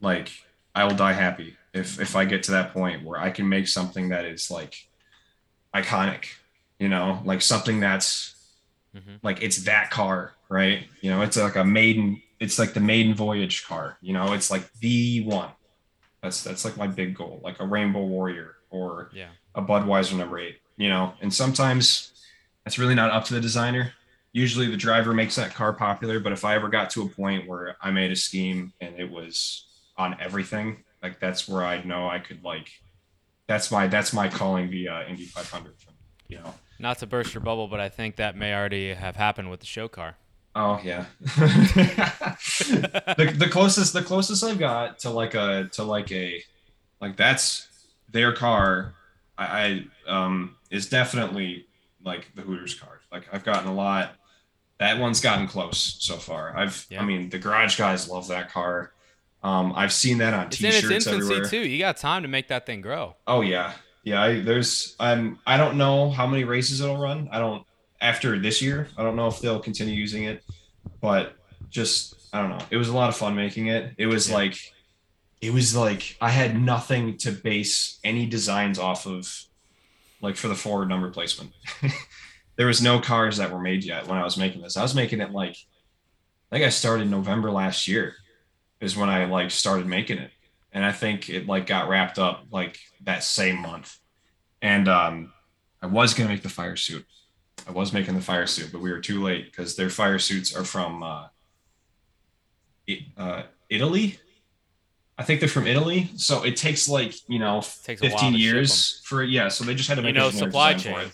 like 0.00 0.30
I 0.74 0.84
will 0.84 0.94
die 0.94 1.14
happy 1.14 1.56
if 1.76 2.00
if 2.00 2.16
I 2.16 2.24
get 2.24 2.42
to 2.44 2.52
that 2.52 2.72
point 2.72 3.04
where 3.04 3.20
I 3.20 3.30
can 3.30 3.48
make 3.48 3.68
something 3.68 4.08
that 4.08 4.24
is 4.24 4.50
like 4.50 4.86
iconic, 5.74 6.26
you 6.78 6.88
know, 6.88 7.20
like 7.24 7.42
something 7.42 7.80
that's 7.80 8.34
Mhm. 8.94 9.18
like 9.22 9.42
it's 9.42 9.58
that 9.64 9.90
car, 9.90 10.34
right? 10.48 10.88
You 11.00 11.10
know, 11.10 11.22
it's 11.22 11.36
like 11.36 11.56
a 11.56 11.64
maiden 11.64 12.22
it's 12.38 12.58
like 12.58 12.74
the 12.74 12.80
maiden 12.80 13.14
voyage 13.14 13.64
car, 13.64 13.96
you 14.02 14.12
know, 14.12 14.34
it's 14.34 14.50
like 14.50 14.70
the 14.80 15.22
one. 15.22 15.50
That's 16.22 16.42
that's 16.42 16.64
like 16.64 16.76
my 16.76 16.86
big 16.86 17.14
goal, 17.14 17.40
like 17.42 17.60
a 17.60 17.66
Rainbow 17.66 18.04
Warrior 18.04 18.56
or 18.70 19.10
Yeah. 19.14 19.28
a 19.54 19.62
Budweiser 19.62 20.16
number 20.16 20.38
eight, 20.38 20.60
you 20.76 20.88
know. 20.90 21.14
And 21.22 21.32
sometimes 21.32 22.12
that's 22.64 22.78
really 22.78 22.94
not 22.94 23.10
up 23.10 23.24
to 23.26 23.34
the 23.34 23.40
designer. 23.40 23.92
Usually 24.32 24.66
the 24.66 24.76
driver 24.76 25.14
makes 25.14 25.36
that 25.36 25.54
car 25.54 25.72
popular, 25.72 26.20
but 26.20 26.32
if 26.32 26.44
I 26.44 26.54
ever 26.56 26.68
got 26.68 26.90
to 26.90 27.02
a 27.02 27.08
point 27.08 27.46
where 27.46 27.76
I 27.80 27.90
made 27.90 28.10
a 28.12 28.16
scheme 28.16 28.74
and 28.82 28.98
it 28.98 29.10
was 29.10 29.64
on 29.96 30.20
everything, 30.20 30.84
like 31.02 31.20
that's 31.20 31.48
where 31.48 31.64
I 31.64 31.82
know 31.82 32.08
I 32.08 32.18
could 32.18 32.44
like 32.44 32.70
that's 33.46 33.70
my 33.70 33.86
that's 33.86 34.12
my 34.12 34.28
calling 34.28 34.70
the 34.70 34.88
uh, 34.88 35.06
Indy 35.06 35.24
500, 35.24 35.74
you 36.28 36.38
know. 36.38 36.54
Not 36.78 36.98
to 36.98 37.06
burst 37.06 37.32
your 37.32 37.40
bubble, 37.40 37.68
but 37.68 37.80
I 37.80 37.88
think 37.88 38.16
that 38.16 38.36
may 38.36 38.54
already 38.54 38.92
have 38.92 39.16
happened 39.16 39.50
with 39.50 39.60
the 39.60 39.66
show 39.66 39.88
car. 39.88 40.16
Oh 40.54 40.80
yeah. 40.82 41.06
the, 41.20 43.34
the 43.36 43.48
closest 43.50 43.92
the 43.92 44.02
closest 44.02 44.42
I've 44.42 44.58
got 44.58 44.98
to 45.00 45.10
like 45.10 45.34
a 45.34 45.68
to 45.72 45.84
like 45.84 46.10
a 46.12 46.42
like 47.00 47.16
that's 47.16 47.68
their 48.10 48.32
car. 48.32 48.94
I, 49.38 49.86
I 50.08 50.10
um 50.10 50.56
is 50.70 50.88
definitely 50.88 51.66
like 52.04 52.30
the 52.34 52.42
Hooters 52.42 52.74
car. 52.74 53.00
Like 53.12 53.28
I've 53.32 53.44
gotten 53.44 53.68
a 53.68 53.74
lot. 53.74 54.12
That 54.78 54.98
one's 54.98 55.20
gotten 55.20 55.46
close 55.46 55.96
so 56.00 56.16
far. 56.16 56.56
I've 56.56 56.86
Yeah. 56.90 57.02
I 57.02 57.04
mean 57.04 57.28
the 57.28 57.38
garage 57.38 57.76
guys 57.76 58.08
love 58.08 58.28
that 58.28 58.50
car. 58.50 58.92
Um, 59.46 59.72
I've 59.76 59.92
seen 59.92 60.18
that 60.18 60.34
on 60.34 60.46
It's 60.48 60.60
in 60.60 60.70
T-shirts 60.72 60.84
its 60.92 61.06
infancy 61.06 61.26
everywhere. 61.34 61.48
too. 61.48 61.60
You 61.68 61.78
got 61.78 61.96
time 61.98 62.22
to 62.22 62.28
make 62.28 62.48
that 62.48 62.66
thing 62.66 62.80
grow. 62.80 63.14
Oh 63.26 63.42
yeah, 63.42 63.74
yeah. 64.02 64.20
I, 64.22 64.40
there's 64.40 64.96
I'm 64.98 65.38
I 65.46 65.56
don't 65.56 65.76
know 65.78 66.10
how 66.10 66.26
many 66.26 66.44
races 66.44 66.80
it'll 66.80 66.96
run. 66.98 67.28
I 67.30 67.38
don't 67.38 67.64
after 68.00 68.38
this 68.38 68.60
year. 68.60 68.88
I 68.98 69.02
don't 69.04 69.14
know 69.14 69.28
if 69.28 69.38
they'll 69.40 69.60
continue 69.60 69.94
using 69.94 70.24
it, 70.24 70.42
but 71.00 71.34
just 71.70 72.14
I 72.32 72.40
don't 72.40 72.50
know. 72.50 72.64
It 72.70 72.76
was 72.76 72.88
a 72.88 72.94
lot 72.94 73.08
of 73.08 73.16
fun 73.16 73.36
making 73.36 73.68
it. 73.68 73.92
It 73.98 74.06
was 74.06 74.28
Yeah. 74.28 74.34
like 74.34 74.58
it 75.40 75.52
was 75.52 75.76
like 75.76 76.16
I 76.20 76.30
had 76.30 76.60
nothing 76.60 77.16
to 77.18 77.30
base 77.30 77.98
any 78.02 78.26
designs 78.26 78.78
off 78.80 79.06
of, 79.06 79.30
like 80.20 80.36
for 80.36 80.48
the 80.48 80.54
forward 80.56 80.88
number 80.88 81.10
placement. 81.10 81.52
there 82.56 82.66
was 82.66 82.82
no 82.82 82.98
cars 83.00 83.36
that 83.36 83.52
were 83.52 83.60
made 83.60 83.84
yet 83.84 84.08
when 84.08 84.18
I 84.18 84.24
was 84.24 84.36
making 84.36 84.62
this. 84.62 84.76
I 84.76 84.82
was 84.82 84.94
making 84.94 85.20
it 85.20 85.30
like 85.30 85.56
I 86.50 86.56
think 86.56 86.64
I 86.66 86.70
started 86.70 87.08
November 87.10 87.50
last 87.52 87.86
year 87.86 88.16
is 88.80 88.96
when 88.96 89.08
I 89.08 89.24
like 89.24 89.50
started 89.50 89.86
making 89.86 90.18
it. 90.18 90.30
And 90.72 90.84
I 90.84 90.92
think 90.92 91.30
it 91.30 91.46
like 91.46 91.66
got 91.66 91.88
wrapped 91.88 92.18
up 92.18 92.46
like 92.50 92.78
that 93.02 93.22
same 93.22 93.60
month. 93.60 93.98
And 94.60 94.88
um 94.88 95.32
I 95.82 95.86
was 95.86 96.14
gonna 96.14 96.28
make 96.28 96.42
the 96.42 96.48
fire 96.48 96.76
suit. 96.76 97.06
I 97.66 97.72
was 97.72 97.92
making 97.92 98.14
the 98.14 98.20
fire 98.20 98.46
suit, 98.46 98.70
but 98.72 98.80
we 98.80 98.90
were 98.90 99.00
too 99.00 99.22
late 99.22 99.46
because 99.46 99.76
their 99.76 99.90
fire 99.90 100.18
suits 100.18 100.54
are 100.54 100.64
from 100.64 101.02
uh, 101.02 101.28
uh 103.16 103.42
Italy. 103.68 104.18
I 105.18 105.22
think 105.22 105.40
they're 105.40 105.48
from 105.48 105.66
Italy. 105.66 106.10
So 106.16 106.44
it 106.44 106.56
takes 106.56 106.88
like, 106.88 107.14
you 107.28 107.38
know, 107.38 107.62
Takes 107.84 108.02
15 108.02 108.34
years 108.34 109.00
for 109.04 109.22
yeah, 109.22 109.48
so 109.48 109.64
they 109.64 109.74
just 109.74 109.88
had 109.88 109.94
to 109.94 110.02
make 110.02 110.14
a 110.14 110.18
know, 110.18 110.30
supply 110.30 110.74
chain. 110.74 111.08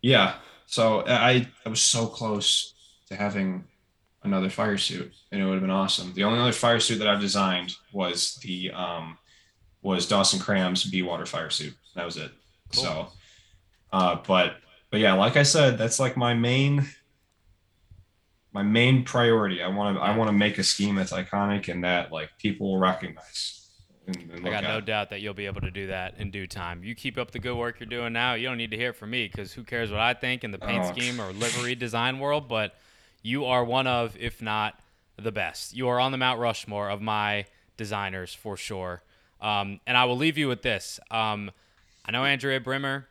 Yeah. 0.00 0.34
So 0.66 1.04
I 1.06 1.48
I 1.64 1.68
was 1.68 1.82
so 1.82 2.06
close 2.06 2.74
to 3.08 3.16
having 3.16 3.64
another 4.24 4.50
fire 4.50 4.76
suit 4.78 5.12
and 5.30 5.40
it 5.40 5.44
would 5.44 5.52
have 5.54 5.62
been 5.62 5.70
awesome. 5.70 6.12
The 6.14 6.24
only 6.24 6.40
other 6.40 6.52
fire 6.52 6.80
suit 6.80 6.98
that 6.98 7.08
I've 7.08 7.20
designed 7.20 7.74
was 7.92 8.36
the 8.42 8.70
um 8.72 9.16
was 9.82 10.06
Dawson 10.08 10.40
Cram's 10.40 10.84
Bee 10.84 11.02
Water 11.02 11.24
fire 11.26 11.50
suit. 11.50 11.74
That 11.94 12.04
was 12.04 12.16
it. 12.16 12.30
Cool. 12.74 12.82
So 12.84 13.08
uh 13.92 14.16
but 14.26 14.56
but 14.90 15.00
yeah, 15.00 15.14
like 15.14 15.36
I 15.36 15.42
said, 15.42 15.78
that's 15.78 16.00
like 16.00 16.16
my 16.16 16.34
main 16.34 16.88
my 18.52 18.62
main 18.62 19.04
priority. 19.04 19.62
I 19.62 19.68
want 19.68 19.96
to 19.96 20.02
I 20.02 20.16
want 20.16 20.28
to 20.28 20.32
make 20.32 20.58
a 20.58 20.64
scheme 20.64 20.94
that's 20.96 21.12
iconic 21.12 21.68
and 21.68 21.84
that 21.84 22.10
like 22.12 22.30
people 22.38 22.72
will 22.72 22.78
recognize. 22.78 23.54
And, 24.06 24.16
and 24.32 24.46
I 24.48 24.50
got 24.50 24.64
no 24.64 24.80
doubt 24.80 25.10
that 25.10 25.20
you'll 25.20 25.34
be 25.34 25.44
able 25.44 25.60
to 25.60 25.70
do 25.70 25.88
that 25.88 26.14
in 26.18 26.30
due 26.30 26.46
time. 26.46 26.82
You 26.82 26.94
keep 26.94 27.18
up 27.18 27.30
the 27.30 27.38
good 27.38 27.54
work 27.56 27.78
you're 27.78 27.88
doing 27.88 28.14
now. 28.14 28.34
You 28.34 28.48
don't 28.48 28.56
need 28.56 28.70
to 28.70 28.76
hear 28.76 28.90
it 28.90 28.96
from 28.96 29.10
me 29.10 29.28
because 29.28 29.52
who 29.52 29.62
cares 29.64 29.90
what 29.90 30.00
I 30.00 30.14
think 30.14 30.44
in 30.44 30.50
the 30.50 30.58
paint 30.58 30.82
Oh. 30.86 30.92
scheme 30.92 31.20
or 31.20 31.30
livery 31.32 31.74
design 31.74 32.18
world. 32.18 32.48
But 32.48 32.74
you 33.22 33.44
are 33.44 33.64
one 33.64 33.86
of, 33.86 34.16
if 34.18 34.40
not 34.40 34.80
the 35.16 35.32
best. 35.32 35.76
You 35.76 35.88
are 35.88 36.00
on 36.00 36.12
the 36.12 36.18
Mount 36.18 36.40
Rushmore 36.40 36.90
of 36.90 37.00
my 37.00 37.46
designers 37.76 38.34
for 38.34 38.56
sure. 38.56 39.02
Um, 39.40 39.80
and 39.86 39.96
I 39.96 40.04
will 40.04 40.16
leave 40.16 40.38
you 40.38 40.48
with 40.48 40.62
this. 40.62 41.00
Um, 41.10 41.50
I 42.04 42.12
know 42.12 42.24
Andrea 42.24 42.60
Brimmer. 42.60 43.08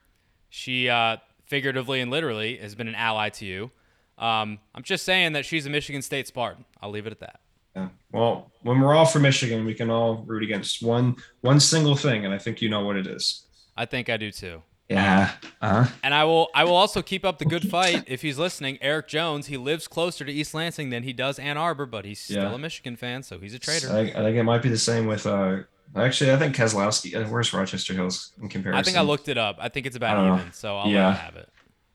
She 0.49 0.89
uh, 0.89 1.17
figuratively 1.45 2.01
and 2.01 2.11
literally 2.11 2.57
has 2.57 2.75
been 2.75 2.87
an 2.87 2.95
ally 2.95 3.29
to 3.29 3.45
you. 3.45 3.71
Um, 4.17 4.59
I'm 4.73 4.83
just 4.83 5.05
saying 5.05 5.33
that 5.33 5.45
she's 5.45 5.65
a 5.65 5.69
Michigan 5.69 6.01
State 6.01 6.27
Spartan. 6.27 6.65
I'll 6.81 6.89
leave 6.89 7.05
it 7.05 7.11
at 7.11 7.19
that. 7.19 7.39
Yeah. 7.75 7.89
Well, 8.11 8.51
when 8.63 8.79
we're 8.79 8.95
all 8.95 9.05
from 9.05 9.21
Michigan, 9.21 9.63
we 9.63 9.75
can 9.75 9.91
all 9.91 10.23
root 10.25 10.41
against 10.41 10.81
one 10.81 11.17
one 11.41 11.59
single 11.59 11.95
thing, 11.95 12.25
and 12.25 12.33
I 12.33 12.39
think 12.39 12.59
you 12.59 12.69
know 12.69 12.83
what 12.83 12.95
it 12.95 13.05
is. 13.05 13.43
I 13.75 13.85
think 13.85 14.09
I 14.09 14.17
do 14.17 14.31
too. 14.31 14.63
Yeah. 14.89 15.31
Uh-huh. 15.61 15.91
And 16.01 16.13
I 16.13 16.23
will 16.23 16.49
I 16.55 16.63
will 16.63 16.75
also 16.75 17.01
keep 17.01 17.25
up 17.25 17.39
the 17.39 17.45
good 17.45 17.69
fight 17.69 18.05
if 18.07 18.21
he's 18.21 18.37
listening. 18.37 18.77
Erik 18.81 19.07
Jones, 19.09 19.47
he 19.47 19.57
lives 19.57 19.87
closer 19.87 20.23
to 20.23 20.31
East 20.31 20.53
Lansing 20.53 20.89
than 20.91 21.03
he 21.03 21.11
does 21.11 21.39
Ann 21.39 21.57
Arbor, 21.57 21.85
but 21.85 22.05
he's 22.05 22.19
still 22.21 22.43
Yeah. 22.43 22.53
a 22.53 22.57
Michigan 22.57 22.95
fan, 22.95 23.21
so 23.23 23.37
he's 23.39 23.53
a 23.53 23.59
traitor. 23.59 23.91
I, 23.91 23.99
I 24.01 24.13
think 24.13 24.37
it 24.37 24.43
might 24.43 24.61
be 24.61 24.69
the 24.69 24.77
same 24.77 25.05
with. 25.05 25.25
uh 25.27 25.57
Actually, 25.95 26.31
I 26.33 26.37
think 26.37 26.55
Keselowski. 26.55 27.15
uh, 27.15 27.27
Where's 27.29 27.53
Rochester 27.53 27.93
Hills 27.93 28.33
in 28.41 28.49
comparison? 28.49 28.79
I 28.79 28.83
think 28.83 28.97
I 28.97 29.01
looked 29.01 29.29
it 29.29 29.37
up. 29.37 29.57
I 29.59 29.69
think 29.69 29.85
it's 29.85 29.95
about 29.95 30.15
don't 30.15 30.27
know. 30.27 30.35
even, 30.41 30.51
so 30.53 30.77
I'll 30.77 30.89
Yeah. 30.89 31.13
have 31.15 31.35
it. 31.37 31.49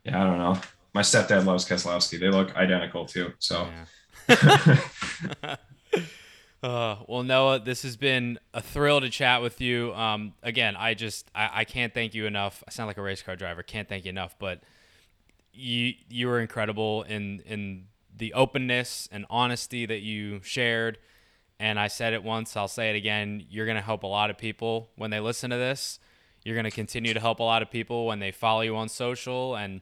Yeah, 0.04 0.20
I 0.20 0.26
don't 0.26 0.38
know. 0.38 0.58
My 0.94 1.02
stepdad 1.02 1.44
loves 1.44 1.66
Keselowski. 1.68 2.18
They 2.18 2.28
look 2.30 2.54
identical 2.56 3.04
too. 3.06 3.32
So. 3.38 3.68
Uh, 6.62 6.96
well, 7.08 7.24
Noah, 7.24 7.58
this 7.58 7.82
has 7.82 7.96
been 7.96 8.38
a 8.54 8.62
thrill 8.62 9.00
to 9.00 9.10
chat 9.10 9.42
with 9.42 9.60
you. 9.60 9.92
Um, 9.94 10.34
again, 10.44 10.76
I 10.76 10.94
just 10.94 11.28
I, 11.34 11.50
I 11.52 11.64
can't 11.64 11.92
thank 11.92 12.14
you 12.14 12.26
enough. 12.26 12.62
I 12.66 12.70
sound 12.70 12.86
like 12.86 12.98
a 12.98 13.02
race 13.02 13.20
car 13.20 13.34
driver. 13.34 13.62
Can't 13.62 13.88
thank 13.88 14.04
you 14.04 14.10
enough, 14.10 14.36
but 14.38 14.62
you 15.52 15.94
you 16.08 16.28
were 16.28 16.40
incredible 16.40 17.02
in 17.02 17.40
in 17.46 17.86
the 18.16 18.32
openness 18.34 19.08
and 19.10 19.26
honesty 19.28 19.86
that 19.86 20.00
you 20.02 20.40
shared. 20.44 20.98
And 21.58 21.80
I 21.80 21.88
said 21.88 22.12
it 22.12 22.22
once, 22.22 22.56
I'll 22.56 22.68
say 22.68 22.90
it 22.90 22.96
again. 22.96 23.44
You're 23.48 23.66
to 23.76 23.82
help 23.82 24.02
a 24.02 24.08
lot 24.08 24.30
of 24.30 24.38
people 24.38 24.90
when 24.96 25.10
they 25.10 25.20
listen 25.20 25.50
to 25.50 25.56
this. 25.56 25.98
You're 26.44 26.56
to 26.64 26.72
continue 26.72 27.14
to 27.14 27.20
help 27.20 27.38
a 27.38 27.44
lot 27.44 27.62
of 27.62 27.70
people 27.70 28.06
when 28.06 28.18
they 28.18 28.32
follow 28.32 28.62
you 28.62 28.76
on 28.76 28.88
social 28.88 29.54
and 29.54 29.80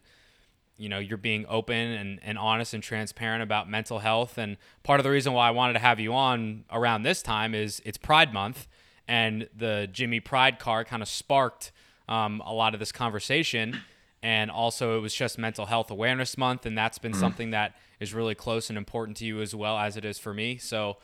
you 0.80 0.88
know 0.88 0.98
you're 0.98 1.18
being 1.18 1.44
open 1.48 1.76
and, 1.76 2.18
and 2.22 2.38
honest 2.38 2.72
and 2.72 2.82
transparent 2.82 3.42
about 3.42 3.68
mental 3.68 3.98
health. 3.98 4.38
And 4.38 4.56
part 4.82 4.98
of 4.98 5.04
the 5.04 5.10
reason 5.10 5.32
why 5.34 5.46
i 5.46 5.50
wanted 5.50 5.74
to 5.74 5.78
have 5.78 6.00
you 6.00 6.14
on 6.14 6.64
around 6.72 7.02
this 7.02 7.22
time 7.22 7.54
is 7.54 7.82
it's 7.84 7.98
pride 7.98 8.32
month 8.32 8.66
and 9.06 9.48
the 9.56 9.88
Jimmie 9.92 10.20
pride 10.20 10.58
car 10.58 10.84
kind 10.84 11.02
of 11.02 11.08
sparked 11.08 11.72
um, 12.08 12.42
a 12.46 12.54
lot 12.54 12.74
of 12.74 12.80
this 12.80 12.92
conversation. 12.92 13.80
And 14.22 14.50
also 14.50 14.96
it 14.96 15.00
was 15.00 15.14
just 15.14 15.38
mental 15.38 15.66
health 15.66 15.90
awareness 15.90 16.36
month 16.36 16.66
and 16.66 16.76
that's 16.76 16.98
been 16.98 17.14
something 17.14 17.50
that 17.50 17.74
is 18.00 18.12
really 18.14 18.34
close 18.34 18.68
and 18.68 18.78
important 18.78 19.16
to 19.18 19.24
you 19.24 19.40
as 19.40 19.54
well 19.54 19.78
as 19.78 19.96
it 19.96 20.04
is 20.04 20.18
for 20.18 20.32
me. 20.32 20.56
So 20.56 20.96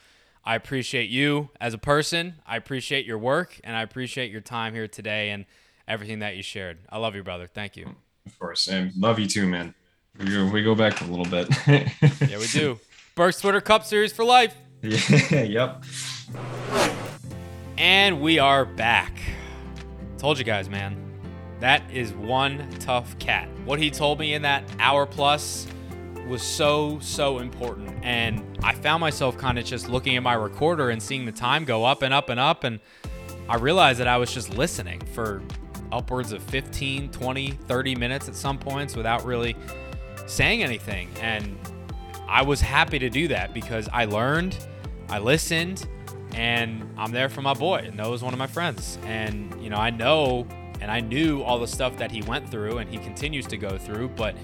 i 0.45 0.55
appreciate 0.55 1.11
you 1.11 1.51
as 1.61 1.75
a 1.75 1.79
person. 1.79 2.35
I 2.47 2.57
appreciate 2.57 3.05
your 3.05 3.19
work 3.19 3.61
and 3.63 3.77
i 3.77 3.83
appreciate 3.83 4.31
your 4.31 4.41
time 4.41 4.75
here 4.75 4.89
today 4.89 5.31
and 5.31 5.45
everything 5.87 6.21
that 6.21 6.37
you 6.37 6.43
shared. 6.43 6.79
I 6.89 6.99
love 6.99 7.15
you 7.15 7.23
brother. 7.23 7.47
Thank 7.47 7.77
you 7.77 8.06
Of 8.27 8.39
course, 8.39 8.69
and 8.69 8.93
love 8.97 9.19
you 9.19 9.27
too, 9.27 9.47
man. 9.47 9.75
We 10.19 10.27
go, 10.27 10.47
we 10.47 10.63
go 10.63 10.75
back 10.75 11.01
a 11.01 11.05
little 11.05 11.25
bit. 11.27 11.49
Yeah, 12.29 12.39
we 12.39 12.47
do. 12.49 12.79
Burst 13.15 13.41
Twitter 13.41 13.61
Cup 13.61 13.85
Series 13.85 14.13
for 14.13 14.25
life. 14.25 14.55
yeah, 14.83 15.43
yep. 15.43 15.85
And 17.79 18.21
we 18.21 18.39
are 18.39 18.65
back. 18.65 19.19
Told 20.19 20.39
you 20.39 20.45
guys, 20.45 20.69
man. 20.69 21.03
That 21.61 21.83
is 21.91 22.13
one 22.13 22.69
tough 22.81 23.19
cat. 23.19 23.49
What 23.65 23.79
he 23.79 23.91
told 23.91 24.19
me 24.19 24.35
in 24.35 24.43
that 24.43 24.65
hour 24.79 25.07
plus 25.07 25.67
was 26.27 26.43
so, 26.43 26.99
so 27.01 27.39
important. 27.39 27.91
And 28.03 28.43
I 28.63 28.75
found 28.75 29.01
myself 29.01 29.39
kind 29.39 29.59
of 29.59 29.65
just 29.65 29.89
looking 29.89 30.17
at 30.17 30.23
my 30.23 30.35
recorder 30.35 30.91
and 30.91 31.03
seeing 31.03 31.25
the 31.25 31.33
time 31.33 31.65
go 31.65 31.85
up 31.85 32.03
and 32.03 32.13
up 32.13 32.29
and 32.29 32.41
up. 32.41 32.65
And 32.65 32.81
I 33.49 33.57
realized 33.57 34.01
that 34.01 34.09
I 34.09 34.17
was 34.17 34.33
just 34.33 34.51
listening 34.57 35.01
for 35.13 35.43
upwards 35.93 36.33
of 36.33 36.43
15, 36.45 37.11
20, 37.11 37.51
30 37.51 37.95
minutes 37.95 38.29
at 38.29 38.35
some 38.35 38.59
points 38.59 38.97
without 38.97 39.25
really 39.25 39.57
saying 40.27 40.63
anything. 40.63 41.09
And 41.21 41.59
I 42.29 42.43
was 42.43 42.61
happy 42.61 42.99
to 42.99 43.11
do 43.11 43.29
that 43.29 43.55
because 43.55 43.89
I 43.93 44.05
learned, 44.05 44.57
I 45.09 45.19
listened, 45.19 45.87
and 46.35 46.89
I'm 46.99 47.13
there 47.13 47.29
for 47.29 47.43
my 47.43 47.55
boy. 47.55 47.83
And 47.85 47.97
Noah's 47.97 48.23
one 48.23 48.33
of 48.33 48.39
my 48.39 48.47
friends. 48.47 48.99
And, 49.05 49.63
you 49.63 49.71
know, 49.71 49.77
I 49.77 49.91
know 49.91 50.47
and 50.81 50.91
I 50.91 51.01
knew 51.01 51.43
all 51.43 51.59
the 51.59 51.67
stuff 51.67 51.97
that 51.99 52.11
he 52.11 52.23
went 52.23 52.49
through 52.51 52.79
and 52.79 52.91
he 52.91 52.99
continues 52.99 53.47
to 53.47 53.57
go 53.57 53.79
through, 53.79 54.09
but 54.11 54.37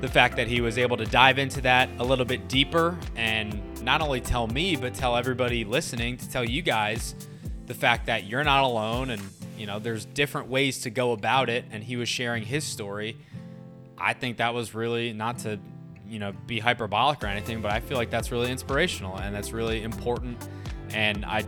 the 0.00 0.08
fact 0.08 0.36
that 0.36 0.46
he 0.46 0.60
was 0.60 0.78
able 0.78 0.96
to 0.96 1.06
dive 1.06 1.38
into 1.38 1.60
that 1.62 1.88
a 1.98 2.04
little 2.04 2.24
bit 2.24 2.48
deeper 2.48 2.96
and 3.16 3.82
not 3.82 4.00
only 4.00 4.20
tell 4.20 4.46
me, 4.46 4.76
but 4.76 4.94
tell 4.94 5.16
everybody 5.16 5.64
listening 5.64 6.16
to 6.18 6.30
tell 6.30 6.44
you 6.44 6.62
guys 6.62 7.14
the 7.66 7.74
fact 7.74 8.06
that 8.06 8.24
you're 8.24 8.44
not 8.44 8.62
alone 8.62 9.10
and 9.10 9.22
you 9.56 9.66
know 9.66 9.78
there's 9.78 10.04
different 10.06 10.48
ways 10.48 10.80
to 10.80 10.90
go 10.90 11.12
about 11.12 11.48
it 11.48 11.64
and 11.70 11.82
he 11.82 11.96
was 11.96 12.08
sharing 12.08 12.44
his 12.44 12.64
story 12.64 13.16
i 13.98 14.12
think 14.12 14.36
that 14.36 14.54
was 14.54 14.74
really 14.74 15.12
not 15.12 15.38
to 15.38 15.58
you 16.08 16.18
know 16.18 16.32
be 16.46 16.58
hyperbolic 16.58 17.22
or 17.22 17.26
anything 17.26 17.60
but 17.60 17.72
i 17.72 17.80
feel 17.80 17.96
like 17.96 18.10
that's 18.10 18.30
really 18.30 18.50
inspirational 18.50 19.16
and 19.16 19.34
that's 19.34 19.52
really 19.52 19.82
important 19.82 20.48
and 20.90 21.24
i 21.24 21.44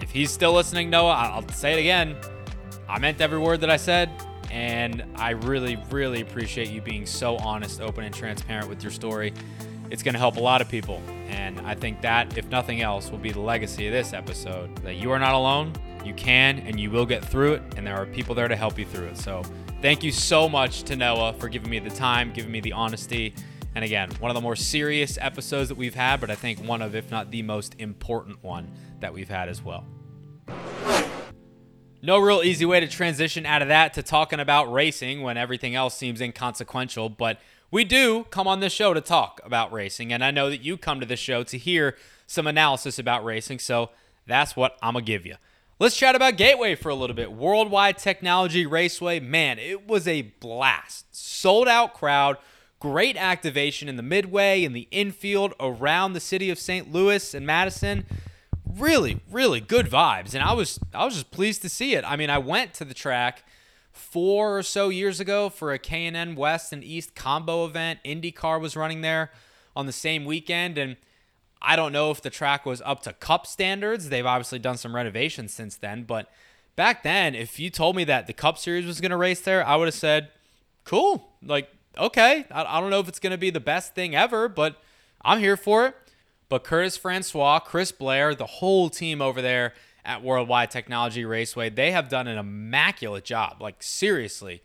if 0.00 0.10
he's 0.10 0.30
still 0.30 0.52
listening 0.52 0.90
noah 0.90 1.12
i'll 1.12 1.48
say 1.50 1.74
it 1.74 1.80
again 1.80 2.16
i 2.88 2.98
meant 2.98 3.20
every 3.20 3.38
word 3.38 3.60
that 3.60 3.70
i 3.70 3.76
said 3.76 4.10
and 4.54 5.04
I 5.16 5.30
really, 5.30 5.76
really 5.90 6.20
appreciate 6.20 6.70
you 6.70 6.80
being 6.80 7.06
so 7.06 7.36
honest, 7.38 7.80
open, 7.80 8.04
and 8.04 8.14
transparent 8.14 8.68
with 8.68 8.84
your 8.84 8.92
story. 8.92 9.34
It's 9.90 10.04
going 10.04 10.12
to 10.12 10.18
help 10.20 10.36
a 10.36 10.40
lot 10.40 10.60
of 10.60 10.68
people. 10.68 11.02
And 11.26 11.60
I 11.62 11.74
think 11.74 12.00
that, 12.02 12.38
if 12.38 12.48
nothing 12.50 12.80
else, 12.80 13.10
will 13.10 13.18
be 13.18 13.32
the 13.32 13.40
legacy 13.40 13.88
of 13.88 13.92
this 13.92 14.12
episode 14.12 14.76
that 14.78 14.94
you 14.94 15.10
are 15.10 15.18
not 15.18 15.34
alone. 15.34 15.72
You 16.04 16.14
can 16.14 16.58
and 16.60 16.78
you 16.78 16.90
will 16.90 17.06
get 17.06 17.24
through 17.24 17.54
it, 17.54 17.62
and 17.76 17.86
there 17.86 17.96
are 17.96 18.06
people 18.06 18.34
there 18.34 18.48
to 18.48 18.56
help 18.56 18.78
you 18.78 18.84
through 18.84 19.06
it. 19.06 19.16
So, 19.16 19.42
thank 19.80 20.02
you 20.02 20.12
so 20.12 20.48
much 20.48 20.82
to 20.84 20.96
Noah 20.96 21.32
for 21.34 21.48
giving 21.48 21.70
me 21.70 21.78
the 21.78 21.90
time, 21.90 22.32
giving 22.32 22.52
me 22.52 22.60
the 22.60 22.72
honesty. 22.72 23.34
And 23.74 23.84
again, 23.84 24.10
one 24.20 24.30
of 24.30 24.34
the 24.34 24.40
more 24.40 24.56
serious 24.56 25.18
episodes 25.20 25.68
that 25.68 25.76
we've 25.76 25.94
had, 25.94 26.20
but 26.20 26.30
I 26.30 26.34
think 26.34 26.60
one 26.60 26.80
of, 26.80 26.94
if 26.94 27.10
not 27.10 27.30
the 27.30 27.42
most 27.42 27.74
important 27.78 28.42
one 28.42 28.70
that 29.00 29.12
we've 29.12 29.28
had 29.28 29.48
as 29.48 29.62
well. 29.62 29.84
No 32.02 32.18
real 32.18 32.42
easy 32.44 32.66
way 32.66 32.80
to 32.80 32.86
transition 32.86 33.46
out 33.46 33.62
of 33.62 33.68
that 33.68 33.94
to 33.94 34.02
talking 34.02 34.38
about 34.38 34.70
racing 34.70 35.22
when 35.22 35.36
everything 35.36 35.74
else 35.74 35.96
seems 35.96 36.20
inconsequential, 36.20 37.08
but 37.08 37.40
we 37.70 37.82
do 37.82 38.24
come 38.30 38.46
on 38.46 38.60
this 38.60 38.72
show 38.72 38.94
to 38.94 39.00
talk 39.00 39.40
about 39.42 39.72
racing, 39.72 40.12
and 40.12 40.22
I 40.22 40.30
know 40.30 40.50
that 40.50 40.62
you 40.62 40.76
come 40.76 41.00
to 41.00 41.06
the 41.06 41.16
show 41.16 41.42
to 41.44 41.58
hear 41.58 41.96
some 42.26 42.46
analysis 42.46 42.98
about 42.98 43.24
racing, 43.24 43.58
so 43.58 43.90
that's 44.26 44.54
what 44.54 44.76
I'm 44.82 44.92
going 44.92 45.04
to 45.04 45.10
give 45.10 45.26
you. 45.26 45.34
Let's 45.84 45.98
chat 45.98 46.14
about 46.14 46.38
Gateway 46.38 46.76
for 46.76 46.88
a 46.88 46.94
little 46.94 47.14
bit. 47.14 47.30
Worldwide 47.30 47.98
Technology 47.98 48.64
Raceway, 48.64 49.20
man, 49.20 49.58
it 49.58 49.86
was 49.86 50.08
a 50.08 50.22
blast. 50.22 51.14
Sold 51.14 51.68
out 51.68 51.92
crowd, 51.92 52.38
great 52.80 53.18
activation 53.18 53.86
in 53.86 53.96
the 53.96 54.02
midway, 54.02 54.64
in 54.64 54.72
the 54.72 54.88
infield, 54.90 55.52
around 55.60 56.14
the 56.14 56.20
city 56.20 56.48
of 56.48 56.58
St. 56.58 56.90
Louis 56.90 57.34
and 57.34 57.44
Madison 57.44 58.06
really, 58.66 59.20
really 59.30 59.60
good 59.60 59.84
vibes, 59.84 60.32
and 60.32 60.42
I 60.42 60.54
was 60.54 60.80
I 60.94 61.04
was 61.04 61.16
just 61.16 61.30
pleased 61.30 61.60
to 61.60 61.68
see 61.68 61.94
it. 61.94 62.02
I 62.06 62.16
mean, 62.16 62.30
I 62.30 62.38
went 62.38 62.72
to 62.76 62.86
the 62.86 62.94
track 62.94 63.44
four 63.92 64.56
or 64.56 64.62
so 64.62 64.88
years 64.88 65.20
ago 65.20 65.50
for 65.50 65.70
a 65.70 65.78
K&N 65.78 66.34
West 66.34 66.72
and 66.72 66.82
East 66.82 67.14
combo 67.14 67.66
event. 67.66 67.98
IndyCar 68.06 68.58
was 68.58 68.74
running 68.74 69.02
there 69.02 69.32
on 69.76 69.84
the 69.84 69.92
same 69.92 70.24
weekend, 70.24 70.78
and 70.78 70.96
I 71.64 71.76
don't 71.76 71.92
know 71.92 72.10
if 72.10 72.22
the 72.22 72.30
track 72.30 72.66
was 72.66 72.82
up 72.84 73.02
to 73.02 73.12
Cup 73.12 73.46
standards. 73.46 74.08
They've 74.08 74.26
obviously 74.26 74.58
done 74.58 74.76
some 74.76 74.94
renovations 74.94 75.52
since 75.52 75.76
then, 75.76 76.04
but 76.04 76.30
back 76.76 77.02
then, 77.02 77.34
if 77.34 77.58
you 77.58 77.70
told 77.70 77.96
me 77.96 78.04
that 78.04 78.26
the 78.26 78.32
Cup 78.32 78.58
Series 78.58 78.86
was 78.86 79.00
going 79.00 79.10
to 79.10 79.16
race 79.16 79.40
there, 79.40 79.66
I 79.66 79.76
would 79.76 79.86
have 79.86 79.94
said, 79.94 80.30
"Cool." 80.84 81.28
Like, 81.42 81.70
okay, 81.98 82.46
I, 82.50 82.64
I 82.64 82.80
don't 82.80 82.90
know 82.90 83.00
if 83.00 83.08
it's 83.08 83.18
going 83.20 83.32
to 83.32 83.38
be 83.38 83.50
the 83.50 83.60
best 83.60 83.94
thing 83.94 84.14
ever, 84.14 84.48
but 84.48 84.82
I'm 85.24 85.38
here 85.38 85.56
for 85.56 85.86
it. 85.86 85.96
But 86.48 86.64
Curtis 86.64 86.96
Francois, 86.96 87.58
Chris 87.60 87.90
Blair, 87.90 88.34
the 88.34 88.46
whole 88.46 88.90
team 88.90 89.22
over 89.22 89.40
there 89.40 89.74
at 90.04 90.22
Worldwide 90.22 90.70
Technology 90.70 91.24
Raceway, 91.24 91.70
they 91.70 91.90
have 91.92 92.08
done 92.08 92.28
an 92.28 92.38
immaculate 92.38 93.24
job, 93.24 93.62
like 93.62 93.82
seriously, 93.82 94.62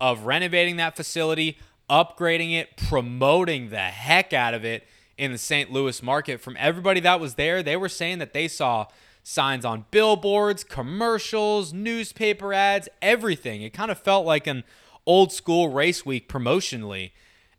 of 0.00 0.26
renovating 0.26 0.76
that 0.76 0.96
facility, 0.96 1.58
upgrading 1.88 2.52
it, 2.52 2.76
promoting 2.76 3.70
the 3.70 3.78
heck 3.78 4.32
out 4.32 4.54
of 4.54 4.64
it 4.64 4.86
in 5.18 5.32
the 5.32 5.38
St. 5.38 5.70
Louis 5.72 6.02
market. 6.02 6.40
From 6.40 6.56
everybody 6.58 7.00
that 7.00 7.20
was 7.20 7.34
there, 7.34 7.62
they 7.62 7.76
were 7.76 7.88
saying 7.88 8.18
that 8.18 8.32
they 8.32 8.48
saw 8.48 8.86
signs 9.22 9.64
on 9.64 9.86
billboards, 9.90 10.64
commercials, 10.64 11.72
newspaper 11.72 12.52
ads, 12.52 12.88
everything. 13.00 13.62
It 13.62 13.72
kind 13.72 13.90
of 13.90 13.98
felt 13.98 14.26
like 14.26 14.46
an 14.46 14.64
old 15.06 15.32
school 15.32 15.68
race 15.68 16.04
week 16.04 16.28
promotionally. 16.28 17.12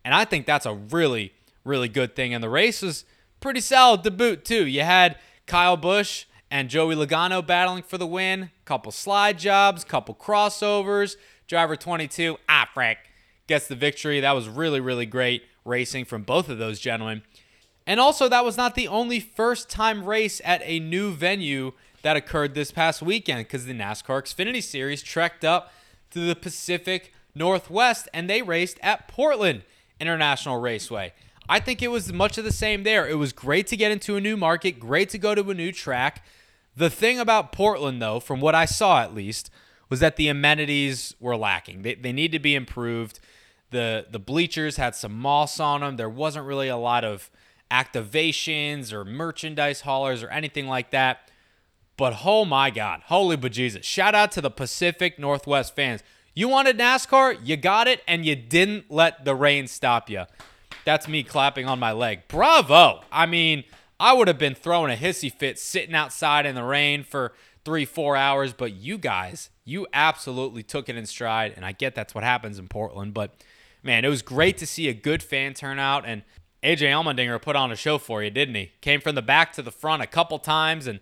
And 0.03 0.13
I 0.13 0.25
think 0.25 0.45
that's 0.45 0.65
a 0.65 0.73
really, 0.73 1.33
really 1.63 1.87
good 1.87 2.15
thing. 2.15 2.33
And 2.33 2.43
the 2.43 2.49
race 2.49 2.81
was 2.81 3.05
pretty 3.39 3.61
solid 3.61 4.03
to 4.03 4.11
boot 4.11 4.45
too. 4.45 4.65
You 4.65 4.81
had 4.81 5.17
Kyle 5.45 5.77
Busch 5.77 6.25
and 6.51 6.69
Joey 6.69 6.95
Logano 6.95 7.45
battling 7.45 7.83
for 7.83 7.97
the 7.97 8.07
win. 8.07 8.51
Couple 8.65 8.91
slide 8.91 9.39
jobs, 9.39 9.83
couple 9.83 10.15
crossovers. 10.15 11.15
Driver 11.47 11.75
22, 11.75 12.37
ah, 12.47 12.69
Frank, 12.73 12.97
gets 13.47 13.67
the 13.67 13.75
victory. 13.75 14.19
That 14.19 14.31
was 14.31 14.47
really, 14.47 14.79
really 14.79 15.05
great 15.05 15.43
racing 15.65 16.05
from 16.05 16.23
both 16.23 16.49
of 16.49 16.57
those 16.57 16.79
gentlemen. 16.79 17.23
And 17.85 17.99
also, 17.99 18.29
that 18.29 18.45
was 18.45 18.57
not 18.57 18.75
the 18.75 18.87
only 18.87 19.19
first 19.19 19.69
time 19.69 20.05
race 20.05 20.41
at 20.45 20.61
a 20.63 20.79
new 20.79 21.11
venue 21.11 21.73
that 22.01 22.15
occurred 22.15 22.53
this 22.53 22.71
past 22.71 23.01
weekend 23.01 23.39
because 23.39 23.65
the 23.65 23.73
NASCAR 23.73 24.21
Xfinity 24.23 24.63
Series 24.63 25.01
trekked 25.01 25.43
up 25.43 25.73
to 26.11 26.19
the 26.19 26.35
Pacific 26.35 27.13
Northwest 27.35 28.07
and 28.13 28.29
they 28.29 28.41
raced 28.41 28.77
at 28.81 29.07
Portland 29.07 29.63
International 29.99 30.59
Raceway. 30.59 31.13
I 31.49 31.59
think 31.59 31.81
it 31.81 31.89
was 31.89 32.13
much 32.13 32.37
of 32.37 32.45
the 32.45 32.51
same 32.51 32.83
there. 32.83 33.07
It 33.07 33.15
was 33.15 33.33
great 33.33 33.67
to 33.67 33.77
get 33.77 33.91
into 33.91 34.15
a 34.15 34.21
new 34.21 34.37
market, 34.37 34.79
great 34.79 35.09
to 35.09 35.17
go 35.17 35.35
to 35.35 35.49
a 35.49 35.53
new 35.53 35.71
track. 35.71 36.23
The 36.75 36.89
thing 36.89 37.19
about 37.19 37.51
Portland, 37.51 38.01
though, 38.01 38.19
from 38.19 38.39
what 38.39 38.55
I 38.55 38.65
saw 38.65 39.01
at 39.01 39.13
least, 39.13 39.49
was 39.89 39.99
that 39.99 40.15
the 40.15 40.27
amenities 40.27 41.15
were 41.19 41.35
lacking. 41.35 41.81
They, 41.81 41.95
they 41.95 42.13
need 42.13 42.31
to 42.31 42.39
be 42.39 42.55
improved. 42.55 43.19
The, 43.71 44.07
the 44.09 44.19
bleachers 44.19 44.77
had 44.77 44.95
some 44.95 45.13
moss 45.13 45.59
on 45.59 45.81
them. 45.81 45.97
There 45.97 46.09
wasn't 46.09 46.45
really 46.45 46.69
a 46.69 46.77
lot 46.77 47.03
of 47.03 47.29
activations 47.73 48.93
or 48.93 49.03
merchandise 49.03 49.81
haulers 49.81 50.21
or 50.21 50.29
anything 50.29 50.67
like 50.67 50.91
that. 50.91 51.31
But 51.97 52.21
oh 52.23 52.45
my 52.45 52.69
God, 52.69 53.01
holy 53.05 53.35
bejesus. 53.35 53.83
Shout 53.83 54.13
out 54.13 54.31
to 54.33 54.41
the 54.41 54.51
Pacific 54.51 55.17
Northwest 55.17 55.75
fans. 55.75 56.03
You 56.35 56.47
wanted 56.47 56.77
NASCAR, 56.77 57.39
you 57.43 57.57
got 57.57 57.87
it, 57.87 58.01
and 58.07 58.25
you 58.25 58.35
didn't 58.35 58.89
let 58.89 59.25
the 59.25 59.35
rain 59.35 59.67
stop 59.67 60.09
you. 60.09 60.25
That's 60.85 61.07
me 61.07 61.23
clapping 61.23 61.67
on 61.67 61.79
my 61.79 61.91
leg. 61.91 62.27
Bravo. 62.27 63.01
I 63.11 63.25
mean, 63.25 63.63
I 63.99 64.13
would 64.13 64.27
have 64.27 64.39
been 64.39 64.55
throwing 64.55 64.91
a 64.91 64.95
hissy 64.95 65.31
fit 65.31 65.57
sitting 65.59 65.95
outside 65.95 66.45
in 66.45 66.55
the 66.55 66.63
rain 66.63 67.03
for 67.03 67.33
three, 67.63 67.85
four 67.85 68.15
hours, 68.15 68.53
but 68.53 68.73
you 68.73 68.97
guys, 68.97 69.49
you 69.63 69.87
absolutely 69.93 70.63
took 70.63 70.89
it 70.89 70.97
in 70.97 71.05
stride. 71.05 71.53
And 71.55 71.65
I 71.65 71.71
get 71.71 71.95
that's 71.95 72.13
what 72.13 72.23
happens 72.23 72.59
in 72.59 72.67
Portland, 72.67 73.13
but 73.13 73.35
man, 73.83 74.03
it 74.03 74.09
was 74.09 74.21
great 74.21 74.57
to 74.57 74.65
see 74.65 74.89
a 74.89 74.93
good 74.93 75.21
fan 75.23 75.53
turnout. 75.53 76.05
And 76.05 76.23
AJ 76.63 76.89
Allmendinger 76.89 77.41
put 77.41 77.55
on 77.55 77.71
a 77.71 77.75
show 77.75 77.97
for 77.97 78.23
you, 78.23 78.29
didn't 78.29 78.55
he? 78.55 78.71
Came 78.81 79.01
from 79.01 79.15
the 79.15 79.21
back 79.21 79.51
to 79.53 79.61
the 79.61 79.71
front 79.71 80.01
a 80.01 80.07
couple 80.07 80.39
times, 80.39 80.87
and 80.87 80.99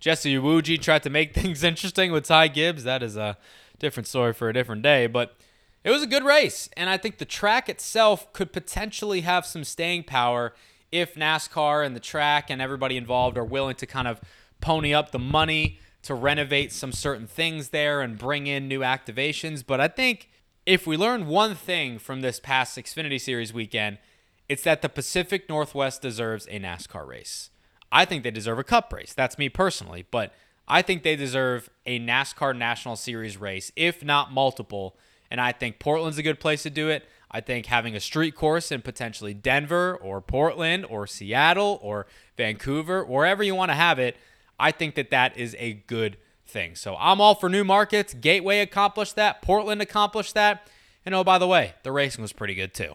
Jesse 0.00 0.34
Iwuji 0.34 0.80
tried 0.80 1.02
to 1.04 1.10
make 1.10 1.34
things 1.34 1.62
interesting 1.62 2.10
with 2.10 2.24
Ty 2.24 2.48
Gibbs. 2.48 2.84
That 2.84 3.02
is 3.02 3.16
a 3.16 3.38
different 3.78 4.06
story 4.06 4.32
for 4.32 4.48
a 4.48 4.52
different 4.52 4.82
day, 4.82 5.06
but 5.06 5.36
it 5.84 5.90
was 5.90 6.02
a 6.02 6.06
good 6.06 6.24
race, 6.24 6.68
and 6.76 6.88
I 6.88 6.96
think 6.96 7.18
the 7.18 7.24
track 7.24 7.68
itself 7.68 8.32
could 8.32 8.52
potentially 8.52 9.20
have 9.20 9.44
some 9.44 9.64
staying 9.64 10.04
power 10.04 10.54
if 10.90 11.14
NASCAR 11.14 11.84
and 11.84 11.94
the 11.94 12.00
track 12.00 12.50
and 12.50 12.62
everybody 12.62 12.96
involved 12.96 13.36
are 13.36 13.44
willing 13.44 13.76
to 13.76 13.86
kind 13.86 14.08
of 14.08 14.20
pony 14.60 14.94
up 14.94 15.10
the 15.10 15.18
money 15.18 15.78
to 16.02 16.14
renovate 16.14 16.72
some 16.72 16.92
certain 16.92 17.26
things 17.26 17.70
there 17.70 18.00
and 18.00 18.16
bring 18.16 18.46
in 18.46 18.68
new 18.68 18.80
activations. 18.80 19.64
But 19.66 19.80
I 19.80 19.88
think 19.88 20.30
if 20.64 20.86
we 20.86 20.96
learn 20.96 21.26
one 21.26 21.54
thing 21.54 21.98
from 21.98 22.20
this 22.20 22.40
past 22.40 22.78
Xfinity 22.78 23.20
Series 23.20 23.52
weekend, 23.52 23.98
it's 24.48 24.62
that 24.64 24.82
the 24.82 24.88
Pacific 24.88 25.48
Northwest 25.48 26.02
deserves 26.02 26.46
a 26.46 26.60
NASCAR 26.60 27.06
race. 27.06 27.50
I 27.90 28.04
think 28.04 28.22
they 28.22 28.30
deserve 28.30 28.58
a 28.58 28.64
cup 28.64 28.92
race. 28.92 29.12
That's 29.12 29.38
me 29.38 29.48
personally, 29.48 30.06
but 30.10 30.34
I 30.66 30.82
think 30.82 31.02
they 31.02 31.16
deserve 31.16 31.70
a 31.86 32.00
NASCAR 32.00 32.56
National 32.56 32.96
Series 32.96 33.36
race, 33.36 33.70
if 33.76 34.04
not 34.04 34.32
multiple 34.32 34.96
and 35.34 35.40
I 35.40 35.50
think 35.50 35.80
Portland's 35.80 36.16
a 36.16 36.22
good 36.22 36.38
place 36.38 36.62
to 36.62 36.70
do 36.70 36.88
it. 36.88 37.08
I 37.28 37.40
think 37.40 37.66
having 37.66 37.96
a 37.96 38.00
street 38.00 38.36
course 38.36 38.70
in 38.70 38.82
potentially 38.82 39.34
Denver 39.34 39.96
or 39.96 40.20
Portland 40.20 40.86
or 40.88 41.08
Seattle 41.08 41.80
or 41.82 42.06
Vancouver, 42.36 43.04
wherever 43.04 43.42
you 43.42 43.56
want 43.56 43.70
to 43.70 43.74
have 43.74 43.98
it, 43.98 44.16
I 44.60 44.70
think 44.70 44.94
that 44.94 45.10
that 45.10 45.36
is 45.36 45.56
a 45.58 45.72
good 45.88 46.18
thing. 46.46 46.76
So 46.76 46.94
I'm 47.00 47.20
all 47.20 47.34
for 47.34 47.48
new 47.48 47.64
markets. 47.64 48.14
Gateway 48.14 48.60
accomplished 48.60 49.16
that, 49.16 49.42
Portland 49.42 49.82
accomplished 49.82 50.34
that. 50.34 50.68
And 51.04 51.14
oh, 51.14 51.24
by 51.24 51.38
the 51.38 51.48
way, 51.48 51.74
the 51.82 51.90
racing 51.90 52.22
was 52.22 52.32
pretty 52.32 52.54
good 52.54 52.72
too. 52.72 52.94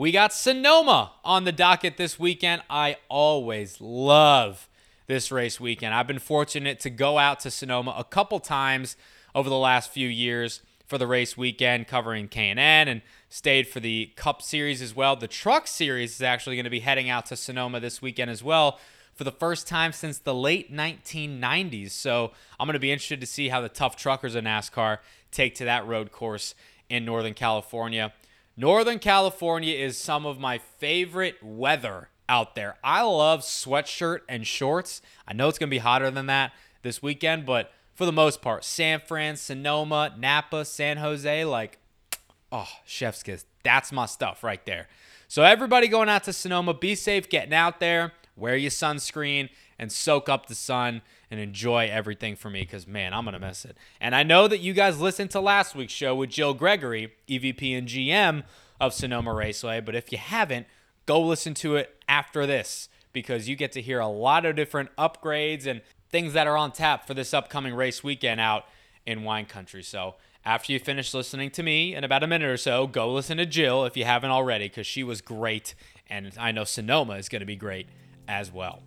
We 0.00 0.12
got 0.12 0.32
Sonoma 0.32 1.10
on 1.24 1.42
the 1.42 1.50
docket 1.50 1.96
this 1.96 2.20
weekend. 2.20 2.62
I 2.70 2.98
always 3.08 3.80
love 3.80 4.68
this 5.08 5.32
race 5.32 5.58
weekend. 5.58 5.92
I've 5.92 6.06
been 6.06 6.20
fortunate 6.20 6.78
to 6.80 6.90
go 6.90 7.18
out 7.18 7.40
to 7.40 7.50
Sonoma 7.50 7.96
a 7.98 8.04
couple 8.04 8.38
times 8.38 8.96
over 9.34 9.48
the 9.48 9.58
last 9.58 9.90
few 9.90 10.06
years 10.06 10.62
for 10.86 10.98
the 10.98 11.08
race 11.08 11.36
weekend, 11.36 11.88
covering 11.88 12.28
K&N 12.28 12.60
and 12.60 13.02
stayed 13.28 13.66
for 13.66 13.80
the 13.80 14.12
Cup 14.14 14.40
Series 14.40 14.80
as 14.80 14.94
well. 14.94 15.16
The 15.16 15.26
Truck 15.26 15.66
Series 15.66 16.14
is 16.14 16.22
actually 16.22 16.54
going 16.54 16.62
to 16.62 16.70
be 16.70 16.78
heading 16.78 17.10
out 17.10 17.26
to 17.26 17.36
Sonoma 17.36 17.80
this 17.80 18.00
weekend 18.00 18.30
as 18.30 18.40
well 18.40 18.78
for 19.16 19.24
the 19.24 19.32
first 19.32 19.66
time 19.66 19.90
since 19.90 20.18
the 20.18 20.32
late 20.32 20.72
1990s. 20.72 21.90
So 21.90 22.30
I'm 22.60 22.68
going 22.68 22.74
to 22.74 22.78
be 22.78 22.92
interested 22.92 23.20
to 23.20 23.26
see 23.26 23.48
how 23.48 23.60
the 23.60 23.68
tough 23.68 23.96
truckers 23.96 24.36
of 24.36 24.44
NASCAR 24.44 24.98
take 25.32 25.56
to 25.56 25.64
that 25.64 25.88
road 25.88 26.12
course 26.12 26.54
in 26.88 27.04
Northern 27.04 27.34
California. 27.34 28.12
Northern 28.60 28.98
California 28.98 29.72
is 29.72 29.96
some 29.96 30.26
of 30.26 30.40
my 30.40 30.58
favorite 30.58 31.40
weather 31.40 32.08
out 32.28 32.56
there. 32.56 32.74
I 32.82 33.02
love 33.02 33.42
sweatshirt 33.42 34.22
and 34.28 34.44
shorts. 34.44 35.00
I 35.28 35.32
know 35.32 35.48
it's 35.48 35.60
going 35.60 35.68
to 35.68 35.70
be 35.70 35.78
hotter 35.78 36.10
than 36.10 36.26
that 36.26 36.52
this 36.82 37.00
weekend, 37.00 37.46
but 37.46 37.70
for 37.94 38.04
the 38.04 38.10
most 38.10 38.42
part, 38.42 38.64
San 38.64 38.98
Fran, 38.98 39.36
Sonoma, 39.36 40.12
Napa, 40.18 40.64
San 40.64 40.96
Jose, 40.96 41.44
like, 41.44 41.78
oh, 42.50 42.66
chef's 42.84 43.22
kiss. 43.22 43.44
That's 43.62 43.92
my 43.92 44.06
stuff 44.06 44.42
right 44.42 44.66
there. 44.66 44.88
So, 45.28 45.44
everybody 45.44 45.86
going 45.86 46.08
out 46.08 46.24
to 46.24 46.32
Sonoma, 46.32 46.74
be 46.74 46.96
safe 46.96 47.28
getting 47.28 47.54
out 47.54 47.78
there, 47.78 48.12
wear 48.34 48.56
your 48.56 48.72
sunscreen, 48.72 49.50
and 49.78 49.92
soak 49.92 50.28
up 50.28 50.46
the 50.46 50.56
sun 50.56 51.02
and 51.30 51.38
enjoy 51.40 51.88
everything 51.90 52.36
for 52.36 52.50
me 52.50 52.60
because, 52.60 52.86
man, 52.86 53.12
I'm 53.12 53.24
going 53.24 53.34
to 53.34 53.46
miss 53.46 53.64
it. 53.64 53.76
And 54.00 54.14
I 54.14 54.22
know 54.22 54.48
that 54.48 54.58
you 54.58 54.72
guys 54.72 55.00
listened 55.00 55.30
to 55.32 55.40
last 55.40 55.74
week's 55.74 55.92
show 55.92 56.14
with 56.14 56.30
Jill 56.30 56.54
Gregory, 56.54 57.12
EVP 57.28 57.76
and 57.76 57.88
GM 57.88 58.44
of 58.80 58.94
Sonoma 58.94 59.34
Raceway, 59.34 59.80
but 59.80 59.94
if 59.94 60.10
you 60.12 60.18
haven't, 60.18 60.66
go 61.06 61.20
listen 61.20 61.54
to 61.54 61.76
it 61.76 61.96
after 62.08 62.46
this 62.46 62.88
because 63.12 63.48
you 63.48 63.56
get 63.56 63.72
to 63.72 63.82
hear 63.82 63.98
a 63.98 64.08
lot 64.08 64.46
of 64.46 64.56
different 64.56 64.94
upgrades 64.96 65.66
and 65.66 65.82
things 66.10 66.32
that 66.32 66.46
are 66.46 66.56
on 66.56 66.72
tap 66.72 67.06
for 67.06 67.14
this 67.14 67.34
upcoming 67.34 67.74
race 67.74 68.04
weekend 68.04 68.40
out 68.40 68.64
in 69.04 69.24
wine 69.24 69.46
country. 69.46 69.82
So 69.82 70.14
after 70.44 70.72
you 70.72 70.78
finish 70.78 71.12
listening 71.12 71.50
to 71.52 71.62
me 71.62 71.94
in 71.94 72.04
about 72.04 72.22
a 72.22 72.26
minute 72.26 72.48
or 72.48 72.56
so, 72.56 72.86
go 72.86 73.12
listen 73.12 73.38
to 73.38 73.46
Jill 73.46 73.84
if 73.84 73.96
you 73.96 74.04
haven't 74.04 74.30
already, 74.30 74.68
because 74.68 74.86
she 74.86 75.02
was 75.02 75.20
great. 75.20 75.74
And 76.08 76.32
I 76.38 76.52
know 76.52 76.64
Sonoma 76.64 77.14
is 77.14 77.28
going 77.28 77.40
to 77.40 77.46
be 77.46 77.56
great 77.56 77.88
as 78.26 78.52
well. 78.52 78.82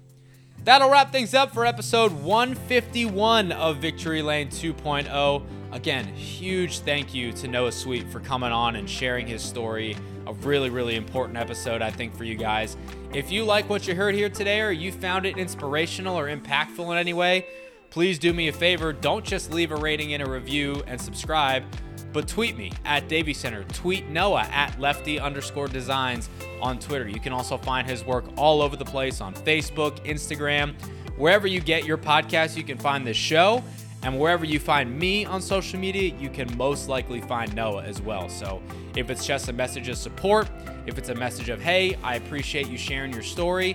That'll 0.64 0.92
wrap 0.92 1.12
things 1.12 1.34
up 1.34 1.56
for 1.56 1.66
episode 1.66 2.12
151 2.12 3.52
of 3.52 3.78
Victory 3.78 4.22
Lane 4.22 4.48
2.0. 4.48 5.44
Again, 5.72 6.06
huge 6.06 6.80
thank 6.80 7.16
you 7.16 7.32
to 7.34 7.48
Noah 7.48 7.72
Sweet 7.72 8.08
for 8.10 8.20
coming 8.20 8.52
on 8.52 8.76
and 8.76 8.88
sharing 8.88 9.26
his 9.26 9.42
story. 9.42 9.98
A 10.28 10.34
really, 10.34 10.70
really 10.70 10.98
important 10.98 11.40
episode, 11.40 11.82
I 11.82 11.90
think, 11.90 12.16
for 12.16 12.26
you 12.26 12.36
guys. 12.36 12.78
If 13.12 13.32
you 13.32 13.44
like 13.44 13.70
what 13.72 13.88
you 13.88 13.96
heard 13.96 14.14
here 14.14 14.30
today 14.30 14.62
or 14.62 14.70
you 14.70 14.92
found 14.92 15.26
it 15.26 15.36
inspirational 15.36 16.16
or 16.16 16.28
impactful 16.28 16.92
in 16.92 16.98
any 16.98 17.14
way, 17.14 17.48
please 17.90 18.20
do 18.20 18.32
me 18.32 18.48
a 18.48 18.54
favor. 18.54 18.94
Don't 18.94 19.26
just 19.26 19.52
leave 19.52 19.72
a 19.72 19.76
rating 19.76 20.14
and 20.14 20.22
a 20.22 20.30
review 20.30 20.84
and 20.86 21.02
subscribe, 21.02 21.64
but 22.14 22.28
tweet 22.28 22.58
me 22.58 22.72
at 22.86 23.08
Davy 23.08 23.34
Center. 23.34 23.64
Tweet 23.66 24.10
Noah 24.10 24.48
at 24.52 24.80
lefty 24.80 25.20
underscore 25.20 25.68
designs 25.68 26.30
on 26.62 26.80
Twitter. 26.80 27.08
You 27.08 27.20
can 27.20 27.34
also 27.34 27.58
find 27.58 27.90
his 27.90 28.04
work 28.06 28.26
all 28.38 28.62
over 28.62 28.76
the 28.76 28.86
place 28.86 29.22
on 29.22 29.34
Facebook, 29.34 30.06
Instagram, 30.06 30.74
wherever 31.18 31.48
you 31.48 31.60
get 31.60 31.86
your 31.86 31.98
podcast, 31.98 32.58
you 32.58 32.64
can 32.64 32.78
find 32.78 33.06
this 33.06 33.18
show. 33.18 33.64
And 34.04 34.20
wherever 34.20 34.46
you 34.46 34.60
find 34.60 34.98
me 34.98 35.26
on 35.26 35.44
social 35.44 35.80
media, 35.80 36.16
you 36.20 36.30
can 36.30 36.58
most 36.58 36.90
likely 36.90 37.22
find 37.22 37.54
Noah 37.56 37.84
as 37.84 38.02
well. 38.02 38.30
So 38.30 38.62
if 38.96 39.12
it's 39.12 39.28
just 39.28 39.48
a 39.48 39.54
message 39.54 39.90
of 39.90 39.98
support, 39.98 40.50
if 40.88 40.98
it's 40.98 41.10
a 41.10 41.16
message 41.16 41.50
of, 41.50 41.62
hey, 41.62 41.96
I 42.04 42.16
appreciate 42.16 42.68
you 42.68 42.80
sharing 42.80 43.14
your 43.14 43.22
story, 43.22 43.74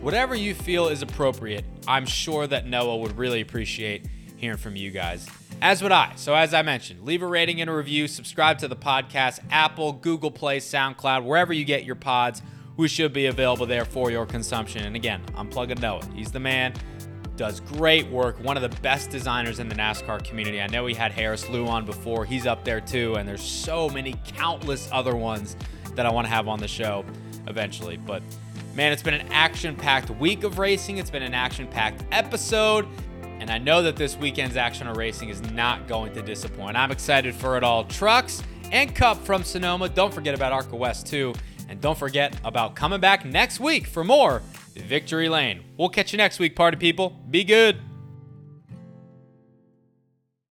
whatever 0.00 0.34
you 0.34 0.54
feel 0.54 0.88
is 0.88 1.02
appropriate, 1.02 1.66
I'm 1.86 2.06
sure 2.06 2.46
that 2.46 2.66
Noah 2.66 2.96
would 2.96 3.18
really 3.18 3.42
appreciate 3.42 4.06
hearing 4.36 4.56
from 4.56 4.76
you 4.76 4.90
guys. 4.90 5.28
As 5.62 5.82
would 5.82 5.92
I. 5.92 6.12
So, 6.16 6.34
as 6.34 6.52
I 6.52 6.62
mentioned, 6.62 7.04
leave 7.04 7.22
a 7.22 7.26
rating 7.26 7.60
and 7.60 7.70
a 7.70 7.74
review, 7.74 8.08
subscribe 8.08 8.58
to 8.58 8.68
the 8.68 8.76
podcast, 8.76 9.40
Apple, 9.50 9.94
Google 9.94 10.30
Play, 10.30 10.58
SoundCloud, 10.58 11.24
wherever 11.24 11.52
you 11.52 11.64
get 11.64 11.84
your 11.84 11.94
pods. 11.94 12.42
We 12.76 12.88
should 12.88 13.14
be 13.14 13.26
available 13.26 13.64
there 13.64 13.86
for 13.86 14.10
your 14.10 14.26
consumption. 14.26 14.84
And 14.84 14.94
again, 14.94 15.22
I'm 15.34 15.48
plugging 15.48 15.80
Noah. 15.80 16.04
He's 16.14 16.30
the 16.30 16.40
man, 16.40 16.74
does 17.36 17.60
great 17.60 18.06
work, 18.08 18.38
one 18.40 18.58
of 18.58 18.62
the 18.62 18.80
best 18.80 19.10
designers 19.10 19.58
in 19.58 19.68
the 19.70 19.74
NASCAR 19.74 20.22
community. 20.24 20.60
I 20.60 20.66
know 20.66 20.84
we 20.84 20.92
had 20.92 21.10
Harris 21.10 21.48
Lou 21.48 21.66
on 21.66 21.86
before, 21.86 22.26
he's 22.26 22.46
up 22.46 22.64
there 22.64 22.80
too, 22.80 23.14
and 23.16 23.26
there's 23.26 23.42
so 23.42 23.88
many 23.88 24.14
countless 24.26 24.88
other 24.92 25.16
ones 25.16 25.56
that 25.94 26.04
I 26.04 26.10
want 26.10 26.26
to 26.26 26.30
have 26.30 26.48
on 26.48 26.58
the 26.58 26.68
show 26.68 27.04
eventually. 27.46 27.96
But 27.96 28.22
man, 28.74 28.92
it's 28.92 29.02
been 29.02 29.14
an 29.14 29.28
action 29.32 29.74
packed 29.74 30.10
week 30.10 30.44
of 30.44 30.58
racing, 30.58 30.98
it's 30.98 31.10
been 31.10 31.22
an 31.22 31.34
action 31.34 31.66
packed 31.66 32.04
episode. 32.12 32.86
And 33.38 33.50
I 33.50 33.58
know 33.58 33.82
that 33.82 33.96
this 33.96 34.16
weekend's 34.16 34.56
action 34.56 34.88
racing 34.88 35.28
is 35.28 35.40
not 35.52 35.86
going 35.86 36.12
to 36.14 36.22
disappoint. 36.22 36.76
I'm 36.76 36.90
excited 36.90 37.34
for 37.34 37.56
it 37.56 37.64
all. 37.64 37.84
Trucks 37.84 38.42
and 38.72 38.94
Cup 38.94 39.24
from 39.24 39.44
Sonoma. 39.44 39.88
Don't 39.88 40.12
forget 40.12 40.34
about 40.34 40.52
Arca 40.52 40.76
West, 40.76 41.06
too. 41.06 41.34
And 41.68 41.80
don't 41.80 41.98
forget 41.98 42.34
about 42.44 42.76
coming 42.76 43.00
back 43.00 43.24
next 43.24 43.60
week 43.60 43.86
for 43.86 44.04
more 44.04 44.42
Victory 44.74 45.28
Lane. 45.28 45.64
We'll 45.76 45.88
catch 45.88 46.12
you 46.12 46.16
next 46.16 46.38
week, 46.38 46.56
party 46.56 46.76
people. 46.76 47.10
Be 47.30 47.44
good. 47.44 47.85